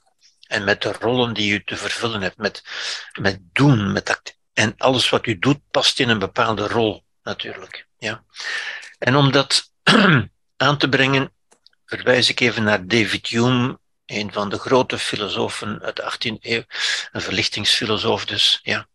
en 0.50 0.64
met 0.64 0.82
de 0.82 0.92
rollen 0.92 1.34
die 1.34 1.52
u 1.52 1.64
te 1.64 1.76
vervullen 1.76 2.22
hebt, 2.22 2.36
met, 2.36 2.62
met 3.20 3.38
doen, 3.52 3.92
met 3.92 4.10
act 4.10 4.38
en 4.52 4.74
alles 4.76 5.08
wat 5.08 5.26
u 5.26 5.38
doet 5.38 5.60
past 5.70 6.00
in 6.00 6.08
een 6.08 6.18
bepaalde 6.18 6.68
rol 6.68 7.04
natuurlijk. 7.22 7.86
Ja. 7.98 8.24
En 8.98 9.16
om 9.16 9.32
dat 9.32 9.72
aan 10.56 10.78
te 10.78 10.88
brengen, 10.88 11.32
verwijs 11.86 12.28
ik 12.28 12.40
even 12.40 12.62
naar 12.62 12.86
David 12.86 13.26
Hume, 13.26 13.78
een 14.06 14.32
van 14.32 14.48
de 14.48 14.58
grote 14.58 14.98
filosofen 14.98 15.82
uit 15.82 15.96
de 15.96 16.12
18e 16.12 16.40
eeuw, 16.40 16.62
een 17.12 17.20
verlichtingsfilosoof 17.20 18.24
dus, 18.24 18.60
ja, 18.62 18.88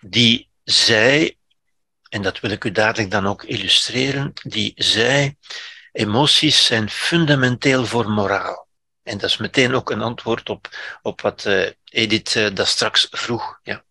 die 0.00 0.50
zei 0.64 1.36
en 2.12 2.22
dat 2.22 2.40
wil 2.40 2.50
ik 2.50 2.64
u 2.64 2.70
dadelijk 2.70 3.10
dan 3.10 3.26
ook 3.26 3.42
illustreren, 3.42 4.32
die 4.42 4.72
zei, 4.76 5.36
emoties 5.92 6.66
zijn 6.66 6.90
fundamenteel 6.90 7.86
voor 7.86 8.10
moraal. 8.10 8.66
En 9.02 9.18
dat 9.18 9.30
is 9.30 9.36
meteen 9.36 9.74
ook 9.74 9.90
een 9.90 10.02
antwoord 10.02 10.50
op, 10.50 10.68
op 11.02 11.20
wat 11.20 11.44
uh, 11.44 11.68
Edith 11.84 12.34
uh, 12.34 12.54
daar 12.54 12.66
straks 12.66 13.08
vroeg. 13.10 13.58
Ja. 13.62 13.84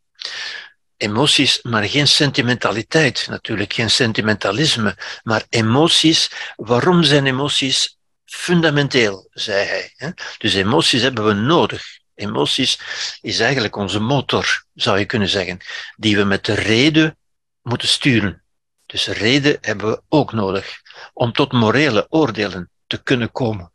Emoties, 0.98 1.62
maar 1.62 1.84
geen 1.84 2.08
sentimentaliteit, 2.08 3.28
natuurlijk 3.30 3.74
geen 3.74 3.90
sentimentalisme, 3.90 4.98
maar 5.24 5.46
emoties. 5.50 6.32
Waarom 6.56 7.04
zijn 7.04 7.26
emoties 7.26 7.98
fundamenteel, 8.26 9.30
zei 9.32 9.66
hij. 9.66 10.14
Dus 10.38 10.54
emoties 10.54 11.02
hebben 11.02 11.26
we 11.26 11.34
nodig. 11.34 11.84
Emoties 12.16 12.80
is 13.22 13.40
eigenlijk 13.40 13.76
onze 13.76 14.00
motor, 14.00 14.66
zou 14.74 15.00
je 15.00 15.06
kunnen 15.06 15.30
zeggen, 15.30 15.60
die 15.96 16.18
we 16.18 16.24
met 16.24 16.46
de 16.46 16.54
reden 16.54 17.18
moeten 17.62 17.88
sturen. 17.88 18.44
Dus 18.86 19.08
reden 19.08 19.58
hebben 19.62 19.90
we 19.90 20.02
ook 20.08 20.34
nodig 20.34 20.82
om 21.14 21.32
tot 21.32 21.52
morele 21.52 22.06
oordelen 22.10 22.70
te 22.88 23.04
kunnen 23.04 23.32
komen. 23.32 23.72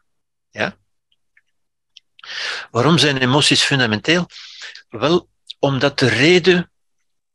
Ja? 0.50 0.76
Waarom 2.70 2.98
zijn 2.98 3.16
emoties 3.16 3.62
fundamenteel? 3.62 4.30
Wel, 4.88 5.28
omdat 5.58 5.98
de 5.98 6.08
reden, 6.08 6.70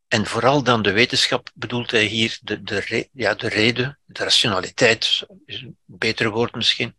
en 0.07 0.25
vooral 0.25 0.63
dan 0.63 0.81
de 0.81 0.91
wetenschap 0.91 1.49
bedoelt 1.53 1.91
hij 1.91 2.05
hier, 2.05 2.37
de, 2.41 2.63
de, 2.63 3.09
ja, 3.13 3.33
de 3.33 3.49
reden, 3.49 3.99
de 4.05 4.23
rationaliteit, 4.23 5.25
is 5.45 5.61
een 5.61 5.77
beter 5.85 6.29
woord 6.29 6.55
misschien, 6.55 6.97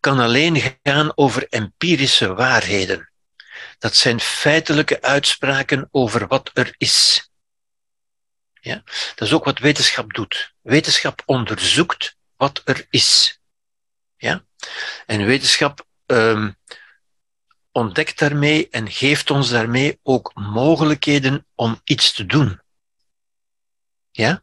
kan 0.00 0.18
alleen 0.18 0.78
gaan 0.82 1.12
over 1.14 1.46
empirische 1.48 2.34
waarheden. 2.34 3.10
Dat 3.78 3.96
zijn 3.96 4.20
feitelijke 4.20 5.02
uitspraken 5.02 5.88
over 5.90 6.26
wat 6.26 6.50
er 6.52 6.74
is. 6.78 7.28
Ja? 8.60 8.82
Dat 9.14 9.28
is 9.28 9.32
ook 9.32 9.44
wat 9.44 9.58
wetenschap 9.58 10.12
doet. 10.12 10.54
Wetenschap 10.62 11.22
onderzoekt 11.26 12.16
wat 12.36 12.62
er 12.64 12.86
is. 12.90 13.40
Ja? 14.16 14.44
En 15.06 15.24
wetenschap 15.24 15.86
um, 16.06 16.56
ontdekt 17.74 18.18
daarmee 18.18 18.68
en 18.70 18.90
geeft 18.90 19.30
ons 19.30 19.48
daarmee 19.48 19.98
ook 20.02 20.30
mogelijkheden 20.34 21.46
om 21.54 21.80
iets 21.84 22.12
te 22.12 22.26
doen. 22.26 22.60
Ja? 24.10 24.42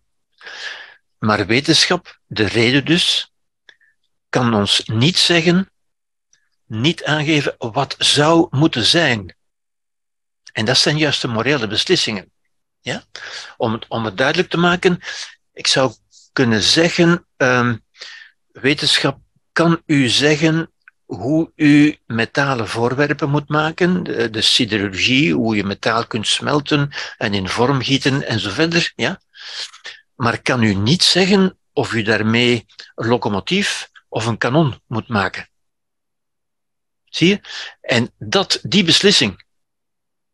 Maar 1.18 1.46
wetenschap, 1.46 2.20
de 2.28 2.48
reden 2.48 2.86
dus, 2.86 3.32
kan 4.30 4.54
ons 4.54 4.84
niet 4.86 5.18
zeggen, 5.18 5.72
niet 6.66 7.04
aangeven 7.04 7.56
wat 7.58 7.96
zou 7.98 8.48
moeten 8.50 8.86
zijn. 8.86 9.36
En 10.52 10.66
dat 10.66 10.78
zijn 10.78 10.98
juist 10.98 11.22
de 11.22 11.28
morele 11.28 11.68
beslissingen. 11.68 12.32
Ja? 12.80 13.04
Om, 13.58 13.74
het, 13.74 13.86
om 13.88 14.06
het 14.06 14.18
duidelijk 14.18 14.50
te 14.50 14.58
maken, 14.58 15.00
ik 15.54 15.68
zou 15.68 15.94
kunnen 16.34 16.62
zeggen, 16.62 17.28
um, 17.38 17.86
wetenschap 18.52 19.20
kan 19.52 19.82
u 19.86 20.10
zeggen 20.10 20.71
hoe 21.16 21.52
u 21.56 21.98
metalen 22.06 22.68
voorwerpen 22.68 23.30
moet 23.30 23.50
maken, 23.50 24.04
de, 24.04 24.30
de 24.30 24.42
siderurgie, 24.42 25.34
hoe 25.34 25.56
je 25.56 25.64
metaal 25.64 26.08
kunt 26.08 26.28
smelten 26.28 26.92
en 27.18 27.34
in 27.34 27.50
vorm 27.50 27.82
gieten 27.82 28.28
en 28.28 28.40
zo 28.40 28.50
verder. 28.50 28.94
Ja? 28.96 29.22
Maar 30.16 30.42
kan 30.42 30.64
u 30.64 30.74
niet 30.74 31.04
zeggen 31.04 31.58
of 31.74 31.94
u 31.94 32.02
daarmee 32.02 32.66
een 32.96 33.08
locomotief 33.08 33.90
of 34.08 34.26
een 34.26 34.38
kanon 34.38 34.82
moet 34.88 35.08
maken. 35.08 35.50
Zie 37.06 37.28
je? 37.28 37.42
En 37.82 38.12
dat, 38.18 38.60
die 38.64 38.84
beslissing, 38.84 39.44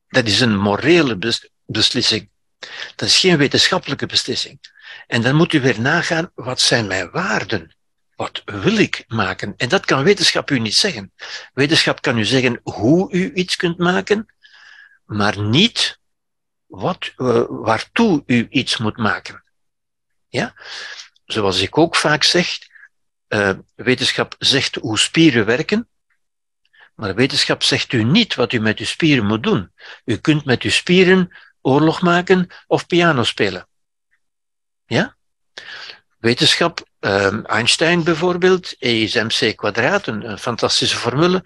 dat 0.07 0.25
is 0.25 0.39
een 0.39 0.57
morele 0.57 1.41
beslissing. 1.65 2.29
Dat 2.95 3.07
is 3.07 3.19
geen 3.19 3.37
wetenschappelijke 3.37 4.05
beslissing. 4.05 4.59
En 5.07 5.21
dan 5.21 5.35
moet 5.35 5.53
u 5.53 5.61
weer 5.61 5.81
nagaan, 5.81 6.31
wat 6.35 6.61
zijn 6.61 6.87
mijn 6.87 7.11
waarden? 7.11 7.76
Wat 8.17 8.41
wil 8.45 8.77
ik 8.77 9.03
maken? 9.07 9.53
En 9.57 9.69
dat 9.69 9.85
kan 9.85 10.03
wetenschap 10.03 10.49
u 10.49 10.59
niet 10.59 10.75
zeggen. 10.75 11.13
Wetenschap 11.53 12.01
kan 12.01 12.17
u 12.17 12.25
zeggen 12.25 12.59
hoe 12.63 13.11
u 13.11 13.33
iets 13.33 13.55
kunt 13.55 13.77
maken, 13.77 14.33
maar 15.05 15.39
niet 15.39 15.99
wat, 16.65 17.13
uh, 17.17 17.43
waartoe 17.49 18.23
u 18.25 18.47
iets 18.49 18.77
moet 18.77 18.97
maken. 18.97 19.43
Ja? 20.27 20.53
Zoals 21.25 21.61
ik 21.61 21.77
ook 21.77 21.95
vaak 21.95 22.23
zeg, 22.23 22.57
uh, 23.27 23.53
wetenschap 23.75 24.35
zegt 24.39 24.75
hoe 24.75 24.99
spieren 24.99 25.45
werken, 25.45 25.89
maar 26.95 27.15
wetenschap 27.15 27.63
zegt 27.63 27.93
u 27.93 28.03
niet 28.03 28.35
wat 28.35 28.53
u 28.53 28.59
met 28.59 28.79
uw 28.79 28.85
spieren 28.85 29.25
moet 29.25 29.43
doen. 29.43 29.71
U 30.05 30.17
kunt 30.17 30.45
met 30.45 30.61
uw 30.61 30.69
spieren 30.69 31.37
oorlog 31.61 32.01
maken 32.01 32.47
of 32.67 32.87
piano 32.87 33.23
spelen. 33.23 33.67
Ja? 34.85 35.17
Wetenschap, 36.17 36.86
um, 36.99 37.45
Einstein 37.45 38.03
bijvoorbeeld, 38.03 38.75
E 38.79 39.03
is 39.03 39.13
mc 39.13 39.55
kwadraat, 39.55 40.07
een, 40.07 40.29
een 40.29 40.37
fantastische 40.37 40.97
formule, 40.97 41.43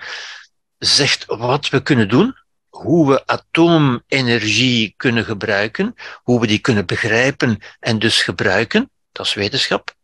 zegt 0.78 1.26
wat 1.26 1.70
we 1.70 1.82
kunnen 1.82 2.10
doen, 2.10 2.38
hoe 2.70 3.08
we 3.08 3.26
atoomenergie 3.26 4.94
kunnen 4.98 5.26
gebruiken, 5.26 5.96
hoe 6.24 6.40
we 6.40 6.48
die 6.48 6.60
kunnen 6.60 6.86
begrijpen 6.86 7.60
en 7.80 8.00
dus 8.00 8.22
gebruiken, 8.22 8.92
dat 9.12 9.26
is 9.26 9.34
wetenschap. 9.34 9.96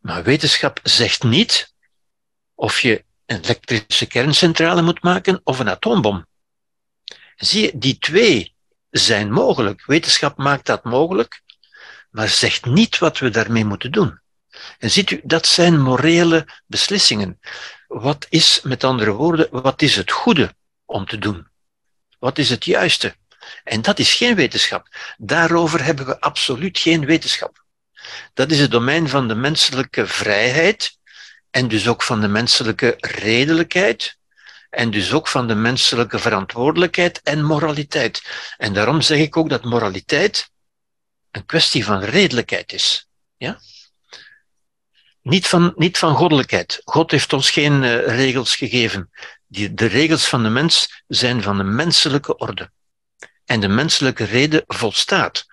Maar 0.00 0.22
wetenschap 0.22 0.80
zegt 0.82 1.22
niet 1.22 1.74
of 2.54 2.80
je 2.80 3.04
een 3.26 3.40
elektrische 3.40 4.06
kerncentrale 4.06 4.82
moet 4.82 5.02
maken 5.02 5.40
of 5.44 5.58
een 5.58 5.68
atoombom. 5.68 6.26
Zie 7.36 7.62
je, 7.62 7.78
die 7.78 7.98
twee 7.98 8.54
zijn 8.90 9.32
mogelijk. 9.32 9.86
Wetenschap 9.86 10.36
maakt 10.36 10.66
dat 10.66 10.84
mogelijk, 10.84 11.42
maar 12.10 12.28
zegt 12.28 12.64
niet 12.64 12.98
wat 12.98 13.18
we 13.18 13.30
daarmee 13.30 13.64
moeten 13.64 13.92
doen. 13.92 14.19
En 14.78 14.90
ziet 14.90 15.10
u, 15.10 15.20
dat 15.24 15.46
zijn 15.46 15.80
morele 15.80 16.46
beslissingen. 16.66 17.40
Wat 17.86 18.26
is, 18.28 18.60
met 18.62 18.84
andere 18.84 19.12
woorden, 19.12 19.48
wat 19.50 19.82
is 19.82 19.96
het 19.96 20.10
goede 20.10 20.54
om 20.84 21.06
te 21.06 21.18
doen? 21.18 21.48
Wat 22.18 22.38
is 22.38 22.50
het 22.50 22.64
juiste? 22.64 23.14
En 23.64 23.82
dat 23.82 23.98
is 23.98 24.14
geen 24.14 24.34
wetenschap. 24.34 24.88
Daarover 25.18 25.84
hebben 25.84 26.06
we 26.06 26.20
absoluut 26.20 26.78
geen 26.78 27.06
wetenschap. 27.06 27.64
Dat 28.34 28.50
is 28.50 28.60
het 28.60 28.70
domein 28.70 29.08
van 29.08 29.28
de 29.28 29.34
menselijke 29.34 30.06
vrijheid 30.06 30.98
en 31.50 31.68
dus 31.68 31.88
ook 31.88 32.02
van 32.02 32.20
de 32.20 32.28
menselijke 32.28 32.96
redelijkheid 32.98 34.18
en 34.70 34.90
dus 34.90 35.12
ook 35.12 35.28
van 35.28 35.48
de 35.48 35.54
menselijke 35.54 36.18
verantwoordelijkheid 36.18 37.20
en 37.22 37.44
moraliteit. 37.44 38.22
En 38.56 38.72
daarom 38.72 39.00
zeg 39.00 39.18
ik 39.18 39.36
ook 39.36 39.48
dat 39.48 39.64
moraliteit 39.64 40.50
een 41.30 41.46
kwestie 41.46 41.84
van 41.84 42.00
redelijkheid 42.00 42.72
is. 42.72 43.08
Ja? 43.36 43.60
Niet 45.22 45.46
van, 45.46 45.72
niet 45.76 45.98
van 45.98 46.14
goddelijkheid. 46.14 46.80
God 46.84 47.10
heeft 47.10 47.32
ons 47.32 47.50
geen 47.50 47.82
uh, 47.82 48.06
regels 48.06 48.56
gegeven. 48.56 49.10
Die, 49.46 49.74
de 49.74 49.86
regels 49.86 50.28
van 50.28 50.42
de 50.42 50.48
mens 50.48 51.02
zijn 51.06 51.42
van 51.42 51.56
de 51.56 51.64
menselijke 51.64 52.36
orde. 52.36 52.70
En 53.44 53.60
de 53.60 53.68
menselijke 53.68 54.24
reden 54.24 54.64
volstaat 54.66 55.46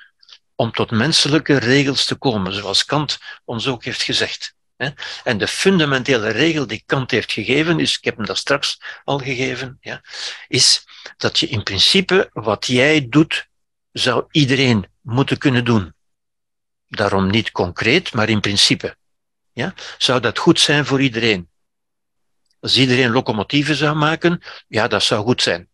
om 0.56 0.72
tot 0.72 0.92
menselijke 0.92 1.58
regels 1.58 2.06
te 2.06 2.16
komen, 2.16 2.54
zoals 2.54 2.86
Kant 2.86 3.18
ons 3.46 3.68
ook 3.68 3.84
heeft 3.84 4.02
gezegd. 4.02 4.56
En 5.24 5.38
de 5.38 5.48
fundamentele 5.48 6.30
regel 6.30 6.68
die 6.68 6.84
Kant 6.86 7.12
heeft 7.12 7.32
gegeven, 7.32 7.80
is, 7.80 7.98
ik 7.98 8.04
heb 8.04 8.18
hem 8.18 8.26
dat 8.26 8.38
straks 8.38 8.82
al 9.04 9.18
gegeven, 9.18 9.78
ja, 9.82 10.02
is 10.48 10.86
dat 11.18 11.40
je 11.40 11.48
in 11.48 11.64
principe 11.64 12.30
wat 12.34 12.66
jij 12.66 13.08
doet, 13.10 13.48
zou 13.92 14.26
iedereen 14.32 14.88
moeten 15.02 15.38
kunnen 15.38 15.66
doen. 15.66 15.94
Daarom 16.88 17.30
niet 17.30 17.52
concreet, 17.52 18.14
maar 18.14 18.30
in 18.30 18.40
principe. 18.40 18.98
Ja? 19.58 19.74
Zou 19.98 20.20
dat 20.20 20.38
goed 20.38 20.60
zijn 20.60 20.86
voor 20.86 21.02
iedereen? 21.02 21.50
Als 22.60 22.78
iedereen 22.78 23.12
locomotieven 23.12 23.76
zou 23.76 23.96
maken, 23.96 24.42
ja, 24.68 24.88
dat 24.88 25.04
zou 25.04 25.24
goed 25.24 25.42
zijn. 25.42 25.70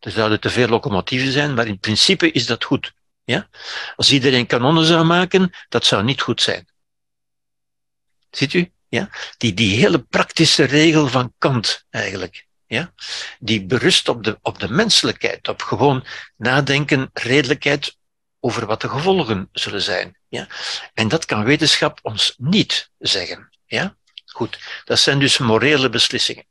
Er 0.00 0.10
zouden 0.10 0.40
te 0.40 0.50
veel 0.50 0.68
locomotieven 0.68 1.32
zijn, 1.32 1.54
maar 1.54 1.66
in 1.66 1.78
principe 1.78 2.30
is 2.30 2.46
dat 2.46 2.64
goed. 2.64 2.92
Ja? 3.24 3.48
Als 3.96 4.12
iedereen 4.12 4.46
kanonnen 4.46 4.84
zou 4.84 5.04
maken, 5.04 5.50
dat 5.68 5.84
zou 5.84 6.04
niet 6.04 6.20
goed 6.20 6.42
zijn. 6.42 6.66
Ziet 8.30 8.52
u? 8.52 8.72
Ja? 8.88 9.10
Die, 9.36 9.54
die 9.54 9.76
hele 9.76 9.98
praktische 9.98 10.64
regel 10.64 11.08
van 11.08 11.34
Kant 11.38 11.84
eigenlijk. 11.90 12.46
Ja? 12.66 12.94
Die 13.38 13.64
berust 13.64 14.08
op 14.08 14.24
de, 14.24 14.38
op 14.42 14.58
de 14.58 14.68
menselijkheid, 14.68 15.48
op 15.48 15.62
gewoon 15.62 16.06
nadenken, 16.36 17.10
redelijkheid 17.12 17.96
over 18.44 18.66
wat 18.66 18.80
de 18.80 18.88
gevolgen 18.88 19.48
zullen 19.52 19.82
zijn. 19.82 20.16
Ja? 20.28 20.46
En 20.94 21.08
dat 21.08 21.24
kan 21.24 21.44
wetenschap 21.44 21.98
ons 22.02 22.34
niet 22.38 22.90
zeggen. 22.98 23.50
Ja? 23.66 23.96
Goed, 24.26 24.58
dat 24.84 24.98
zijn 24.98 25.18
dus 25.18 25.38
morele 25.38 25.88
beslissingen. 25.88 26.46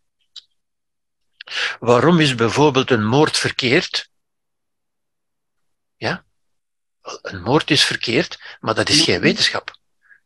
Waarom 1.79 2.19
is 2.19 2.35
bijvoorbeeld 2.35 2.91
een 2.91 3.05
moord 3.05 3.37
verkeerd? 3.37 4.09
Ja? 5.95 6.25
Een 7.01 7.41
moord 7.41 7.71
is 7.71 7.83
verkeerd, 7.83 8.57
maar 8.59 8.75
dat 8.75 8.89
is 8.89 9.01
geen 9.01 9.21
wetenschap. 9.21 9.77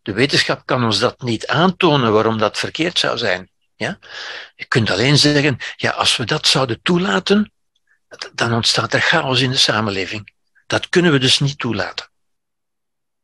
De 0.02 0.14
wetenschap 0.14 0.65
kan 0.65 0.84
ons 0.84 0.99
dat 0.99 1.22
niet 1.22 1.48
aantonen 1.48 2.14
waarom 2.14 2.38
dat 2.38 2.57
verkeerd 2.57 2.99
zou 2.99 3.18
zijn. 3.18 3.49
Ja? 3.76 3.99
Je 4.56 4.65
kunt 4.65 4.89
alleen 4.89 5.18
zeggen, 5.18 5.57
ja, 5.76 5.91
als 5.91 6.18
we 6.18 6.26
dat 6.26 6.48
zouden 6.48 6.81
toelaten, 6.81 7.52
dan 8.34 8.53
ontstaat 8.53 8.94
er 8.94 9.02
chaos 9.02 9.41
in 9.41 9.52
de 9.52 9.57
samenleving. 9.57 10.35
Dat 10.68 10.89
kunnen 10.89 11.11
we 11.11 11.19
dus 11.19 11.39
niet 11.39 11.60
toelaten. 11.60 12.10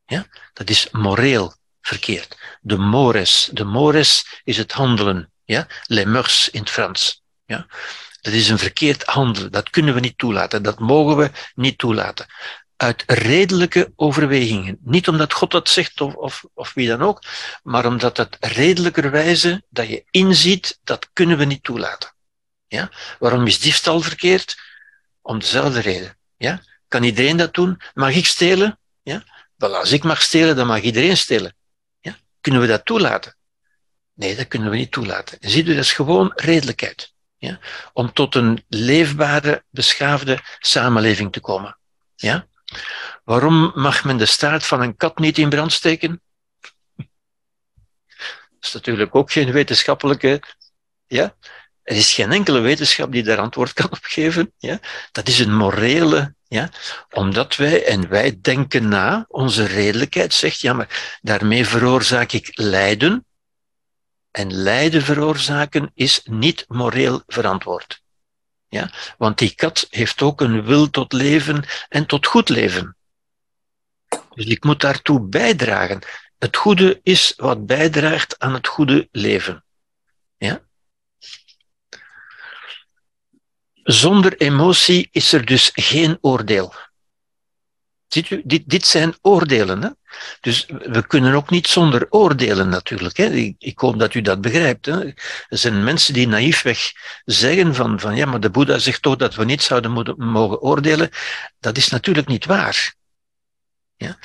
Ja? 0.06 0.26
Dat 0.54 0.70
is 0.70 0.88
moreel 0.92 1.56
verkeerd. 1.82 2.38
De 2.62 2.78
mores. 2.78 3.50
De 3.52 3.64
mores 3.64 4.42
is 4.44 4.58
het 4.58 4.72
handelen. 4.72 5.32
Ja? 5.44 5.68
Les 5.86 6.06
mœurs 6.06 6.50
in 6.52 6.60
het 6.60 6.70
Frans. 6.70 7.24
Ja? 7.46 7.68
Dat 8.22 8.34
is 8.34 8.50
een 8.50 8.60
verkeerd 8.60 9.04
handelen. 9.04 9.52
Dat 9.52 9.70
kunnen 9.70 9.94
we 9.94 10.00
niet 10.00 10.18
toelaten. 10.18 10.64
Dat 10.64 10.80
mogen 10.80 11.18
we 11.18 11.32
niet 11.56 11.78
toelaten 11.78 12.26
uit 12.84 13.04
redelijke 13.08 13.92
overwegingen. 13.96 14.78
Niet 14.82 15.08
omdat 15.08 15.34
God 15.34 15.52
dat 15.52 15.70
zegt 15.70 16.02
of, 16.02 16.16
of, 16.16 16.46
of 16.54 16.74
wie 16.74 16.88
dan 16.88 17.02
ook, 17.02 17.24
maar 17.64 17.86
omdat 17.86 18.18
het 18.18 18.38
redelijkerwijze 18.40 19.64
dat 19.70 19.88
je 19.88 20.04
inziet, 20.12 20.80
dat 20.84 21.10
kunnen 21.14 21.38
we 21.38 21.46
niet 21.46 21.64
toelaten. 21.64 22.14
Ja? 22.68 22.92
Waarom 23.20 23.48
is 23.48 23.60
diefstal 23.60 24.02
verkeerd? 24.02 24.58
Om 25.22 25.40
dezelfde 25.40 25.80
reden. 25.80 26.18
Ja? 26.38 26.62
Kan 26.94 27.04
iedereen 27.04 27.38
dat 27.38 27.54
doen? 27.54 27.82
Mag 27.94 28.16
ik 28.16 28.26
stelen? 28.26 28.80
Ja? 29.02 29.24
Wel, 29.56 29.76
als 29.76 29.92
ik 29.92 30.04
mag 30.04 30.22
stelen, 30.22 30.56
dan 30.56 30.68
mag 30.68 30.82
iedereen 30.82 31.18
stelen. 31.18 31.56
Ja? 32.00 32.18
Kunnen 32.42 32.62
we 32.62 32.68
dat 32.68 32.86
toelaten? 32.86 33.36
Nee, 34.14 34.36
dat 34.36 34.48
kunnen 34.48 34.70
we 34.70 34.76
niet 34.76 34.92
toelaten. 34.92 35.40
En 35.40 35.50
ziet 35.50 35.68
u, 35.68 35.76
dat 35.76 35.84
is 35.84 35.94
gewoon 35.94 36.32
redelijkheid. 36.36 37.14
Ja? 37.38 37.60
Om 37.94 38.14
tot 38.14 38.36
een 38.36 38.66
leefbare, 38.68 39.64
beschaafde 39.70 40.40
samenleving 40.60 41.32
te 41.32 41.40
komen. 41.40 41.78
Ja? 42.16 42.48
Waarom 43.24 43.72
mag 43.76 44.04
men 44.04 44.18
de 44.18 44.26
staart 44.26 44.66
van 44.66 44.82
een 44.82 44.96
kat 44.96 45.18
niet 45.18 45.38
in 45.38 45.50
brand 45.50 45.72
steken? 45.72 46.22
Dat 48.50 48.60
is 48.60 48.74
natuurlijk 48.74 49.16
ook 49.16 49.32
geen 49.32 49.52
wetenschappelijke. 49.52 50.42
Ja? 51.08 51.36
Er 51.84 51.96
is 51.96 52.14
geen 52.14 52.32
enkele 52.32 52.60
wetenschap 52.60 53.12
die 53.12 53.24
daar 53.24 53.40
antwoord 53.40 53.74
kan 53.74 53.92
op 53.92 54.04
geven. 54.04 54.54
Ja? 54.58 54.80
Dat 55.12 55.28
is 55.28 55.40
een 55.40 55.56
morele. 55.56 56.36
Ja? 56.54 56.70
Omdat 57.10 57.56
wij, 57.56 57.86
en 57.86 58.10
wij 58.10 58.40
denken 58.42 58.88
na, 58.88 59.26
onze 59.28 59.66
redelijkheid 59.66 60.34
zegt, 60.34 60.60
ja, 60.60 60.74
maar 60.74 61.20
daarmee 61.22 61.66
veroorzaak 61.66 62.32
ik 62.32 62.50
lijden. 62.54 63.26
En 64.32 64.54
lijden 64.54 65.02
veroorzaken 65.02 65.92
is 65.94 66.22
niet 66.24 66.66
moreel 66.68 67.24
verantwoord. 67.28 68.02
Ja? 68.68 68.92
Want 69.18 69.38
die 69.38 69.56
kat 69.56 69.88
heeft 69.90 70.22
ook 70.22 70.42
een 70.42 70.66
wil 70.66 70.90
tot 70.90 71.14
leven 71.14 71.66
en 71.90 72.06
tot 72.06 72.26
goed 72.26 72.50
leven. 72.50 72.96
Dus 74.36 74.46
ik 74.46 74.64
moet 74.64 74.82
daartoe 74.82 75.22
bijdragen. 75.22 76.00
Het 76.38 76.58
goede 76.58 77.00
is 77.04 77.34
wat 77.36 77.66
bijdraagt 77.66 78.40
aan 78.40 78.54
het 78.54 78.68
goede 78.68 79.08
leven. 79.12 79.64
Ja? 80.38 80.62
Zonder 83.84 84.38
emotie 84.38 85.08
is 85.12 85.34
er 85.34 85.46
dus 85.46 85.72
geen 85.74 86.18
oordeel. 86.22 86.74
Ziet 88.08 88.30
u, 88.30 88.42
dit, 88.46 88.70
dit 88.70 88.86
zijn 88.86 89.16
oordelen. 89.22 89.82
Hè? 89.82 89.90
Dus 90.42 90.66
we 90.66 91.08
kunnen 91.08 91.34
ook 91.34 91.50
niet 91.50 91.68
zonder 91.68 92.08
oordelen 92.10 92.70
natuurlijk. 92.70 93.18
Hè? 93.18 93.26
Ik, 93.26 93.56
ik 93.58 93.80
hoop 93.80 94.00
dat 94.00 94.14
u 94.14 94.22
dat 94.22 94.42
begrijpt. 94.42 94.86
Hè? 94.86 95.06
Er 95.48 95.58
zijn 95.58 95.84
mensen 95.84 96.14
die 96.14 96.28
naïefweg 96.28 96.92
zeggen 97.26 97.76
van, 97.76 98.00
van 98.00 98.16
ja, 98.16 98.26
maar 98.26 98.40
de 98.40 98.50
Boeddha 98.50 98.78
zegt 98.78 99.02
toch 99.02 99.16
dat 99.16 99.36
we 99.36 99.46
niet 99.46 99.62
zouden 99.62 99.92
moeten, 99.92 100.16
mogen 100.18 100.62
oordelen. 100.62 101.10
Dat 101.60 101.78
is 101.78 101.90
natuurlijk 101.90 102.28
niet 102.28 102.46
waar. 102.46 102.96
Ja? 103.96 104.18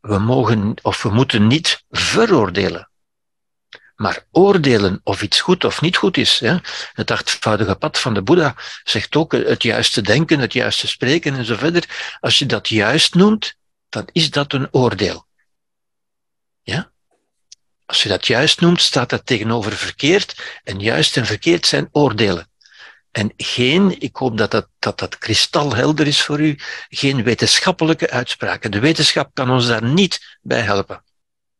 We 0.00 0.18
mogen 0.18 0.74
of 0.82 1.02
we 1.02 1.10
moeten 1.10 1.46
niet 1.46 1.84
veroordelen. 1.90 2.88
Maar 3.94 4.26
oordelen 4.30 5.00
of 5.02 5.22
iets 5.22 5.40
goed 5.40 5.64
of 5.64 5.80
niet 5.80 5.96
goed 5.96 6.16
is. 6.16 6.38
Hè? 6.38 6.56
Het 6.92 7.10
achtvoudige 7.10 7.74
pad 7.74 7.98
van 7.98 8.14
de 8.14 8.22
Boeddha 8.22 8.54
zegt 8.84 9.16
ook 9.16 9.32
het 9.32 9.62
juiste 9.62 10.02
denken, 10.02 10.38
het 10.38 10.52
juiste 10.52 10.86
spreken 10.86 11.34
en 11.34 11.44
zo 11.44 11.56
verder. 11.56 12.16
Als 12.20 12.38
je 12.38 12.46
dat 12.46 12.68
juist 12.68 13.14
noemt, 13.14 13.54
dan 13.88 14.08
is 14.12 14.30
dat 14.30 14.52
een 14.52 14.68
oordeel. 14.70 15.26
Ja? 16.62 16.90
Als 17.86 18.02
je 18.02 18.08
dat 18.08 18.26
juist 18.26 18.60
noemt, 18.60 18.80
staat 18.80 19.10
dat 19.10 19.26
tegenover 19.26 19.72
verkeerd. 19.72 20.60
En 20.64 20.80
juist 20.80 21.16
en 21.16 21.26
verkeerd 21.26 21.66
zijn 21.66 21.88
oordelen. 21.92 22.48
En 23.10 23.32
geen, 23.36 24.00
ik 24.00 24.16
hoop 24.16 24.38
dat 24.38 24.50
dat, 24.50 24.68
dat 24.78 24.98
dat 24.98 25.18
kristalhelder 25.18 26.06
is 26.06 26.22
voor 26.22 26.40
u, 26.40 26.58
geen 26.88 27.22
wetenschappelijke 27.22 28.10
uitspraken. 28.10 28.70
De 28.70 28.78
wetenschap 28.78 29.30
kan 29.34 29.50
ons 29.50 29.66
daar 29.66 29.84
niet 29.84 30.38
bij 30.42 30.60
helpen. 30.60 31.04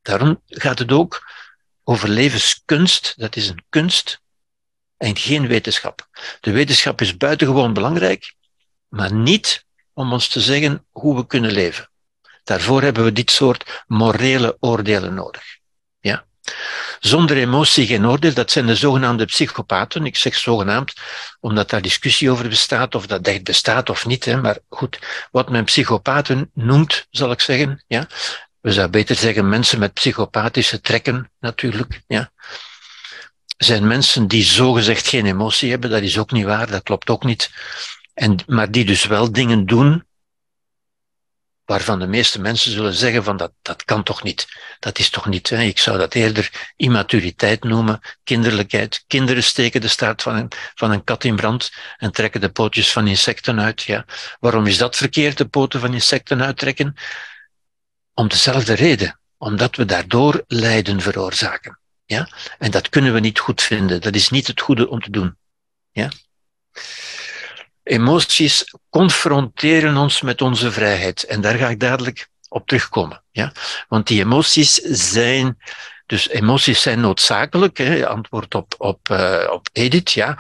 Daarom 0.02 0.43
gaat 0.47 0.78
het 0.78 0.93
ook 0.93 1.34
over 1.85 2.09
levenskunst, 2.09 3.15
dat 3.16 3.36
is 3.36 3.48
een 3.48 3.65
kunst 3.69 4.20
en 4.97 5.16
geen 5.16 5.47
wetenschap. 5.47 6.09
De 6.40 6.51
wetenschap 6.51 7.01
is 7.01 7.16
buitengewoon 7.16 7.73
belangrijk, 7.73 8.35
maar 8.89 9.12
niet 9.12 9.65
om 9.93 10.12
ons 10.12 10.28
te 10.28 10.40
zeggen 10.40 10.85
hoe 10.90 11.16
we 11.16 11.27
kunnen 11.27 11.52
leven. 11.52 11.89
Daarvoor 12.44 12.82
hebben 12.82 13.05
we 13.05 13.12
dit 13.12 13.31
soort 13.31 13.82
morele 13.86 14.56
oordelen 14.61 15.15
nodig. 15.15 15.59
Ja? 16.01 16.24
Zonder 17.01 17.36
emotie 17.36 17.86
geen 17.86 18.06
oordeel, 18.06 18.35
dat 18.35 18.51
zijn 18.51 18.66
de 18.66 18.74
zogenaamde 18.74 19.24
psychopaten. 19.24 20.06
Ik 20.06 20.16
zeg 20.16 20.35
zogenaamd, 20.35 20.93
omdat 21.40 21.70
daar 21.70 21.82
discussie 21.82 22.31
over 22.31 22.48
bestaat, 22.48 22.94
of 22.94 23.06
dat 23.06 23.27
echt 23.27 23.44
bestaat 23.44 23.90
of 23.90 24.06
niet. 24.06 24.24
Hè. 24.24 24.36
Maar 24.36 24.59
goed, 24.69 24.98
wat 25.31 25.51
men 25.51 25.65
psychopaten 25.65 26.51
noemt, 26.55 27.06
zal 27.11 27.31
ik 27.31 27.40
zeggen, 27.40 27.85
ja, 27.86 28.06
we 28.65 28.73
zouden 28.73 29.01
beter 29.01 29.16
zeggen 29.16 29.49
mensen 29.49 29.78
met 29.78 29.93
psychopathische 29.93 30.81
trekken 30.81 31.31
natuurlijk, 31.41 32.03
ja, 32.07 32.32
zijn 33.57 33.86
mensen 33.86 34.28
die 34.28 34.45
zogezegd 34.45 35.07
geen 35.07 35.27
emotie 35.27 35.70
hebben. 35.70 35.91
Dat 35.91 36.03
is 36.03 36.19
ook 36.19 36.31
niet 36.31 36.45
waar, 36.45 36.70
dat 36.70 36.82
klopt 36.82 37.11
ook 37.11 37.24
niet. 37.24 37.51
En, 38.15 38.36
maar 38.47 38.70
die 38.70 38.85
dus 38.85 39.05
wel 39.05 39.32
dingen 39.32 39.66
doen 39.66 40.05
waarvan 41.65 41.99
de 41.99 42.07
meeste 42.07 42.41
mensen 42.41 42.73
zullen 42.73 42.95
zeggen 42.95 43.24
van 43.24 43.36
dat, 43.36 43.53
dat 43.62 43.85
kan 43.85 44.03
toch 44.03 44.23
niet. 44.23 44.47
Dat 44.78 44.99
is 44.99 45.11
toch 45.11 45.27
niet. 45.27 45.51
Hè? 45.51 45.62
Ik 45.62 45.78
zou 45.78 45.99
dat 45.99 46.15
eerder 46.15 46.73
immaturiteit 46.77 47.65
noemen, 47.65 48.01
kinderlijkheid. 48.23 49.05
Kinderen 49.07 49.45
steken 49.45 49.81
de 49.81 49.89
staart 49.89 50.23
van 50.23 50.36
een, 50.36 50.49
van 50.74 50.91
een 50.91 51.05
kat 51.05 51.24
in 51.24 51.36
brand 51.36 51.73
en 51.97 52.12
trekken 52.12 52.41
de 52.41 52.51
pootjes 52.51 52.93
van 52.93 53.07
insecten 53.07 53.61
uit. 53.61 53.82
Ja. 53.82 54.05
Waarom 54.41 54.66
is 54.66 54.78
dat 54.78 54.97
verkeerd, 54.97 55.39
de 55.39 55.49
poten 55.49 55.81
van 55.81 55.93
insecten 55.93 56.43
uittrekken? 56.43 56.97
Om 58.15 58.28
dezelfde 58.28 58.74
reden. 58.74 59.19
Omdat 59.36 59.77
we 59.77 59.85
daardoor 59.85 60.45
lijden 60.47 61.01
veroorzaken. 61.01 61.78
Ja? 62.05 62.28
En 62.59 62.70
dat 62.70 62.89
kunnen 62.89 63.12
we 63.12 63.20
niet 63.20 63.39
goed 63.39 63.62
vinden. 63.62 64.01
Dat 64.01 64.15
is 64.15 64.31
niet 64.31 64.47
het 64.47 64.61
goede 64.61 64.89
om 64.89 65.01
te 65.01 65.11
doen. 65.11 65.36
Ja? 65.91 66.09
Emoties 67.82 68.74
confronteren 68.91 69.97
ons 69.97 70.20
met 70.20 70.43
onze 70.43 70.73
vrijheid. 70.73 71.23
En 71.23 71.41
daar 71.41 71.55
ga 71.55 71.69
ik 71.69 71.81
dadelijk 71.81 72.28
op 72.49 72.66
terugkomen. 72.66 73.23
Ja? 73.31 73.53
Want 73.89 74.07
die 74.07 74.20
emoties 74.20 74.74
zijn, 75.15 75.59
dus 76.07 76.28
emoties 76.28 76.82
zijn 76.82 77.01
noodzakelijk, 77.01 77.78
hè, 77.78 78.09
antwoord 78.09 78.55
op, 78.55 78.74
op, 78.78 79.09
uh, 79.09 79.49
op 79.51 79.69
Edith, 79.73 80.12
ja. 80.12 80.39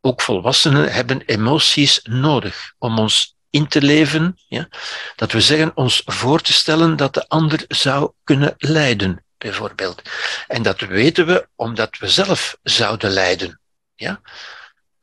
Ook 0.00 0.20
volwassenen 0.20 0.92
hebben 0.92 1.22
emoties 1.26 2.00
nodig 2.02 2.72
om 2.78 2.98
ons 2.98 3.36
in 3.50 3.68
te 3.68 3.82
leven. 3.82 4.38
Ja? 4.48 4.68
Dat 5.16 5.32
we 5.32 5.40
zeggen 5.40 5.76
ons 5.76 6.02
voor 6.04 6.40
te 6.40 6.52
stellen 6.52 6.96
dat 6.96 7.14
de 7.14 7.28
ander 7.28 7.64
zou 7.68 8.12
kunnen 8.24 8.54
lijden, 8.58 9.24
bijvoorbeeld. 9.38 10.02
En 10.46 10.62
dat 10.62 10.80
weten 10.80 11.26
we 11.26 11.48
omdat 11.56 11.98
we 11.98 12.08
zelf 12.08 12.56
zouden 12.62 13.10
lijden. 13.10 13.60
Ja? 13.94 14.20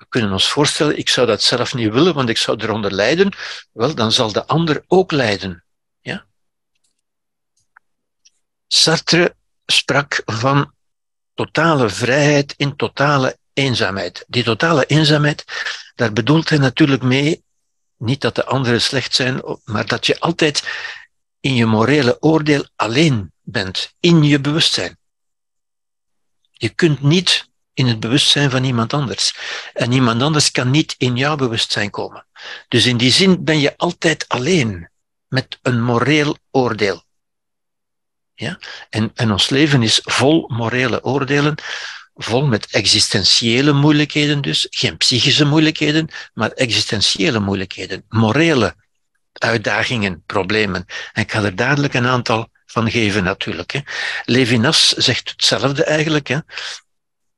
kunnen 0.09 0.31
ons 0.31 0.47
voorstellen, 0.47 0.97
ik 0.97 1.09
zou 1.09 1.27
dat 1.27 1.41
zelf 1.41 1.73
niet 1.73 1.91
willen, 1.91 2.13
want 2.13 2.29
ik 2.29 2.37
zou 2.37 2.63
eronder 2.63 2.91
lijden. 2.91 3.31
Wel, 3.71 3.95
dan 3.95 4.11
zal 4.11 4.31
de 4.31 4.45
ander 4.45 4.83
ook 4.87 5.11
lijden. 5.11 5.63
Ja? 5.99 6.25
Sartre 8.67 9.35
sprak 9.65 10.21
van 10.25 10.73
totale 11.33 11.89
vrijheid 11.89 12.53
in 12.57 12.75
totale 12.75 13.37
eenzaamheid. 13.53 14.25
Die 14.27 14.43
totale 14.43 14.85
eenzaamheid, 14.85 15.43
daar 15.95 16.13
bedoelt 16.13 16.49
hij 16.49 16.57
natuurlijk 16.57 17.01
mee, 17.01 17.43
niet 17.97 18.21
dat 18.21 18.35
de 18.35 18.45
anderen 18.45 18.81
slecht 18.81 19.15
zijn, 19.15 19.41
maar 19.63 19.85
dat 19.85 20.05
je 20.05 20.19
altijd 20.19 20.63
in 21.39 21.55
je 21.55 21.65
morele 21.65 22.17
oordeel 22.19 22.67
alleen 22.75 23.31
bent, 23.41 23.93
in 23.99 24.23
je 24.23 24.39
bewustzijn. 24.39 24.97
Je 26.51 26.69
kunt 26.69 27.01
niet 27.01 27.47
in 27.73 27.87
het 27.87 27.99
bewustzijn 27.99 28.49
van 28.49 28.63
iemand 28.63 28.93
anders. 28.93 29.35
En 29.73 29.91
iemand 29.91 30.21
anders 30.21 30.51
kan 30.51 30.69
niet 30.69 30.95
in 30.97 31.15
jouw 31.15 31.35
bewustzijn 31.35 31.89
komen. 31.89 32.25
Dus 32.67 32.85
in 32.85 32.97
die 32.97 33.11
zin 33.11 33.43
ben 33.43 33.59
je 33.59 33.77
altijd 33.77 34.27
alleen 34.27 34.89
met 35.27 35.59
een 35.61 35.83
moreel 35.83 36.37
oordeel. 36.51 37.03
Ja? 38.33 38.59
En, 38.89 39.11
en 39.13 39.31
ons 39.31 39.49
leven 39.49 39.83
is 39.83 39.99
vol 40.03 40.45
morele 40.47 41.03
oordelen, 41.03 41.55
vol 42.17 42.45
met 42.45 42.67
existentiële 42.71 43.73
moeilijkheden 43.73 44.41
dus, 44.41 44.67
geen 44.69 44.97
psychische 44.97 45.45
moeilijkheden, 45.45 46.09
maar 46.33 46.51
existentiële 46.51 47.39
moeilijkheden, 47.39 48.03
morele 48.09 48.75
uitdagingen, 49.33 50.23
problemen. 50.25 50.85
En 51.13 51.21
ik 51.21 51.31
ga 51.31 51.43
er 51.43 51.55
dadelijk 51.55 51.93
een 51.93 52.07
aantal 52.07 52.49
van 52.65 52.91
geven 52.91 53.23
natuurlijk. 53.23 53.71
Hè. 53.71 53.79
Levinas 54.25 54.89
zegt 54.89 55.29
hetzelfde 55.29 55.83
eigenlijk. 55.83 56.27
Hè. 56.27 56.37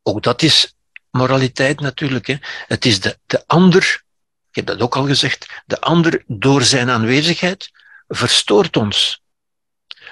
Ook 0.03 0.23
dat 0.23 0.41
is 0.41 0.75
moraliteit 1.11 1.79
natuurlijk. 1.79 2.27
Hè. 2.27 2.35
Het 2.67 2.85
is 2.85 2.99
de, 2.99 3.17
de 3.25 3.43
ander, 3.47 4.03
ik 4.49 4.55
heb 4.55 4.65
dat 4.65 4.81
ook 4.81 4.95
al 4.95 5.05
gezegd, 5.05 5.61
de 5.65 5.81
ander 5.81 6.23
door 6.27 6.63
zijn 6.63 6.89
aanwezigheid 6.89 7.71
verstoort 8.07 8.77
ons. 8.77 9.21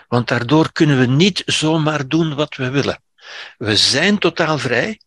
Want 0.07 0.27
daardoor 0.27 0.71
kunnen 0.71 0.99
we 0.99 1.05
niet 1.05 1.43
zomaar 1.45 2.07
doen 2.07 2.35
wat 2.35 2.55
we 2.55 2.69
willen. 2.69 3.01
We 3.57 3.75
zijn 3.75 4.17
totaal 4.17 4.57
vrij. 4.57 5.01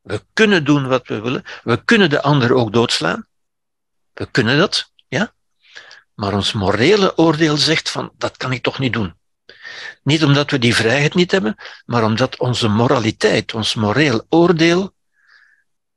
We 0.00 0.24
kunnen 0.32 0.64
doen 0.64 0.86
wat 0.86 1.06
we 1.06 1.20
willen. 1.20 1.44
We 1.62 1.84
kunnen 1.84 2.10
de 2.10 2.22
ander 2.22 2.54
ook 2.54 2.72
doodslaan. 2.72 3.26
We 4.12 4.30
kunnen 4.30 4.58
dat, 4.58 4.92
ja. 5.08 5.34
Maar 6.14 6.34
ons 6.34 6.52
morele 6.52 7.16
oordeel 7.16 7.56
zegt 7.56 7.90
van, 7.90 8.12
dat 8.18 8.36
kan 8.36 8.52
ik 8.52 8.62
toch 8.62 8.78
niet 8.78 8.92
doen. 8.92 9.14
Niet 10.02 10.24
omdat 10.24 10.50
we 10.50 10.58
die 10.58 10.74
vrijheid 10.74 11.14
niet 11.14 11.30
hebben, 11.30 11.56
maar 11.84 12.04
omdat 12.04 12.38
onze 12.38 12.68
moraliteit, 12.68 13.54
ons 13.54 13.74
moreel 13.74 14.26
oordeel, 14.28 14.94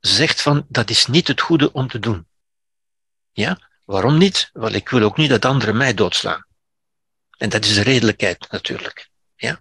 zegt 0.00 0.42
van 0.42 0.66
dat 0.68 0.90
is 0.90 1.06
niet 1.06 1.28
het 1.28 1.40
goede 1.40 1.72
om 1.72 1.88
te 1.88 1.98
doen. 1.98 2.26
Ja? 3.32 3.58
Waarom 3.84 4.18
niet? 4.18 4.50
Wel, 4.52 4.72
ik 4.72 4.88
wil 4.88 5.02
ook 5.02 5.16
niet 5.16 5.30
dat 5.30 5.44
anderen 5.44 5.76
mij 5.76 5.94
doodslaan. 5.94 6.46
En 7.36 7.48
dat 7.48 7.64
is 7.64 7.74
de 7.74 7.82
redelijkheid 7.82 8.50
natuurlijk. 8.50 9.10
Ja? 9.36 9.60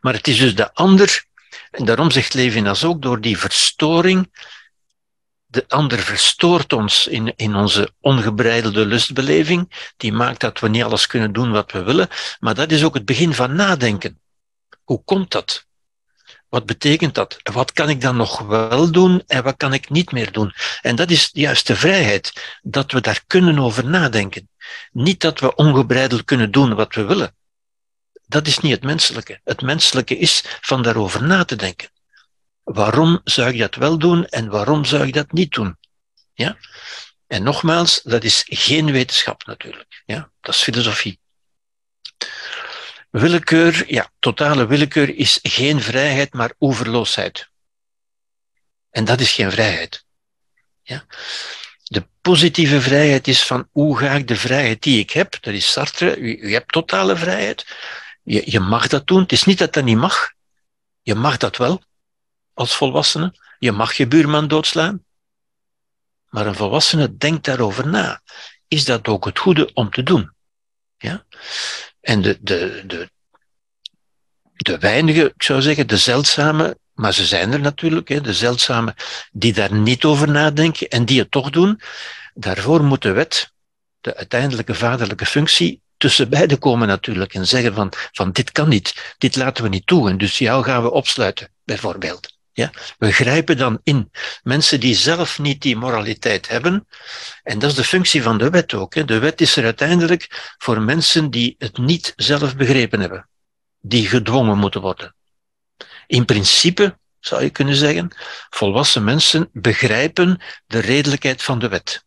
Maar 0.00 0.14
het 0.14 0.28
is 0.28 0.38
dus 0.38 0.54
de 0.54 0.74
ander, 0.74 1.24
en 1.70 1.84
daarom 1.84 2.10
zegt 2.10 2.34
Levinas 2.34 2.84
ook, 2.84 3.02
door 3.02 3.20
die 3.20 3.38
verstoring 3.38 4.28
de 5.50 5.64
ander 5.68 5.98
verstoort 5.98 6.72
ons 6.72 7.06
in, 7.06 7.32
in 7.36 7.54
onze 7.54 7.92
ongebreidelde 8.00 8.86
lustbeleving. 8.86 9.92
Die 9.96 10.12
maakt 10.12 10.40
dat 10.40 10.60
we 10.60 10.68
niet 10.68 10.82
alles 10.82 11.06
kunnen 11.06 11.32
doen 11.32 11.50
wat 11.50 11.72
we 11.72 11.82
willen. 11.82 12.08
Maar 12.40 12.54
dat 12.54 12.70
is 12.70 12.84
ook 12.84 12.94
het 12.94 13.04
begin 13.04 13.34
van 13.34 13.54
nadenken. 13.54 14.20
Hoe 14.84 15.02
komt 15.04 15.30
dat? 15.30 15.66
Wat 16.48 16.66
betekent 16.66 17.14
dat? 17.14 17.36
Wat 17.52 17.72
kan 17.72 17.88
ik 17.88 18.00
dan 18.00 18.16
nog 18.16 18.38
wel 18.38 18.90
doen 18.90 19.22
en 19.26 19.42
wat 19.42 19.56
kan 19.56 19.72
ik 19.72 19.90
niet 19.90 20.12
meer 20.12 20.32
doen? 20.32 20.52
En 20.80 20.96
dat 20.96 21.10
is 21.10 21.30
juist 21.32 21.66
de 21.66 21.76
vrijheid, 21.76 22.58
dat 22.62 22.92
we 22.92 23.00
daar 23.00 23.22
kunnen 23.26 23.58
over 23.58 23.84
nadenken. 23.84 24.48
Niet 24.92 25.20
dat 25.20 25.40
we 25.40 25.54
ongebreideld 25.54 26.24
kunnen 26.24 26.50
doen 26.50 26.74
wat 26.74 26.94
we 26.94 27.04
willen. 27.04 27.34
Dat 28.30 28.46
is 28.46 28.58
niet 28.58 28.72
het 28.72 28.82
menselijke. 28.82 29.40
Het 29.44 29.60
menselijke 29.60 30.18
is 30.18 30.44
van 30.60 30.82
daarover 30.82 31.22
na 31.22 31.44
te 31.44 31.56
denken. 31.56 31.90
Waarom 32.62 33.20
zou 33.24 33.52
ik 33.52 33.58
dat 33.58 33.74
wel 33.74 33.98
doen 33.98 34.26
en 34.26 34.48
waarom 34.48 34.84
zou 34.84 35.06
ik 35.06 35.14
dat 35.14 35.32
niet 35.32 35.52
doen? 35.52 35.78
Ja? 36.34 36.56
En 37.26 37.42
nogmaals, 37.42 38.00
dat 38.02 38.24
is 38.24 38.44
geen 38.48 38.92
wetenschap 38.92 39.46
natuurlijk. 39.46 40.02
Ja? 40.06 40.30
Dat 40.40 40.54
is 40.54 40.62
filosofie. 40.62 41.20
Willekeur, 43.10 43.92
ja, 43.92 44.10
totale 44.18 44.66
willekeur 44.66 45.14
is 45.14 45.38
geen 45.42 45.80
vrijheid, 45.80 46.32
maar 46.32 46.52
overloosheid. 46.58 47.48
En 48.90 49.04
dat 49.04 49.20
is 49.20 49.32
geen 49.32 49.50
vrijheid. 49.50 50.04
Ja? 50.82 51.04
De 51.82 52.06
positieve 52.20 52.80
vrijheid 52.80 53.28
is 53.28 53.42
van 53.42 53.68
hoe 53.72 53.98
ga 53.98 54.10
ik 54.10 54.28
de 54.28 54.36
vrijheid 54.36 54.82
die 54.82 54.98
ik 54.98 55.10
heb, 55.10 55.36
dat 55.40 55.54
is 55.54 55.72
Sartre, 55.72 56.16
u, 56.16 56.38
u 56.40 56.52
hebt 56.52 56.72
totale 56.72 57.16
vrijheid, 57.16 57.66
je, 58.30 58.42
je 58.44 58.60
mag 58.60 58.88
dat 58.88 59.06
doen. 59.06 59.20
Het 59.20 59.32
is 59.32 59.44
niet 59.44 59.58
dat 59.58 59.72
dat 59.72 59.84
niet 59.84 59.96
mag, 59.96 60.32
je 61.02 61.14
mag 61.14 61.36
dat 61.36 61.56
wel 61.56 61.82
als 62.54 62.76
volwassene. 62.76 63.34
Je 63.58 63.72
mag 63.72 63.94
je 63.94 64.06
buurman 64.06 64.48
doodslaan. 64.48 65.04
Maar 66.28 66.46
een 66.46 66.54
volwassene 66.54 67.16
denkt 67.16 67.44
daarover 67.44 67.88
na. 67.88 68.20
Is 68.68 68.84
dat 68.84 69.08
ook 69.08 69.24
het 69.24 69.38
goede 69.38 69.70
om 69.74 69.90
te 69.90 70.02
doen? 70.02 70.32
Ja? 70.96 71.24
En 72.00 72.22
de, 72.22 72.38
de, 72.40 72.82
de, 72.86 73.10
de 74.52 74.78
weinige, 74.78 75.24
ik 75.24 75.42
zou 75.42 75.62
zeggen, 75.62 75.86
de 75.86 75.96
zeldzame, 75.96 76.78
maar 76.92 77.12
ze 77.12 77.26
zijn 77.26 77.52
er 77.52 77.60
natuurlijk, 77.60 78.08
hè, 78.08 78.20
de 78.20 78.34
zeldzame 78.34 78.94
die 79.32 79.52
daar 79.52 79.72
niet 79.72 80.04
over 80.04 80.30
nadenken 80.30 80.88
en 80.88 81.04
die 81.04 81.18
het 81.18 81.30
toch 81.30 81.50
doen, 81.50 81.80
daarvoor 82.34 82.84
moet 82.84 83.02
de 83.02 83.12
wet, 83.12 83.52
de 84.00 84.16
uiteindelijke 84.16 84.74
vaderlijke 84.74 85.26
functie, 85.26 85.82
tussen 86.00 86.28
beiden 86.28 86.58
komen 86.58 86.88
natuurlijk 86.88 87.34
en 87.34 87.46
zeggen 87.46 87.74
van, 87.74 87.92
van 88.12 88.32
dit 88.32 88.52
kan 88.52 88.68
niet, 88.68 89.14
dit 89.18 89.36
laten 89.36 89.62
we 89.62 89.68
niet 89.68 89.86
toe 89.86 90.10
en 90.10 90.18
dus 90.18 90.38
jou 90.38 90.64
gaan 90.64 90.82
we 90.82 90.90
opsluiten, 90.90 91.48
bijvoorbeeld. 91.64 92.36
Ja? 92.52 92.70
We 92.98 93.12
grijpen 93.12 93.56
dan 93.56 93.80
in. 93.82 94.10
Mensen 94.42 94.80
die 94.80 94.94
zelf 94.94 95.38
niet 95.38 95.62
die 95.62 95.76
moraliteit 95.76 96.48
hebben, 96.48 96.86
en 97.42 97.58
dat 97.58 97.70
is 97.70 97.76
de 97.76 97.84
functie 97.84 98.22
van 98.22 98.38
de 98.38 98.50
wet 98.50 98.74
ook. 98.74 98.94
Hè. 98.94 99.04
De 99.04 99.18
wet 99.18 99.40
is 99.40 99.56
er 99.56 99.64
uiteindelijk 99.64 100.54
voor 100.58 100.82
mensen 100.82 101.30
die 101.30 101.54
het 101.58 101.78
niet 101.78 102.12
zelf 102.16 102.56
begrepen 102.56 103.00
hebben, 103.00 103.28
die 103.80 104.08
gedwongen 104.08 104.58
moeten 104.58 104.80
worden. 104.80 105.14
In 106.06 106.24
principe 106.24 106.98
zou 107.18 107.42
je 107.42 107.50
kunnen 107.50 107.76
zeggen, 107.76 108.10
volwassen 108.50 109.04
mensen 109.04 109.48
begrijpen 109.52 110.40
de 110.66 110.78
redelijkheid 110.78 111.42
van 111.42 111.58
de 111.58 111.68
wet. 111.68 112.04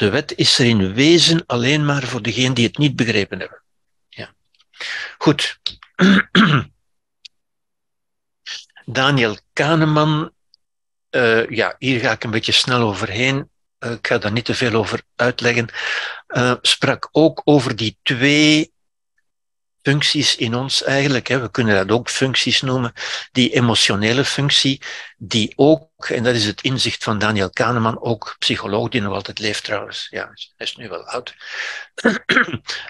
De 0.00 0.10
wet 0.10 0.36
is 0.36 0.58
er 0.58 0.66
in 0.66 0.94
wezen 0.94 1.46
alleen 1.46 1.84
maar 1.84 2.02
voor 2.02 2.22
degenen 2.22 2.54
die 2.54 2.66
het 2.66 2.78
niet 2.78 2.96
begrepen 2.96 3.38
hebben. 3.38 3.62
Ja. 4.08 4.34
Goed. 5.18 5.60
Daniel 8.84 9.38
Kahneman, 9.52 10.32
uh, 11.10 11.48
ja, 11.48 11.74
hier 11.78 12.00
ga 12.00 12.12
ik 12.12 12.24
een 12.24 12.30
beetje 12.30 12.52
snel 12.52 12.80
overheen. 12.80 13.50
ik 13.78 14.06
ga 14.06 14.18
daar 14.18 14.32
niet 14.32 14.44
te 14.44 14.54
veel 14.54 14.74
over 14.74 15.02
uitleggen, 15.16 15.68
sprak 16.62 17.08
ook 17.12 17.40
over 17.44 17.76
die 17.76 17.98
twee 18.02 18.72
functies 19.82 20.36
in 20.36 20.54
ons 20.54 20.82
eigenlijk. 20.82 21.26
Hè. 21.26 21.40
We 21.40 21.50
kunnen 21.50 21.74
dat 21.74 21.96
ook 21.96 22.10
functies 22.10 22.60
noemen. 22.60 22.92
Die 23.32 23.52
emotionele 23.52 24.24
functie, 24.24 24.82
die 25.18 25.52
ook, 25.56 26.06
en 26.08 26.22
dat 26.22 26.34
is 26.34 26.44
het 26.44 26.62
inzicht 26.62 27.04
van 27.04 27.18
Daniel 27.18 27.50
Kahneman, 27.50 28.00
ook 28.00 28.36
psycholoog 28.38 28.88
die 28.88 29.00
nog 29.00 29.14
altijd 29.14 29.38
leeft 29.38 29.64
trouwens. 29.64 30.06
Ja, 30.10 30.24
hij 30.56 30.66
is 30.66 30.76
nu 30.76 30.88
wel 30.88 31.04
oud. 31.04 31.34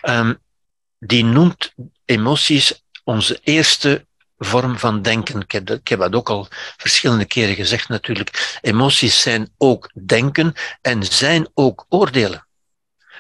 um, 0.03 0.39
die 0.99 1.25
noemt 1.25 1.75
emoties 2.05 2.85
onze 3.05 3.41
eerste 3.43 4.07
vorm 4.39 4.79
van 4.79 5.03
denken. 5.03 5.41
Ik 5.41 5.89
heb 5.89 6.01
dat 6.01 6.15
ook 6.15 6.29
al 6.29 6.49
verschillende 6.77 7.25
keren 7.25 7.55
gezegd 7.55 7.89
natuurlijk. 7.89 8.59
Emoties 8.61 9.21
zijn 9.21 9.53
ook 9.59 9.91
denken 10.07 10.55
en 10.81 11.05
zijn 11.05 11.49
ook 11.55 11.87
oordelen. 11.89 12.47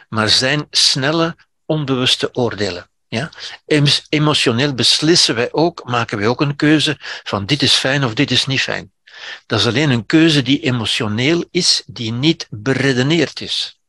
Maar 0.08 0.28
zijn 0.28 0.66
snelle, 0.70 1.36
onbewuste 1.66 2.34
oordelen. 2.34 2.89
Ja? 3.10 3.30
Emotioneel 4.08 4.74
beslissen 4.74 5.34
wij 5.34 5.52
ook, 5.52 5.84
maken 5.84 6.18
wij 6.18 6.26
ook 6.26 6.40
een 6.40 6.56
keuze 6.56 6.96
van 7.00 7.46
dit 7.46 7.62
is 7.62 7.74
fijn 7.74 8.04
of 8.04 8.14
dit 8.14 8.30
is 8.30 8.46
niet 8.46 8.60
fijn. 8.60 8.92
Dat 9.46 9.58
is 9.60 9.66
alleen 9.66 9.90
een 9.90 10.06
keuze 10.06 10.42
die 10.42 10.60
emotioneel 10.60 11.44
is, 11.50 11.82
die 11.86 12.12
niet 12.12 12.46
beredeneerd 12.50 13.40
is. 13.40 13.80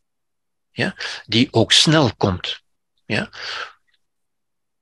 Ja? 0.72 0.95
Die 1.26 1.48
ook 1.52 1.72
snel 1.72 2.11
komt. 2.18 2.61
Ja? 3.06 3.30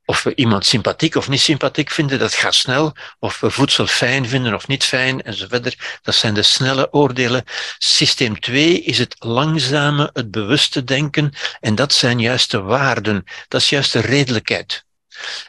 Of 0.09 0.23
we 0.23 0.35
iemand 0.35 0.65
sympathiek 0.65 1.15
of 1.15 1.27
niet 1.27 1.39
sympathiek 1.39 1.89
vinden, 1.89 2.19
dat 2.19 2.33
gaat 2.33 2.55
snel. 2.55 2.95
Of 3.19 3.39
we 3.39 3.49
voedsel 3.49 3.87
fijn 3.87 4.27
vinden 4.27 4.53
of 4.53 4.67
niet 4.67 4.83
fijn, 4.83 5.21
enzovoort. 5.21 5.77
Dat 6.01 6.15
zijn 6.15 6.33
de 6.33 6.41
snelle 6.41 6.93
oordelen. 6.93 7.43
Systeem 7.77 8.39
2 8.39 8.81
is 8.81 8.97
het 8.97 9.15
langzame, 9.19 10.09
het 10.13 10.31
bewuste 10.31 10.83
denken. 10.83 11.33
En 11.59 11.75
dat 11.75 11.93
zijn 11.93 12.19
juist 12.19 12.51
de 12.51 12.61
waarden. 12.61 13.23
Dat 13.47 13.61
is 13.61 13.69
juist 13.69 13.93
de 13.93 13.99
redelijkheid. 13.99 14.85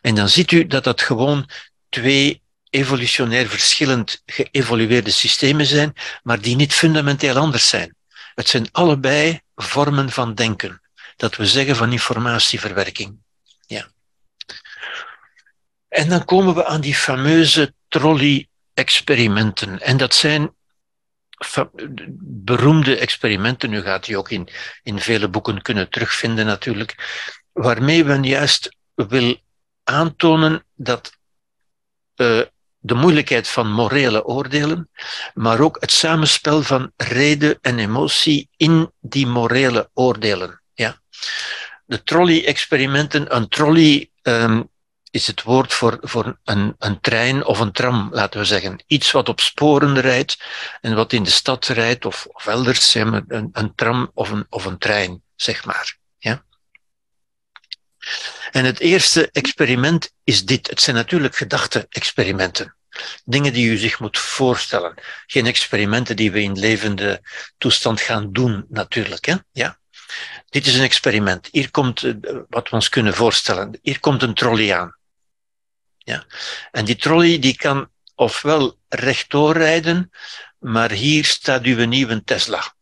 En 0.01 0.15
dan 0.15 0.29
ziet 0.29 0.51
u 0.51 0.67
dat 0.67 0.85
dat 0.85 1.03
gewoon 1.03 1.49
twee 1.89 2.43
evolutionair 2.71 3.49
verschillend 3.49 4.23
geëvolueerde 4.27 5.11
systemen 5.11 5.67
zijn, 5.67 5.95
maar 6.23 6.41
die 6.41 6.57
niet 6.57 6.75
fundamenteel 6.75 7.37
anders 7.37 7.69
zijn. 7.69 7.95
Het 8.35 8.49
zijn 8.49 8.69
allebei 8.73 9.41
vormen 9.55 10.11
van 10.11 10.35
denken. 10.35 10.81
Dat 11.17 11.37
we 11.37 11.47
zeggen 11.47 11.77
van 11.77 11.93
informatieverwerking. 11.93 13.19
Ja. 13.67 13.91
En 15.91 16.09
dan 16.09 16.25
komen 16.25 16.55
we 16.55 16.67
aan 16.67 16.81
die 16.81 16.95
fameuze 16.95 17.75
trolley-experimenten. 17.89 19.81
En 19.81 19.97
dat 19.97 20.15
zijn 20.15 20.55
beroemde 22.21 22.97
experimenten, 22.97 23.71
nu 23.71 23.81
gaat 23.81 24.09
u 24.09 24.15
ook 24.15 24.31
in, 24.31 24.49
in 24.83 25.01
vele 25.01 25.29
boeken 25.29 25.63
kunnen 25.63 25.91
terugvinden 25.91 26.47
natuurlijk, 26.47 26.95
waarmee 27.53 28.05
men 28.05 28.25
juist 28.25 28.77
wil 28.95 29.37
aantonen 29.85 30.65
dat 30.75 31.19
uh, 32.17 32.41
de 32.79 32.95
moeilijkheid 32.95 33.49
van 33.49 33.73
morele 33.73 34.25
oordelen, 34.25 34.91
maar 35.35 35.61
ook 35.61 35.77
het 35.81 35.91
samenspel 35.91 36.63
van 36.63 36.93
reden 36.97 37.59
en 37.61 37.79
emotie 37.79 38.49
in 38.57 38.93
die 39.01 39.27
morele 39.27 39.91
oordelen. 39.95 40.63
Ja. 40.75 41.01
De 41.85 42.03
trolley-experimenten, 42.03 43.37
een 43.37 43.49
trolley 43.49 44.11
um, 44.23 44.70
is 45.11 45.27
het 45.27 45.43
woord 45.43 45.73
voor, 45.73 45.99
voor 46.01 46.39
een, 46.45 46.75
een 46.79 47.01
trein 47.01 47.45
of 47.45 47.59
een 47.59 47.73
tram, 47.73 48.09
laten 48.13 48.41
we 48.41 48.47
zeggen. 48.47 48.85
Iets 48.87 49.11
wat 49.11 49.29
op 49.29 49.41
sporen 49.41 50.01
rijdt 50.01 50.39
en 50.81 50.95
wat 50.95 51.13
in 51.13 51.23
de 51.23 51.31
stad 51.31 51.67
rijdt 51.67 52.05
of, 52.05 52.27
of 52.33 52.47
elders, 52.47 52.95
een, 52.95 53.51
een 53.53 53.75
tram 53.75 54.11
of 54.15 54.31
een, 54.31 54.47
of 54.49 54.65
een 54.65 54.79
trein, 54.79 55.23
zeg 55.37 55.65
maar. 55.65 55.99
Ja? 56.19 56.45
En 58.51 58.65
het 58.65 58.81
eerste 58.81 59.31
experiment 59.31 60.13
is 60.25 60.45
dit. 60.45 60.67
Het 60.71 60.81
zijn 60.81 60.97
natuurlijk 60.97 61.37
gedachte-experimenten. 61.37 62.75
Dingen 63.25 63.53
die 63.53 63.71
u 63.71 63.77
zich 63.77 64.01
moet 64.01 64.19
voorstellen. 64.19 64.95
Geen 65.27 65.47
experimenten 65.47 66.17
die 66.17 66.33
we 66.33 66.43
in 66.43 66.59
levende 66.59 67.23
toestand 67.59 68.01
gaan 68.01 68.33
doen, 68.33 68.67
natuurlijk. 68.69 69.25
Hè? 69.25 69.35
Ja? 69.53 69.79
Dit 70.49 70.67
is 70.67 70.75
een 70.75 70.85
experiment. 70.85 71.49
Hier 71.51 71.71
komt 71.71 72.03
eh, 72.03 72.15
wat 72.49 72.69
we 72.69 72.75
ons 72.75 72.89
kunnen 72.89 73.15
voorstellen. 73.15 73.79
Hier 73.83 74.01
komt 74.01 74.23
een 74.23 74.35
trolley 74.35 74.77
aan. 74.77 74.99
Ja. 76.05 76.25
En 76.71 76.85
die 76.85 76.97
trolley 76.97 77.39
die 77.39 77.57
kan 77.57 77.91
ofwel 78.15 78.79
rechtdoor 78.89 79.57
rijden, 79.57 80.11
maar 80.59 80.91
hier 80.91 81.25
staat 81.25 81.65
uw 81.65 81.87
nieuwe 81.87 82.25
Tesla. 82.25 82.75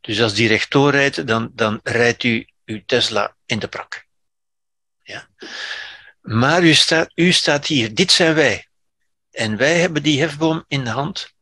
Dus 0.00 0.20
als 0.20 0.34
die 0.34 0.48
rechtdoor 0.48 0.90
rijdt, 0.90 1.26
dan, 1.26 1.50
dan 1.54 1.80
rijdt 1.82 2.22
u 2.22 2.46
uw 2.64 2.82
Tesla 2.86 3.36
in 3.46 3.58
de 3.58 3.68
prak. 3.68 4.06
Ja. 5.02 5.28
Maar 6.20 6.62
u 6.62 6.74
staat, 6.74 7.10
u 7.14 7.32
staat 7.32 7.66
hier, 7.66 7.94
dit 7.94 8.12
zijn 8.12 8.34
wij. 8.34 8.68
En 9.30 9.56
wij 9.56 9.80
hebben 9.80 10.02
die 10.02 10.20
hefboom 10.20 10.64
in 10.68 10.84
de 10.84 10.90
hand. 10.90 11.34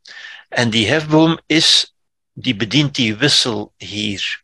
En 0.49 0.71
die 0.71 0.89
hefboom 0.89 1.41
is, 1.47 1.95
die 2.33 2.57
bedient 2.57 2.95
die 2.95 3.17
wissel 3.17 3.75
hier. 3.77 4.43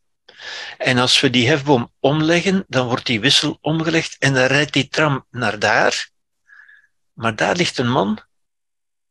En 0.79 0.99
als 0.99 1.21
we 1.21 1.31
die 1.31 1.49
hefboom 1.49 1.93
omleggen, 2.01 2.65
dan 2.69 2.87
wordt 2.87 3.07
die 3.07 3.21
wissel 3.21 3.59
omgelegd 3.61 4.17
en 4.19 4.35
dan 4.35 4.45
rijdt 4.45 4.73
die 4.73 4.89
tram 4.89 5.27
naar 5.31 5.59
daar. 5.59 6.11
Maar 7.13 7.37
daar 7.37 7.57
ligt 7.57 7.79
een 7.79 7.91
man 7.91 8.21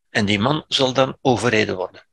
en 0.09 0.25
die 0.25 0.39
man 0.39 0.65
zal 0.67 0.93
dan 0.93 1.17
overreden 1.21 1.75
worden. 1.75 2.05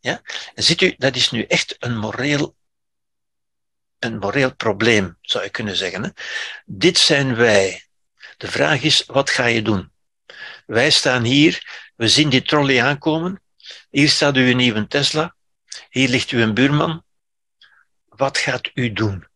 Ja? 0.00 0.22
Ziet 0.54 0.80
u, 0.80 0.94
dat 0.98 1.16
is 1.16 1.30
nu 1.30 1.42
echt 1.42 1.76
een 1.78 1.96
moreel, 1.96 2.56
een 3.98 4.18
moreel 4.18 4.54
probleem, 4.54 5.18
zou 5.20 5.44
je 5.44 5.50
kunnen 5.50 5.76
zeggen. 5.76 6.02
Hè? 6.02 6.10
Dit 6.64 6.98
zijn 6.98 7.34
wij. 7.34 7.84
De 8.36 8.50
vraag 8.50 8.82
is, 8.82 9.04
wat 9.06 9.30
ga 9.30 9.46
je 9.46 9.62
doen? 9.62 9.92
Wij 10.66 10.90
staan 10.90 11.24
hier, 11.24 11.82
we 11.96 12.08
zien 12.08 12.28
die 12.28 12.42
trolley 12.42 12.82
aankomen. 12.82 13.42
Hier 13.90 14.08
staat 14.08 14.36
uw 14.36 14.54
nieuwe 14.54 14.86
Tesla. 14.86 15.34
Hier 15.90 16.08
ligt 16.08 16.30
uw 16.30 16.52
buurman 16.52 17.04
wat 18.16 18.38
gaat 18.38 18.70
u 18.74 18.92
doen? 18.92 19.28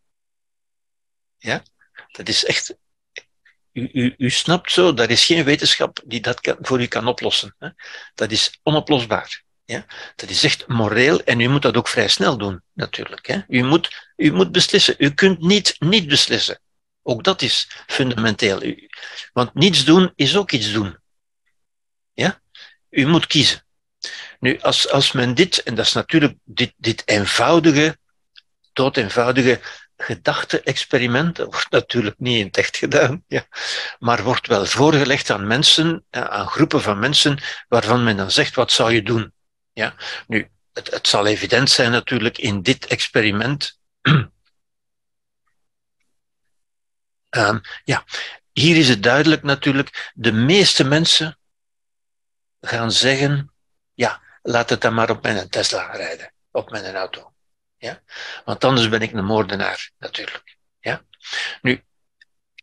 Ja, 1.37 1.63
dat 2.13 2.29
is 2.29 2.45
echt. 2.45 2.77
U, 3.73 3.89
u, 3.93 4.15
u 4.19 4.31
snapt 4.31 4.73
zo, 4.73 4.95
dat 4.95 5.11
is 5.11 5.25
geen 5.25 5.45
wetenschap 5.45 6.01
die 6.05 6.21
dat 6.21 6.57
voor 6.61 6.81
u 6.81 6.87
kan 6.87 7.07
oplossen. 7.07 7.55
Hè? 7.59 7.69
Dat 8.15 8.31
is 8.31 8.59
onoplosbaar. 8.63 9.43
Ja? 9.65 9.87
Dat 10.17 10.31
is 10.31 10.45
echt 10.45 10.67
moreel 10.67 11.21
en 11.21 11.41
u 11.41 11.49
moet 11.49 11.63
dat 11.63 11.77
ook 11.77 11.89
vrij 11.89 12.09
snel 12.09 12.39
doen, 12.39 12.63
natuurlijk. 12.73 13.27
Hè? 13.27 13.41
U, 13.49 13.63
moet, 13.63 14.11
u 14.17 14.33
moet 14.33 14.53
beslissen. 14.53 14.95
U 14.99 15.11
kunt 15.11 15.41
niet 15.41 15.77
niet 15.79 16.09
beslissen. 16.09 16.61
Ook 17.03 17.25
dat 17.25 17.43
is 17.43 17.71
fundamenteel. 17.87 18.75
Want 19.33 19.55
niets 19.55 19.85
doen 19.85 20.13
is 20.15 20.37
ook 20.37 20.53
iets 20.53 20.73
doen. 20.73 20.99
Ja? 22.13 22.41
U 22.91 23.07
moet 23.07 23.27
kiezen. 23.27 23.67
Nu, 24.41 24.61
als, 24.61 24.91
als 24.91 25.13
men 25.13 25.35
dit, 25.35 25.63
en 25.63 25.75
dat 25.75 25.87
is 25.87 25.93
natuurlijk 25.93 26.35
dit, 26.45 26.73
dit 26.77 27.03
eenvoudige 27.05 27.99
dood 28.79 28.97
eenvoudige 28.97 29.61
gedachte-experimenten 29.97 31.45
wordt 31.45 31.71
natuurlijk 31.71 32.19
niet 32.19 32.39
in 32.39 32.47
het 32.47 32.57
echt 32.57 32.77
gedaan, 32.77 33.25
ja, 33.27 33.47
maar 33.99 34.23
wordt 34.23 34.47
wel 34.47 34.67
voorgelegd 34.67 35.31
aan 35.31 35.47
mensen, 35.47 36.05
aan 36.11 36.47
groepen 36.47 36.83
van 36.83 36.99
mensen, 36.99 37.43
waarvan 37.69 38.05
men 38.05 38.17
dan 38.17 38.31
zegt, 38.31 38.55
wat 38.55 38.73
zou 38.73 38.93
je 38.93 39.03
doen? 39.03 39.33
Ja, 39.73 39.95
nu, 40.27 40.51
het, 40.73 40.91
het 40.91 41.09
zal 41.09 41.27
evident 41.27 41.71
zijn 41.71 41.91
natuurlijk 41.91 42.39
in 42.39 42.63
dit 42.63 42.87
experiment. 42.87 43.79
um, 47.31 47.61
ja, 47.93 48.05
hier 48.53 48.77
is 48.77 48.89
het 48.89 49.03
duidelijk 49.03 49.43
natuurlijk, 49.43 50.13
de 50.15 50.33
meeste 50.33 50.85
mensen 50.85 51.39
gaan 52.61 52.93
zeggen, 52.93 53.53
ja, 53.95 54.23
laat 54.43 54.71
het 54.71 54.81
dan 54.81 54.95
maar 54.95 55.11
op 55.11 55.23
mijn 55.23 55.49
Tesla 55.49 55.91
rijden, 55.91 56.33
op 56.51 56.71
mijn 56.71 56.95
auto. 56.95 57.33
Ja? 57.79 58.03
Want 58.45 58.65
anders 58.65 58.89
ben 58.89 59.03
ik 59.03 59.13
een 59.13 59.25
moordenaar, 59.25 59.91
natuurlijk. 59.99 60.57
Ja? 60.81 61.03
Nu, 61.63 61.83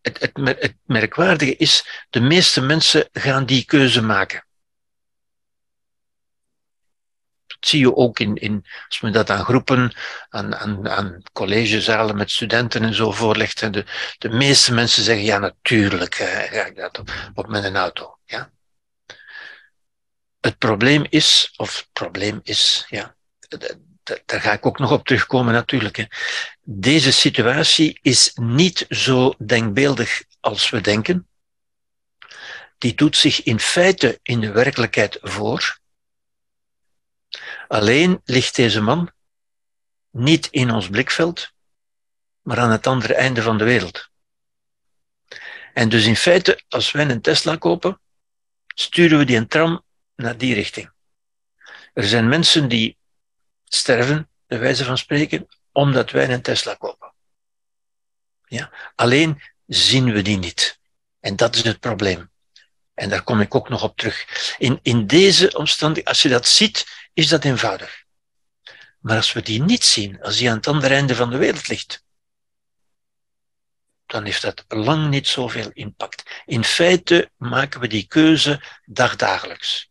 het, 0.02 0.20
het, 0.20 0.76
merkwaardige 0.86 1.56
is, 1.56 2.06
de 2.10 2.20
meeste 2.20 2.62
mensen 2.62 3.10
gaan 3.12 3.46
die 3.46 3.66
keuze 3.66 4.02
maken. 4.02 4.46
Dat 7.48 7.58
zie 7.60 7.80
je 7.80 7.96
ook 7.96 8.20
in, 8.20 8.36
in 8.36 8.66
als 8.88 9.02
men 9.02 9.12
dat 9.12 9.30
aan 9.30 9.46
groepen, 9.46 9.96
aan, 10.30 11.24
collegezalen 11.34 12.18
met 12.18 12.32
studenten 12.32 12.84
en 12.84 12.94
zo 12.94 13.12
voorlegt. 13.12 13.62
En 13.62 13.72
de, 13.72 13.86
de 14.18 14.30
meeste 14.30 14.74
mensen 14.74 15.04
zeggen, 15.04 15.26
ja 15.26 15.38
natuurlijk 15.38 16.16
eh, 16.16 16.28
ga 16.28 16.66
ik 16.66 16.76
dat 16.76 17.00
op, 17.00 17.12
op 17.34 17.48
mijn 17.48 17.76
auto. 17.76 18.18
Ja? 18.26 18.52
Het 20.40 20.58
probleem 20.58 21.06
is, 21.10 21.54
of 21.56 21.78
het 21.78 21.90
probleem 21.94 22.40
is, 22.44 22.86
ja, 22.90 23.16
daar 24.06 24.42
ga 24.42 24.54
ik 24.54 24.66
ook 24.66 24.80
nog 24.80 24.92
op 24.92 25.06
terugkomen 25.06 25.54
natuurlijk. 25.54 25.96
Hè. 25.96 26.06
Deze 26.62 27.12
situatie 27.12 28.00
is 28.02 28.32
niet 28.36 28.86
zo 28.90 29.34
denkbeeldig 29.46 30.24
als 30.40 30.70
we 30.70 30.82
denken. 30.82 31.28
Die 32.78 32.96
doet 32.96 33.18
zich 33.18 33.44
in 33.44 33.60
feite 33.60 34.20
in 34.22 34.40
de 34.40 34.52
werkelijkheid 34.52 35.18
voor. 35.22 35.80
Alleen 37.68 38.22
ligt 38.26 38.56
deze 38.56 38.82
man 38.82 39.12
niet 40.12 40.48
in 40.52 40.72
ons 40.72 40.90
blikveld, 40.90 41.52
maar 42.42 42.60
aan 42.60 42.72
het 42.72 42.88
andere 42.88 43.14
einde 43.14 43.42
van 43.42 43.58
de 43.58 43.64
wereld. 43.64 44.10
En 45.74 45.90
dus 45.90 46.06
in 46.06 46.16
feite, 46.16 46.62
als 46.70 46.92
wij 46.92 47.10
een 47.10 47.22
Tesla 47.22 47.56
kopen, 47.56 48.00
sturen 48.68 49.18
we 49.18 49.26
die 49.26 49.38
een 49.38 49.48
tram 49.48 49.84
naar 50.16 50.38
die 50.38 50.54
richting. 50.54 50.92
Er 51.94 52.04
zijn 52.04 52.28
mensen 52.28 52.68
die 52.68 52.98
sterven, 53.76 54.30
bij 54.48 54.60
wijze 54.60 54.86
van 54.86 54.98
spreken, 54.98 55.48
omdat 55.72 56.12
wij 56.12 56.30
een 56.30 56.42
Tesla 56.42 56.74
kopen. 56.74 57.14
Ja? 58.46 58.72
Alleen 58.96 59.42
zien 59.68 60.12
we 60.12 60.22
die 60.22 60.38
niet. 60.38 60.80
En 61.20 61.36
dat 61.36 61.56
is 61.56 61.64
het 61.64 61.80
probleem. 61.80 62.32
En 62.94 63.10
daar 63.10 63.24
kom 63.24 63.42
ik 63.42 63.56
ook 63.56 63.70
nog 63.70 63.84
op 63.84 63.98
terug. 63.98 64.56
In, 64.58 64.80
in 64.82 65.08
deze 65.08 65.58
omstandigheden, 65.58 66.12
als 66.12 66.22
je 66.22 66.30
dat 66.30 66.48
ziet, 66.48 66.86
is 67.14 67.28
dat 67.28 67.44
eenvoudig. 67.44 68.04
Maar 69.00 69.16
als 69.16 69.34
we 69.34 69.42
die 69.42 69.62
niet 69.62 69.84
zien, 69.84 70.22
als 70.22 70.38
die 70.38 70.50
aan 70.50 70.56
het 70.56 70.68
andere 70.68 70.94
einde 70.94 71.16
van 71.16 71.30
de 71.30 71.38
wereld 71.38 71.68
ligt, 71.68 72.04
dan 74.06 74.24
heeft 74.24 74.42
dat 74.42 74.66
lang 74.68 75.10
niet 75.10 75.28
zoveel 75.28 75.70
impact. 75.74 76.44
In 76.46 76.64
feite 76.64 77.32
maken 77.38 77.80
we 77.80 77.88
die 77.88 78.08
keuze 78.08 78.62
dagdagelijks. 78.86 79.90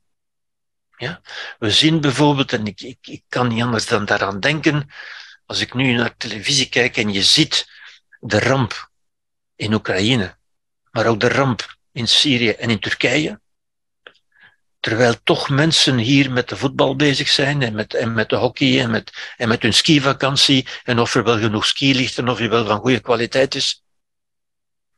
Ja? 0.96 1.20
We 1.58 1.70
zien 1.70 2.00
bijvoorbeeld, 2.00 2.52
en 2.52 2.66
ik, 2.66 2.80
ik, 2.80 2.98
ik 3.00 3.22
kan 3.28 3.48
niet 3.48 3.62
anders 3.62 3.86
dan 3.86 4.04
daaraan 4.04 4.40
denken, 4.40 4.90
als 5.46 5.60
ik 5.60 5.74
nu 5.74 5.92
naar 5.92 6.16
televisie 6.16 6.68
kijk 6.68 6.96
en 6.96 7.12
je 7.12 7.22
ziet 7.22 7.68
de 8.20 8.38
ramp 8.38 8.90
in 9.56 9.72
Oekraïne, 9.72 10.36
maar 10.90 11.06
ook 11.06 11.20
de 11.20 11.28
ramp 11.28 11.76
in 11.92 12.08
Syrië 12.08 12.50
en 12.50 12.70
in 12.70 12.80
Turkije, 12.80 13.40
terwijl 14.80 15.22
toch 15.22 15.48
mensen 15.48 15.98
hier 15.98 16.32
met 16.32 16.48
de 16.48 16.56
voetbal 16.56 16.96
bezig 16.96 17.28
zijn 17.28 17.62
en 17.62 17.74
met, 17.74 17.94
en 17.94 18.14
met 18.14 18.28
de 18.28 18.36
hockey 18.36 18.80
en 18.80 18.90
met, 18.90 19.34
en 19.36 19.48
met 19.48 19.62
hun 19.62 19.74
skivakantie 19.74 20.66
en 20.84 20.98
of 20.98 21.14
er 21.14 21.24
wel 21.24 21.38
genoeg 21.38 21.66
ski 21.66 22.10
of 22.24 22.38
die 22.38 22.48
wel 22.48 22.66
van 22.66 22.78
goede 22.78 23.00
kwaliteit 23.00 23.54
is, 23.54 23.84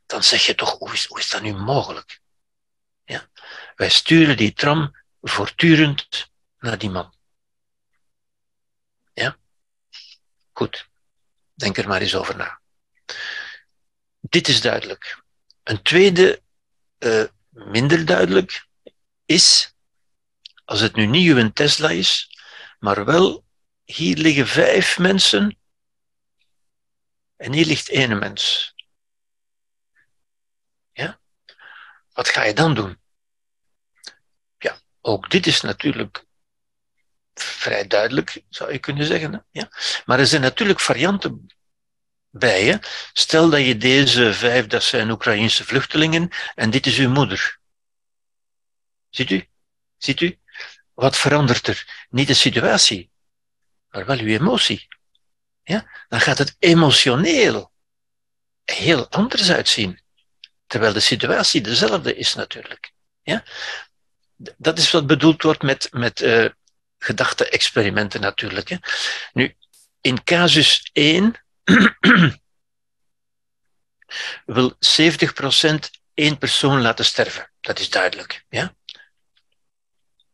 dan 0.05 0.23
zeg 0.23 0.45
je 0.45 0.55
toch, 0.55 0.77
hoe 0.77 0.93
is, 0.93 1.05
hoe 1.05 1.19
is 1.19 1.29
dat 1.29 1.41
nu 1.41 1.53
mogelijk? 1.53 2.19
Ja? 3.05 3.29
Wij 3.75 3.89
sturen 3.89 4.37
die 4.37 4.53
tram 4.53 4.96
voortdurend 5.21 6.31
naar 6.57 6.77
die 6.77 6.89
man. 6.89 7.15
Ja? 9.13 9.37
Goed. 10.51 10.89
Denk 11.53 11.77
er 11.77 11.87
maar 11.87 12.01
eens 12.01 12.15
over 12.15 12.35
na. 12.35 12.59
Dit 14.19 14.47
is 14.47 14.61
duidelijk. 14.61 15.23
Een 15.63 15.81
tweede, 15.81 16.41
uh, 16.99 17.23
minder 17.49 18.05
duidelijk, 18.05 18.67
is, 19.25 19.75
als 20.65 20.79
het 20.79 20.95
nu 20.95 21.05
niet 21.05 21.31
uw 21.31 21.51
Tesla 21.51 21.89
is, 21.89 22.39
maar 22.79 23.05
wel, 23.05 23.45
hier 23.83 24.17
liggen 24.17 24.47
vijf 24.47 24.97
mensen 24.97 25.57
en 27.35 27.53
hier 27.53 27.65
ligt 27.65 27.89
één 27.89 28.19
mens. 28.19 28.73
Ja? 30.91 31.19
Wat 32.13 32.29
ga 32.29 32.43
je 32.43 32.53
dan 32.53 32.73
doen? 32.73 32.99
Ook 35.07 35.29
dit 35.29 35.47
is 35.47 35.61
natuurlijk 35.61 36.25
vrij 37.33 37.87
duidelijk, 37.87 38.41
zou 38.49 38.71
je 38.71 38.79
kunnen 38.79 39.05
zeggen. 39.05 39.45
Ja? 39.51 39.69
Maar 40.05 40.19
er 40.19 40.27
zijn 40.27 40.41
natuurlijk 40.41 40.79
varianten 40.79 41.47
bij 42.29 42.65
je. 42.65 42.79
Stel 43.13 43.49
dat 43.49 43.65
je 43.65 43.77
deze 43.77 44.33
vijf, 44.33 44.67
dat 44.67 44.83
zijn 44.83 45.09
Oekraïnse 45.09 45.63
vluchtelingen, 45.63 46.29
en 46.55 46.69
dit 46.69 46.85
is 46.85 46.97
uw 46.97 47.09
moeder. 47.09 47.59
Ziet 49.09 49.29
u? 49.29 49.47
Ziet 49.97 50.21
u? 50.21 50.39
Wat 50.93 51.17
verandert 51.17 51.67
er? 51.67 52.07
Niet 52.09 52.27
de 52.27 52.33
situatie, 52.33 53.09
maar 53.89 54.05
wel 54.05 54.17
uw 54.17 54.27
emotie. 54.27 54.87
Ja? 55.63 56.05
Dan 56.07 56.21
gaat 56.21 56.37
het 56.37 56.55
emotioneel 56.59 57.71
heel 58.63 59.09
anders 59.09 59.51
uitzien. 59.51 60.01
Terwijl 60.65 60.93
de 60.93 60.99
situatie 60.99 61.61
dezelfde 61.61 62.15
is 62.15 62.33
natuurlijk. 62.33 62.91
Ja? 63.21 63.43
Dat 64.37 64.77
is 64.77 64.91
wat 64.91 65.07
bedoeld 65.07 65.41
wordt 65.41 65.61
met, 65.61 65.87
met 65.91 66.21
uh, 66.21 66.49
gedachte-experimenten 66.97 68.21
natuurlijk. 68.21 68.69
Hè. 68.69 68.77
Nu, 69.33 69.55
in 70.01 70.23
casus 70.23 70.89
1 70.93 71.35
wil 74.45 74.73
70% 74.73 74.75
één 76.13 76.37
persoon 76.37 76.81
laten 76.81 77.05
sterven. 77.05 77.51
Dat 77.61 77.79
is 77.79 77.89
duidelijk. 77.89 78.45
Ja? 78.49 78.75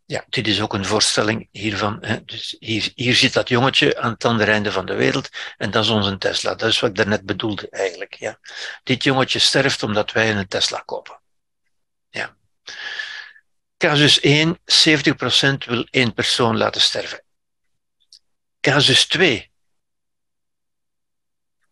Ja, 0.06 0.26
dit 0.30 0.48
is 0.48 0.62
ook 0.62 0.74
een 0.74 0.86
voorstelling 0.86 1.48
hiervan. 1.52 1.98
Hè. 2.02 2.24
Dus 2.26 2.56
hier, 2.60 2.92
hier 2.96 3.16
zit 3.16 3.34
dat 3.34 3.50
jongetje 3.50 4.00
aan 4.00 4.12
het 4.12 4.26
andere 4.26 4.52
einde 4.52 4.72
van 4.72 4.86
de 4.86 4.94
wereld 4.94 5.30
en 5.58 5.72
dat 5.72 5.84
is 5.84 5.90
onze 5.90 6.18
Tesla. 6.18 6.56
Dat 6.56 6.70
is 6.70 6.80
wat 6.80 6.90
ik 6.90 6.96
daarnet 6.96 7.26
bedoelde 7.26 7.70
eigenlijk. 7.70 8.14
Ja. 8.14 8.40
Dit 8.84 9.04
jongetje 9.04 9.40
sterft 9.40 9.84
omdat 9.84 10.12
wij 10.12 10.36
een 10.36 10.48
Tesla 10.48 10.82
kopen. 10.86 11.22
Ja. 12.10 12.36
Casus 13.84 14.20
1, 14.20 14.60
70% 14.66 15.66
wil 15.66 15.88
één 15.90 16.14
persoon 16.14 16.58
laten 16.58 16.82
sterven. 16.82 17.24
Casus 18.60 19.08
2. 19.08 19.52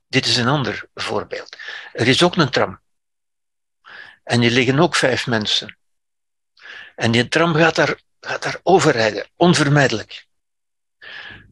Dit 0.07 0.25
is 0.25 0.37
een 0.37 0.47
ander 0.47 0.89
voorbeeld. 0.93 1.57
Er 1.93 2.07
is 2.07 2.23
ook 2.23 2.35
een 2.35 2.49
tram. 2.49 2.79
En 4.23 4.41
hier 4.41 4.51
liggen 4.51 4.79
ook 4.79 4.95
vijf 4.95 5.27
mensen. 5.27 5.77
En 6.95 7.11
die 7.11 7.27
tram 7.27 7.53
gaat 7.53 7.75
daar 7.75 8.01
gaat 8.19 8.43
daar 8.43 8.59
overrijden, 8.63 9.29
onvermijdelijk. 9.35 10.27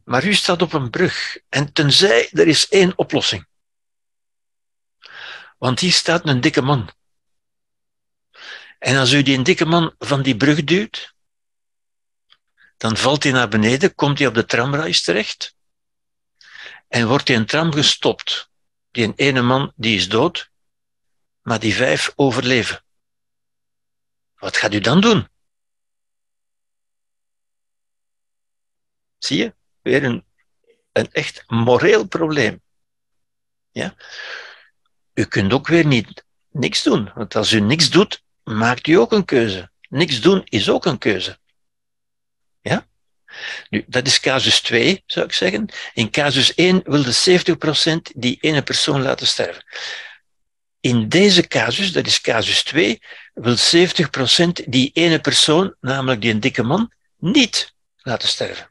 Maar 0.04 0.24
u 0.24 0.34
staat 0.34 0.62
op 0.62 0.72
een 0.72 0.90
brug 0.90 1.38
en 1.48 1.72
tenzij 1.72 2.30
er 2.32 2.46
is 2.46 2.68
één 2.68 2.98
oplossing. 2.98 3.46
Want 5.58 5.80
hier 5.80 5.92
staat 5.92 6.28
een 6.28 6.40
dikke 6.40 6.62
man. 6.62 6.90
En 8.80 8.96
als 8.96 9.12
u 9.12 9.22
die 9.22 9.42
dikke 9.42 9.64
man 9.64 9.94
van 9.98 10.22
die 10.22 10.36
brug 10.36 10.64
duwt, 10.64 11.14
dan 12.76 12.96
valt 12.96 13.22
hij 13.22 13.32
naar 13.32 13.48
beneden, 13.48 13.94
komt 13.94 14.18
hij 14.18 14.26
op 14.26 14.34
de 14.34 14.44
tramreis 14.44 15.02
terecht 15.02 15.54
en 16.88 17.08
wordt 17.08 17.28
hij 17.28 17.36
een 17.36 17.46
tram 17.46 17.72
gestopt. 17.72 18.50
Die 18.90 19.14
ene 19.14 19.42
man 19.42 19.72
die 19.76 19.96
is 19.96 20.08
dood, 20.08 20.50
maar 21.42 21.60
die 21.60 21.74
vijf 21.74 22.12
overleven. 22.16 22.84
Wat 24.34 24.56
gaat 24.56 24.74
u 24.74 24.80
dan 24.80 25.00
doen? 25.00 25.28
Zie 29.18 29.38
je? 29.38 29.54
Weer 29.82 30.04
een, 30.04 30.24
een 30.92 31.12
echt 31.12 31.44
moreel 31.46 32.06
probleem. 32.06 32.62
Ja? 33.70 33.94
U 35.14 35.24
kunt 35.24 35.52
ook 35.52 35.66
weer 35.66 35.86
niet 35.86 36.24
niks 36.48 36.82
doen. 36.82 37.12
Want 37.14 37.34
als 37.34 37.52
u 37.52 37.60
niks 37.60 37.90
doet, 37.90 38.22
maakt 38.56 38.86
u 38.86 38.94
ook 38.94 39.12
een 39.12 39.24
keuze. 39.24 39.70
Niks 39.88 40.20
doen 40.20 40.42
is 40.44 40.70
ook 40.70 40.84
een 40.84 40.98
keuze. 40.98 41.38
Ja? 42.60 42.86
Nu, 43.68 43.84
dat 43.86 44.06
is 44.06 44.20
casus 44.20 44.60
2, 44.60 45.02
zou 45.06 45.26
ik 45.26 45.32
zeggen. 45.32 45.68
In 45.94 46.10
casus 46.10 46.54
1 46.54 46.80
wil 46.84 47.02
de 47.02 47.42
70% 48.10 48.16
die 48.16 48.38
ene 48.40 48.62
persoon 48.62 49.02
laten 49.02 49.26
sterven. 49.26 49.64
In 50.80 51.08
deze 51.08 51.46
casus, 51.46 51.92
dat 51.92 52.06
is 52.06 52.20
casus 52.20 52.62
2, 52.62 53.02
wil 53.34 53.56
70% 53.56 53.58
die 54.66 54.90
ene 54.92 55.20
persoon, 55.20 55.74
namelijk 55.80 56.20
die 56.20 56.32
een 56.32 56.40
dikke 56.40 56.62
man, 56.62 56.92
niet 57.18 57.74
laten 57.96 58.28
sterven. 58.28 58.70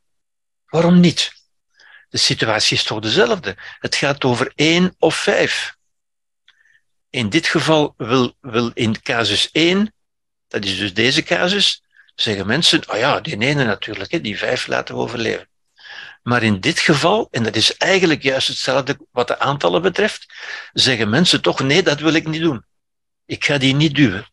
Waarom 0.65 0.99
niet? 0.99 1.31
De 2.09 2.17
situatie 2.17 2.77
is 2.77 2.83
toch 2.83 2.99
dezelfde. 2.99 3.57
Het 3.79 3.95
gaat 3.95 4.23
over 4.23 4.51
één 4.55 4.95
of 4.97 5.15
vijf. 5.15 5.77
In 7.09 7.29
dit 7.29 7.47
geval 7.47 7.93
wil, 7.97 8.35
wil 8.41 8.71
in 8.73 9.01
casus 9.01 9.51
1, 9.51 9.93
dat 10.47 10.65
is 10.65 10.77
dus 10.77 10.93
deze 10.93 11.23
casus, 11.23 11.83
zeggen 12.15 12.47
mensen, 12.47 12.89
oh 12.89 12.97
ja, 12.97 13.19
die 13.19 13.37
ene 13.37 13.63
natuurlijk, 13.63 14.23
die 14.23 14.37
vijf 14.37 14.67
laten 14.67 14.95
overleven. 14.95 15.49
Maar 16.23 16.43
in 16.43 16.59
dit 16.59 16.79
geval, 16.79 17.27
en 17.31 17.43
dat 17.43 17.55
is 17.55 17.77
eigenlijk 17.77 18.23
juist 18.23 18.47
hetzelfde 18.47 18.99
wat 19.11 19.27
de 19.27 19.39
aantallen 19.39 19.81
betreft, 19.81 20.25
zeggen 20.73 21.09
mensen 21.09 21.41
toch, 21.41 21.59
nee, 21.59 21.83
dat 21.83 21.99
wil 21.99 22.13
ik 22.13 22.27
niet 22.27 22.41
doen. 22.41 22.65
Ik 23.25 23.45
ga 23.45 23.57
die 23.57 23.75
niet 23.75 23.95
duwen. 23.95 24.31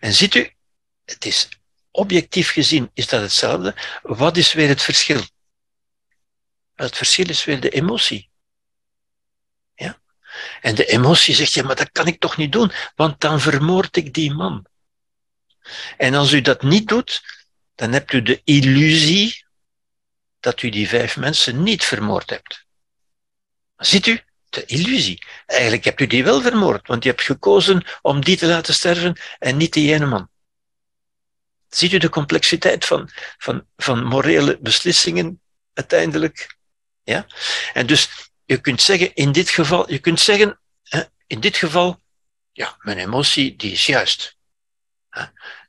En 0.00 0.14
ziet 0.14 0.34
u, 0.34 0.50
het 1.04 1.24
is 1.24 1.48
objectief 1.90 2.50
gezien 2.50 2.90
is 2.94 3.06
dat 3.06 3.20
hetzelfde. 3.20 3.74
Wat 4.02 4.36
is 4.36 4.52
weer 4.52 4.68
het 4.68 4.82
verschil? 4.82 5.22
Het 6.74 6.96
verschil 6.96 7.28
is 7.28 7.44
weer 7.44 7.60
de 7.60 7.70
emotie. 7.70 8.30
En 10.60 10.74
de 10.74 10.86
emotie 10.86 11.34
zegt, 11.34 11.52
ja, 11.52 11.62
maar 11.62 11.76
dat 11.76 11.90
kan 11.92 12.06
ik 12.06 12.20
toch 12.20 12.36
niet 12.36 12.52
doen, 12.52 12.72
want 12.94 13.20
dan 13.20 13.40
vermoord 13.40 13.96
ik 13.96 14.14
die 14.14 14.34
man. 14.34 14.66
En 15.96 16.14
als 16.14 16.32
u 16.32 16.40
dat 16.40 16.62
niet 16.62 16.88
doet, 16.88 17.22
dan 17.74 17.92
hebt 17.92 18.12
u 18.12 18.22
de 18.22 18.40
illusie 18.44 19.46
dat 20.40 20.62
u 20.62 20.68
die 20.68 20.88
vijf 20.88 21.16
mensen 21.16 21.62
niet 21.62 21.84
vermoord 21.84 22.30
hebt. 22.30 22.66
ziet 23.76 24.06
u? 24.06 24.20
De 24.48 24.64
illusie. 24.64 25.24
Eigenlijk 25.46 25.84
hebt 25.84 26.00
u 26.00 26.06
die 26.06 26.24
wel 26.24 26.40
vermoord, 26.40 26.86
want 26.86 27.02
je 27.02 27.10
hebt 27.10 27.22
gekozen 27.22 27.84
om 28.02 28.24
die 28.24 28.36
te 28.36 28.46
laten 28.46 28.74
sterven 28.74 29.20
en 29.38 29.56
niet 29.56 29.72
die 29.72 29.94
ene 29.94 30.06
man. 30.06 30.28
Ziet 31.68 31.92
u 31.92 31.98
de 31.98 32.08
complexiteit 32.08 32.84
van, 32.84 33.10
van, 33.38 33.66
van 33.76 34.04
morele 34.04 34.58
beslissingen 34.60 35.40
uiteindelijk? 35.72 36.56
Ja? 37.02 37.26
En 37.72 37.86
dus 37.86 38.27
je 38.48 38.60
kunt 38.60 38.82
zeggen, 38.82 39.14
in 39.14 39.32
dit 39.32 39.50
geval, 39.50 39.90
je 39.90 39.98
kunt 39.98 40.20
zeggen, 40.20 40.60
in 41.26 41.40
dit 41.40 41.56
geval, 41.56 42.00
ja, 42.52 42.76
mijn 42.78 42.98
emotie, 42.98 43.56
die 43.56 43.72
is 43.72 43.86
juist. 43.86 44.36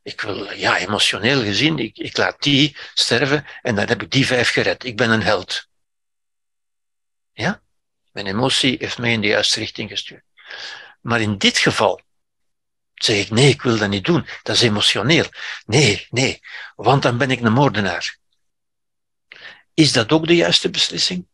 Ik 0.03 0.21
wil, 0.21 0.51
ja, 0.51 0.77
emotioneel 0.77 1.41
gezien, 1.41 1.79
ik, 1.79 1.97
ik 1.97 2.17
laat 2.17 2.41
die 2.41 2.77
sterven 2.93 3.45
en 3.61 3.75
dan 3.75 3.87
heb 3.87 4.01
ik 4.01 4.11
die 4.11 4.25
vijf 4.25 4.49
gered. 4.49 4.83
Ik 4.83 4.97
ben 4.97 5.09
een 5.09 5.21
held. 5.21 5.67
Ja? 7.33 7.61
Mijn 8.11 8.27
emotie 8.27 8.75
heeft 8.79 8.97
mij 8.97 9.11
in 9.11 9.21
de 9.21 9.27
juiste 9.27 9.59
richting 9.59 9.89
gestuurd. 9.89 10.23
Maar 11.01 11.21
in 11.21 11.37
dit 11.37 11.57
geval 11.57 12.01
zeg 12.95 13.17
ik, 13.17 13.29
nee, 13.29 13.49
ik 13.49 13.61
wil 13.61 13.77
dat 13.77 13.89
niet 13.89 14.05
doen. 14.05 14.27
Dat 14.43 14.55
is 14.55 14.61
emotioneel. 14.61 15.25
Nee, 15.65 16.07
nee, 16.09 16.39
want 16.75 17.01
dan 17.01 17.17
ben 17.17 17.31
ik 17.31 17.41
een 17.41 17.53
moordenaar. 17.53 18.17
Is 19.73 19.91
dat 19.91 20.11
ook 20.11 20.27
de 20.27 20.35
juiste 20.35 20.69
beslissing? 20.69 21.27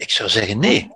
Ik 0.00 0.10
zou 0.10 0.28
zeggen 0.28 0.58
nee. 0.58 0.92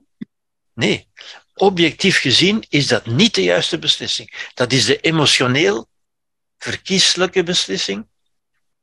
Nee. 0.75 1.09
Objectief 1.55 2.19
gezien 2.19 2.65
is 2.69 2.87
dat 2.87 3.07
niet 3.07 3.35
de 3.35 3.43
juiste 3.43 3.79
beslissing. 3.79 4.51
Dat 4.55 4.73
is 4.73 4.85
de 4.85 5.01
emotioneel 5.01 5.89
verkieslijke 6.59 7.43
beslissing, 7.43 8.07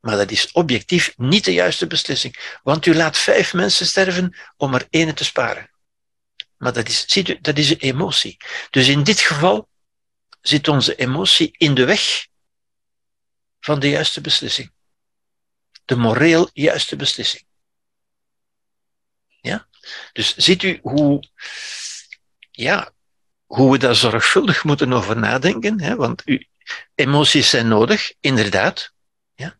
maar 0.00 0.16
dat 0.16 0.30
is 0.30 0.52
objectief 0.52 1.12
niet 1.16 1.44
de 1.44 1.52
juiste 1.52 1.86
beslissing. 1.86 2.58
Want 2.62 2.86
u 2.86 2.94
laat 2.94 3.18
vijf 3.18 3.54
mensen 3.54 3.86
sterven 3.86 4.36
om 4.56 4.74
er 4.74 4.86
ene 4.90 5.14
te 5.14 5.24
sparen. 5.24 5.70
Maar 6.56 6.72
dat 6.72 6.88
is, 6.88 7.04
ziet 7.06 7.28
u, 7.28 7.38
dat 7.40 7.58
is 7.58 7.70
een 7.70 7.78
emotie. 7.78 8.36
Dus 8.70 8.88
in 8.88 9.02
dit 9.02 9.20
geval 9.20 9.68
zit 10.40 10.68
onze 10.68 10.94
emotie 10.94 11.54
in 11.56 11.74
de 11.74 11.84
weg 11.84 12.26
van 13.60 13.80
de 13.80 13.88
juiste 13.88 14.20
beslissing. 14.20 14.72
De 15.84 15.96
moreel 15.96 16.50
juiste 16.52 16.96
beslissing. 16.96 17.44
Dus 20.12 20.36
ziet 20.36 20.62
u 20.62 20.78
hoe, 20.82 21.22
ja, 22.50 22.92
hoe 23.46 23.72
we 23.72 23.78
daar 23.78 23.94
zorgvuldig 23.94 24.64
moeten 24.64 24.92
over 24.92 25.18
nadenken. 25.18 25.80
Hè? 25.80 25.96
Want 25.96 26.22
u, 26.24 26.46
emoties 26.94 27.50
zijn 27.50 27.68
nodig, 27.68 28.12
inderdaad. 28.20 28.92
Ja? 29.34 29.56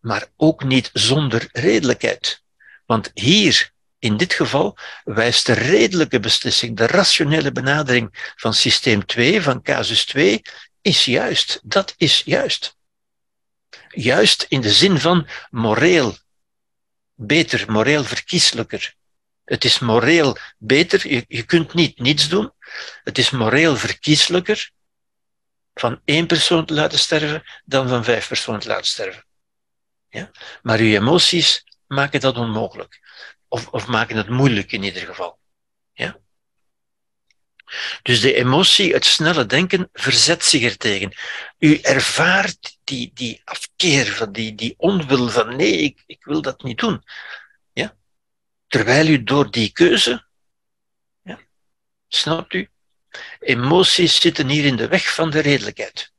Maar 0.00 0.26
ook 0.36 0.64
niet 0.64 0.90
zonder 0.92 1.48
redelijkheid. 1.52 2.42
Want 2.86 3.10
hier, 3.14 3.70
in 3.98 4.16
dit 4.16 4.32
geval, 4.34 4.76
wijst 5.04 5.46
de 5.46 5.52
redelijke 5.52 6.20
beslissing, 6.20 6.76
de 6.76 6.86
rationele 6.86 7.52
benadering 7.52 8.32
van 8.36 8.54
systeem 8.54 9.06
2, 9.06 9.42
van 9.42 9.62
casus 9.62 10.04
2, 10.04 10.42
is 10.80 11.04
juist. 11.04 11.60
Dat 11.62 11.94
is 11.96 12.22
juist. 12.24 12.76
Juist 13.88 14.46
in 14.48 14.60
de 14.60 14.70
zin 14.70 14.98
van 14.98 15.28
moreel 15.50 16.16
beter, 17.14 17.72
moreel 17.72 18.04
verkieslijker. 18.04 18.94
Het 19.50 19.64
is 19.64 19.78
moreel 19.78 20.36
beter, 20.58 21.08
je, 21.08 21.24
je 21.28 21.42
kunt 21.42 21.74
niet 21.74 21.98
niets 21.98 22.28
doen. 22.28 22.52
Het 23.02 23.18
is 23.18 23.30
moreel 23.30 23.76
verkieslijker 23.76 24.70
van 25.74 26.00
één 26.04 26.26
persoon 26.26 26.66
te 26.66 26.74
laten 26.74 26.98
sterven 26.98 27.42
dan 27.64 27.88
van 27.88 28.04
vijf 28.04 28.28
personen 28.28 28.60
te 28.60 28.68
laten 28.68 28.86
sterven. 28.86 29.24
Ja? 30.08 30.30
Maar 30.62 30.78
uw 30.78 30.94
emoties 30.94 31.64
maken 31.86 32.20
dat 32.20 32.36
onmogelijk. 32.36 33.00
Of, 33.48 33.68
of 33.68 33.86
maken 33.86 34.16
het 34.16 34.28
moeilijk 34.28 34.72
in 34.72 34.82
ieder 34.82 35.02
geval. 35.02 35.38
Ja? 35.92 36.18
Dus 38.02 38.20
de 38.20 38.34
emotie, 38.34 38.92
het 38.92 39.04
snelle 39.04 39.46
denken, 39.46 39.88
verzet 39.92 40.44
zich 40.44 40.62
ertegen. 40.62 41.12
U 41.58 41.78
ervaart 41.78 42.78
die, 42.84 43.10
die 43.14 43.42
afkeer, 43.44 44.06
van 44.06 44.32
die, 44.32 44.54
die 44.54 44.74
onwil 44.76 45.28
van 45.28 45.56
nee, 45.56 45.76
ik, 45.76 46.02
ik 46.06 46.24
wil 46.24 46.42
dat 46.42 46.62
niet 46.62 46.78
doen. 46.78 47.02
Terwijl 48.70 49.06
u 49.06 49.22
door 49.22 49.50
die 49.50 49.72
keuze, 49.72 50.24
ja, 51.22 51.38
snapt 52.08 52.52
u, 52.52 52.68
emoties 53.40 54.20
zitten 54.20 54.48
hier 54.48 54.64
in 54.64 54.76
de 54.76 54.88
weg 54.88 55.14
van 55.14 55.30
de 55.30 55.40
redelijkheid. 55.40 56.12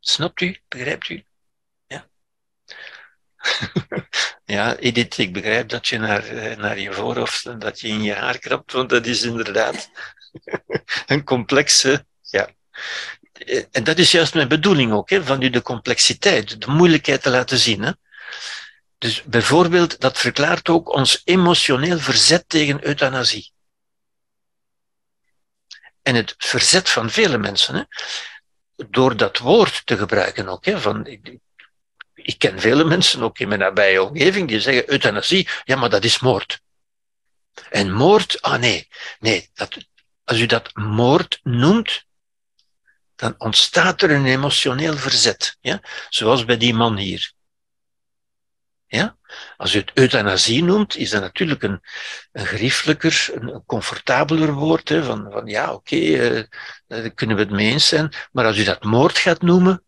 Snapt 0.00 0.40
u? 0.40 0.58
Begrijpt 0.68 1.08
u? 1.08 1.24
Ja. 1.86 2.08
ja, 4.56 4.76
Edith, 4.76 5.18
ik 5.18 5.32
begrijp 5.32 5.68
dat 5.68 5.88
je 5.88 5.98
naar, 5.98 6.24
eh, 6.24 6.56
naar 6.56 6.78
je 6.78 6.92
voorhoofd, 6.92 7.60
dat 7.60 7.80
je 7.80 7.88
in 7.88 8.02
je 8.02 8.14
haar 8.14 8.38
krabt, 8.38 8.72
want 8.72 8.90
dat 8.90 9.06
is 9.06 9.22
inderdaad 9.22 9.90
een 11.06 11.24
complexe, 11.24 12.06
ja. 12.20 12.48
En 13.70 13.84
dat 13.84 13.98
is 13.98 14.10
juist 14.10 14.34
mijn 14.34 14.48
bedoeling 14.48 14.92
ook, 14.92 15.10
hè, 15.10 15.24
van 15.24 15.42
u 15.42 15.50
de 15.50 15.62
complexiteit, 15.62 16.60
de 16.60 16.70
moeilijkheid 16.70 17.22
te 17.22 17.30
laten 17.30 17.58
zien. 17.58 17.82
Hè. 17.82 17.92
Dus 19.04 19.22
bijvoorbeeld, 19.22 20.00
dat 20.00 20.18
verklaart 20.18 20.68
ook 20.68 20.94
ons 20.94 21.20
emotioneel 21.24 21.98
verzet 21.98 22.48
tegen 22.48 22.86
euthanasie. 22.86 23.52
En 26.02 26.14
het 26.14 26.34
verzet 26.38 26.90
van 26.90 27.10
vele 27.10 27.38
mensen, 27.38 27.74
hè, 27.74 27.82
door 28.88 29.16
dat 29.16 29.38
woord 29.38 29.86
te 29.86 29.96
gebruiken 29.96 30.48
ook. 30.48 30.64
Hè, 30.64 30.80
van, 30.80 31.06
ik, 31.06 31.38
ik 32.14 32.38
ken 32.38 32.60
vele 32.60 32.84
mensen, 32.84 33.22
ook 33.22 33.38
in 33.38 33.48
mijn 33.48 33.60
nabije 33.60 34.02
omgeving, 34.02 34.48
die 34.48 34.60
zeggen 34.60 34.90
euthanasie, 34.90 35.48
ja, 35.64 35.76
maar 35.76 35.90
dat 35.90 36.04
is 36.04 36.18
moord. 36.18 36.60
En 37.70 37.92
moord, 37.92 38.42
ah 38.42 38.60
nee, 38.60 38.88
nee, 39.18 39.50
dat, 39.54 39.76
als 40.24 40.38
u 40.38 40.46
dat 40.46 40.74
moord 40.74 41.40
noemt, 41.42 42.04
dan 43.14 43.34
ontstaat 43.38 44.02
er 44.02 44.10
een 44.10 44.26
emotioneel 44.26 44.96
verzet. 44.96 45.56
Ja? 45.60 45.80
Zoals 46.08 46.44
bij 46.44 46.56
die 46.56 46.74
man 46.74 46.96
hier. 46.96 47.34
Ja? 48.94 49.16
Als 49.56 49.74
u 49.74 49.78
het 49.78 49.90
euthanasie 49.94 50.64
noemt, 50.64 50.96
is 50.96 51.10
dat 51.10 51.20
natuurlijk 51.20 51.62
een, 51.62 51.80
een 52.32 52.70
een, 53.32 53.62
comfortabeler 53.66 54.52
woord. 54.52 54.88
Hè, 54.88 55.04
van, 55.04 55.30
van 55.30 55.46
ja, 55.46 55.72
oké, 55.72 55.96
uh, 55.96 56.44
daar 56.86 57.10
kunnen 57.10 57.36
we 57.36 57.42
het 57.42 57.50
mee 57.50 57.70
eens 57.70 57.88
zijn. 57.88 58.12
Maar 58.32 58.44
als 58.44 58.58
u 58.58 58.64
dat 58.64 58.84
moord 58.84 59.18
gaat 59.18 59.42
noemen, 59.42 59.84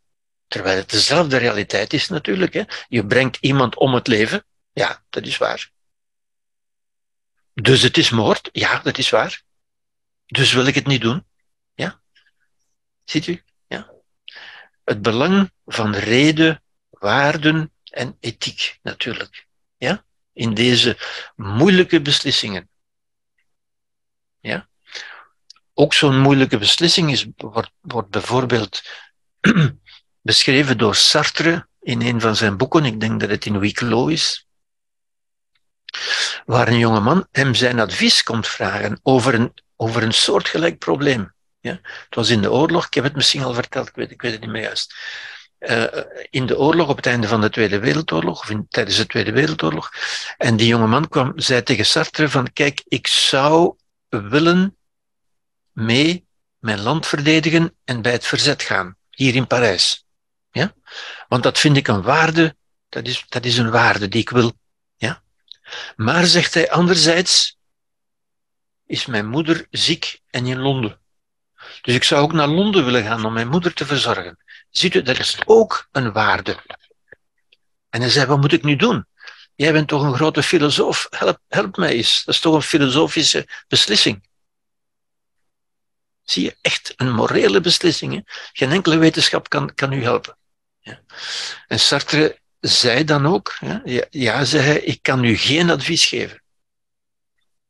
terwijl 0.47 0.77
het 0.77 0.91
dezelfde 0.91 1.37
realiteit 1.37 1.93
is 1.93 2.09
natuurlijk. 2.09 2.53
Hè, 2.53 2.63
je 2.89 3.07
brengt 3.07 3.37
iemand 3.41 3.77
om 3.77 3.95
het 3.95 4.07
leven. 4.07 4.45
Ja, 4.73 5.05
dat 5.11 5.27
is 5.27 5.37
waar. 5.37 5.71
Dus 7.55 7.83
het 7.83 7.97
is 7.97 8.11
moord. 8.11 8.49
Ja, 8.53 8.81
dat 8.81 8.99
is 8.99 9.11
waar. 9.11 9.43
Dus 10.27 10.53
wil 10.53 10.67
ik 10.67 10.75
het 10.75 10.87
niet 10.87 11.01
doen. 11.01 11.27
Ja. 11.75 12.01
Ziet 13.05 13.27
u? 13.27 13.43
Ja. 13.67 13.91
Het 14.85 15.03
belang 15.03 15.51
van 15.65 15.95
reden, 15.95 16.63
waarden, 16.91 17.71
en 17.97 18.17
ethiek 18.21 18.79
natuurlijk. 18.83 19.47
Ja? 19.77 20.05
In 20.33 20.55
deze 20.55 20.99
moeilijke 21.37 22.01
beslissingen. 22.03 22.69
Ja? 24.41 24.69
Ook 25.75 25.95
zo'n 25.95 26.21
moeilijke 26.21 26.59
beslissing 26.59 27.11
is, 27.11 27.27
wordt, 27.37 27.71
wordt 27.81 28.11
bijvoorbeeld 28.11 28.83
beschreven 30.21 30.79
door 30.79 30.95
Sartre 30.95 31.69
in 31.81 32.01
een 32.01 32.21
van 32.21 32.37
zijn 32.37 32.57
boeken, 32.57 32.85
ik 32.85 33.01
denk 33.01 33.21
dat 33.21 33.31
het 33.31 33.47
in 33.47 33.59
Wicklow 33.59 34.11
is, 34.11 34.47
waar 36.45 36.69
een 36.69 36.79
jongeman 36.79 37.29
hem 37.31 37.55
zijn 37.55 37.81
advies 37.81 38.23
komt 38.23 38.49
vragen 38.49 39.01
over 39.03 39.35
een, 39.35 39.55
over 39.77 40.03
een 40.03 40.15
soortgelijk 40.15 40.79
probleem. 40.79 41.35
Ja? 41.61 41.81
Het 41.83 42.15
was 42.15 42.31
in 42.31 42.43
de 42.43 42.53
oorlog, 42.53 42.87
ik 42.87 42.95
heb 42.95 43.05
het 43.05 43.15
misschien 43.15 43.43
al 43.43 43.55
verteld, 43.55 43.89
ik 43.89 43.95
weet, 43.95 44.11
ik 44.11 44.23
weet 44.23 44.33
het 44.33 44.41
niet 44.41 44.51
meer 44.51 44.63
juist 44.63 44.95
uh, 45.59 45.85
in 46.31 46.47
de 46.47 46.59
oorlog, 46.59 46.89
op 46.89 46.97
het 46.97 47.07
einde 47.07 47.29
van 47.29 47.41
de 47.41 47.51
Tweede 47.51 47.79
Wereldoorlog, 47.79 48.41
of 48.41 48.51
in, 48.51 48.67
tijdens 48.69 48.97
de 48.97 49.07
Tweede 49.07 49.33
Wereldoorlog. 49.33 49.93
En 50.37 50.57
die 50.57 50.67
jonge 50.67 50.87
man 50.87 51.09
kwam, 51.09 51.33
zei 51.37 51.63
tegen 51.63 51.87
Sartre 51.87 52.29
van, 52.29 52.53
kijk, 52.53 52.83
ik 52.89 53.07
zou 53.07 53.77
willen 54.09 54.77
mee 55.73 56.27
mijn 56.59 56.81
land 56.81 57.07
verdedigen 57.07 57.77
en 57.85 58.03
bij 58.03 58.13
het 58.13 58.27
verzet 58.27 58.63
gaan, 58.63 58.97
hier 59.11 59.35
in 59.35 59.47
Parijs. 59.47 60.07
Ja? 60.51 60.75
Want 61.29 61.43
dat 61.43 61.59
vind 61.59 61.77
ik 61.77 61.89
een 61.89 62.03
waarde, 62.03 62.57
dat 62.89 63.07
is, 63.07 63.25
dat 63.29 63.45
is 63.45 63.59
een 63.59 63.71
waarde 63.71 64.09
die 64.09 64.21
ik 64.21 64.31
wil. 64.31 64.53
Ja? 64.97 65.23
Maar, 65.97 66.25
zegt 66.25 66.55
hij, 66.55 66.71
anderzijds 66.71 67.59
is 68.87 69.07
mijn 69.07 69.27
moeder 69.27 69.67
ziek 69.71 70.21
en 70.31 70.47
in 70.47 70.59
Londen. 70.59 71.01
Dus 71.83 71.95
ik 71.95 72.05
zou 72.05 72.23
ook 72.23 72.33
naar 72.33 72.49
Londen 72.49 72.85
willen 72.85 73.03
gaan 73.03 73.25
om 73.25 73.33
mijn 73.33 73.49
moeder 73.49 73.75
te 73.75 73.87
verzorgen. 73.87 74.39
Ziet 74.77 74.95
u, 74.95 75.03
dat 75.03 75.19
is 75.19 75.39
ook 75.47 75.89
een 75.93 76.13
waarde. 76.13 76.57
En 77.89 78.01
hij 78.01 78.11
zei, 78.11 78.27
wat 78.27 78.41
moet 78.41 78.53
ik 78.53 78.63
nu 78.63 78.77
doen? 78.77 79.07
Jij 79.55 79.73
bent 79.73 79.89
toch 79.89 80.03
een 80.03 80.15
grote 80.15 80.43
filosoof, 80.43 81.07
help, 81.11 81.41
help 81.49 81.77
mij 81.77 81.93
eens. 81.93 82.25
Dat 82.25 82.35
is 82.35 82.41
toch 82.41 82.55
een 82.55 82.63
filosofische 82.63 83.49
beslissing. 83.69 84.29
Zie 86.23 86.45
je, 86.45 86.57
echt 86.61 86.93
een 86.97 87.13
morele 87.13 87.61
beslissing. 87.61 88.13
Hè? 88.15 88.21
Geen 88.53 88.71
enkele 88.71 88.97
wetenschap 88.97 89.49
kan, 89.49 89.75
kan 89.75 89.93
u 89.93 90.03
helpen. 90.03 90.37
Ja. 90.81 91.01
En 91.67 91.81
Sartre 91.81 92.41
zei 92.61 93.05
dan 93.05 93.27
ook, 93.27 93.57
ja, 93.85 94.07
ja, 94.11 94.45
zei 94.45 94.63
hij, 94.63 94.81
ik 94.81 95.03
kan 95.03 95.25
u 95.25 95.37
geen 95.37 95.71
advies 95.71 96.07
geven. 96.07 96.43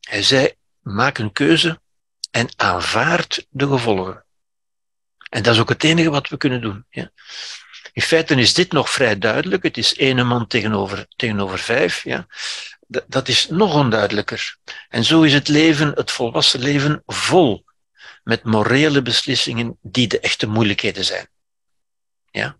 Hij 0.00 0.22
zei, 0.22 0.54
maak 0.80 1.18
een 1.18 1.32
keuze 1.32 1.80
en 2.30 2.48
aanvaard 2.56 3.46
de 3.50 3.66
gevolgen. 3.66 4.25
En 5.28 5.42
dat 5.42 5.54
is 5.54 5.60
ook 5.60 5.68
het 5.68 5.84
enige 5.84 6.10
wat 6.10 6.28
we 6.28 6.36
kunnen 6.36 6.60
doen. 6.60 6.86
Ja. 6.90 7.10
In 7.92 8.02
feite 8.02 8.34
is 8.34 8.54
dit 8.54 8.72
nog 8.72 8.90
vrij 8.90 9.18
duidelijk. 9.18 9.62
Het 9.62 9.76
is 9.76 9.96
ene 9.96 10.24
man 10.24 10.46
tegenover, 10.46 11.06
tegenover 11.16 11.58
vijf. 11.58 12.04
Ja. 12.04 12.26
Dat, 13.06 13.28
is 13.28 13.48
nog 13.48 13.74
onduidelijker. 13.74 14.56
En 14.88 15.04
zo 15.04 15.22
is 15.22 15.32
het 15.32 15.48
leven, 15.48 15.92
het 15.92 16.10
volwassen 16.10 16.60
leven, 16.60 17.02
vol 17.06 17.64
met 18.22 18.44
morele 18.44 19.02
beslissingen 19.02 19.78
die 19.82 20.08
de 20.08 20.20
echte 20.20 20.46
moeilijkheden 20.46 21.04
zijn. 21.04 21.28
Ja? 22.30 22.56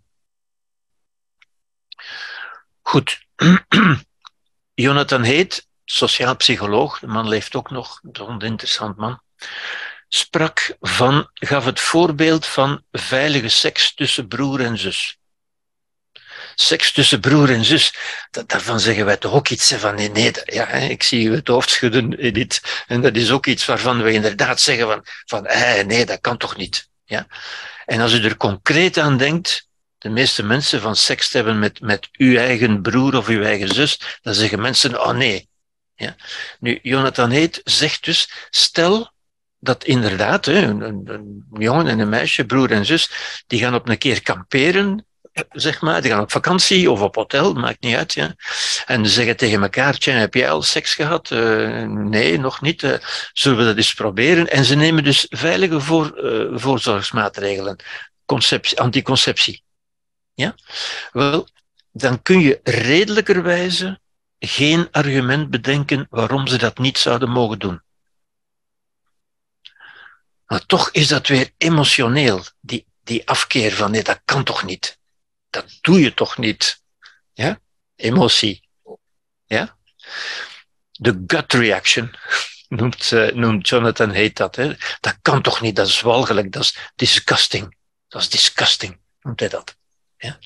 Goed. 2.83 3.27
Jonathan 4.75 5.23
Heet, 5.23 5.69
sociaal 5.85 6.37
psycholoog, 6.37 6.99
de 6.99 7.07
man 7.07 7.29
leeft 7.29 7.55
ook 7.55 7.71
nog, 7.71 8.01
een 8.03 8.41
interessant 8.41 8.97
man, 8.97 9.21
sprak 10.09 10.77
van, 10.81 11.31
gaf 11.35 11.65
het 11.65 11.81
voorbeeld 11.81 12.47
van 12.47 12.83
veilige 12.93 13.49
seks 13.49 13.95
tussen 13.95 14.29
broer 14.29 14.61
en 14.61 14.79
zus. 14.79 15.19
Seks 16.55 16.93
tussen 16.93 17.21
broer 17.21 17.51
en 17.51 17.65
zus, 17.65 17.95
daarvan 18.47 18.81
zeggen 18.81 19.05
wij 19.05 19.17
toch 19.17 19.33
ook 19.33 19.49
iets 19.49 19.73
van 19.73 19.95
nee, 19.95 20.11
nee, 20.11 20.33
ja, 20.45 20.69
ik 20.69 21.03
zie 21.03 21.27
u 21.27 21.35
het 21.35 21.49
hoofd 21.49 21.71
schudden, 21.71 22.19
Edith, 22.19 22.85
en 22.87 23.01
dat 23.01 23.17
is 23.17 23.31
ook 23.31 23.47
iets 23.47 23.65
waarvan 23.65 24.03
we 24.03 24.13
inderdaad 24.13 24.61
zeggen 24.61 24.87
van, 24.87 25.05
van 25.25 25.43
nee, 25.87 26.07
dat 26.07 26.21
kan 26.21 26.37
toch 26.37 26.57
niet. 26.57 26.89
Ja? 27.05 27.27
En 27.87 28.01
als 28.01 28.13
u 28.13 28.25
er 28.25 28.37
concreet 28.37 28.99
aan 28.99 29.17
denkt, 29.17 29.69
de 29.99 30.09
meeste 30.09 30.43
mensen 30.43 30.81
van 30.81 30.97
seks 30.97 31.33
hebben 31.33 31.59
met, 31.59 31.81
met 31.81 32.09
uw 32.13 32.37
eigen 32.37 32.83
broer 32.83 33.17
of 33.17 33.29
uw 33.29 33.43
eigen 33.43 33.69
zus, 33.69 34.01
dan 34.23 34.35
zeggen 34.35 34.61
mensen, 34.61 35.01
oh 35.01 35.13
nee. 35.13 35.49
Ja? 35.95 36.17
Nu, 36.61 36.79
Jonathan 36.83 37.31
Heet 37.31 37.61
zegt 37.65 38.05
dus, 38.05 38.31
stel 38.51 39.15
dat 39.59 39.85
inderdaad, 39.85 40.47
een, 40.47 40.81
een, 40.81 41.45
jongen 41.53 41.87
en 41.87 41.99
een 41.99 42.09
meisje, 42.09 42.45
broer 42.45 42.71
en 42.71 42.87
zus, 42.87 43.11
die 43.47 43.61
gaan 43.61 43.75
op 43.75 43.89
een 43.89 43.99
keer 43.99 44.23
kamperen, 44.23 45.07
zeg 45.51 45.81
maar, 45.81 46.03
die 46.03 46.11
gaan 46.11 46.21
op 46.21 46.31
vakantie 46.31 46.91
of 46.91 47.01
op 47.01 47.15
hotel, 47.15 47.53
maakt 47.53 47.81
niet 47.81 47.97
uit. 47.97 48.13
Ja. 48.13 48.35
En 48.87 49.07
ze 49.07 49.13
zeggen 49.13 49.37
tegen 49.37 49.63
elkaar, 49.63 49.99
tja, 49.99 50.13
heb 50.13 50.35
jij 50.35 50.51
al 50.51 50.63
seks 50.63 50.95
gehad? 50.95 51.31
Uh, 51.31 51.83
nee, 51.89 52.39
nog 52.39 52.61
niet. 52.61 52.83
Uh, 52.83 52.95
zullen 53.33 53.59
we 53.59 53.65
dat 53.65 53.77
eens 53.77 53.95
proberen? 53.95 54.51
En 54.51 54.65
ze 54.65 54.75
nemen 54.75 55.05
dus 55.05 55.27
veilige 55.29 55.81
voor, 55.81 56.19
uh, 56.25 56.59
voorzorgsmaatregelen, 56.59 57.77
conceptie, 58.25 58.81
anticonceptie. 58.81 59.63
Ja? 60.35 60.55
Wel, 61.13 61.49
dan 61.93 62.23
kun 62.23 62.41
je 62.41 62.61
redelijkerwijze 62.63 64.01
geen 64.39 64.89
argument 64.91 65.51
bedenken 65.51 66.07
waarom 66.11 66.47
ze 66.47 66.59
dat 66.59 66.79
niet 66.79 66.99
zouden 66.99 67.31
mogen 67.31 67.59
doen. 67.59 67.83
Maar 70.47 70.67
toch 70.67 70.91
is 70.91 71.09
dat 71.09 71.27
weer 71.27 71.51
emotioneel, 71.57 72.45
die, 72.61 72.87
die 73.03 73.29
afkeer 73.29 73.73
van 73.73 73.91
nee, 73.91 74.03
dat 74.03 74.21
kan 74.25 74.45
toch 74.45 74.65
niet. 74.65 74.99
Dat 75.51 75.79
doe 75.81 76.01
je 76.01 76.15
toch 76.15 76.39
niet. 76.39 76.83
Ja? 77.33 77.61
Emotie. 77.97 78.69
Ja? 79.45 79.77
De 80.93 81.25
gut 81.27 81.53
reaction, 81.53 82.15
noemt, 82.69 83.11
uh, 83.11 83.33
noemt 83.33 83.69
Jonathan 83.69 84.15
Haidt 84.15 84.37
dat. 84.37 84.57
Hè? 84.57 84.75
Dat 85.01 85.19
kan 85.23 85.43
toch 85.43 85.61
niet, 85.61 85.77
dat 85.77 85.87
is 85.87 86.01
walgelijk, 86.01 86.53
dat 86.53 86.63
is 86.63 86.77
disgusting. 86.95 87.77
Dat 88.09 88.21
is 88.23 88.29
disgusting, 88.29 88.99
noemt 89.21 89.41
hij 89.41 89.49
dat. 89.49 89.77
Ja? 90.17 90.39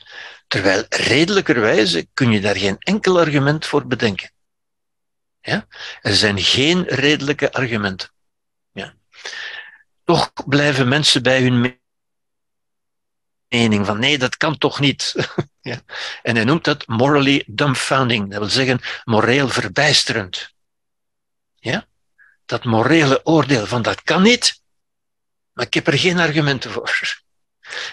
Terwijl 0.47 0.85
redelijkerwijze 0.89 2.09
kun 2.15 2.33
je 2.33 2.41
daar 2.41 2.57
geen 2.57 2.79
enkel 2.79 3.19
argument 3.19 3.67
voor 3.67 3.87
bedenken. 3.87 4.33
Ja? 5.41 5.67
Er 6.01 6.15
zijn 6.15 6.41
geen 6.41 6.85
redelijke 6.85 7.53
argumenten. 7.53 8.11
Toch 10.11 10.33
blijven 10.47 10.89
mensen 10.89 11.23
bij 11.23 11.43
hun 11.43 11.81
mening 13.49 13.87
van 13.87 13.99
nee, 13.99 14.19
dat 14.19 14.37
kan 14.37 14.59
toch 14.59 14.81
niet. 14.81 15.15
ja? 15.71 15.81
En 16.23 16.35
hij 16.37 16.45
noemt 16.45 16.65
dat 16.65 16.87
morally 16.87 17.45
dumbfounding, 17.47 18.31
dat 18.31 18.39
wil 18.39 18.49
zeggen 18.49 18.81
moreel 19.05 19.49
verbijsterend. 19.49 20.55
Ja? 21.55 21.87
Dat 22.47 22.65
morele 22.65 23.21
oordeel 23.25 23.67
van 23.67 23.83
dat 23.83 24.03
kan 24.03 24.23
niet, 24.23 24.63
maar 25.53 25.67
ik 25.67 25.75
heb 25.75 25.87
er 25.87 25.99
geen 25.99 26.19
argumenten 26.19 26.71
voor. 26.71 26.91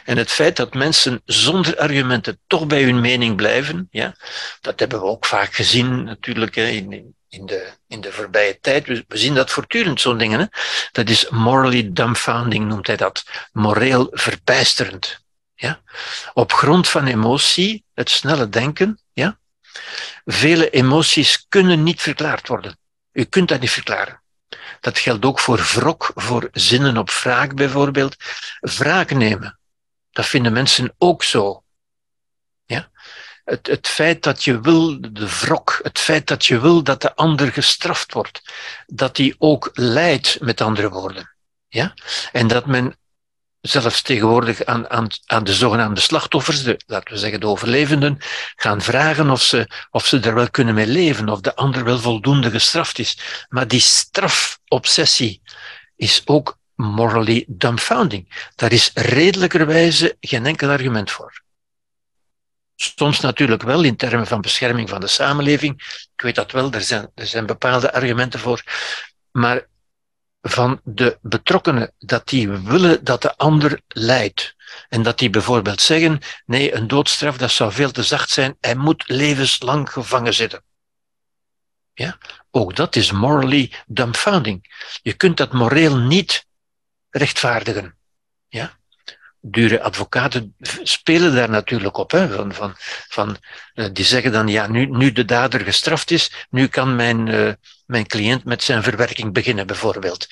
En 0.05 0.17
het 0.17 0.31
feit 0.31 0.55
dat 0.55 0.73
mensen 0.73 1.21
zonder 1.25 1.77
argumenten 1.77 2.39
toch 2.47 2.67
bij 2.67 2.83
hun 2.83 3.01
mening 3.01 3.35
blijven, 3.35 3.87
ja, 3.91 4.15
dat 4.61 4.79
hebben 4.79 4.99
we 4.99 5.05
ook 5.05 5.25
vaak 5.25 5.53
gezien 5.53 6.03
natuurlijk 6.03 6.55
in, 6.55 7.15
in, 7.37 7.45
de, 7.45 7.71
in 7.87 8.01
de 8.01 8.11
voorbije 8.11 8.59
tijd. 8.59 8.87
We, 8.87 9.05
zien 9.07 9.33
dat 9.33 9.51
voortdurend, 9.51 10.01
zo'n 10.01 10.17
dingen. 10.17 10.39
Hè. 10.39 10.45
Dat 10.91 11.09
is 11.09 11.29
morally 11.29 11.93
dumbfounding, 11.93 12.67
noemt 12.67 12.87
hij 12.87 12.95
dat. 12.95 13.23
Moreel 13.51 14.07
verbijsterend. 14.11 15.19
Ja? 15.55 15.81
Op 16.33 16.53
grond 16.53 16.89
van 16.89 17.05
emotie, 17.05 17.83
het 17.93 18.09
snelle 18.09 18.49
denken, 18.49 18.99
ja? 19.13 19.39
vele 20.25 20.69
emoties 20.69 21.45
kunnen 21.49 21.83
niet 21.83 22.01
verklaard 22.01 22.47
worden. 22.47 22.77
U 23.11 23.23
kunt 23.23 23.47
dat 23.47 23.59
niet 23.59 23.71
verklaren. 23.71 24.21
Dat 24.79 24.99
geldt 24.99 25.25
ook 25.25 25.39
voor 25.39 25.57
wrok, 25.57 26.11
voor 26.15 26.49
zinnen 26.51 26.97
op 26.97 27.09
wraak 27.11 27.55
bijvoorbeeld. 27.55 28.15
Wraak 28.59 29.11
nemen, 29.11 29.59
dat 30.11 30.25
vinden 30.25 30.53
mensen 30.53 30.93
ook 30.97 31.23
zo. 31.23 31.63
Het, 33.47 33.67
het 33.67 33.87
feit 33.87 34.23
dat 34.23 34.43
je 34.43 34.59
wil, 34.59 35.01
de 35.01 35.39
wrok, 35.39 35.79
het 35.83 35.99
feit 35.99 36.27
dat 36.27 36.45
je 36.45 36.59
wil 36.59 36.83
dat 36.83 37.01
de 37.01 37.15
ander 37.15 37.51
gestraft 37.51 38.13
wordt, 38.13 38.41
dat 38.87 39.15
die 39.15 39.35
ook 39.37 39.69
lijdt, 39.73 40.37
met 40.41 40.61
andere 40.61 40.89
woorden. 40.89 41.35
Ja? 41.67 41.93
En 42.31 42.47
dat 42.47 42.65
men 42.65 42.95
zelfs 43.61 44.01
tegenwoordig 44.01 44.65
aan, 44.65 44.89
aan, 44.89 45.07
aan 45.25 45.43
de 45.43 45.53
zogenaamde 45.53 46.01
slachtoffers, 46.01 46.63
de, 46.63 46.79
laten 46.85 47.13
we 47.13 47.19
zeggen 47.19 47.39
de 47.39 47.47
overlevenden, 47.47 48.17
gaan 48.55 48.81
vragen 48.81 49.29
of 49.29 49.41
ze, 49.41 49.69
of 49.91 50.05
ze 50.05 50.19
er 50.19 50.33
wel 50.33 50.49
kunnen 50.49 50.73
mee 50.73 50.87
leven, 50.87 51.29
of 51.29 51.41
de 51.41 51.55
ander 51.55 51.83
wel 51.83 51.99
voldoende 51.99 52.49
gestraft 52.49 52.99
is. 52.99 53.17
Maar 53.49 53.67
die 53.67 53.79
strafobsessie 53.79 55.41
is 55.95 56.21
ook 56.25 56.57
morally 56.75 57.45
dumbfounding. 57.47 58.51
Daar 58.55 58.71
is 58.71 58.91
redelijkerwijze 58.93 60.17
geen 60.19 60.45
enkel 60.45 60.69
argument 60.69 61.11
voor. 61.11 61.45
Soms 62.79 63.19
natuurlijk 63.19 63.61
wel 63.61 63.83
in 63.83 63.95
termen 63.95 64.27
van 64.27 64.41
bescherming 64.41 64.89
van 64.89 64.99
de 64.99 65.07
samenleving. 65.07 65.73
Ik 66.15 66.21
weet 66.21 66.35
dat 66.35 66.51
wel, 66.51 66.71
er 66.71 66.81
zijn, 66.81 67.11
er 67.15 67.27
zijn 67.27 67.45
bepaalde 67.45 67.93
argumenten 67.93 68.39
voor. 68.39 68.63
Maar 69.31 69.65
van 70.41 70.81
de 70.83 71.17
betrokkenen, 71.21 71.93
dat 71.99 72.27
die 72.27 72.49
willen 72.49 73.03
dat 73.03 73.21
de 73.21 73.35
ander 73.35 73.81
lijdt. 73.87 74.55
En 74.89 75.03
dat 75.03 75.17
die 75.17 75.29
bijvoorbeeld 75.29 75.81
zeggen, 75.81 76.19
nee, 76.45 76.73
een 76.73 76.87
doodstraf, 76.87 77.37
dat 77.37 77.51
zou 77.51 77.71
veel 77.71 77.91
te 77.91 78.03
zacht 78.03 78.29
zijn, 78.29 78.57
hij 78.59 78.75
moet 78.75 79.03
levenslang 79.07 79.91
gevangen 79.91 80.33
zitten. 80.33 80.63
Ja? 81.93 82.17
Ook 82.51 82.75
dat 82.75 82.95
is 82.95 83.11
morally 83.11 83.71
dumbfounding. 83.87 84.87
Je 85.01 85.13
kunt 85.13 85.37
dat 85.37 85.53
moreel 85.53 85.97
niet 85.97 86.45
rechtvaardigen. 87.09 87.97
Ja? 88.47 88.77
Dure 89.51 89.81
advocaten 89.81 90.55
spelen 90.83 91.35
daar 91.35 91.49
natuurlijk 91.49 91.97
op. 91.97 92.11
Hè? 92.11 92.29
Van, 92.29 92.53
van, 92.53 92.75
van, 93.07 93.37
uh, 93.75 93.85
die 93.93 94.05
zeggen 94.05 94.31
dan, 94.31 94.47
ja, 94.47 94.67
nu, 94.67 94.85
nu 94.85 95.11
de 95.11 95.25
dader 95.25 95.59
gestraft 95.61 96.11
is, 96.11 96.31
nu 96.49 96.67
kan 96.67 96.95
mijn, 96.95 97.27
uh, 97.27 97.51
mijn 97.85 98.07
cliënt 98.07 98.43
met 98.43 98.63
zijn 98.63 98.83
verwerking 98.83 99.33
beginnen, 99.33 99.67
bijvoorbeeld. 99.67 100.27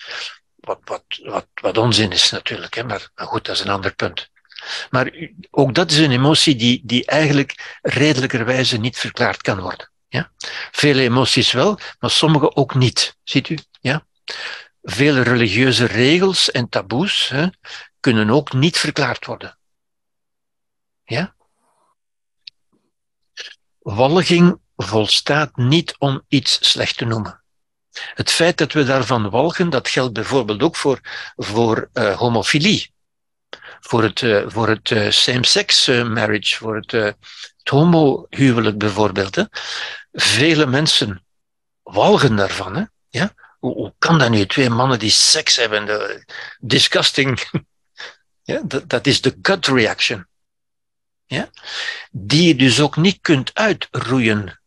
Wat, 0.56 0.80
wat, 0.84 1.04
wat, 1.24 1.48
wat 1.54 1.78
onzin 1.78 2.12
is 2.12 2.32
natuurlijk, 2.32 2.74
hè? 2.74 2.84
Maar, 2.84 3.10
maar 3.16 3.28
goed, 3.28 3.46
dat 3.46 3.56
is 3.56 3.62
een 3.62 3.70
ander 3.70 3.96
punt. 3.96 4.30
Maar 4.90 5.12
ook 5.52 5.74
dat 5.74 5.92
is 5.92 5.98
een 5.98 6.12
emotie 6.12 6.56
die, 6.56 6.82
die 6.84 7.06
eigenlijk 7.06 7.78
redelijkerwijze 7.82 8.78
niet 8.78 8.98
verklaard 8.98 9.42
kan 9.42 9.60
worden. 9.60 9.90
Ja? 10.08 10.32
Vele 10.72 11.02
emoties 11.02 11.52
wel, 11.52 11.80
maar 12.00 12.10
sommige 12.10 12.56
ook 12.56 12.76
niet. 12.76 13.18
Ziet 13.24 13.50
u? 13.50 13.58
Ja? 13.82 14.06
Vele 14.82 15.22
religieuze 15.22 15.86
regels 15.86 16.52
en 16.52 16.70
taboes 16.70 17.30
hè, 17.30 17.48
kunnen 18.06 18.30
ook 18.30 18.54
niet 18.54 18.78
verklaard 18.78 19.26
worden. 19.26 19.58
Ja? 21.04 21.36
Walging 23.80 24.60
volstaat 24.76 25.56
niet 25.56 25.96
om 25.98 26.24
iets 26.28 26.70
slecht 26.70 26.98
te 26.98 27.06
noemen. 27.06 27.44
Het 27.92 28.32
feit 28.32 28.58
dat 28.58 28.74
we 28.74 28.84
daarvan 28.84 29.30
walgen, 29.30 29.70
dat 29.70 29.90
geldt 29.90 30.14
bijvoorbeeld 30.14 30.64
ook 30.64 30.76
voor, 30.76 31.00
voor 31.36 31.90
uh, 31.94 32.18
homofilie, 32.18 32.94
voor 33.80 34.04
het, 34.04 34.22
uh, 34.22 34.44
voor 34.48 34.68
het 34.68 34.90
uh, 34.90 35.12
same-sex 35.12 35.88
marriage, 35.88 36.56
voor 36.56 36.76
het, 36.76 36.92
het 36.92 37.70
homohuwelijk 37.70 38.78
bijvoorbeeld. 38.78 39.36
Hè. 39.36 39.44
Vele 40.12 40.66
mensen 40.66 41.26
walgen 41.84 42.36
daarvan. 42.36 42.76
Hè. 42.76 42.84
Ja? 43.10 43.34
hoe, 43.60 43.94
kan 43.98 44.20
dat 44.20 44.30
nu? 44.30 44.46
Twee 44.46 44.70
mannen 44.70 45.00
die 45.00 45.10
seks 45.10 45.56
hebben. 45.56 46.26
Disgusting. 46.60 47.40
Ja, 48.46 48.62
dat, 48.66 48.90
dat 48.90 49.08
is 49.08 49.22
de 49.22 49.38
gut 49.42 49.68
reaction. 49.68 50.28
Ja? 51.26 51.50
Die 52.12 52.48
je 52.48 52.56
dus 52.56 52.80
ook 52.80 52.96
niet 52.96 53.18
kunt 53.22 53.54
uitroeien. 53.54 54.60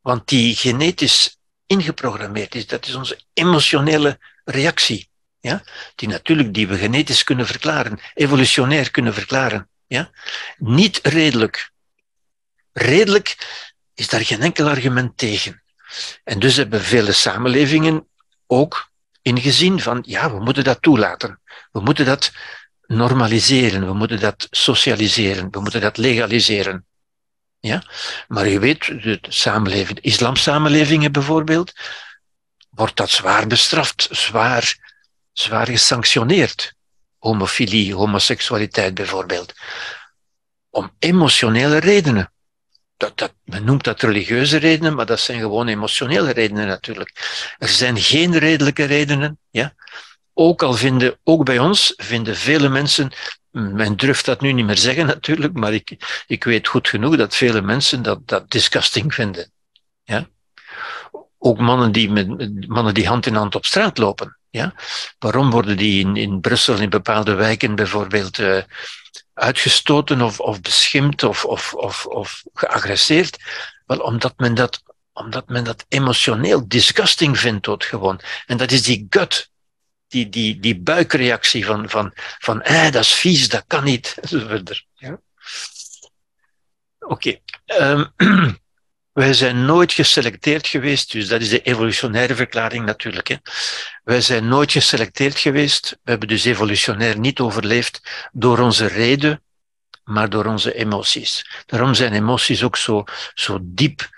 Want 0.00 0.28
die 0.28 0.56
genetisch 0.56 1.38
ingeprogrammeerd 1.66 2.54
is, 2.54 2.66
dat 2.66 2.86
is 2.86 2.94
onze 2.94 3.20
emotionele 3.32 4.18
reactie. 4.44 5.08
ja, 5.40 5.64
die 5.94 6.08
natuurlijk 6.08 6.54
die 6.54 6.68
we 6.68 6.78
genetisch 6.78 7.24
kunnen 7.24 7.46
verklaren, 7.46 8.00
evolutionair 8.14 8.90
kunnen 8.90 9.14
verklaren. 9.14 9.68
Ja? 9.86 10.10
Niet 10.56 10.98
redelijk. 11.02 11.70
Redelijk 12.72 13.36
is 13.94 14.08
daar 14.08 14.24
geen 14.24 14.42
enkel 14.42 14.68
argument 14.68 15.18
tegen. 15.18 15.62
En 16.24 16.38
dus 16.38 16.56
hebben 16.56 16.80
vele 16.80 17.12
samenlevingen 17.12 18.08
ook 18.46 18.90
ingezien 19.26 19.80
van, 19.80 20.02
ja, 20.06 20.30
we 20.30 20.40
moeten 20.40 20.64
dat 20.64 20.82
toelaten. 20.82 21.40
We 21.72 21.80
moeten 21.80 22.04
dat 22.04 22.32
normaliseren, 22.86 23.86
we 23.86 23.92
moeten 23.92 24.20
dat 24.20 24.46
socialiseren, 24.50 25.50
we 25.50 25.60
moeten 25.60 25.80
dat 25.80 25.96
legaliseren. 25.96 26.86
Ja? 27.60 27.82
Maar 28.28 28.48
je 28.48 28.58
weet, 28.58 28.86
de 28.86 29.18
samenleving, 29.28 30.00
islamsamenlevingen 30.00 31.12
bijvoorbeeld, 31.12 31.72
wordt 32.70 32.96
dat 32.96 33.10
zwaar 33.10 33.46
bestraft, 33.46 34.08
zwaar, 34.10 34.76
zwaar 35.32 35.66
gesanctioneerd. 35.66 36.74
Homofilie, 37.18 37.94
homoseksualiteit 37.94 38.94
bijvoorbeeld. 38.94 39.52
Om 40.70 40.94
emotionele 40.98 41.78
redenen. 41.78 42.32
Dat, 42.96 43.18
dat, 43.18 43.34
men 43.44 43.64
noemt 43.64 43.84
dat 43.84 44.02
religieuze 44.02 44.56
redenen, 44.56 44.94
maar 44.94 45.06
dat 45.06 45.20
zijn 45.20 45.40
gewoon 45.40 45.68
emotionele 45.68 46.30
redenen 46.30 46.66
natuurlijk. 46.66 47.12
Er 47.58 47.68
zijn 47.68 47.98
geen 47.98 48.38
redelijke 48.38 48.84
redenen. 48.84 49.38
Ja? 49.50 49.74
Ook 50.34 50.62
al 50.62 50.72
vinden, 50.72 51.18
ook 51.24 51.44
bij 51.44 51.58
ons, 51.58 51.92
vinden 51.96 52.36
vele 52.36 52.68
mensen, 52.68 53.12
men 53.50 53.96
durft 53.96 54.24
dat 54.24 54.40
nu 54.40 54.52
niet 54.52 54.66
meer 54.66 54.78
zeggen 54.78 55.06
natuurlijk, 55.06 55.52
maar 55.52 55.72
ik, 55.72 56.22
ik 56.26 56.44
weet 56.44 56.68
goed 56.68 56.88
genoeg 56.88 57.16
dat 57.16 57.36
vele 57.36 57.62
mensen 57.62 58.02
dat, 58.02 58.28
dat 58.28 58.50
disgusting 58.50 59.14
vinden. 59.14 59.50
Ja? 60.04 60.28
Ook 61.38 61.58
mannen 61.58 61.92
die, 61.92 62.10
met, 62.10 62.68
mannen 62.68 62.94
die 62.94 63.08
hand 63.08 63.26
in 63.26 63.34
hand 63.34 63.54
op 63.54 63.64
straat 63.64 63.98
lopen. 63.98 64.36
Ja? 64.50 64.74
Waarom 65.18 65.50
worden 65.50 65.76
die 65.76 66.04
in, 66.04 66.16
in 66.16 66.40
Brussel, 66.40 66.78
in 66.78 66.90
bepaalde 66.90 67.34
wijken 67.34 67.74
bijvoorbeeld, 67.74 68.38
uh, 68.38 68.62
uitgestoten 69.36 70.22
of, 70.22 70.40
of 70.40 70.60
beschimpt 70.60 71.22
of, 71.22 71.44
of, 71.44 71.74
of, 71.74 72.06
of 72.06 72.42
geagresseerd? 72.54 73.38
Wel, 73.86 73.98
omdat 73.98 74.38
men 74.38 74.54
dat, 74.54 74.82
omdat 75.12 75.48
men 75.48 75.64
dat 75.64 75.84
emotioneel 75.88 76.68
disgusting 76.68 77.38
vindt, 77.38 77.62
tot 77.62 77.84
gewoon. 77.84 78.20
En 78.46 78.56
dat 78.56 78.70
is 78.70 78.82
die 78.82 79.06
gut, 79.10 79.50
die, 80.06 80.28
die, 80.28 80.60
die 80.60 80.80
buikreactie 80.80 81.64
van, 81.64 81.88
van, 81.90 82.12
van 82.38 82.62
eh, 82.62 82.90
dat 82.90 83.02
is 83.02 83.14
vies, 83.14 83.48
dat 83.48 83.64
kan 83.66 83.84
niet, 83.84 84.16
enzovoort. 84.20 84.86
Ja? 84.94 85.20
Oké. 86.98 87.12
Okay. 87.12 87.42
Um, 87.66 88.12
wij 89.16 89.34
zijn 89.34 89.64
nooit 89.64 89.92
geselecteerd 89.92 90.66
geweest, 90.66 91.12
dus 91.12 91.28
dat 91.28 91.40
is 91.40 91.48
de 91.48 91.62
evolutionaire 91.62 92.34
verklaring 92.34 92.84
natuurlijk. 92.84 93.28
Hè. 93.28 93.36
Wij 94.04 94.20
zijn 94.20 94.48
nooit 94.48 94.72
geselecteerd 94.72 95.38
geweest, 95.38 95.90
we 95.90 96.10
hebben 96.10 96.28
dus 96.28 96.44
evolutionair 96.44 97.18
niet 97.18 97.40
overleefd 97.40 98.28
door 98.32 98.58
onze 98.58 98.86
reden, 98.86 99.42
maar 100.04 100.30
door 100.30 100.44
onze 100.44 100.74
emoties. 100.74 101.62
Daarom 101.66 101.94
zijn 101.94 102.12
emoties 102.12 102.62
ook 102.62 102.76
zo, 102.76 103.04
zo 103.34 103.58
diep 103.62 104.08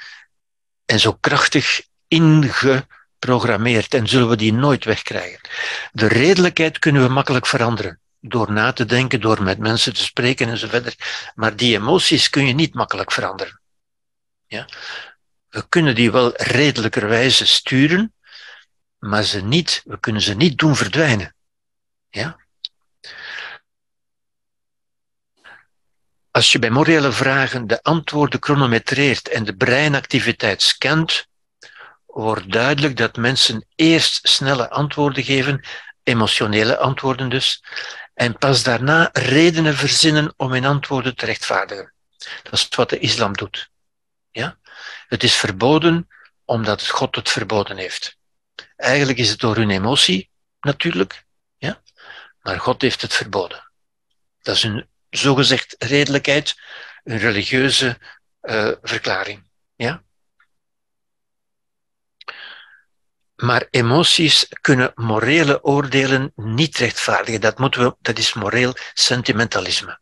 en 0.85 1.01
zo 1.01 1.13
krachtig 1.21 1.83
ingeprogrammeerd 2.09 3.95
en 3.95 4.07
zullen 4.07 4.29
we 4.29 4.37
die 4.37 4.53
nooit 4.53 4.85
wegkrijgen. 4.85 5.41
De 5.93 6.09
redelijkheid 6.09 6.79
kunnen 6.79 7.03
we 7.03 7.09
makkelijk 7.09 7.47
veranderen 7.47 8.01
door 8.21 8.53
na 8.53 8.73
te 8.73 8.85
denken, 8.85 9.21
door 9.21 9.43
met 9.43 9.59
mensen 9.59 9.95
te 9.95 10.03
spreken 10.03 10.49
en 10.49 10.59
zo 10.59 10.69
verder. 10.69 10.95
Maar 11.35 11.57
die 11.57 11.77
emoties 11.77 12.31
kun 12.31 12.47
je 12.47 12.55
niet 12.55 12.75
makkelijk 12.75 13.13
veranderen. 13.13 13.58
Ja? 14.49 14.69
We 15.49 15.69
kunnen 15.69 15.95
die 15.95 16.11
wel 16.11 16.33
redelijkerwijze 16.37 17.47
sturen, 17.47 18.15
maar 18.99 19.23
ze 19.23 19.41
niet, 19.41 19.83
we 19.85 20.01
kunnen 20.01 20.23
ze 20.23 20.35
niet 20.35 20.59
doen 20.59 20.77
verdwijnen. 20.77 21.35
Ja? 22.11 22.37
Als 26.31 26.53
je 26.53 26.59
bij 26.59 26.71
morele 26.71 27.13
vragen 27.13 27.67
de 27.67 27.83
antwoorden 27.83 28.43
chronometreert 28.43 29.29
en 29.29 29.45
de 29.45 29.57
breinactiviteit 29.57 30.63
scant, 30.63 31.27
wordt 32.07 32.53
duidelijk 32.53 32.97
dat 32.97 33.17
mensen 33.17 33.67
eerst 33.75 34.29
snelle 34.29 34.71
antwoorden 34.71 35.25
geven, 35.25 35.65
emotionele 36.03 36.79
antwoorden 36.79 37.29
dus, 37.29 37.63
en 38.15 38.39
pas 38.39 38.63
daarna 38.63 39.09
redenen 39.13 39.77
verzinnen 39.77 40.35
om 40.37 40.53
hun 40.53 40.65
antwoorden 40.65 41.17
te 41.17 41.27
rechtvaardigen. 41.27 41.93
Dat 42.43 42.53
is 42.53 42.69
wat 42.69 42.91
de 42.91 42.99
islam 42.99 43.33
doet. 43.33 43.71
Het 45.09 45.23
is 45.23 45.35
verboden 45.35 46.09
omdat 46.45 46.89
God 46.89 47.17
het 47.17 47.29
verboden 47.29 47.77
heeft. 47.77 48.17
Eigenlijk 48.77 49.19
is 49.19 49.31
het 49.31 49.41
door 49.41 49.57
hun 49.57 49.71
emotie, 49.71 50.31
natuurlijk, 50.61 51.25
ja? 51.57 51.83
maar 52.43 52.61
God 52.61 52.83
heeft 52.83 53.03
het 53.03 53.15
verboden. 53.15 53.71
Dat 54.43 54.57
is 54.57 54.63
een 54.63 54.89
zogezegd 55.11 55.75
redelijkheid, 55.79 56.57
een 57.05 57.19
religieuze 57.19 57.99
uh, 58.43 58.73
verklaring. 58.83 59.51
Ja? 59.75 60.03
Maar 63.35 63.67
emoties 63.71 64.49
kunnen 64.61 64.93
morele 64.95 65.65
oordelen 65.65 66.33
niet 66.35 66.77
rechtvaardigen. 66.77 67.41
Dat, 67.41 67.59
moeten 67.59 67.85
we, 67.85 67.97
dat 68.01 68.19
is 68.19 68.33
moreel 68.33 68.75
sentimentalisme. 68.95 70.01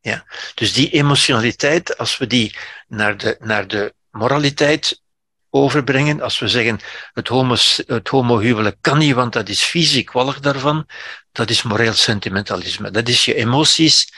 Ja? 0.00 0.26
Dus 0.54 0.72
die 0.72 0.90
emotionaliteit, 0.90 1.98
als 1.98 2.18
we 2.18 2.26
die 2.26 2.56
naar 2.86 3.16
de, 3.16 3.36
naar 3.40 3.68
de 3.68 3.94
moraliteit 4.10 5.02
overbrengen, 5.50 6.20
als 6.20 6.38
we 6.38 6.48
zeggen 6.48 6.80
het, 7.12 7.28
homo, 7.28 7.56
het 7.86 8.08
homohuwelijk 8.08 8.76
kan 8.80 8.98
niet, 8.98 9.14
want 9.14 9.32
dat 9.32 9.48
is 9.48 9.62
fysiek 9.62 10.12
wallig 10.12 10.40
daarvan, 10.40 10.86
dat 11.32 11.50
is 11.50 11.62
moreel 11.62 11.92
sentimentalisme. 11.92 12.90
Dat 12.90 13.08
is 13.08 13.24
je 13.24 13.34
emoties 13.34 14.12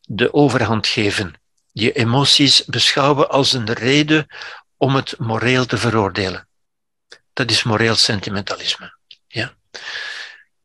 de 0.00 0.34
overhand 0.34 0.86
geven. 0.86 1.34
Je 1.72 1.92
emoties 1.92 2.64
beschouwen 2.64 3.30
als 3.30 3.52
een 3.52 3.72
reden 3.72 4.26
om 4.76 4.94
het 4.94 5.18
moreel 5.18 5.66
te 5.66 5.78
veroordelen. 5.78 6.48
Dat 7.32 7.50
is 7.50 7.62
moreel 7.62 7.94
sentimentalisme. 7.94 8.96
Ja? 9.26 9.54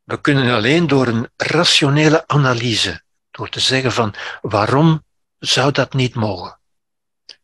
We 0.03 0.21
kunnen 0.21 0.55
alleen 0.55 0.87
door 0.87 1.07
een 1.07 1.29
rationele 1.37 2.27
analyse 2.27 3.01
door 3.31 3.49
te 3.49 3.59
zeggen 3.59 3.91
van 3.91 4.13
waarom 4.41 5.03
zou 5.39 5.71
dat 5.71 5.93
niet 5.93 6.15
mogen? 6.15 6.58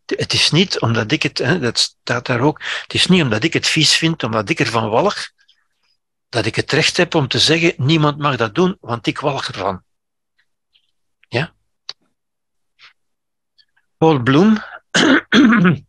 Het 0.05 0.33
is 0.33 0.51
niet 0.51 0.79
omdat 0.79 1.11
ik 1.11 1.23
het, 1.23 1.37
hè, 1.37 1.59
dat 1.59 1.77
staat 1.77 2.25
daar 2.25 2.39
ook, 2.39 2.61
het 2.81 2.93
is 2.93 3.05
niet 3.05 3.21
omdat 3.21 3.43
ik 3.43 3.53
het 3.53 3.67
vies 3.67 3.95
vind, 3.95 4.23
omdat 4.23 4.49
ik 4.49 4.59
ervan 4.59 4.89
walg, 4.89 5.29
dat 6.29 6.45
ik 6.45 6.55
het 6.55 6.71
recht 6.71 6.97
heb 6.97 7.15
om 7.15 7.27
te 7.27 7.39
zeggen, 7.39 7.73
niemand 7.77 8.17
mag 8.17 8.35
dat 8.35 8.55
doen, 8.55 8.77
want 8.79 9.07
ik 9.07 9.19
walg 9.19 9.47
ervan. 9.47 9.83
Ja? 11.27 11.53
Paul 13.97 14.19
Bloem, 14.19 14.63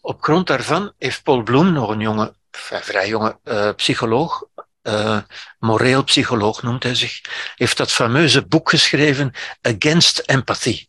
op 0.00 0.22
grond 0.22 0.46
daarvan 0.46 0.92
heeft 0.98 1.22
Paul 1.22 1.42
Bloem, 1.42 1.72
nog 1.72 1.90
een 1.90 2.00
jonge, 2.00 2.34
vrij 2.50 3.08
jonge 3.08 3.38
uh, 3.44 3.72
psycholoog, 3.74 4.44
uh, 4.82 5.22
moreel 5.58 6.04
psycholoog 6.04 6.62
noemt 6.62 6.82
hij 6.82 6.94
zich, 6.94 7.20
heeft 7.54 7.76
dat 7.76 7.92
fameuze 7.92 8.46
boek 8.46 8.70
geschreven 8.70 9.32
Against 9.60 10.18
Empathy, 10.18 10.86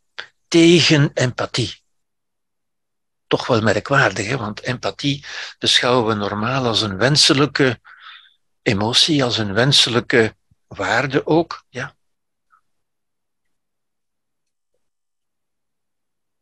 tegen 0.54 1.12
empathie. 1.14 1.82
Toch 3.28 3.48
wel 3.48 3.62
merkwaardig, 3.62 4.28
hè? 4.28 4.38
want 4.38 4.62
empathie 4.62 5.26
beschouwen 5.60 6.08
we 6.08 6.14
normaal 6.14 6.66
als 6.66 6.82
een 6.82 6.98
wenselijke 6.98 7.80
emotie, 8.62 9.24
als 9.24 9.38
een 9.38 9.54
wenselijke 9.54 10.36
waarde 10.68 11.26
ook. 11.26 11.66
Ja. 11.70 11.96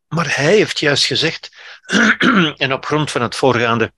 Maar 0.08 0.36
hij 0.36 0.56
heeft 0.56 0.80
juist 0.80 1.06
gezegd, 1.06 1.56
en 2.64 2.74
op 2.74 2.86
grond 2.86 3.12
van 3.12 3.22
het 3.22 3.36
voorgaande 3.36 3.94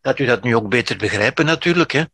dat 0.00 0.18
u 0.18 0.24
dat 0.24 0.42
nu 0.42 0.56
ook 0.56 0.68
beter 0.68 0.96
begrijpen 0.96 1.44
natuurlijk. 1.44 1.92
Hè. 1.92 2.04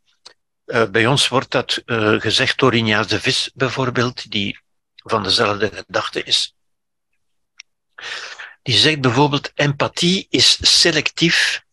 Uh, 0.67 0.91
bij 0.91 1.07
ons 1.07 1.29
wordt 1.29 1.51
dat 1.51 1.83
uh, 1.87 2.21
gezegd 2.21 2.59
door 2.59 2.75
Injaas 2.75 3.07
de 3.07 3.21
Vis 3.21 3.51
bijvoorbeeld, 3.55 4.31
die 4.31 4.62
van 5.03 5.23
dezelfde 5.23 5.71
gedachte 5.75 6.23
is. 6.23 6.55
Die 8.63 8.77
zegt 8.77 9.01
bijvoorbeeld, 9.01 9.53
empathie 9.55 10.27
is 10.31 10.81
selectief 10.81 11.65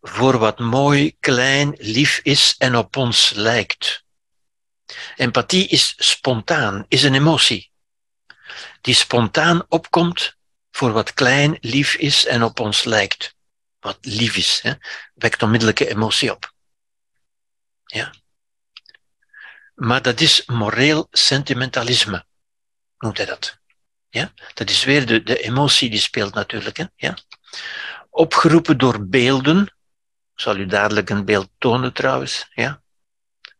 voor 0.00 0.38
wat 0.38 0.58
mooi, 0.58 1.16
klein, 1.20 1.74
lief 1.78 2.20
is 2.22 2.54
en 2.58 2.76
op 2.76 2.96
ons 2.96 3.30
lijkt. 3.30 4.04
Empathie 5.16 5.68
is 5.68 5.94
spontaan, 5.96 6.84
is 6.88 7.02
een 7.02 7.14
emotie, 7.14 7.70
die 8.80 8.94
spontaan 8.94 9.64
opkomt 9.68 10.36
voor 10.70 10.92
wat 10.92 11.14
klein, 11.14 11.56
lief 11.60 11.94
is 11.94 12.26
en 12.26 12.42
op 12.42 12.60
ons 12.60 12.84
lijkt 12.84 13.34
wat 13.82 13.98
lief 14.00 14.36
is, 14.36 14.60
hè, 14.62 14.72
wekt 15.14 15.42
onmiddellijke 15.42 15.88
emotie 15.88 16.32
op. 16.32 16.52
Ja. 17.84 18.14
Maar 19.74 20.02
dat 20.02 20.20
is 20.20 20.44
moreel 20.46 21.08
sentimentalisme, 21.10 22.26
noemt 23.02 23.16
hij 23.16 23.26
dat. 23.26 23.58
Ja? 24.08 24.32
Dat 24.54 24.70
is 24.70 24.84
weer 24.84 25.06
de, 25.06 25.22
de 25.22 25.38
emotie 25.38 25.90
die 25.90 26.00
speelt 26.00 26.34
natuurlijk. 26.34 26.76
Hè? 26.76 26.84
Ja? 26.96 27.16
Opgeroepen 28.10 28.78
door 28.78 29.06
beelden, 29.06 29.74
zal 30.34 30.56
u 30.56 30.66
dadelijk 30.66 31.10
een 31.10 31.24
beeld 31.24 31.50
tonen 31.58 31.92
trouwens. 31.92 32.48
Ja? 32.54 32.82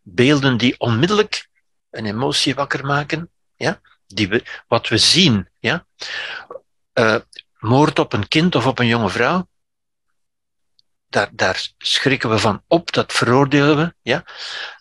Beelden 0.00 0.56
die 0.56 0.80
onmiddellijk 0.80 1.48
een 1.90 2.06
emotie 2.06 2.54
wakker 2.54 2.86
maken. 2.86 3.30
Ja? 3.56 3.80
Die 4.06 4.28
we, 4.28 4.44
wat 4.66 4.88
we 4.88 4.98
zien. 4.98 5.48
Ja? 5.58 5.86
Uh, 6.94 7.16
moord 7.58 7.98
op 7.98 8.12
een 8.12 8.28
kind 8.28 8.54
of 8.54 8.66
op 8.66 8.78
een 8.78 8.86
jonge 8.86 9.10
vrouw. 9.10 9.48
Daar, 11.08 11.28
daar 11.32 11.68
schrikken 11.78 12.30
we 12.30 12.38
van 12.38 12.62
op, 12.66 12.92
dat 12.92 13.12
veroordelen 13.12 13.76
we. 13.76 13.94
Ja? 14.02 14.24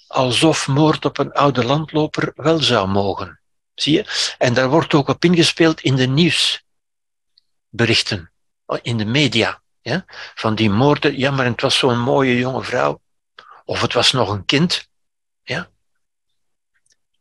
Alsof 0.07 0.67
moord 0.67 1.05
op 1.05 1.17
een 1.17 1.31
oude 1.31 1.65
landloper 1.65 2.31
wel 2.35 2.59
zou 2.59 2.87
mogen. 2.87 3.40
En 4.37 4.53
daar 4.53 4.69
wordt 4.69 4.93
ook 4.93 5.07
op 5.07 5.23
ingespeeld 5.23 5.81
in 5.81 5.95
de 5.95 6.07
nieuwsberichten, 6.07 8.31
in 8.81 8.97
de 8.97 9.05
media. 9.05 9.61
Ja? 9.81 10.05
Van 10.35 10.55
die 10.55 10.69
moorden, 10.69 11.17
ja, 11.17 11.31
maar 11.31 11.45
het 11.45 11.61
was 11.61 11.77
zo'n 11.77 11.99
mooie 11.99 12.37
jonge 12.37 12.63
vrouw. 12.63 13.01
Of 13.65 13.81
het 13.81 13.93
was 13.93 14.11
nog 14.11 14.29
een 14.29 14.45
kind. 14.45 14.89
Ja? 15.43 15.69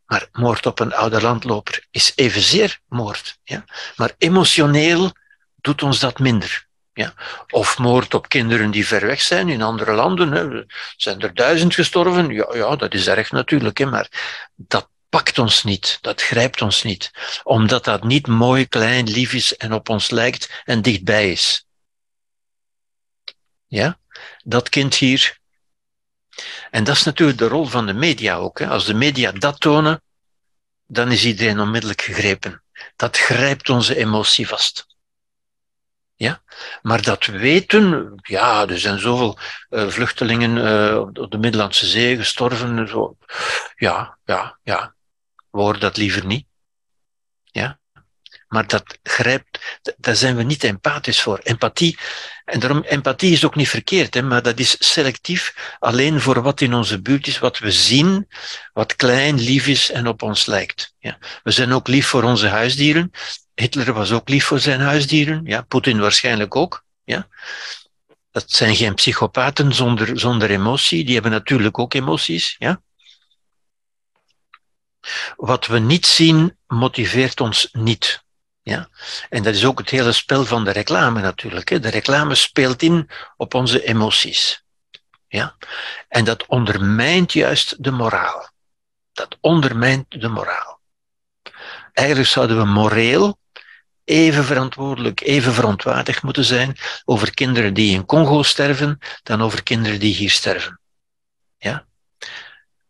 Maar 0.05 0.27
moord 0.31 0.65
op 0.65 0.79
een 0.79 0.93
oude 0.93 1.21
landloper 1.21 1.85
is 1.91 2.11
evenzeer 2.15 2.79
moord. 2.87 3.39
Ja? 3.43 3.65
Maar 3.95 4.13
emotioneel 4.17 5.11
doet 5.55 5.83
ons 5.83 5.99
dat 5.99 6.19
minder. 6.19 6.69
Ja? 6.93 7.13
Of 7.49 7.77
moord 7.77 8.13
op 8.13 8.29
kinderen 8.29 8.71
die 8.71 8.87
ver 8.87 9.05
weg 9.05 9.21
zijn 9.21 9.49
in 9.49 9.61
andere 9.61 9.93
landen. 9.93 10.31
Hè. 10.31 10.63
Zijn 10.97 11.21
er 11.21 11.33
duizend 11.33 11.73
gestorven? 11.73 12.29
Ja, 12.29 12.47
ja, 12.53 12.75
dat 12.75 12.93
is 12.93 13.07
erg 13.07 13.31
natuurlijk. 13.31 13.77
Hè. 13.77 13.85
Maar 13.85 14.07
dat 14.55 14.89
pakt 15.11 15.39
ons 15.39 15.63
niet, 15.63 15.97
dat 16.01 16.21
grijpt 16.21 16.61
ons 16.61 16.83
niet. 16.83 17.11
Omdat 17.43 17.83
dat 17.83 18.03
niet 18.03 18.27
mooi, 18.27 18.67
klein, 18.67 19.09
lief 19.09 19.33
is 19.33 19.57
en 19.57 19.73
op 19.73 19.89
ons 19.89 20.09
lijkt 20.09 20.61
en 20.65 20.81
dichtbij 20.81 21.31
is. 21.31 21.65
Ja? 23.67 23.99
Dat 24.43 24.69
kind 24.69 24.95
hier. 24.95 25.39
En 26.71 26.83
dat 26.83 26.95
is 26.95 27.03
natuurlijk 27.03 27.37
de 27.37 27.47
rol 27.47 27.65
van 27.65 27.85
de 27.85 27.93
media 27.93 28.35
ook. 28.35 28.59
Hè. 28.59 28.67
Als 28.67 28.85
de 28.85 28.93
media 28.93 29.31
dat 29.31 29.59
tonen, 29.59 30.01
dan 30.87 31.11
is 31.11 31.25
iedereen 31.25 31.59
onmiddellijk 31.59 32.01
gegrepen. 32.01 32.63
Dat 32.95 33.17
grijpt 33.17 33.69
onze 33.69 33.95
emotie 33.95 34.47
vast. 34.47 34.85
Ja? 36.15 36.41
Maar 36.81 37.01
dat 37.01 37.25
weten, 37.25 38.13
ja, 38.21 38.67
er 38.67 38.79
zijn 38.79 38.99
zoveel 38.99 39.37
uh, 39.69 39.87
vluchtelingen 39.89 40.57
uh, 40.57 40.99
op 40.99 41.31
de 41.31 41.37
Middellandse 41.37 41.85
Zee 41.85 42.17
gestorven. 42.17 42.87
Zo. 42.87 43.17
Ja, 43.75 44.17
ja, 44.25 44.57
ja. 44.63 44.93
We 45.51 45.59
horen 45.59 45.79
dat 45.79 45.97
liever 45.97 46.25
niet. 46.25 46.45
Ja? 47.43 47.79
Maar 48.51 48.67
dat 48.67 48.99
grijpt, 49.03 49.77
daar 49.97 50.15
zijn 50.15 50.35
we 50.35 50.43
niet 50.43 50.63
empathisch 50.63 51.21
voor. 51.21 51.39
Empathie, 51.43 51.97
en 52.45 52.59
daarom, 52.59 52.81
empathie 52.81 53.31
is 53.31 53.45
ook 53.45 53.55
niet 53.55 53.69
verkeerd, 53.69 54.13
hè, 54.13 54.21
maar 54.21 54.41
dat 54.41 54.59
is 54.59 54.75
selectief 54.93 55.75
alleen 55.79 56.21
voor 56.21 56.41
wat 56.41 56.61
in 56.61 56.73
onze 56.73 57.01
buurt 57.01 57.27
is, 57.27 57.39
wat 57.39 57.59
we 57.59 57.71
zien, 57.71 58.27
wat 58.73 58.95
klein, 58.95 59.39
lief 59.39 59.67
is 59.67 59.91
en 59.91 60.07
op 60.07 60.21
ons 60.21 60.45
lijkt. 60.45 60.93
Ja. 60.99 61.17
We 61.43 61.51
zijn 61.51 61.71
ook 61.71 61.87
lief 61.87 62.07
voor 62.07 62.23
onze 62.23 62.47
huisdieren. 62.47 63.11
Hitler 63.55 63.93
was 63.93 64.11
ook 64.11 64.29
lief 64.29 64.45
voor 64.45 64.59
zijn 64.59 64.79
huisdieren, 64.79 65.41
ja, 65.43 65.61
Poetin 65.61 65.99
waarschijnlijk 65.99 66.55
ook. 66.55 66.83
Ja. 67.03 67.27
Dat 68.31 68.51
zijn 68.51 68.75
geen 68.75 68.93
psychopaten 68.93 69.73
zonder, 69.73 70.19
zonder 70.19 70.49
emotie, 70.49 71.03
die 71.05 71.13
hebben 71.13 71.31
natuurlijk 71.31 71.79
ook 71.79 71.93
emoties. 71.93 72.55
Ja. 72.59 72.81
Wat 75.35 75.67
we 75.67 75.79
niet 75.79 76.05
zien, 76.05 76.57
motiveert 76.67 77.41
ons 77.41 77.69
niet. 77.71 78.23
Ja? 78.61 78.89
En 79.29 79.43
dat 79.43 79.53
is 79.53 79.65
ook 79.65 79.79
het 79.79 79.89
hele 79.89 80.11
spel 80.11 80.45
van 80.45 80.63
de 80.63 80.71
reclame 80.71 81.21
natuurlijk. 81.21 81.69
Hè. 81.69 81.79
De 81.79 81.89
reclame 81.89 82.35
speelt 82.35 82.81
in 82.81 83.09
op 83.37 83.53
onze 83.53 83.83
emoties. 83.83 84.63
Ja? 85.27 85.55
En 86.07 86.25
dat 86.25 86.45
ondermijnt 86.45 87.33
juist 87.33 87.83
de 87.83 87.91
moraal. 87.91 88.49
Dat 89.13 89.37
ondermijnt 89.41 90.21
de 90.21 90.27
moraal. 90.27 90.79
Eigenlijk 91.93 92.29
zouden 92.29 92.57
we 92.57 92.65
moreel 92.65 93.39
even 94.03 94.43
verantwoordelijk, 94.43 95.21
even 95.21 95.53
verontwaardigd 95.53 96.23
moeten 96.23 96.45
zijn 96.45 96.77
over 97.05 97.33
kinderen 97.33 97.73
die 97.73 97.93
in 97.93 98.05
Congo 98.05 98.43
sterven 98.43 98.99
dan 99.23 99.41
over 99.41 99.63
kinderen 99.63 99.99
die 99.99 100.13
hier 100.13 100.29
sterven. 100.29 100.79
Ja? 101.57 101.85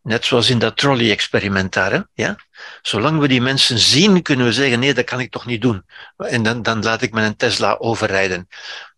Net 0.01 0.25
zoals 0.25 0.49
in 0.49 0.59
dat 0.59 0.77
trolley-experiment 0.77 1.73
daar. 1.73 1.91
Hè? 1.91 1.99
Ja? 2.13 2.35
Zolang 2.81 3.19
we 3.19 3.27
die 3.27 3.41
mensen 3.41 3.79
zien, 3.79 4.21
kunnen 4.21 4.45
we 4.45 4.53
zeggen, 4.53 4.79
nee, 4.79 4.93
dat 4.93 5.05
kan 5.05 5.19
ik 5.19 5.31
toch 5.31 5.45
niet 5.45 5.61
doen. 5.61 5.85
En 6.17 6.43
dan, 6.43 6.61
dan 6.61 6.83
laat 6.83 7.01
ik 7.01 7.11
mijn 7.11 7.35
Tesla 7.35 7.75
overrijden. 7.79 8.47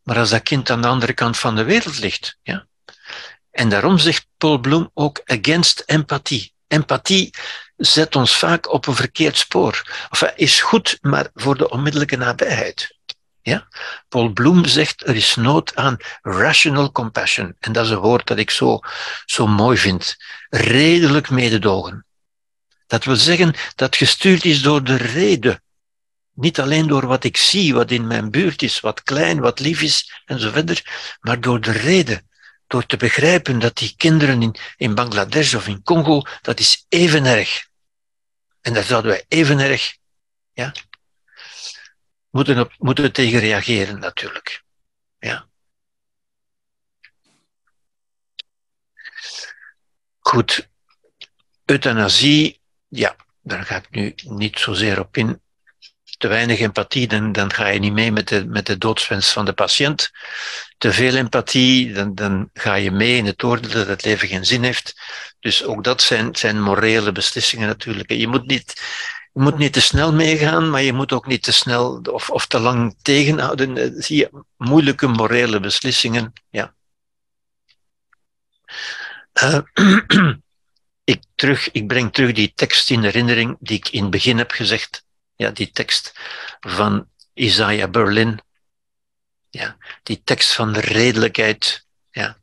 Maar 0.03 0.17
als 0.17 0.29
dat 0.29 0.43
kind 0.43 0.69
aan 0.69 0.81
de 0.81 0.87
andere 0.87 1.13
kant 1.13 1.37
van 1.37 1.55
de 1.55 1.63
wereld 1.63 1.99
ligt. 1.99 2.37
Ja? 2.43 2.67
En 3.51 3.69
daarom 3.69 3.97
zegt 3.97 4.27
Paul 4.37 4.57
Bloem 4.57 4.91
ook 4.93 5.21
against 5.25 5.83
empathie. 5.85 6.53
Empathie 6.67 7.33
zet 7.75 8.15
ons 8.15 8.37
vaak 8.37 8.73
op 8.73 8.87
een 8.87 8.95
verkeerd 8.95 9.37
spoor. 9.37 10.07
Of 10.09 10.21
is 10.35 10.61
goed, 10.61 10.97
maar 11.01 11.29
voor 11.33 11.57
de 11.57 11.69
onmiddellijke 11.69 12.17
nabijheid. 12.17 12.97
Ja? 13.43 13.67
Paul 14.09 14.29
Bloem 14.29 14.65
zegt 14.65 15.07
er 15.07 15.15
is 15.15 15.35
nood 15.35 15.75
aan 15.75 15.97
rational 16.21 16.91
compassion. 16.91 17.55
En 17.59 17.71
dat 17.71 17.85
is 17.85 17.91
een 17.91 17.97
woord 17.97 18.27
dat 18.27 18.37
ik 18.37 18.49
zo, 18.49 18.79
zo 19.25 19.47
mooi 19.47 19.77
vind. 19.77 20.17
Redelijk 20.49 21.29
mededogen. 21.29 22.05
Dat 22.87 23.03
wil 23.03 23.15
zeggen 23.15 23.53
dat 23.75 23.95
gestuurd 23.95 24.45
is 24.45 24.61
door 24.61 24.83
de 24.83 24.95
reden. 24.95 25.63
Niet 26.33 26.59
alleen 26.59 26.87
door 26.87 27.07
wat 27.07 27.23
ik 27.23 27.37
zie, 27.37 27.73
wat 27.73 27.91
in 27.91 28.07
mijn 28.07 28.31
buurt 28.31 28.61
is, 28.61 28.79
wat 28.79 29.03
klein, 29.03 29.39
wat 29.39 29.59
lief 29.59 29.81
is 29.81 30.21
en 30.25 30.39
zo 30.39 30.51
verder, 30.51 31.17
maar 31.21 31.41
door 31.41 31.61
de 31.61 31.71
reden. 31.71 32.27
Door 32.67 32.85
te 32.85 32.97
begrijpen 32.97 33.59
dat 33.59 33.77
die 33.77 33.93
kinderen 33.97 34.41
in, 34.41 34.55
in 34.77 34.95
Bangladesh 34.95 35.53
of 35.53 35.67
in 35.67 35.83
Congo, 35.83 36.21
dat 36.41 36.59
is 36.59 36.85
even 36.89 37.25
erg. 37.25 37.67
En 38.61 38.73
daar 38.73 38.83
zouden 38.83 39.11
wij 39.11 39.25
even 39.27 39.59
erg 39.59 39.95
ja, 40.53 40.73
moeten, 42.33 42.59
op, 42.59 42.73
moeten 42.77 43.11
tegen 43.11 43.39
reageren 43.39 43.99
natuurlijk. 43.99 44.63
Ja. 45.19 45.47
Goed. 50.19 50.69
Euthanasie, 51.65 52.59
ja, 52.87 53.15
daar 53.41 53.63
ga 53.63 53.75
ik 53.75 53.89
nu 53.89 54.13
niet 54.15 54.59
zozeer 54.59 54.99
op 54.99 55.17
in. 55.17 55.41
Te 56.17 56.27
weinig 56.27 56.59
empathie, 56.59 57.07
dan, 57.07 57.31
dan 57.31 57.53
ga 57.53 57.67
je 57.67 57.79
niet 57.79 57.93
mee 57.93 58.11
met 58.11 58.27
de, 58.27 58.45
met 58.45 58.65
de 58.65 58.77
doodswens 58.77 59.31
van 59.31 59.45
de 59.45 59.53
patiënt. 59.53 60.11
Te 60.77 60.93
veel 60.93 61.15
empathie, 61.15 61.93
dan, 61.93 62.15
dan 62.15 62.49
ga 62.53 62.73
je 62.75 62.91
mee 62.91 63.17
in 63.17 63.25
het 63.25 63.43
oordeel 63.43 63.71
dat 63.71 63.87
het 63.87 64.03
leven 64.03 64.27
geen 64.27 64.45
zin 64.45 64.63
heeft. 64.63 64.93
Dus 65.39 65.63
ook 65.63 65.83
dat 65.83 66.01
zijn, 66.01 66.35
zijn 66.35 66.61
morele 66.61 67.11
beslissingen 67.11 67.67
natuurlijk. 67.67 68.11
Je 68.11 68.27
moet 68.27 68.47
niet, 68.47 68.81
je 69.33 69.39
moet 69.39 69.57
niet 69.57 69.73
te 69.73 69.81
snel 69.81 70.13
meegaan, 70.13 70.69
maar 70.69 70.81
je 70.81 70.93
moet 70.93 71.11
ook 71.11 71.25
niet 71.25 71.43
te 71.43 71.51
snel 71.51 72.01
of, 72.01 72.29
of 72.29 72.47
te 72.47 72.59
lang 72.59 72.95
tegenhouden. 73.01 73.77
Eh, 73.77 73.89
zie 73.93 74.17
je, 74.17 74.43
moeilijke 74.57 75.07
morele 75.07 75.59
beslissingen. 75.59 76.33
Ja. 76.49 76.75
Uh, 79.43 79.59
ik, 81.13 81.23
terug, 81.35 81.71
ik 81.71 81.87
breng 81.87 82.13
terug 82.13 82.31
die 82.31 82.53
tekst 82.55 82.89
in 82.89 83.03
herinnering 83.03 83.57
die 83.59 83.77
ik 83.77 83.89
in 83.89 84.01
het 84.01 84.11
begin 84.11 84.37
heb 84.37 84.51
gezegd. 84.51 85.05
Ja, 85.35 85.51
die 85.51 85.71
tekst 85.71 86.19
van 86.59 87.09
Isaiah 87.33 87.91
Berlin. 87.91 88.39
Ja, 89.49 89.77
die 90.03 90.21
tekst 90.23 90.53
van 90.53 90.73
de 90.73 90.79
redelijkheid. 90.79 91.87
Ja. 92.11 92.37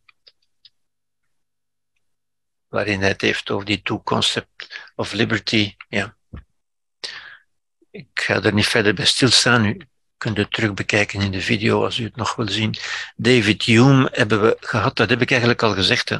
Waarin 2.69 3.01
hij 3.01 3.09
het 3.09 3.21
heeft 3.21 3.51
over 3.51 3.67
die 3.67 3.83
two 3.83 4.03
concept 4.03 4.91
of 4.95 5.13
liberty. 5.13 5.75
Ja 5.89 6.19
ik 7.91 8.07
ga 8.15 8.43
er 8.43 8.55
niet 8.55 8.67
verder 8.67 8.95
bij 8.95 9.05
stilstaan. 9.05 9.65
U 9.65 9.81
kunt 10.17 10.37
het 10.37 10.53
terug 10.53 10.75
bekijken 10.75 11.21
in 11.21 11.31
de 11.31 11.41
video 11.41 11.85
als 11.85 11.99
u 11.99 12.05
het 12.05 12.17
nog 12.17 12.35
wil 12.37 12.49
zien. 12.49 12.77
David 13.17 13.63
Hume 13.63 14.09
hebben 14.13 14.43
we 14.43 14.57
gehad, 14.61 14.97
dat 14.97 15.11
heb 15.11 15.21
ik 15.21 15.31
eigenlijk 15.31 15.63
al 15.63 15.75
gezegd. 15.75 16.09
Hè. 16.09 16.17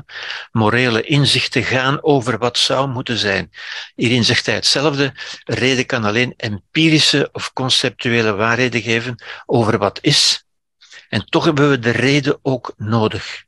Morele 0.53 1.03
inzichten 1.03 1.65
gaan 1.65 2.03
over 2.03 2.39
wat 2.39 2.59
zou 2.59 2.89
moeten 2.89 3.19
zijn. 3.19 3.51
Hierin 3.95 4.25
zegt 4.25 4.47
hij 4.47 4.55
hetzelfde. 4.55 5.13
Reden 5.45 5.87
kan 5.87 6.05
alleen 6.05 6.35
empirische 6.37 7.29
of 7.33 7.53
conceptuele 7.53 8.33
waarheden 8.33 8.83
geven 8.83 9.23
over 9.47 9.79
wat 9.79 9.99
is. 10.03 10.45
En 11.09 11.27
toch 11.27 11.45
hebben 11.45 11.71
we 11.71 11.79
de 11.79 11.91
reden 11.91 12.39
ook 12.43 12.75
nodig 12.77 13.45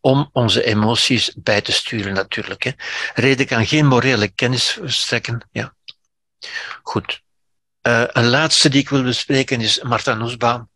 om 0.00 0.30
onze 0.32 0.64
emoties 0.64 1.32
bij 1.36 1.60
te 1.60 1.72
sturen 1.72 2.14
natuurlijk. 2.14 2.62
Hè. 2.62 2.70
Reden 3.14 3.46
kan 3.46 3.66
geen 3.66 3.86
morele 3.86 4.28
kennis 4.28 4.70
verstrekken. 4.70 5.48
Ja. 5.52 5.74
Goed. 6.82 7.22
Uh, 7.82 8.04
een 8.06 8.26
laatste 8.26 8.68
die 8.68 8.80
ik 8.80 8.88
wil 8.88 9.02
bespreken 9.02 9.60
is 9.60 9.82
Martha 9.82 10.14
Nussbaum, 10.14 10.70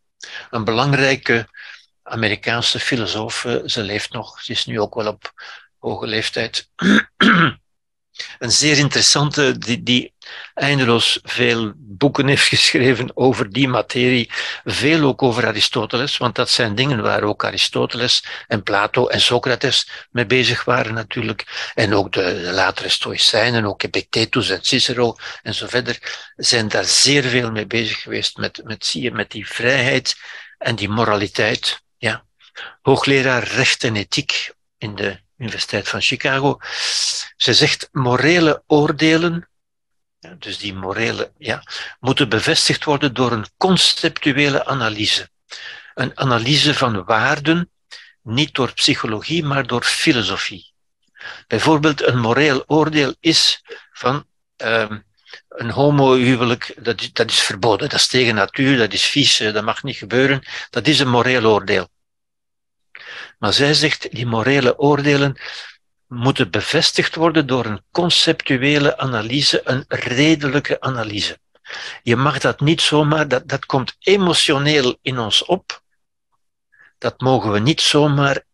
een 0.50 0.64
belangrijke 0.64 1.48
Amerikaanse 2.02 2.80
filosoof. 2.80 3.46
Ze 3.64 3.82
leeft 3.82 4.12
nog, 4.12 4.42
ze 4.42 4.52
is 4.52 4.66
nu 4.66 4.80
ook 4.80 4.94
wel 4.94 5.06
op 5.06 5.32
hoge 5.78 6.06
leeftijd. 6.06 6.70
een 8.38 8.52
zeer 8.52 8.78
interessante, 8.78 9.58
die, 9.58 9.82
die 9.82 10.14
eindeloos 10.54 11.18
veel 11.22 11.72
boeken 11.76 12.26
heeft 12.26 12.46
geschreven 12.48 13.16
over 13.16 13.50
die 13.50 13.68
materie. 13.68 14.30
Veel 14.64 15.02
ook 15.02 15.22
over 15.22 15.46
Aristoteles, 15.46 16.16
want 16.16 16.34
dat 16.34 16.50
zijn 16.50 16.74
dingen 16.74 17.02
waar 17.02 17.22
ook 17.22 17.44
Aristoteles 17.44 18.24
en 18.46 18.62
Plato 18.62 19.06
en 19.06 19.20
Socrates 19.20 19.88
mee 20.10 20.26
bezig 20.26 20.64
waren 20.64 20.94
natuurlijk. 20.94 21.70
En 21.74 21.94
ook 21.94 22.12
de, 22.12 22.22
de 22.22 22.52
latere 22.52 22.88
Stoïcijnen, 22.88 23.64
ook 23.64 23.82
Epictetus 23.82 24.50
en 24.50 24.64
Cicero 24.64 25.16
en 25.42 25.54
zo 25.54 25.66
verder, 25.66 25.98
zijn 26.36 26.68
daar 26.68 26.84
zeer 26.84 27.22
veel 27.22 27.50
mee 27.50 27.66
bezig 27.66 28.02
geweest 28.02 28.36
met, 28.36 28.60
met, 28.64 28.86
zie 28.86 29.02
je, 29.02 29.10
met 29.10 29.30
die 29.30 29.46
vrijheid 29.48 30.16
en 30.58 30.76
die 30.76 30.88
moraliteit. 30.88 31.82
Ja. 31.98 32.24
Hoogleraar 32.82 33.42
recht 33.42 33.84
en 33.84 33.96
ethiek 33.96 34.54
in 34.78 34.94
de 34.94 35.24
Universiteit 35.38 35.88
van 35.88 36.00
Chicago. 36.00 36.58
Ze 37.36 37.54
zegt 37.54 37.88
morele 37.92 38.62
oordelen, 38.66 39.48
dus 40.38 40.58
die 40.58 40.74
morele, 40.74 41.32
ja, 41.38 41.62
moeten 42.00 42.28
bevestigd 42.28 42.84
worden 42.84 43.14
door 43.14 43.32
een 43.32 43.46
conceptuele 43.56 44.64
analyse. 44.64 45.28
Een 45.94 46.18
analyse 46.18 46.74
van 46.74 47.04
waarden, 47.04 47.70
niet 48.22 48.54
door 48.54 48.72
psychologie, 48.72 49.44
maar 49.44 49.66
door 49.66 49.82
filosofie. 49.82 50.74
Bijvoorbeeld 51.46 52.02
een 52.02 52.18
moreel 52.18 52.64
oordeel 52.66 53.14
is 53.20 53.62
van 53.92 54.26
um, 54.56 55.04
een 55.48 55.70
homohuwelijk, 55.70 56.74
dat 56.78 57.10
dat 57.12 57.30
is 57.30 57.40
verboden, 57.40 57.88
dat 57.88 57.98
is 57.98 58.06
tegen 58.06 58.34
natuur, 58.34 58.76
dat 58.76 58.92
is 58.92 59.04
vies, 59.04 59.36
dat 59.38 59.64
mag 59.64 59.82
niet 59.82 59.96
gebeuren. 59.96 60.42
Dat 60.70 60.86
is 60.86 61.00
een 61.00 61.08
moreel 61.08 61.44
oordeel. 61.44 61.88
Maar 63.38 63.52
zij 63.52 63.74
zegt, 63.74 64.10
die 64.10 64.26
morele 64.26 64.78
oordelen 64.78 65.40
moeten 66.06 66.50
bevestigd 66.50 67.14
worden 67.14 67.46
door 67.46 67.64
een 67.64 67.82
conceptuele 67.90 68.98
analyse, 68.98 69.60
een 69.64 69.84
redelijke 69.88 70.80
analyse. 70.80 71.38
Je 72.02 72.16
mag 72.16 72.38
dat 72.38 72.60
niet 72.60 72.80
zomaar, 72.80 73.28
dat, 73.28 73.48
dat 73.48 73.66
komt 73.66 73.96
emotioneel 73.98 74.98
in 75.02 75.18
ons 75.18 75.44
op. 75.44 75.82
Dat 76.98 77.20
mogen 77.20 77.52
we 77.52 77.58
niet 77.58 77.80
zomaar 77.80 78.44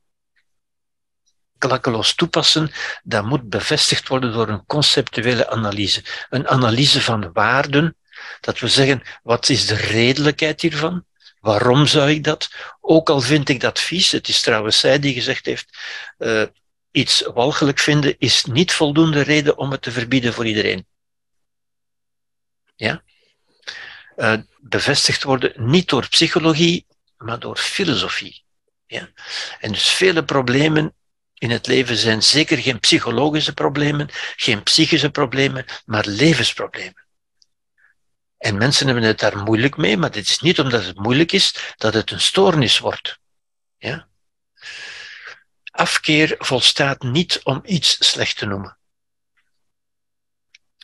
klakkeloos 1.59 2.15
toepassen. 2.15 2.71
Dat 3.03 3.25
moet 3.25 3.49
bevestigd 3.49 4.09
worden 4.09 4.33
door 4.33 4.49
een 4.49 4.67
conceptuele 4.67 5.51
analyse. 5.51 6.05
Een 6.31 6.49
analyse 6.49 7.03
van 7.03 7.33
waarden, 7.33 7.97
dat 8.41 8.59
we 8.59 8.69
zeggen, 8.69 9.03
wat 9.23 9.49
is 9.49 9.67
de 9.67 9.75
redelijkheid 9.75 10.61
hiervan? 10.61 11.05
Waarom 11.43 11.87
zou 11.87 12.11
ik 12.11 12.25
dat? 12.25 12.51
Ook 12.81 13.11
al 13.11 13.21
vind 13.21 13.49
ik 13.49 13.61
dat 13.61 13.81
vies, 13.81 14.11
het 14.11 14.29
is 14.29 14.41
trouwens 14.41 14.79
zij 14.79 14.99
die 14.99 15.15
gezegd 15.15 15.47
heeft, 15.47 15.79
uh, 16.19 16.43
iets 16.91 17.21
walgelijk 17.35 17.79
vinden 17.79 18.15
is 18.19 18.45
niet 18.45 18.73
voldoende 18.73 19.21
reden 19.21 19.59
om 19.59 19.71
het 19.71 19.83
te 19.83 19.93
verbieden 19.93 20.33
voor 20.33 20.47
iedereen. 20.47 20.87
Ja? 22.77 23.03
Uh, 24.17 24.35
bevestigd 24.61 25.23
worden 25.23 25.53
niet 25.57 25.89
door 25.89 26.09
psychologie, 26.09 26.87
maar 27.17 27.39
door 27.39 27.57
filosofie. 27.57 28.45
Ja? 28.87 29.09
En 29.61 29.73
dus 29.73 29.89
vele 29.89 30.25
problemen 30.25 30.95
in 31.35 31.51
het 31.51 31.67
leven 31.67 31.97
zijn 31.97 32.23
zeker 32.23 32.59
geen 32.59 32.81
psychologische 32.81 33.55
problemen, 33.55 34.09
geen 34.37 34.63
psychische 34.63 35.11
problemen, 35.11 35.65
maar 35.85 36.05
levensproblemen. 36.07 37.02
En 38.43 38.57
mensen 38.57 38.87
hebben 38.87 39.05
het 39.05 39.19
daar 39.19 39.37
moeilijk 39.37 39.77
mee, 39.77 39.97
maar 39.97 40.11
dit 40.11 40.29
is 40.29 40.39
niet 40.39 40.61
omdat 40.61 40.85
het 40.85 40.97
moeilijk 40.97 41.33
is 41.33 41.75
dat 41.77 41.95
het 41.95 42.11
een 42.11 42.21
stoornis 42.21 42.79
wordt. 42.79 43.19
Ja? 43.79 44.09
Afkeer 45.71 46.35
volstaat 46.39 47.03
niet 47.03 47.41
om 47.43 47.61
iets 47.65 48.11
slecht 48.11 48.37
te 48.37 48.47
noemen. 48.47 48.79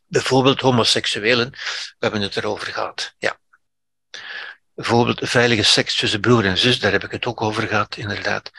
Bijvoorbeeld 0.06 0.60
homoseksuelen, 0.60 1.50
we 1.50 1.96
hebben 1.98 2.20
het 2.20 2.36
erover 2.36 2.72
gehad. 2.72 3.14
Ja. 3.18 3.38
Bijvoorbeeld 4.74 5.28
veilige 5.28 5.62
seks 5.62 5.96
tussen 5.96 6.20
broer 6.20 6.44
en 6.44 6.58
zus, 6.58 6.80
daar 6.80 6.92
heb 6.92 7.04
ik 7.04 7.10
het 7.10 7.26
ook 7.26 7.40
over 7.40 7.68
gehad, 7.68 7.96
inderdaad. 7.96 8.50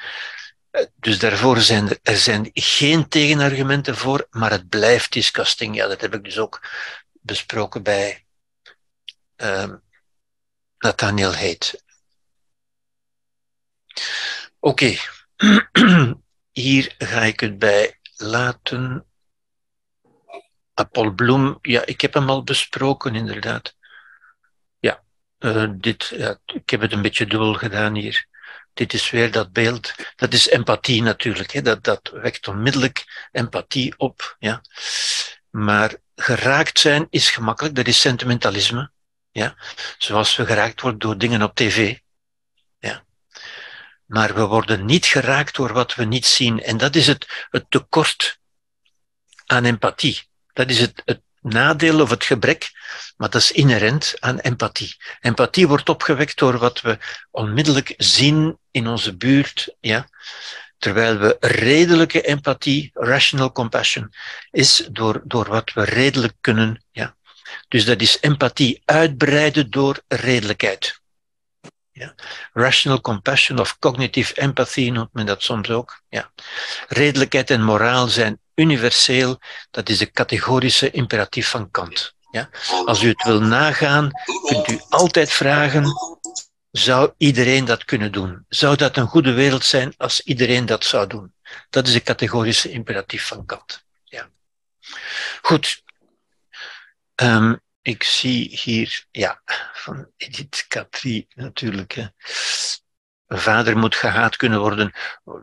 Dus 0.96 1.20
daarvoor 1.20 1.60
zijn 1.60 1.90
er, 1.90 2.00
er 2.04 2.18
zijn 2.18 2.50
geen 2.54 3.08
tegenargumenten 3.08 3.96
voor, 3.96 4.28
maar 4.30 4.52
het 4.52 4.70
blijft 4.70 5.12
disgusting. 5.12 5.76
Ja, 5.76 5.88
dat 5.88 6.02
heb 6.02 6.14
ik 6.14 6.24
dus 6.24 6.38
ook 6.38 6.68
besproken 7.22 7.84
bij 7.84 8.24
uh, 9.42 9.74
Nathaniel 10.78 11.34
heet. 11.34 11.84
Oké, 14.60 14.96
hier 16.52 16.96
ga 16.98 17.22
ik 17.22 17.40
het 17.40 17.60
bij 17.60 18.00
laten. 18.16 19.04
Paul 20.92 21.12
Bloem, 21.12 21.60
ja, 21.62 21.86
ik 21.86 22.02
heb 22.02 22.14
hem 22.14 22.30
al 22.30 22.44
besproken, 22.44 23.16
inderdaad. 23.16 23.76
Ja, 24.80 25.04
uh, 25.40 25.70
dit, 25.76 26.14
ja, 26.16 26.40
ik 26.46 26.70
heb 26.70 26.82
het 26.82 26.92
een 26.92 27.02
beetje 27.02 27.26
dubbel 27.26 27.54
gedaan 27.54 27.96
hier. 27.96 28.28
Dit 28.74 28.94
is 28.94 29.10
weer 29.10 29.32
dat 29.32 29.52
beeld. 29.52 29.94
Dat 30.16 30.34
is 30.34 30.48
empathie 30.48 31.02
natuurlijk. 31.02 31.52
Hè. 31.52 31.62
Dat, 31.62 31.84
dat 31.84 32.10
wekt 32.14 32.48
onmiddellijk 32.48 33.28
empathie 33.32 33.94
op. 33.98 34.36
Ja. 34.40 34.62
Maar 35.50 35.96
geraakt 36.16 36.80
zijn 36.80 37.08
is 37.10 37.30
gemakkelijk, 37.30 37.76
dat 37.76 37.88
is 37.88 38.02
sentimentalisme. 38.02 38.92
Ja? 39.32 39.56
Zoals 39.98 40.36
we 40.36 40.46
geraakt 40.46 40.82
worden 40.82 41.00
door 41.00 41.18
dingen 41.18 41.42
op 41.42 41.56
tv. 41.56 41.98
Ja? 42.80 43.04
Maar 44.06 44.34
we 44.34 44.46
worden 44.46 44.86
niet 44.86 45.06
geraakt 45.06 45.56
door 45.56 45.74
wat 45.74 45.96
we 45.96 46.04
niet 46.04 46.26
zien. 46.26 46.62
En 46.62 46.78
dat 46.78 46.96
is 46.96 47.08
het, 47.08 47.48
het 47.50 47.66
tekort 47.70 48.40
aan 49.46 49.66
empathie. 49.66 50.28
Dat 50.54 50.70
is 50.70 50.80
het, 50.80 51.02
het 51.06 51.22
nadeel 51.42 52.02
of 52.02 52.10
het 52.10 52.24
gebrek, 52.24 52.72
maar 53.18 53.30
dat 53.30 53.42
is 53.42 53.52
inherent 53.52 54.16
aan 54.20 54.40
empathie. 54.40 54.96
Empathie 55.20 55.68
wordt 55.68 55.90
opgewekt 55.90 56.38
door 56.38 56.58
wat 56.58 56.82
we 56.82 56.98
onmiddellijk 57.32 57.94
zien 57.98 58.60
in 58.72 58.88
onze 58.88 59.18
buurt, 59.18 59.76
ja. 59.80 60.08
Terwijl 60.78 61.18
we 61.18 61.38
redelijke 61.40 62.22
empathie, 62.22 62.90
rational 62.94 63.52
compassion, 63.52 64.14
is 64.52 64.88
door, 64.92 65.22
door 65.24 65.48
wat 65.50 65.74
we 65.74 65.84
redelijk 65.84 66.34
kunnen 66.42 66.84
ja, 66.92 67.16
dus 67.68 67.86
dat 67.86 68.02
is 68.02 68.18
empathie 68.20 68.82
uitbreiden 68.86 69.70
door 69.70 70.02
redelijkheid. 70.08 71.00
Ja. 71.92 72.16
Rational 72.54 73.02
compassion 73.02 73.60
of 73.60 73.80
cognitive 73.80 74.34
empathy 74.34 74.90
noemt 74.90 75.14
men 75.14 75.26
dat 75.26 75.44
soms 75.44 75.70
ook. 75.70 76.02
Ja. 76.10 76.32
Redelijkheid 76.88 77.50
en 77.50 77.64
moraal 77.64 78.08
zijn 78.08 78.40
universeel, 78.56 79.40
dat 79.72 79.90
is 79.90 79.98
de 79.98 80.12
categorische 80.12 80.92
imperatief 80.92 81.50
van 81.50 81.72
Kant. 81.72 82.14
Ja. 82.32 82.50
Als 82.86 83.02
u 83.02 83.08
het 83.08 83.24
wil 83.24 83.42
nagaan, 83.42 84.12
kunt 84.46 84.68
u 84.68 84.82
altijd 84.90 85.32
vragen, 85.32 85.86
zou 86.72 87.14
iedereen 87.18 87.66
dat 87.66 87.86
kunnen 87.86 88.12
doen? 88.12 88.46
Zou 88.50 88.76
dat 88.76 88.98
een 88.98 89.08
goede 89.08 89.32
wereld 89.32 89.66
zijn 89.66 89.94
als 89.98 90.22
iedereen 90.22 90.66
dat 90.66 90.84
zou 90.84 91.08
doen? 91.08 91.34
Dat 91.70 91.88
is 91.88 91.94
de 91.94 92.02
categorische 92.02 92.72
imperatief 92.72 93.28
van 93.28 93.46
Kant. 93.46 93.84
Ja. 94.04 94.30
Goed, 95.42 95.84
Um, 97.22 97.60
ik 97.82 98.04
zie 98.04 98.60
hier, 98.62 99.06
ja, 99.12 99.42
van 99.74 100.12
Edith 100.18 100.66
Katri 100.68 101.28
natuurlijk. 101.36 101.94
Hè. 101.94 102.06
Vader 103.28 103.78
moet 103.78 103.96
gehaat 103.96 104.36
kunnen 104.36 104.60
worden. 104.60 104.94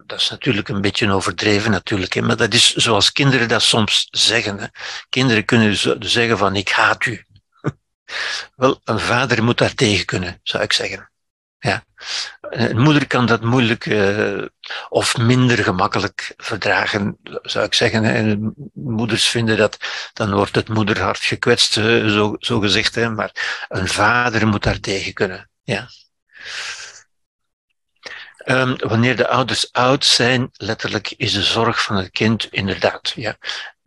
Dat 0.07 0.21
is 0.21 0.31
natuurlijk 0.31 0.69
een 0.69 0.81
beetje 0.81 1.13
overdreven, 1.13 1.71
natuurlijk. 1.71 2.13
Hè. 2.13 2.23
Maar 2.23 2.37
dat 2.37 2.55
is 2.55 2.75
zoals 2.75 3.13
kinderen 3.13 3.49
dat 3.49 3.63
soms 3.63 4.09
zeggen. 4.11 4.59
Hè. 4.59 4.67
Kinderen 5.09 5.45
kunnen 5.45 5.77
zeggen 6.09 6.39
van 6.39 6.57
ik 6.57 6.69
haat 6.69 7.05
u. 7.05 7.25
Wel, 8.57 8.81
een 8.85 9.01
vader 9.01 9.45
moet 9.45 9.59
daar 9.59 9.75
tegen 9.75 10.05
kunnen, 10.05 10.41
zou 10.43 10.63
ik 10.63 10.73
zeggen. 10.73 11.11
Ja. 11.59 11.85
Een 12.41 12.81
moeder 12.81 13.07
kan 13.07 13.27
dat 13.27 13.43
moeilijk 13.43 13.87
uh, 13.87 14.45
of 14.89 15.17
minder 15.17 15.65
gemakkelijk 15.65 16.35
verdragen, 16.37 17.19
zou 17.43 17.65
ik 17.65 17.75
zeggen. 17.75 18.05
En 18.05 18.55
moeders 18.75 19.29
vinden 19.29 19.57
dat, 19.57 19.79
dan 20.13 20.35
wordt 20.35 20.55
het 20.55 20.69
moederhart 20.69 21.19
gekwetst, 21.19 21.73
zo, 21.73 22.37
zo 22.39 22.61
gezegd. 22.61 22.95
Hè. 22.95 23.11
Maar 23.11 23.67
een 23.69 23.89
vader 23.89 24.47
moet 24.47 24.63
daar 24.63 24.81
tegen 24.81 25.13
kunnen. 25.13 25.51
Ja. 25.63 25.89
Um, 28.45 28.77
wanneer 28.79 29.17
de 29.17 29.29
ouders 29.29 29.73
oud 29.73 30.05
zijn, 30.05 30.49
letterlijk 30.53 31.11
is 31.17 31.33
de 31.33 31.43
zorg 31.43 31.83
van 31.83 31.97
het 31.97 32.11
kind 32.11 32.47
inderdaad. 32.51 33.13
Ja. 33.15 33.37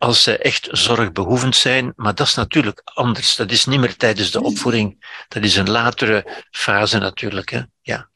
Als 0.00 0.22
ze 0.22 0.38
echt 0.38 0.68
zorgbehoevend 0.70 1.56
zijn, 1.56 1.92
maar 1.96 2.14
dat 2.14 2.26
is 2.26 2.34
natuurlijk 2.34 2.80
anders. 2.84 3.36
Dat 3.36 3.50
is 3.50 3.64
niet 3.64 3.80
meer 3.80 3.96
tijdens 3.96 4.30
de 4.30 4.42
opvoeding. 4.42 5.06
Dat 5.28 5.42
is 5.42 5.56
een 5.56 5.70
latere 5.70 6.44
fase 6.50 6.98
natuurlijk. 6.98 7.50
Hè. 7.50 7.62
Ja. 7.80 8.10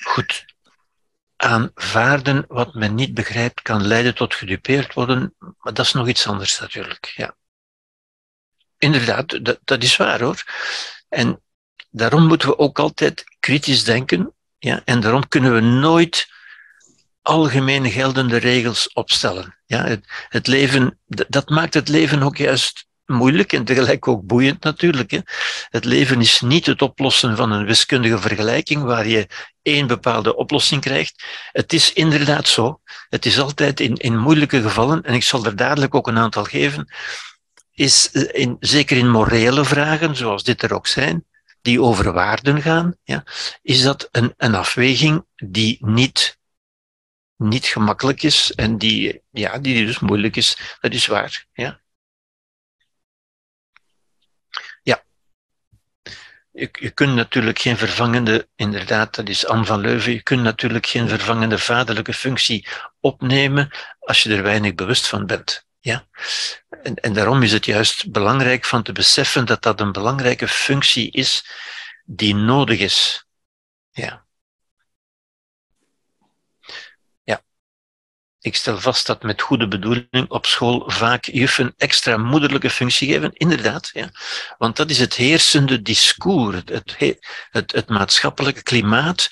Goed. 0.00 0.44
Aanvaarden 1.36 2.44
wat 2.48 2.74
men 2.74 2.94
niet 2.94 3.14
begrijpt 3.14 3.62
kan 3.62 3.86
leiden 3.86 4.14
tot 4.14 4.34
gedupeerd 4.34 4.94
worden, 4.94 5.34
maar 5.38 5.74
dat 5.74 5.86
is 5.86 5.92
nog 5.92 6.08
iets 6.08 6.26
anders 6.26 6.58
natuurlijk. 6.58 7.12
Ja. 7.16 7.36
Inderdaad, 8.78 9.44
dat, 9.44 9.58
dat 9.64 9.82
is 9.82 9.96
waar 9.96 10.20
hoor. 10.20 10.42
En 11.08 11.42
daarom 11.90 12.26
moeten 12.26 12.48
we 12.48 12.58
ook 12.58 12.78
altijd 12.78 13.24
kritisch 13.40 13.84
denken 13.84 14.34
ja, 14.58 14.82
en 14.84 15.00
daarom 15.00 15.28
kunnen 15.28 15.54
we 15.54 15.60
nooit 15.60 16.28
algemeen 17.22 17.90
geldende 17.90 18.36
regels 18.36 18.92
opstellen. 18.92 19.58
Ja, 19.66 19.84
het, 19.84 20.06
het 20.28 20.46
leven, 20.46 20.98
dat 21.06 21.48
maakt 21.48 21.74
het 21.74 21.88
leven 21.88 22.22
ook 22.22 22.36
juist 22.36 22.86
moeilijk 23.06 23.52
en 23.52 23.64
tegelijk 23.64 24.08
ook 24.08 24.22
boeiend 24.22 24.62
natuurlijk. 24.62 25.10
Hè. 25.10 25.18
Het 25.68 25.84
leven 25.84 26.20
is 26.20 26.40
niet 26.40 26.66
het 26.66 26.82
oplossen 26.82 27.36
van 27.36 27.52
een 27.52 27.64
wiskundige 27.64 28.18
vergelijking 28.18 28.82
waar 28.82 29.06
je 29.06 29.26
één 29.62 29.86
bepaalde 29.86 30.36
oplossing 30.36 30.80
krijgt. 30.80 31.24
Het 31.52 31.72
is 31.72 31.92
inderdaad 31.92 32.48
zo. 32.48 32.80
Het 33.08 33.26
is 33.26 33.40
altijd 33.40 33.80
in, 33.80 33.94
in 33.94 34.18
moeilijke 34.18 34.62
gevallen, 34.62 35.02
en 35.02 35.14
ik 35.14 35.22
zal 35.22 35.44
er 35.44 35.56
dadelijk 35.56 35.94
ook 35.94 36.08
een 36.08 36.18
aantal 36.18 36.44
geven, 36.44 36.92
is 37.72 38.10
in, 38.12 38.56
zeker 38.60 38.96
in 38.96 39.10
morele 39.10 39.64
vragen, 39.64 40.16
zoals 40.16 40.44
dit 40.44 40.62
er 40.62 40.74
ook 40.74 40.86
zijn, 40.86 41.24
die 41.62 41.82
over 41.82 42.12
waarden 42.12 42.62
gaan, 42.62 42.96
ja, 43.02 43.24
is 43.62 43.82
dat 43.82 44.08
een, 44.10 44.34
een 44.36 44.54
afweging 44.54 45.24
die 45.36 45.76
niet, 45.80 46.38
niet 47.42 47.66
gemakkelijk 47.66 48.22
is 48.22 48.52
en 48.52 48.78
die, 48.78 49.22
ja, 49.30 49.58
die 49.58 49.86
dus 49.86 49.98
moeilijk 49.98 50.36
is. 50.36 50.76
Dat 50.80 50.92
is 50.92 51.06
waar. 51.06 51.46
Ja. 51.52 51.82
Je, 56.52 56.68
je 56.72 56.90
kunt 56.90 57.14
natuurlijk 57.14 57.58
geen 57.58 57.76
vervangende, 57.76 58.48
inderdaad, 58.56 59.14
dat 59.14 59.28
is 59.28 59.46
Anne 59.46 59.64
van 59.64 59.80
Leuven, 59.80 60.12
je 60.12 60.22
kunt 60.22 60.42
natuurlijk 60.42 60.86
geen 60.86 61.08
vervangende 61.08 61.58
vaderlijke 61.58 62.12
functie 62.12 62.66
opnemen 63.00 63.70
als 64.00 64.22
je 64.22 64.34
er 64.34 64.42
weinig 64.42 64.74
bewust 64.74 65.06
van 65.06 65.26
bent. 65.26 65.66
Ja? 65.80 66.06
En, 66.82 66.94
en 66.94 67.12
daarom 67.12 67.42
is 67.42 67.52
het 67.52 67.64
juist 67.64 68.10
belangrijk 68.10 68.64
van 68.64 68.82
te 68.82 68.92
beseffen 68.92 69.46
dat 69.46 69.62
dat 69.62 69.80
een 69.80 69.92
belangrijke 69.92 70.48
functie 70.48 71.10
is 71.10 71.46
die 72.04 72.34
nodig 72.34 72.78
is. 72.78 73.26
Ja. 73.90 74.26
Ik 78.42 78.56
stel 78.56 78.80
vast 78.80 79.06
dat 79.06 79.22
met 79.22 79.42
goede 79.42 79.68
bedoeling 79.68 80.28
op 80.28 80.46
school 80.46 80.84
vaak 80.86 81.24
juffen 81.24 81.74
extra 81.76 82.16
moederlijke 82.16 82.70
functie 82.70 83.08
geven. 83.08 83.32
Inderdaad, 83.32 83.90
ja. 83.92 84.10
Want 84.58 84.76
dat 84.76 84.90
is 84.90 84.98
het 84.98 85.14
heersende 85.14 85.82
discours. 85.82 86.56
Het, 86.64 87.18
het, 87.50 87.72
het 87.72 87.88
maatschappelijke 87.88 88.62
klimaat 88.62 89.30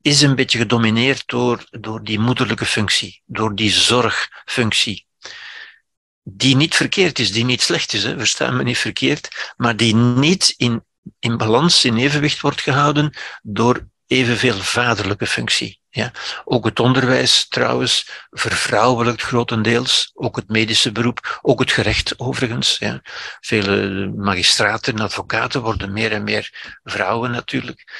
is 0.00 0.20
een 0.20 0.34
beetje 0.34 0.58
gedomineerd 0.58 1.22
door, 1.26 1.64
door 1.70 2.04
die 2.04 2.18
moederlijke 2.18 2.66
functie, 2.66 3.22
door 3.26 3.54
die 3.54 3.70
zorgfunctie. 3.70 5.06
Die 6.22 6.56
niet 6.56 6.74
verkeerd 6.74 7.18
is, 7.18 7.32
die 7.32 7.44
niet 7.44 7.62
slecht 7.62 7.92
is, 7.92 8.02
hè, 8.02 8.18
versta 8.18 8.50
me 8.50 8.62
niet 8.62 8.78
verkeerd, 8.78 9.52
maar 9.56 9.76
die 9.76 9.94
niet 9.94 10.54
in, 10.56 10.84
in 11.18 11.36
balans, 11.36 11.84
in 11.84 11.96
evenwicht 11.96 12.40
wordt 12.40 12.60
gehouden 12.60 13.16
door 13.42 13.88
evenveel 14.08 14.58
vaderlijke 14.58 15.26
functie. 15.26 15.80
Ja. 15.90 16.12
Ook 16.44 16.64
het 16.64 16.80
onderwijs 16.80 17.48
trouwens 17.48 18.26
vervrouwelijkt 18.30 19.22
grotendeels, 19.22 20.10
ook 20.14 20.36
het 20.36 20.48
medische 20.48 20.92
beroep, 20.92 21.38
ook 21.42 21.60
het 21.60 21.72
gerecht 21.72 22.18
overigens. 22.18 22.78
Ja. 22.78 23.00
Vele 23.40 24.06
magistraten 24.16 24.94
en 24.94 25.02
advocaten 25.02 25.62
worden 25.62 25.92
meer 25.92 26.12
en 26.12 26.24
meer 26.24 26.78
vrouwen 26.82 27.30
natuurlijk. 27.30 27.92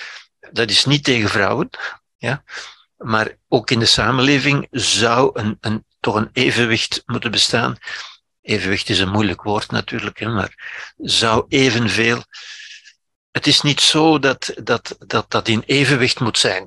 Dat 0.52 0.70
is 0.70 0.85
niet 0.85 1.05
tegen 1.05 1.28
vrouwen, 1.28 1.70
ja. 2.16 2.43
maar 2.97 3.36
ook 3.48 3.70
in 3.70 3.78
de 3.78 3.86
samenleving 3.86 4.66
zou 4.70 5.30
een, 5.40 5.59
een, 5.60 5.85
toch 6.01 6.14
een 6.14 6.30
evenwicht 6.32 7.02
moeten 7.06 7.30
bestaan. 7.30 7.76
Evenwicht 8.43 8.89
is 8.89 8.98
een 8.98 9.10
moeilijk 9.10 9.43
woord 9.43 9.70
natuurlijk, 9.70 10.18
hè, 10.18 10.28
maar 10.28 10.94
zou 10.97 11.44
evenveel 11.48 12.24
het 13.30 13.46
is 13.46 13.60
niet 13.60 13.80
zo 13.80 14.18
dat 14.18 14.52
dat, 14.62 14.96
dat 15.06 15.30
dat 15.30 15.48
in 15.48 15.62
evenwicht 15.66 16.20
moet 16.20 16.38
zijn. 16.38 16.66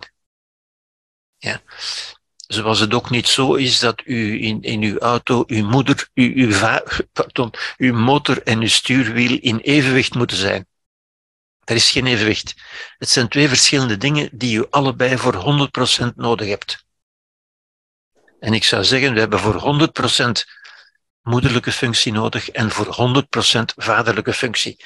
Ja. 1.38 1.62
Zoals 2.48 2.80
het 2.80 2.94
ook 2.94 3.10
niet 3.10 3.28
zo 3.28 3.54
is 3.54 3.80
dat 3.80 4.02
u 4.06 4.44
in, 4.44 4.62
in 4.62 4.82
uw 4.82 4.98
auto, 4.98 5.44
uw 5.48 5.66
moeder, 5.66 6.10
uw, 6.14 6.34
uw, 6.36 6.80
pardon, 7.14 7.54
uw 7.78 7.94
motor 7.94 8.44
en 8.44 8.60
uw 8.60 8.68
stuurwiel 8.68 9.38
in 9.42 9.58
evenwicht 9.58 10.16
moeten 10.16 10.38
zijn. 10.38 10.68
Er 11.64 11.76
is 11.76 11.90
geen 11.90 12.08
evenwicht. 12.08 12.56
Het 12.98 13.10
zijn 13.10 13.28
twee 13.28 13.48
verschillende 13.48 13.98
dingen 13.98 14.30
die 14.32 14.58
u 14.58 14.66
allebei 14.70 15.18
voor 15.18 15.70
100% 16.12 16.16
nodig 16.16 16.48
hebt. 16.48 16.86
En 18.40 18.54
ik 18.54 18.64
zou 18.64 18.84
zeggen, 18.84 19.14
we 19.14 19.20
hebben 19.20 19.40
voor 19.40 19.90
100% 20.16 20.32
moederlijke 21.22 21.72
functie 21.72 22.12
nodig 22.12 22.50
en 22.50 22.72
voor 22.72 23.24
100% 23.56 23.62
vaderlijke 23.76 24.34
functie. 24.34 24.84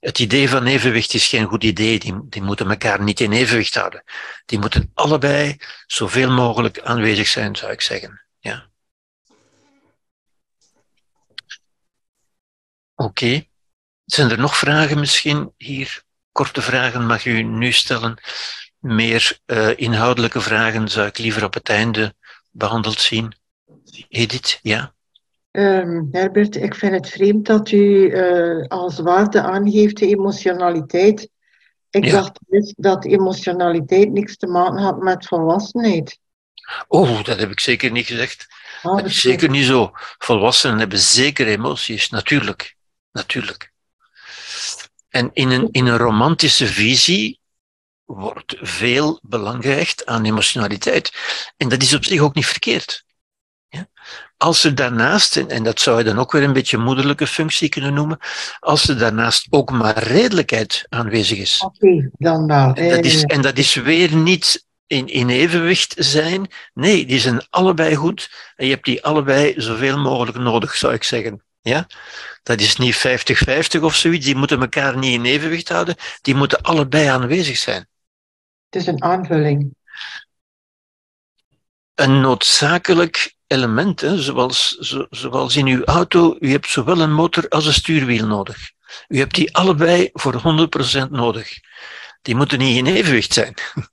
Het 0.00 0.18
idee 0.18 0.48
van 0.48 0.66
evenwicht 0.66 1.14
is 1.14 1.26
geen 1.26 1.46
goed 1.46 1.64
idee. 1.64 1.98
Die, 1.98 2.28
die 2.28 2.42
moeten 2.42 2.70
elkaar 2.70 3.02
niet 3.02 3.20
in 3.20 3.32
evenwicht 3.32 3.74
houden. 3.74 4.04
Die 4.46 4.58
moeten 4.58 4.90
allebei 4.94 5.56
zoveel 5.86 6.30
mogelijk 6.30 6.80
aanwezig 6.80 7.28
zijn, 7.28 7.56
zou 7.56 7.72
ik 7.72 7.80
zeggen. 7.80 8.22
Ja. 8.38 8.68
Oké. 12.94 13.46
Zijn 14.04 14.30
er 14.30 14.38
nog 14.38 14.56
vragen 14.56 14.98
misschien 14.98 15.52
hier? 15.56 16.02
Korte 16.32 16.62
vragen 16.62 17.06
mag 17.06 17.24
u 17.24 17.42
nu 17.42 17.72
stellen. 17.72 18.22
Meer 18.78 19.38
uh, 19.46 19.78
inhoudelijke 19.78 20.40
vragen 20.40 20.88
zou 20.88 21.06
ik 21.06 21.18
liever 21.18 21.44
op 21.44 21.54
het 21.54 21.68
einde 21.68 22.14
behandeld 22.50 23.00
zien. 23.00 23.34
Edith, 24.08 24.58
ja? 24.62 24.94
Um, 25.50 26.08
Herbert, 26.10 26.56
ik 26.56 26.74
vind 26.74 26.92
het 26.92 27.08
vreemd 27.08 27.46
dat 27.46 27.70
u 27.70 28.10
uh, 28.10 28.66
als 28.66 28.98
waarde 28.98 29.42
aangeeft 29.42 29.96
de 29.96 30.06
emotionaliteit. 30.06 31.28
Ik 31.90 32.04
ja. 32.04 32.10
dacht 32.10 32.38
dus 32.46 32.74
dat 32.76 33.04
emotionaliteit 33.04 34.12
niks 34.12 34.36
te 34.36 34.46
maken 34.46 34.78
had 34.78 34.98
met 34.98 35.26
volwassenheid. 35.26 36.18
Oh, 36.88 37.24
dat 37.24 37.38
heb 37.38 37.50
ik 37.50 37.60
zeker 37.60 37.90
niet 37.90 38.06
gezegd. 38.06 38.46
Ah, 38.82 38.96
dat 38.96 39.04
is 39.04 39.20
zeker 39.20 39.50
niet 39.50 39.64
zo. 39.64 39.90
Volwassenen 40.18 40.78
hebben 40.78 40.98
zeker 40.98 41.46
emoties, 41.46 42.08
natuurlijk. 42.08 42.76
Natuurlijk. 43.12 43.72
En 45.08 45.30
in 45.32 45.50
een, 45.50 45.68
in 45.70 45.86
een 45.86 45.96
romantische 45.96 46.66
visie 46.66 47.40
wordt 48.04 48.56
veel 48.60 49.18
belang 49.22 49.62
gehecht 49.62 50.06
aan 50.06 50.24
emotionaliteit. 50.24 51.12
En 51.56 51.68
dat 51.68 51.82
is 51.82 51.94
op 51.94 52.04
zich 52.04 52.20
ook 52.20 52.34
niet 52.34 52.46
verkeerd. 52.46 53.04
Ja? 53.68 53.88
Als 54.38 54.64
er 54.64 54.74
daarnaast, 54.74 55.36
en 55.36 55.62
dat 55.62 55.80
zou 55.80 55.98
je 55.98 56.04
dan 56.04 56.18
ook 56.18 56.32
weer 56.32 56.42
een 56.42 56.52
beetje 56.52 56.78
moederlijke 56.78 57.26
functie 57.26 57.68
kunnen 57.68 57.94
noemen, 57.94 58.18
als 58.60 58.88
er 58.88 58.98
daarnaast 58.98 59.46
ook 59.50 59.70
maar 59.70 60.02
redelijkheid 60.02 60.86
aanwezig 60.88 61.38
is. 61.38 61.62
Oké, 61.64 62.10
dan 62.12 62.46
wel. 62.46 62.72
En 62.72 62.88
dat 62.88 63.04
is, 63.04 63.22
en 63.22 63.42
dat 63.42 63.58
is 63.58 63.74
weer 63.74 64.14
niet 64.14 64.66
in, 64.86 65.08
in 65.08 65.28
evenwicht 65.28 65.94
zijn. 65.98 66.50
Nee, 66.74 67.06
die 67.06 67.20
zijn 67.20 67.46
allebei 67.50 67.94
goed 67.94 68.30
en 68.56 68.66
je 68.66 68.72
hebt 68.72 68.84
die 68.84 69.04
allebei 69.04 69.54
zoveel 69.56 69.98
mogelijk 69.98 70.38
nodig, 70.38 70.76
zou 70.76 70.94
ik 70.94 71.02
zeggen. 71.02 71.42
Ja? 71.60 71.86
Dat 72.42 72.60
is 72.60 72.76
niet 72.76 72.96
50-50 73.78 73.80
of 73.80 73.94
zoiets, 73.94 74.24
die 74.24 74.36
moeten 74.36 74.60
elkaar 74.60 74.98
niet 74.98 75.12
in 75.12 75.24
evenwicht 75.24 75.68
houden, 75.68 75.96
die 76.20 76.34
moeten 76.34 76.62
allebei 76.62 77.06
aanwezig 77.06 77.56
zijn. 77.56 77.86
Het 78.70 78.80
is 78.80 78.86
een 78.86 79.02
aanvulling. 79.02 79.74
Een 81.98 82.20
noodzakelijk 82.20 83.34
element, 83.46 84.00
hè, 84.00 84.18
zoals, 84.22 84.68
zo, 84.68 85.06
zoals 85.10 85.56
in 85.56 85.66
uw 85.66 85.84
auto, 85.84 86.36
u 86.40 86.50
hebt 86.50 86.68
zowel 86.68 87.00
een 87.00 87.12
motor 87.12 87.48
als 87.48 87.66
een 87.66 87.72
stuurwiel 87.72 88.26
nodig. 88.26 88.70
U 89.08 89.18
hebt 89.18 89.34
die 89.34 89.56
allebei 89.56 90.10
voor 90.12 90.34
100% 91.06 91.10
nodig. 91.10 91.58
Die 92.22 92.34
moeten 92.34 92.58
niet 92.58 92.76
in 92.76 92.86
evenwicht 92.86 93.32
zijn. 93.32 93.54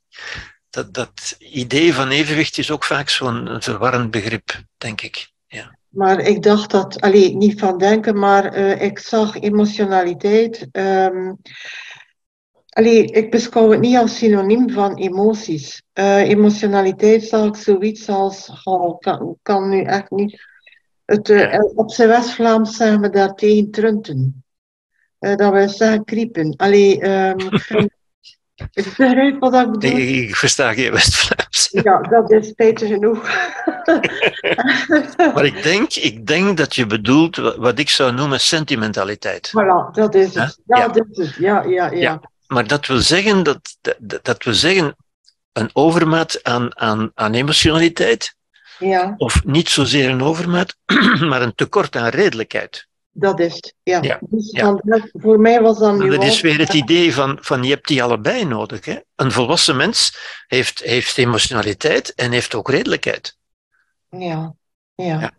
Dat, 0.69 0.93
dat 0.93 1.35
idee 1.39 1.93
van 1.93 2.09
evenwicht 2.09 2.57
is 2.57 2.71
ook 2.71 2.83
vaak 2.83 3.09
zo'n 3.09 3.57
verwarrend 3.59 4.11
begrip, 4.11 4.61
denk 4.77 5.01
ik. 5.01 5.31
Ja. 5.47 5.77
Maar 5.89 6.19
ik 6.19 6.43
dacht 6.43 6.71
dat, 6.71 7.01
alleen 7.01 7.37
niet 7.37 7.59
van 7.59 7.77
denken, 7.77 8.19
maar 8.19 8.57
uh, 8.57 8.81
ik 8.81 8.99
zag 8.99 9.35
emotionaliteit. 9.35 10.67
Um, 10.71 11.37
Allee, 12.75 13.05
ik 13.05 13.31
beschouw 13.31 13.71
het 13.71 13.79
niet 13.79 13.97
als 13.97 14.17
synoniem 14.17 14.69
van 14.69 14.95
emoties. 14.95 15.81
Uh, 15.93 16.29
emotionaliteit 16.29 17.23
zal 17.23 17.45
ik 17.45 17.55
zoiets 17.55 18.09
als, 18.09 18.61
oh, 18.63 18.99
kan, 18.99 19.37
kan 19.41 19.69
nu 19.69 19.81
echt 19.81 20.09
niet. 20.09 20.41
Het, 21.05 21.29
uh, 21.29 21.59
op 21.75 21.91
zijn 21.91 22.09
West-Vlaams 22.09 22.75
zeggen 22.75 23.01
we 23.01 23.09
daartegen 23.09 23.71
trunten. 23.71 24.43
Uh, 25.19 25.35
dat 25.35 25.51
wij 25.51 25.67
zeggen 25.67 26.03
kriepen. 26.03 26.55
Allee, 26.55 27.03
um, 27.09 27.37
ik 28.73 28.73
begrijp 28.73 29.39
wat 29.39 29.53
ik 29.53 29.71
bedoel. 29.71 29.97
Ik, 29.97 30.09
ik 30.09 30.35
versta 30.35 30.73
geen 30.73 30.91
West-Vlaams. 30.91 31.69
Ja, 31.71 32.01
dat 32.01 32.31
is 32.31 32.47
spijtig 32.47 32.87
genoeg. 32.87 33.23
maar 35.33 35.45
ik 35.45 35.63
denk, 35.63 35.93
ik 35.93 36.27
denk 36.27 36.57
dat 36.57 36.75
je 36.75 36.85
bedoelt 36.85 37.35
wat 37.35 37.79
ik 37.79 37.89
zou 37.89 38.13
noemen 38.13 38.39
sentimentaliteit. 38.39 39.47
Voilà, 39.47 39.91
dat 39.91 40.15
is 40.15 40.35
het. 40.35 40.61
Ja. 40.65 40.87
dat 40.87 41.07
is 41.11 41.27
het. 41.27 41.35
ja, 41.35 41.63
ja. 41.63 41.91
ja. 41.91 41.99
ja 41.99 42.33
maar 42.55 42.67
dat 42.67 42.85
wil 42.85 42.97
zeggen, 42.97 43.43
dat, 43.43 43.77
dat, 43.81 44.25
dat 44.25 44.43
wil 44.43 44.53
zeggen 44.53 44.95
een 45.53 45.69
overmaat 45.73 46.43
aan, 46.43 46.79
aan, 46.79 47.11
aan 47.13 47.33
emotionaliteit. 47.33 48.35
Ja. 48.79 49.13
Of 49.17 49.45
niet 49.45 49.69
zozeer 49.69 50.09
een 50.09 50.21
overmaat, 50.21 50.75
maar 51.29 51.41
een 51.41 51.55
tekort 51.55 51.95
aan 51.95 52.07
redelijkheid. 52.07 52.87
Dat 53.11 53.39
is 53.39 53.53
het, 53.53 53.73
ja. 53.83 54.01
Ja, 54.01 54.19
Dus 54.21 54.51
ja. 54.51 54.79
voor 55.13 55.39
mij 55.39 55.61
was 55.61 55.79
Maar 55.79 55.97
nu 55.97 56.09
dat 56.09 56.23
is 56.23 56.41
weer 56.41 56.59
het 56.59 56.73
idee 56.73 57.13
van, 57.13 57.37
van 57.41 57.63
je 57.63 57.69
hebt 57.69 57.87
die 57.87 58.03
allebei 58.03 58.45
nodig. 58.45 58.85
Hè? 58.85 58.99
Een 59.15 59.31
volwassen 59.31 59.75
mens 59.75 60.17
heeft, 60.47 60.79
heeft 60.79 61.17
emotionaliteit 61.17 62.13
en 62.13 62.31
heeft 62.31 62.55
ook 62.55 62.69
redelijkheid. 62.69 63.37
Ja, 64.09 64.55
ja. 64.95 65.19
Ja. 65.19 65.31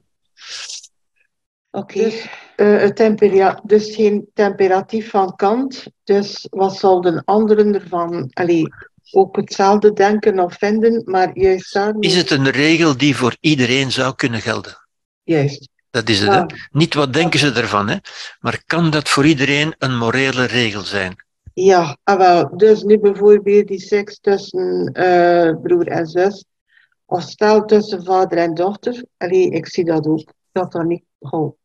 Oké. 1.77 2.03
Dus, 2.03 2.29
eh, 2.57 2.79
het 2.79 2.97
tempera 2.97 3.61
dus 3.65 3.95
geen 3.95 4.31
temperatief 4.35 5.11
van 5.11 5.37
Kant. 5.37 5.87
Dus 6.05 6.47
wat 6.51 6.77
zouden 6.77 7.25
anderen 7.25 7.75
ervan 7.75 8.31
allee, 8.33 8.69
ook 9.11 9.37
hetzelfde 9.37 9.93
denken 9.93 10.39
of 10.39 10.55
vinden, 10.55 11.03
maar 11.05 11.39
juist. 11.39 11.81
Is 12.01 12.17
het 12.17 12.31
een 12.31 12.51
regel 12.51 12.97
die 12.97 13.17
voor 13.17 13.37
iedereen 13.41 13.93
zou 13.93 14.15
kunnen 14.15 14.41
gelden? 14.41 14.87
Juist. 15.23 15.69
Dat 15.91 16.09
is 16.09 16.21
het. 16.21 16.33
Ja, 16.33 16.47
Niet 16.71 16.95
wat 16.95 17.13
denken 17.13 17.39
ze 17.39 17.53
ervan, 17.53 17.89
hè? 17.89 17.97
maar 18.41 18.63
kan 18.67 18.91
dat 18.91 19.09
voor 19.09 19.27
iedereen 19.27 19.75
een 19.79 19.97
morele 19.97 20.45
regel 20.45 20.83
zijn? 20.83 21.25
ja 21.55 21.97
ah, 22.03 22.19
wel. 22.19 22.57
Dus 22.57 22.83
nu 22.83 22.99
bijvoorbeeld 22.99 23.69
die 23.69 23.81
seks 23.81 24.19
tussen 24.21 24.91
eh, 24.93 25.55
broer 25.63 25.87
en 25.87 26.07
zus. 26.07 26.45
Of 27.05 27.23
stel 27.23 27.65
tussen 27.65 28.05
vader 28.05 28.39
en 28.39 28.55
dochter. 28.55 29.05
Allee, 29.17 29.51
ik 29.51 29.67
zie 29.67 29.85
dat 29.85 30.07
ook. 30.07 30.33
Dat 30.53 30.73
dat 30.73 30.85
niet... 30.85 31.03
Oh, 31.19 31.57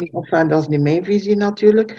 niet 0.00 0.14
enfin, 0.14 0.48
dat 0.48 0.60
is 0.60 0.68
niet 0.68 0.80
mijn 0.80 1.04
visie 1.04 1.36
natuurlijk. 1.36 1.90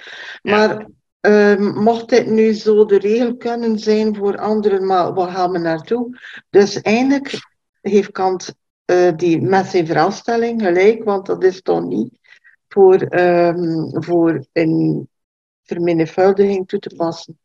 Ja. 0.41 0.57
Maar 0.57 0.89
ehm, 1.19 1.63
mocht 1.63 2.09
dit 2.09 2.27
nu 2.29 2.53
zo 2.53 2.85
de 2.85 2.99
regel 2.99 3.37
kunnen 3.37 3.79
zijn 3.79 4.15
voor 4.15 4.37
anderen, 4.37 4.85
maar 4.85 5.13
waar 5.13 5.31
gaan 5.31 5.51
we 5.51 5.57
naartoe? 5.57 6.19
Dus 6.49 6.81
eindelijk 6.81 7.33
heeft 7.81 8.11
Kant 8.11 8.53
eh, 8.85 9.15
die 9.15 9.41
met 9.41 9.65
zijn 9.65 9.87
vraagstelling 9.87 10.61
gelijk, 10.61 11.03
want 11.03 11.25
dat 11.25 11.43
is 11.43 11.61
toch 11.61 11.83
niet 11.83 12.19
voor, 12.67 12.95
ehm, 12.95 13.87
voor 13.89 14.45
een 14.53 15.07
vermenigvuldiging 15.63 16.67
toe 16.67 16.79
te 16.79 16.95
passen. 16.95 17.39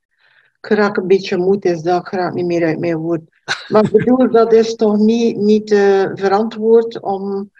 Ik 0.60 0.70
raak 0.70 0.96
een 0.96 1.06
beetje 1.06 1.36
moed, 1.36 1.64
is 1.64 1.82
dat, 1.82 2.06
ik 2.06 2.12
raak 2.12 2.34
niet 2.34 2.46
meer 2.46 2.64
uit 2.64 2.78
mijn 2.78 2.96
woord. 2.96 3.20
Maar 3.68 3.84
ik 3.84 3.90
bedoel, 3.90 4.30
dat 4.30 4.52
is 4.52 4.74
toch 4.74 4.96
niet, 4.96 5.36
niet 5.36 5.70
eh, 5.70 6.10
verantwoord 6.14 7.00
om... 7.00 7.50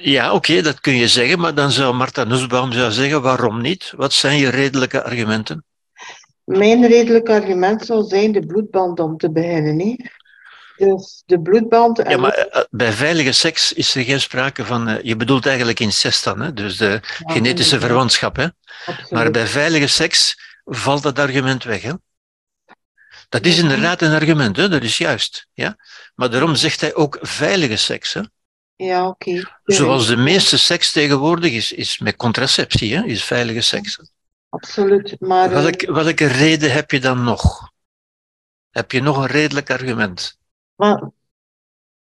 Ja, 0.00 0.32
oké, 0.32 0.62
dat 0.62 0.80
kun 0.80 0.96
je 0.96 1.08
zeggen, 1.08 1.38
maar 1.38 1.54
dan 1.54 1.70
zou 1.70 1.94
Martha 1.94 2.24
Nussbaum 2.24 2.72
zou 2.72 2.92
zeggen, 2.92 3.22
waarom 3.22 3.60
niet? 3.60 3.92
Wat 3.96 4.12
zijn 4.12 4.38
je 4.38 4.48
redelijke 4.48 5.02
argumenten? 5.02 5.64
Mijn 6.44 6.86
redelijk 6.86 7.28
argument 7.28 7.84
zou 7.86 8.04
zijn 8.04 8.32
de 8.32 8.46
bloedband 8.46 9.00
om 9.00 9.16
te 9.16 9.32
beginnen. 9.32 9.78
Hè? 9.78 9.96
Dus 10.76 11.22
de 11.26 11.40
bloedband. 11.40 11.98
En 11.98 12.10
Ja, 12.10 12.16
maar 12.16 12.32
eh, 12.32 12.62
bij 12.70 12.92
veilige 12.92 13.32
seks 13.32 13.72
is 13.72 13.94
er 13.94 14.04
geen 14.04 14.20
sprake 14.20 14.64
van, 14.64 14.88
eh, 14.88 15.02
je 15.02 15.16
bedoelt 15.16 15.46
eigenlijk 15.46 15.80
incest 15.80 16.24
dan, 16.24 16.40
hè? 16.40 16.52
dus 16.52 16.76
de 16.76 17.00
Ja, 17.02 17.32
genetische 17.32 17.80
verwantschap. 17.80 18.36
Hè? 18.36 18.46
absoluut. 18.86 19.10
Maar 19.10 19.30
bij 19.30 19.46
veilige 19.46 19.86
seks 19.86 20.38
valt 20.64 21.02
dat 21.02 21.18
argument 21.18 21.64
weg. 21.64 21.82
Hè? 21.82 21.92
Dat 23.28 23.46
is 23.46 23.58
inderdaad 23.58 24.02
een 24.02 24.14
argument, 24.14 24.56
hè? 24.56 24.68
dat 24.68 24.82
is 24.82 24.98
juist. 24.98 25.46
Ja? 25.52 25.76
Maar 26.14 26.30
daarom 26.30 26.54
zegt 26.54 26.80
hij 26.80 26.94
ook 26.94 27.18
veilige 27.20 27.76
seks. 27.76 28.12
Hè? 28.12 28.20
Ja, 28.76 29.08
oké. 29.08 29.42
Zoals 29.64 30.06
de 30.06 30.16
meeste 30.16 30.58
seks 30.58 30.92
tegenwoordig 30.92 31.52
is, 31.52 31.72
is 31.72 31.98
met 31.98 32.16
contraceptie, 32.16 32.96
hè? 32.96 33.04
is 33.04 33.24
veilige 33.24 33.60
seks. 33.60 33.98
Absoluut. 34.48 35.16
Maar 35.20 35.52
eh, 35.52 35.62
Welke, 35.62 35.92
welke 35.92 36.26
reden 36.26 36.72
heb 36.72 36.90
je 36.90 37.00
dan 37.00 37.24
nog? 37.24 37.70
Heb 38.70 38.92
je 38.92 39.00
nog 39.00 39.16
een 39.16 39.26
redelijk 39.26 39.70
argument? 39.70 40.38
Maar 40.74 41.10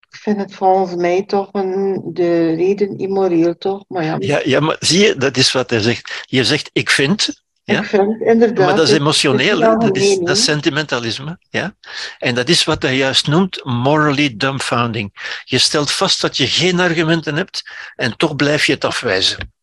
ik 0.10 0.18
vind 0.18 0.38
het 0.38 0.54
volgens 0.54 0.96
mij 0.96 1.24
toch 1.26 1.50
een, 1.52 2.02
de 2.14 2.54
reden 2.56 2.98
immoreel, 2.98 3.58
toch? 3.58 3.84
Maar 3.88 4.04
ja, 4.04 4.16
Ja, 4.20 4.42
ja, 4.44 4.60
maar 4.60 4.76
zie 4.80 5.06
je, 5.06 5.16
dat 5.16 5.38
is 5.38 5.52
wat 5.52 5.70
hij 5.70 5.80
zegt. 5.80 6.24
Je 6.26 6.44
zegt, 6.44 6.70
ik 6.74 6.90
vind, 6.90 7.41
ja. 7.64 7.84
vind 7.84 8.58
maar 8.58 8.76
dat 8.76 8.88
is 8.88 8.94
emotioneel, 8.94 9.60
dat, 9.60 9.96
is, 9.96 10.18
dat 10.18 10.38
is 10.38 10.44
sentimentalisme. 10.44 11.40
Ja? 11.50 11.76
En 12.20 12.36
dat 12.36 12.50
is 12.50 12.64
wat 12.64 12.82
hij 12.82 12.96
juist 12.96 13.28
noemt 13.28 13.64
morally 13.64 14.36
dumbfounding. 14.38 15.40
Je 15.44 15.58
stelt 15.58 15.92
vast 15.92 16.22
dat 16.22 16.38
je 16.38 16.48
geen 16.48 16.80
argumenten 16.80 17.36
hebt 17.36 17.64
en 17.96 18.18
toch 18.18 18.36
blijf 18.36 18.66
je 18.66 18.74
het 18.74 18.86
afwijzen. 18.86 19.54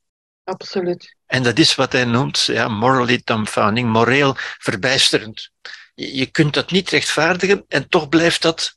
Absoluut. 0.44 1.16
En 1.26 1.42
dat 1.42 1.58
is 1.58 1.74
wat 1.74 1.92
hij 1.92 2.04
noemt 2.04 2.44
ja, 2.44 2.68
morally 2.68 3.20
dumbfounding, 3.24 3.88
moreel 3.88 4.34
verbijsterend. 4.36 5.50
Je, 5.94 6.16
je 6.16 6.26
kunt 6.26 6.54
dat 6.54 6.70
niet 6.70 6.90
rechtvaardigen 6.90 7.64
en 7.68 7.88
toch 7.88 8.08
blijft 8.08 8.42
dat. 8.42 8.76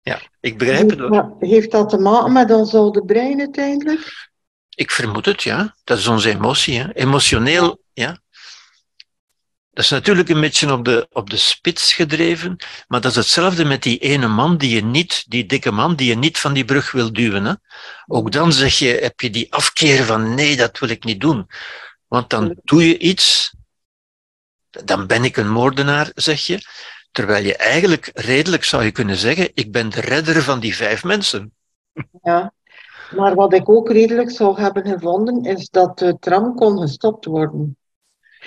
Ja, 0.00 0.20
ik 0.40 0.58
begrijp 0.58 0.90
het. 0.90 1.08
Maar 1.08 1.30
heeft 1.38 1.70
dat 1.70 1.88
te 1.88 1.98
maken 1.98 2.32
met 2.32 2.50
ons 2.50 2.74
oude 2.74 3.04
brein 3.04 3.38
uiteindelijk? 3.38 4.28
Ik 4.74 4.90
vermoed 4.90 5.26
het, 5.26 5.42
ja. 5.42 5.74
Dat 5.84 5.98
is 5.98 6.06
onze 6.06 6.30
emotie. 6.30 6.78
Hè. 6.78 6.94
Emotioneel, 6.94 7.82
ja. 7.92 8.20
Dat 9.76 9.84
is 9.84 9.90
natuurlijk 9.90 10.28
een 10.28 10.40
beetje 10.40 10.72
op 10.72 10.84
de, 10.84 11.06
op 11.12 11.30
de 11.30 11.36
spits 11.36 11.92
gedreven, 11.92 12.56
maar 12.88 13.00
dat 13.00 13.10
is 13.10 13.16
hetzelfde 13.16 13.64
met 13.64 13.82
die 13.82 13.98
ene 13.98 14.28
man 14.28 14.56
die 14.56 14.74
je 14.74 14.84
niet, 14.84 15.24
die 15.28 15.46
dikke 15.46 15.70
man 15.70 15.96
die 15.96 16.08
je 16.08 16.14
niet 16.14 16.38
van 16.38 16.52
die 16.52 16.64
brug 16.64 16.92
wil 16.92 17.12
duwen. 17.12 17.44
Hè. 17.44 17.52
Ook 18.06 18.32
dan 18.32 18.52
zeg 18.52 18.78
je, 18.78 18.88
heb 18.88 19.20
je 19.20 19.30
die 19.30 19.52
afkeer 19.52 20.04
van 20.04 20.34
nee, 20.34 20.56
dat 20.56 20.78
wil 20.78 20.88
ik 20.88 21.04
niet 21.04 21.20
doen. 21.20 21.46
Want 22.06 22.30
dan 22.30 22.56
doe 22.64 22.88
je 22.88 22.98
iets, 22.98 23.54
dan 24.70 25.06
ben 25.06 25.24
ik 25.24 25.36
een 25.36 25.50
moordenaar, 25.50 26.10
zeg 26.14 26.40
je. 26.40 26.58
Terwijl 27.12 27.44
je 27.44 27.56
eigenlijk 27.56 28.10
redelijk 28.14 28.64
zou 28.64 28.84
je 28.84 28.90
kunnen 28.90 29.16
zeggen, 29.16 29.50
ik 29.54 29.72
ben 29.72 29.88
de 29.88 30.00
redder 30.00 30.42
van 30.42 30.60
die 30.60 30.76
vijf 30.76 31.04
mensen. 31.04 31.52
Ja. 32.22 32.52
Maar 33.16 33.34
wat 33.34 33.52
ik 33.52 33.68
ook 33.68 33.90
redelijk 33.90 34.30
zou 34.30 34.60
hebben 34.60 34.86
gevonden, 34.86 35.44
is 35.44 35.68
dat 35.68 35.98
de 35.98 36.16
tram 36.18 36.54
kon 36.54 36.78
gestopt 36.78 37.24
worden. 37.24 37.76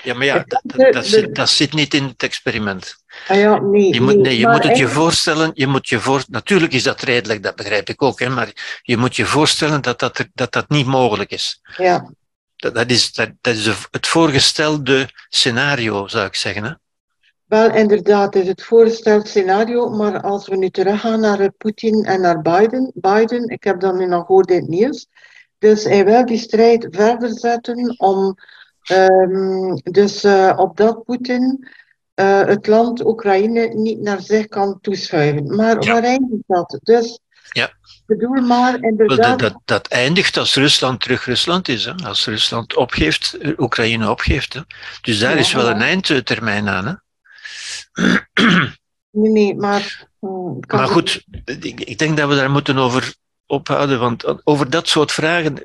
Ja, 0.04 0.14
maar 0.14 0.26
ja, 0.26 0.46
dat, 0.48 0.94
dat, 0.94 1.06
zit, 1.06 1.36
dat 1.36 1.50
zit 1.50 1.74
niet 1.74 1.94
in 1.94 2.04
het 2.04 2.24
experiment. 2.24 2.96
Ah 3.28 3.38
ja, 3.38 3.60
nee. 3.60 3.94
Je 3.94 4.02
moet, 4.02 4.18
nee, 4.18 4.38
je 4.38 4.48
moet 4.48 4.64
het 4.64 4.78
je 4.78 4.88
voorstellen, 4.88 5.52
je 5.54 5.68
moet 5.68 5.90
je 5.90 6.00
voor, 6.00 6.24
natuurlijk 6.30 6.74
is 6.74 6.84
dat 6.84 7.02
redelijk, 7.02 7.44
dat 7.44 7.56
begrijp 7.56 7.90
ik 7.90 8.02
ook, 8.02 8.20
hè, 8.20 8.30
maar 8.30 8.80
je 8.82 8.98
moet 8.98 9.16
je 9.16 9.26
voorstellen 9.26 9.82
dat 9.82 10.00
dat, 10.00 10.26
dat, 10.34 10.52
dat 10.52 10.70
niet 10.70 10.86
mogelijk 10.86 11.32
is. 11.32 11.62
Ja, 11.78 12.12
Dat, 12.56 12.76
dat 12.76 12.90
is, 12.90 13.14
dat, 13.14 13.30
dat 13.42 13.56
is 13.56 13.66
het 13.66 14.08
voorgestelde 14.08 15.10
scenario, 15.30 16.08
zou 16.08 16.26
ik 16.26 16.36
zeggen. 16.36 16.64
Hè? 16.64 16.72
wel 17.50 17.74
inderdaad, 17.74 18.36
is 18.36 18.48
het 18.48 18.64
voorgesteld 18.64 19.28
scenario, 19.28 19.90
maar 19.90 20.22
als 20.22 20.48
we 20.48 20.56
nu 20.56 20.70
teruggaan 20.70 21.20
naar 21.20 21.52
Poetin 21.52 22.06
en 22.06 22.22
naar 22.22 22.42
Biden, 22.42 22.92
Biden, 22.94 23.48
ik 23.48 23.64
heb 23.64 23.80
dat 23.80 23.96
nu 23.96 24.06
nog 24.06 24.26
gehoord 24.26 24.50
in 24.50 24.60
het 24.60 24.68
nieuws, 24.68 25.08
dus 25.58 25.84
hij 25.84 26.06
wil 26.06 26.26
die 26.26 26.38
strijd 26.38 26.88
verder 26.92 27.40
zetten 27.40 27.94
om 27.98 28.36
ehm, 28.90 29.74
dus 29.84 30.24
eh, 30.24 30.54
op 30.58 30.78
dat 30.78 31.04
Poetin 31.04 31.68
eh, 32.14 32.46
het 32.46 32.68
land 32.68 33.06
Oekraïne 33.06 33.68
niet 33.68 34.00
naar 34.00 34.22
zich 34.22 34.48
kan 34.48 34.80
toeschuiven. 34.82 35.56
Maar 35.56 35.84
Ja. 35.84 35.94
waar 35.94 36.04
eindigt 36.04 36.44
dat? 36.48 36.80
Dus 36.84 37.20
Ja. 37.52 37.72
bedoel 38.06 38.42
maar 38.42 38.80
Wel, 38.80 39.08
dat, 39.16 39.40
dat, 39.40 39.56
dat 39.66 39.88
eindigt 39.88 40.38
als 40.38 40.56
Rusland 40.56 41.02
terug 41.02 41.26
Rusland 41.26 41.68
is. 41.68 41.86
Hè? 41.86 41.94
Als 42.06 42.26
Rusland 42.26 42.76
opgeeft, 42.76 43.38
eh, 43.38 43.52
Oekraïne 43.58 44.10
opgeeft. 44.10 44.54
Hè? 44.54 44.62
Dus 45.02 45.20
daar 45.20 45.34
Ja, 45.34 45.40
is 45.40 45.54
wel 45.54 45.70
een 45.70 45.82
eindtermijn 45.82 46.70
aan. 46.70 46.86
Hè? 46.86 46.94
Nee, 49.12 49.32
nee, 49.32 49.56
maar... 49.56 50.08
kan 50.20 50.80
Maar 50.80 50.88
goed, 50.88 51.24
ik, 51.46 51.80
ik 51.80 51.98
denk 51.98 52.18
dat 52.18 52.30
we 52.30 52.36
daar 52.36 52.52
moeten 52.52 52.78
over 52.78 53.16
ophouden, 53.50 54.00
want 54.00 54.46
over 54.48 54.70
dat 54.70 54.88
soort 54.88 55.12
vragen, 55.12 55.64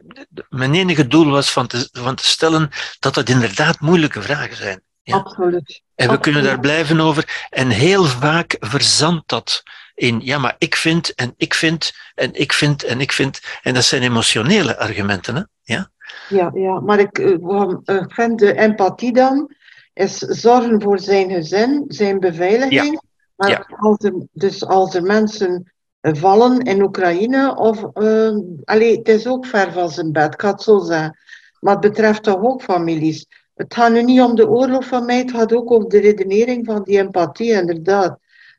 mijn 0.48 0.74
enige 0.74 1.06
doel 1.06 1.30
was 1.30 1.52
van 1.52 1.66
te, 1.66 1.88
van 1.92 2.14
te 2.14 2.24
stellen 2.26 2.70
dat 2.98 3.14
het 3.14 3.28
inderdaad 3.28 3.80
moeilijke 3.80 4.22
vragen 4.22 4.56
zijn. 4.56 4.82
ja. 5.02 5.16
Absoluut. 5.16 5.82
En 5.94 6.06
we 6.08 6.12
Absoluut. 6.16 6.20
kunnen 6.20 6.42
daar 6.42 6.60
blijven 6.60 7.00
over. 7.00 7.46
En 7.50 7.68
heel 7.68 8.04
vaak 8.04 8.56
verzandt 8.60 9.28
dat 9.28 9.62
in, 9.94 10.20
ja, 10.20 10.38
maar 10.38 10.54
ik 10.58 10.74
vind 10.76 11.14
en 11.14 11.34
ik 11.36 11.54
vind 11.54 11.92
en 12.14 12.34
ik 12.34 12.52
vind 12.52 12.84
en 12.84 13.00
ik 13.00 13.12
vind. 13.12 13.40
En 13.62 13.74
dat 13.74 13.84
zijn 13.84 14.02
emotionele 14.02 14.78
argumenten. 14.78 15.34
Hè? 15.36 15.42
Ja? 15.62 15.90
Ja, 16.28 16.50
ja, 16.54 16.80
maar 16.80 16.98
ik 16.98 17.18
eh, 17.18 17.36
wou- 17.40 17.80
eh, 17.84 18.04
vind 18.06 18.38
de 18.38 18.52
empathie 18.58 19.12
dan 19.12 19.54
is 19.92 20.18
zorgen 20.18 20.82
voor 20.82 20.98
zijn 20.98 21.30
gezin, 21.30 21.84
zijn 21.88 22.20
beveiliging. 22.20 23.00
Maar 23.36 23.50
Ja. 23.50 23.66
als 23.78 24.04
er, 24.04 24.12
dus 24.32 24.64
als 24.66 24.94
er 24.94 25.02
mensen 25.02 25.72
vallen 26.12 26.60
in 26.60 26.82
Oekraïne, 26.82 27.56
of 27.56 27.84
eh, 27.94 28.36
allee, 28.64 28.96
het 28.96 29.08
is 29.08 29.26
ook 29.26 29.46
ver 29.46 29.72
van 29.72 29.90
zijn 29.90 30.12
bed, 30.12 30.34
ik 30.34 30.40
ga 30.40 30.50
het 30.50 30.62
zo 30.62 30.78
zeggen. 30.78 31.18
Maar 31.60 31.72
het 31.72 31.82
betreft 31.82 32.22
toch 32.22 32.42
ook 32.42 32.62
families. 32.62 33.26
Het 33.54 33.74
gaat 33.74 33.92
nu 33.92 34.02
niet 34.02 34.20
om 34.20 34.34
de 34.34 34.48
oorlog 34.48 34.84
van 34.86 35.04
mij, 35.04 35.18
het 35.18 35.30
gaat 35.30 35.52
ook 35.52 35.70
over 35.70 35.88
de 35.88 36.00
redenering 36.00 36.66
van 36.66 36.82
die 36.82 36.98
empathie, 36.98 37.52
inderdaad. 37.52 38.18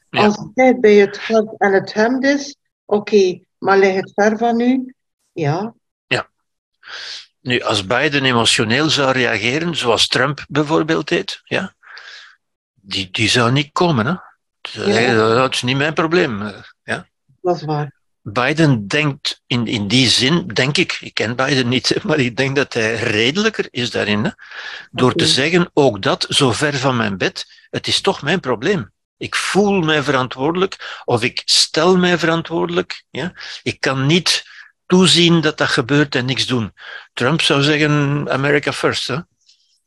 Ja. 0.09 0.23
Als 0.23 0.35
het 0.35 0.55
tijd 0.55 0.81
bij 0.81 0.95
het 0.95 1.17
hart 1.17 1.49
en 1.57 1.73
het 1.73 1.93
hemd 1.93 2.23
is, 2.23 2.55
oké, 2.85 3.39
maar 3.57 3.77
ligt 3.77 3.95
het 3.95 4.11
ver 4.13 4.37
van 4.37 4.59
u? 4.59 4.93
Ja, 5.31 5.73
Nu, 7.41 7.61
als 7.61 7.85
Biden 7.85 8.25
emotioneel 8.25 8.89
zou 8.89 9.11
reageren, 9.11 9.75
zoals 9.75 10.07
Trump 10.07 10.45
bijvoorbeeld 10.47 11.07
deed, 11.07 11.41
ja, 11.43 11.75
die, 12.73 13.11
die 13.11 13.29
zou 13.29 13.51
niet 13.51 13.71
komen. 13.71 14.05
Hè? 14.05 14.13
Ja. 14.83 15.35
dat 15.35 15.53
is 15.53 15.61
niet 15.61 15.77
mijn 15.77 15.93
probleem. 15.93 16.53
Dat 17.45 17.55
is 17.55 17.63
waar. 17.63 17.93
Biden 18.21 18.87
denkt 18.87 19.41
in, 19.47 19.67
in 19.67 19.87
die 19.87 20.07
zin, 20.07 20.47
denk 20.47 20.77
ik, 20.77 20.97
ik 21.01 21.13
ken 21.13 21.35
Biden 21.35 21.67
niet, 21.67 21.95
maar 22.05 22.19
ik 22.19 22.37
denk 22.37 22.55
dat 22.55 22.73
hij 22.73 22.95
redelijker 22.95 23.67
is 23.69 23.91
daarin. 23.91 24.23
Hè? 24.23 24.29
Door 24.91 25.13
te 25.13 25.25
zeggen, 25.25 25.69
ook 25.73 26.01
dat 26.01 26.25
zo 26.29 26.51
ver 26.51 26.73
van 26.73 26.97
mijn 26.97 27.17
bed, 27.17 27.45
het 27.69 27.87
is 27.87 28.01
toch 28.01 28.21
mijn 28.21 28.39
probleem. 28.39 28.91
Ik 29.17 29.35
voel 29.35 29.81
mij 29.81 30.03
verantwoordelijk 30.03 31.01
of 31.05 31.23
ik 31.23 31.41
stel 31.45 31.97
mij 31.97 32.17
verantwoordelijk. 32.17 33.03
Ja? 33.09 33.33
Ik 33.63 33.79
kan 33.79 34.05
niet 34.05 34.43
toezien 34.85 35.41
dat 35.41 35.57
dat 35.57 35.67
gebeurt 35.67 36.15
en 36.15 36.25
niks 36.25 36.45
doen. 36.45 36.73
Trump 37.13 37.41
zou 37.41 37.61
zeggen, 37.61 38.25
America 38.29 38.71
first. 38.71 39.07
Hè? 39.07 39.17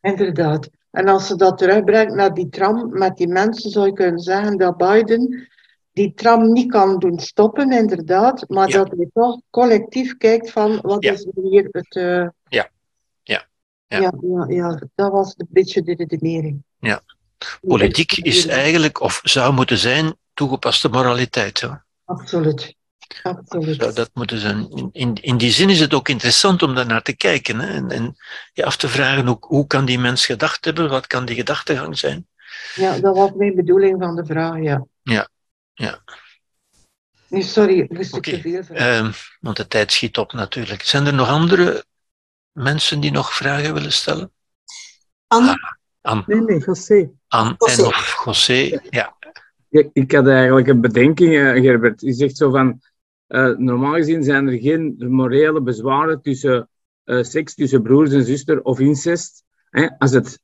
Inderdaad. 0.01 0.69
En 0.91 1.09
als 1.09 1.27
ze 1.27 1.37
dat 1.37 1.59
terugbrengt 1.59 2.15
naar 2.15 2.35
die 2.35 2.49
tram 2.49 2.99
met 2.99 3.17
die 3.17 3.29
mensen, 3.29 3.71
zou 3.71 3.87
je 3.87 3.93
kunnen 3.93 4.21
zeggen 4.21 4.57
dat 4.57 4.77
Biden 4.77 5.49
die 5.99 6.15
tram 6.15 6.53
niet 6.53 6.71
kan 6.71 6.99
doen 6.99 7.19
stoppen, 7.19 7.73
inderdaad, 7.73 8.45
maar 8.49 8.69
dat 8.69 8.91
hij 8.97 9.09
toch 9.13 9.41
collectief 9.51 10.17
kijkt 10.17 10.51
van 10.51 10.79
wat 10.83 11.05
is 11.05 11.27
hier 11.35 11.69
het... 11.71 11.95
Uh... 11.97 12.29
Ja. 12.49 12.71
Ja. 13.23 13.47
Ja. 13.87 13.99
Ja, 14.01 14.13
ja, 14.21 14.45
ja, 14.49 14.83
dat 14.95 15.13
was 15.13 15.35
een 15.37 15.47
beetje 15.51 15.83
de 15.83 15.95
redenering. 15.95 16.63
Ja. 16.79 17.01
Politiek 17.61 18.13
is 18.13 18.47
eigenlijk, 18.47 19.01
of 19.01 19.21
zou 19.23 19.53
moeten 19.53 19.79
zijn, 19.79 20.17
toegepaste 20.35 20.89
moraliteit. 20.89 21.61
Hè? 21.61 21.69
Absoluut. 22.05 22.77
Absoluut. 23.23 23.81
Zou 23.81 23.95
dat 23.95 24.11
moeten 24.15 24.39
zijn. 24.39 24.91
In, 24.93 25.15
in 25.15 25.37
die 25.37 25.51
zin 25.51 25.71
is 25.71 25.81
het 25.81 25.95
ook 25.95 26.09
interessant 26.09 26.63
om 26.63 26.75
daar 26.75 26.87
naar 26.87 27.03
te 27.03 27.17
kijken 27.17 27.59
hè? 27.59 27.67
en, 27.67 27.91
en 27.91 28.17
je 28.53 28.65
af 28.65 28.77
te 28.77 28.89
vragen 28.89 29.27
hoe, 29.27 29.37
hoe 29.41 29.67
kan 29.67 29.85
die 29.85 29.99
mens 29.99 30.27
gedacht 30.27 30.65
hebben, 30.65 30.91
wat 30.91 31.07
kan 31.07 31.25
die 31.25 31.37
gedachtegang 31.37 31.99
zijn. 31.99 32.27
Ja, 32.75 32.99
dat 32.99 33.17
was 33.17 33.31
mijn 33.33 33.55
bedoeling 33.55 33.97
van 34.03 34.17
de 34.17 34.25
vraag, 34.25 34.63
ja. 34.63 34.87
Ja, 35.03 35.29
ja. 35.79 36.03
Nee, 37.29 37.43
sorry, 37.43 37.87
moest 37.89 38.17
ik 38.17 38.23
te 38.23 38.41
veel 38.41 38.63
uh, 38.71 39.13
Want 39.41 39.57
de 39.57 39.67
tijd 39.67 39.93
schiet 39.93 40.19
op 40.19 40.33
natuurlijk. 40.33 40.83
Zijn 40.83 41.07
er 41.07 41.15
nog 41.15 41.29
andere 41.29 41.85
mensen 42.53 43.01
die 43.01 43.11
nog 43.11 43.35
vragen 43.35 43.75
willen 43.75 43.93
stellen? 43.93 44.33
Anne? 45.27 45.51
Ah, 45.51 45.73
Anne. 46.01 46.23
Nee, 46.27 46.41
nee, 46.41 46.59
José. 46.59 47.11
Anne 47.29 47.55
en 47.59 47.85
of 47.85 48.23
José, 48.25 48.81
ja. 48.91 49.17
Ik, 49.71 49.91
ik 49.93 50.13
had 50.13 50.27
eigenlijk 50.27 50.67
een 50.67 50.81
bedenking, 50.81 51.33
uh, 51.33 51.53
Gerbert. 51.53 52.01
Je 52.01 52.13
zegt 52.13 52.37
zo 52.37 52.51
van, 52.51 52.81
uh, 53.29 53.57
normaal 53.57 53.95
gezien 53.95 54.23
zijn 54.23 54.49
er 54.49 54.59
geen 54.59 54.95
morele 54.99 55.63
bezwaren 55.63 56.23
tussen 56.23 56.69
uh, 57.05 57.23
seks 57.23 57.55
tussen 57.55 57.83
broers 57.83 58.13
en 58.13 58.25
zuster 58.25 58.63
of 58.63 58.79
incest. 58.79 59.45
Hè, 59.71 59.99
als 59.99 60.13
het 60.13 60.39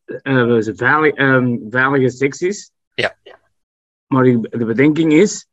veilig, 0.74 1.14
ehm, 1.14 1.56
veilige 1.70 2.08
seks 2.08 2.40
is. 2.40 2.70
Ja. 2.94 3.16
Maar 4.06 4.24
de 4.24 4.64
bedenking 4.64 5.12
is, 5.12 5.46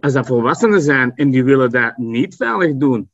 als 0.00 0.12
dat 0.12 0.26
volwassenen 0.26 0.82
zijn 0.82 1.12
en 1.14 1.30
die 1.30 1.44
willen 1.44 1.70
dat 1.70 1.96
niet 1.96 2.36
veilig 2.36 2.76
doen, 2.76 3.10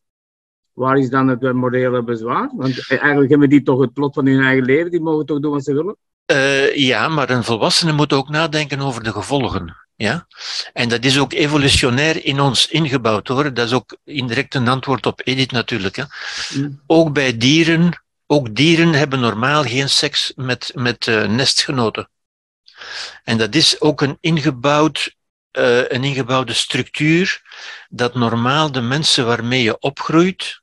waar 0.73 0.99
is 0.99 1.11
dan 1.11 1.29
het 1.29 1.53
morele 1.53 2.03
bezwaar? 2.03 2.51
Want 2.57 2.89
eigenlijk 2.89 3.31
hebben 3.31 3.49
die 3.49 3.63
toch 3.63 3.81
het 3.81 3.93
plot 3.93 4.15
van 4.15 4.27
hun 4.27 4.45
eigen 4.45 4.65
leven, 4.65 4.91
die 4.91 5.01
mogen 5.01 5.27
toch 5.27 5.41
doen 5.41 5.53
wat 5.53 5.65
ze 5.65 5.75
willen? 5.75 5.97
Uh, 6.33 6.77
ja, 6.77 7.09
maar 7.09 7.31
een 7.31 7.45
volwassene 7.45 7.93
moet 7.93 8.13
ook 8.13 8.29
nadenken 8.29 8.81
over 8.81 9.03
de 9.03 9.13
gevolgen. 9.13 9.77
Ja? 9.97 10.27
En 10.73 10.89
dat 10.89 11.05
is 11.05 11.19
ook 11.19 11.33
evolutionair 11.33 12.25
in 12.25 12.41
ons 12.41 12.69
ingebouwd 12.69 13.29
hoor. 13.29 13.55
Dat 13.55 13.67
is 13.67 13.73
ook 13.73 13.97
indirect 14.05 14.55
een 14.55 14.69
antwoord 14.69 15.07
op 15.07 15.21
Edith 15.25 15.51
natuurlijk. 15.51 15.97
Hè? 15.97 16.05
Mm. 16.55 16.81
Ook 16.87 17.13
bij 17.13 17.37
dieren, 17.37 18.03
ook 18.27 18.55
dieren 18.55 18.93
hebben 18.93 19.21
normaal 19.21 19.63
geen 19.63 19.89
seks 19.89 20.33
met, 20.37 20.73
met 20.75 21.07
uh, 21.07 21.29
nestgenoten. 21.29 22.09
En 23.25 23.39
dat 23.39 23.55
is 23.55 23.81
ook 23.81 24.01
een, 24.01 24.19
ingebouwd, 24.21 25.15
uh, 25.53 25.89
een 25.89 26.05
ingebouwde 26.05 26.53
structuur 26.53 27.43
dat 27.89 28.15
normaal 28.15 28.73
de 28.73 28.81
mensen 28.81 29.27
waarmee 29.27 29.63
je 29.63 29.79
opgroeit, 29.79 30.63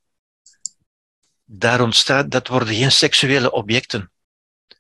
daar 1.45 1.81
ontstaat, 1.81 2.31
dat 2.31 2.48
worden 2.48 2.76
geen 2.76 2.91
seksuele 2.91 3.52
objecten. 3.52 4.11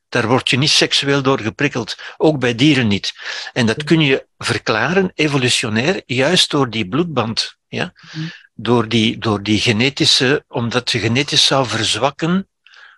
Daar 0.09 0.27
word 0.27 0.49
je 0.49 0.57
niet 0.57 0.69
seksueel 0.69 1.21
door 1.21 1.39
geprikkeld, 1.39 1.97
ook 2.17 2.39
bij 2.39 2.55
dieren 2.55 2.87
niet. 2.87 3.13
En 3.53 3.65
dat 3.65 3.83
kun 3.83 4.01
je 4.01 4.25
verklaren, 4.37 5.11
evolutionair, 5.15 6.01
juist 6.05 6.49
door 6.49 6.69
die 6.69 6.87
bloedband. 6.87 7.55
Ja? 7.67 7.93
Door, 8.53 8.87
die, 8.87 9.17
door 9.17 9.43
die 9.43 9.59
genetische, 9.59 10.43
omdat 10.47 10.91
je 10.91 10.99
genetisch 10.99 11.45
zou 11.45 11.67
verzwakken 11.67 12.49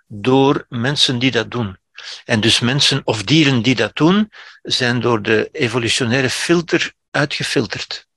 door 0.07 0.65
mensen 0.69 1.19
die 1.19 1.31
dat 1.31 1.51
doen. 1.51 1.77
En 2.25 2.39
dus 2.39 2.59
mensen 2.59 3.01
of 3.03 3.23
dieren 3.23 3.61
die 3.61 3.75
dat 3.75 3.95
doen, 3.95 4.31
zijn 4.61 5.01
door 5.01 5.21
de 5.21 5.49
evolutionaire 5.51 6.29
filter 6.29 6.93
uitgefilterd. 7.11 8.07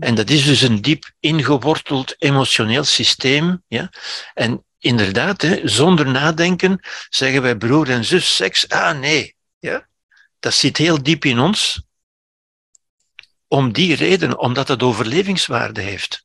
En 0.00 0.14
dat 0.14 0.30
is 0.30 0.44
dus 0.44 0.60
een 0.62 0.82
diep 0.82 1.10
ingeworteld 1.20 2.14
emotioneel 2.18 2.84
systeem. 2.84 3.62
Ja? 3.68 3.90
En 4.34 4.64
inderdaad, 4.78 5.42
hè, 5.42 5.68
zonder 5.68 6.06
nadenken 6.06 6.80
zeggen 7.08 7.42
wij 7.42 7.56
broer 7.56 7.90
en 7.90 8.04
zus 8.04 8.36
seks. 8.36 8.68
Ah 8.68 8.98
nee, 8.98 9.36
ja? 9.58 9.88
dat 10.38 10.54
zit 10.54 10.76
heel 10.76 11.02
diep 11.02 11.24
in 11.24 11.38
ons. 11.38 11.84
Om 13.48 13.72
die 13.72 13.94
reden, 13.94 14.38
omdat 14.38 14.68
het 14.68 14.82
overlevingswaarde 14.82 15.80
heeft. 15.80 16.24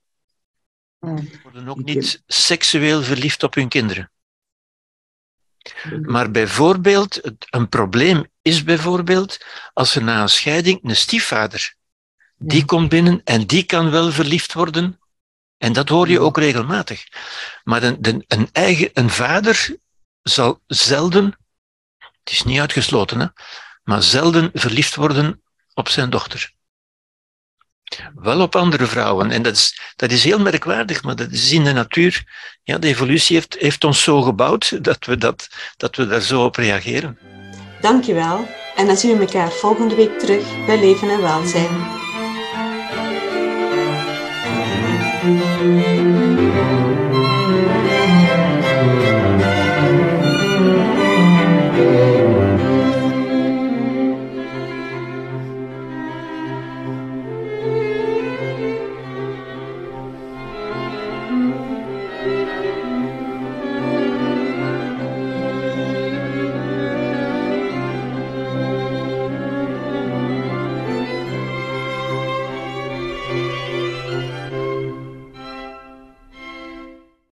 Ze 0.99 1.39
worden 1.43 1.67
ook 1.67 1.83
niet 1.83 2.21
seksueel 2.27 3.03
verliefd 3.03 3.43
op 3.43 3.53
hun 3.53 3.69
kinderen. 3.69 4.11
Maar 6.01 6.31
bijvoorbeeld, 6.31 7.31
een 7.49 7.69
probleem 7.69 8.25
is 8.41 8.63
bijvoorbeeld 8.63 9.45
als 9.73 9.95
er 9.95 10.03
na 10.03 10.21
een 10.21 10.29
scheiding 10.29 10.79
een 10.83 10.95
stiefvader, 10.95 11.75
die 12.37 12.65
komt 12.65 12.89
binnen 12.89 13.21
en 13.23 13.47
die 13.47 13.63
kan 13.63 13.91
wel 13.91 14.11
verliefd 14.11 14.53
worden. 14.53 14.99
En 15.57 15.73
dat 15.73 15.89
hoor 15.89 16.09
je 16.09 16.19
ook 16.19 16.37
regelmatig. 16.37 17.03
Maar 17.63 17.83
een, 17.83 18.23
een, 18.27 18.49
eigen, 18.51 18.89
een 18.93 19.09
vader 19.09 19.77
zal 20.21 20.61
zelden, 20.67 21.37
het 21.97 22.31
is 22.31 22.43
niet 22.43 22.59
uitgesloten, 22.59 23.19
hè, 23.19 23.27
maar 23.83 24.03
zelden 24.03 24.49
verliefd 24.53 24.95
worden 24.95 25.41
op 25.73 25.89
zijn 25.89 26.09
dochter. 26.09 26.53
Wel 28.15 28.41
op 28.41 28.55
andere 28.55 28.85
vrouwen. 28.85 29.31
En 29.31 29.41
dat 29.41 29.55
is, 29.55 29.93
dat 29.95 30.11
is 30.11 30.23
heel 30.23 30.39
merkwaardig, 30.39 31.03
maar 31.03 31.15
dat 31.15 31.31
is 31.31 31.51
in 31.51 31.63
de 31.63 31.73
natuur. 31.73 32.23
Ja, 32.63 32.77
de 32.77 32.87
evolutie 32.87 33.35
heeft, 33.35 33.55
heeft 33.59 33.83
ons 33.83 34.03
zo 34.03 34.21
gebouwd 34.21 34.83
dat 34.83 35.05
we, 35.05 35.17
dat, 35.17 35.47
dat 35.77 35.95
we 35.95 36.07
daar 36.07 36.21
zo 36.21 36.43
op 36.43 36.55
reageren. 36.55 37.17
Dankjewel. 37.81 38.47
En 38.75 38.85
dan 38.85 38.97
zien 38.97 39.17
we 39.17 39.25
elkaar 39.25 39.51
volgende 39.51 39.95
week 39.95 40.19
terug 40.19 40.65
bij 40.65 40.79
Leven 40.79 41.09
en 41.09 41.21
Welzijn. 41.21 41.99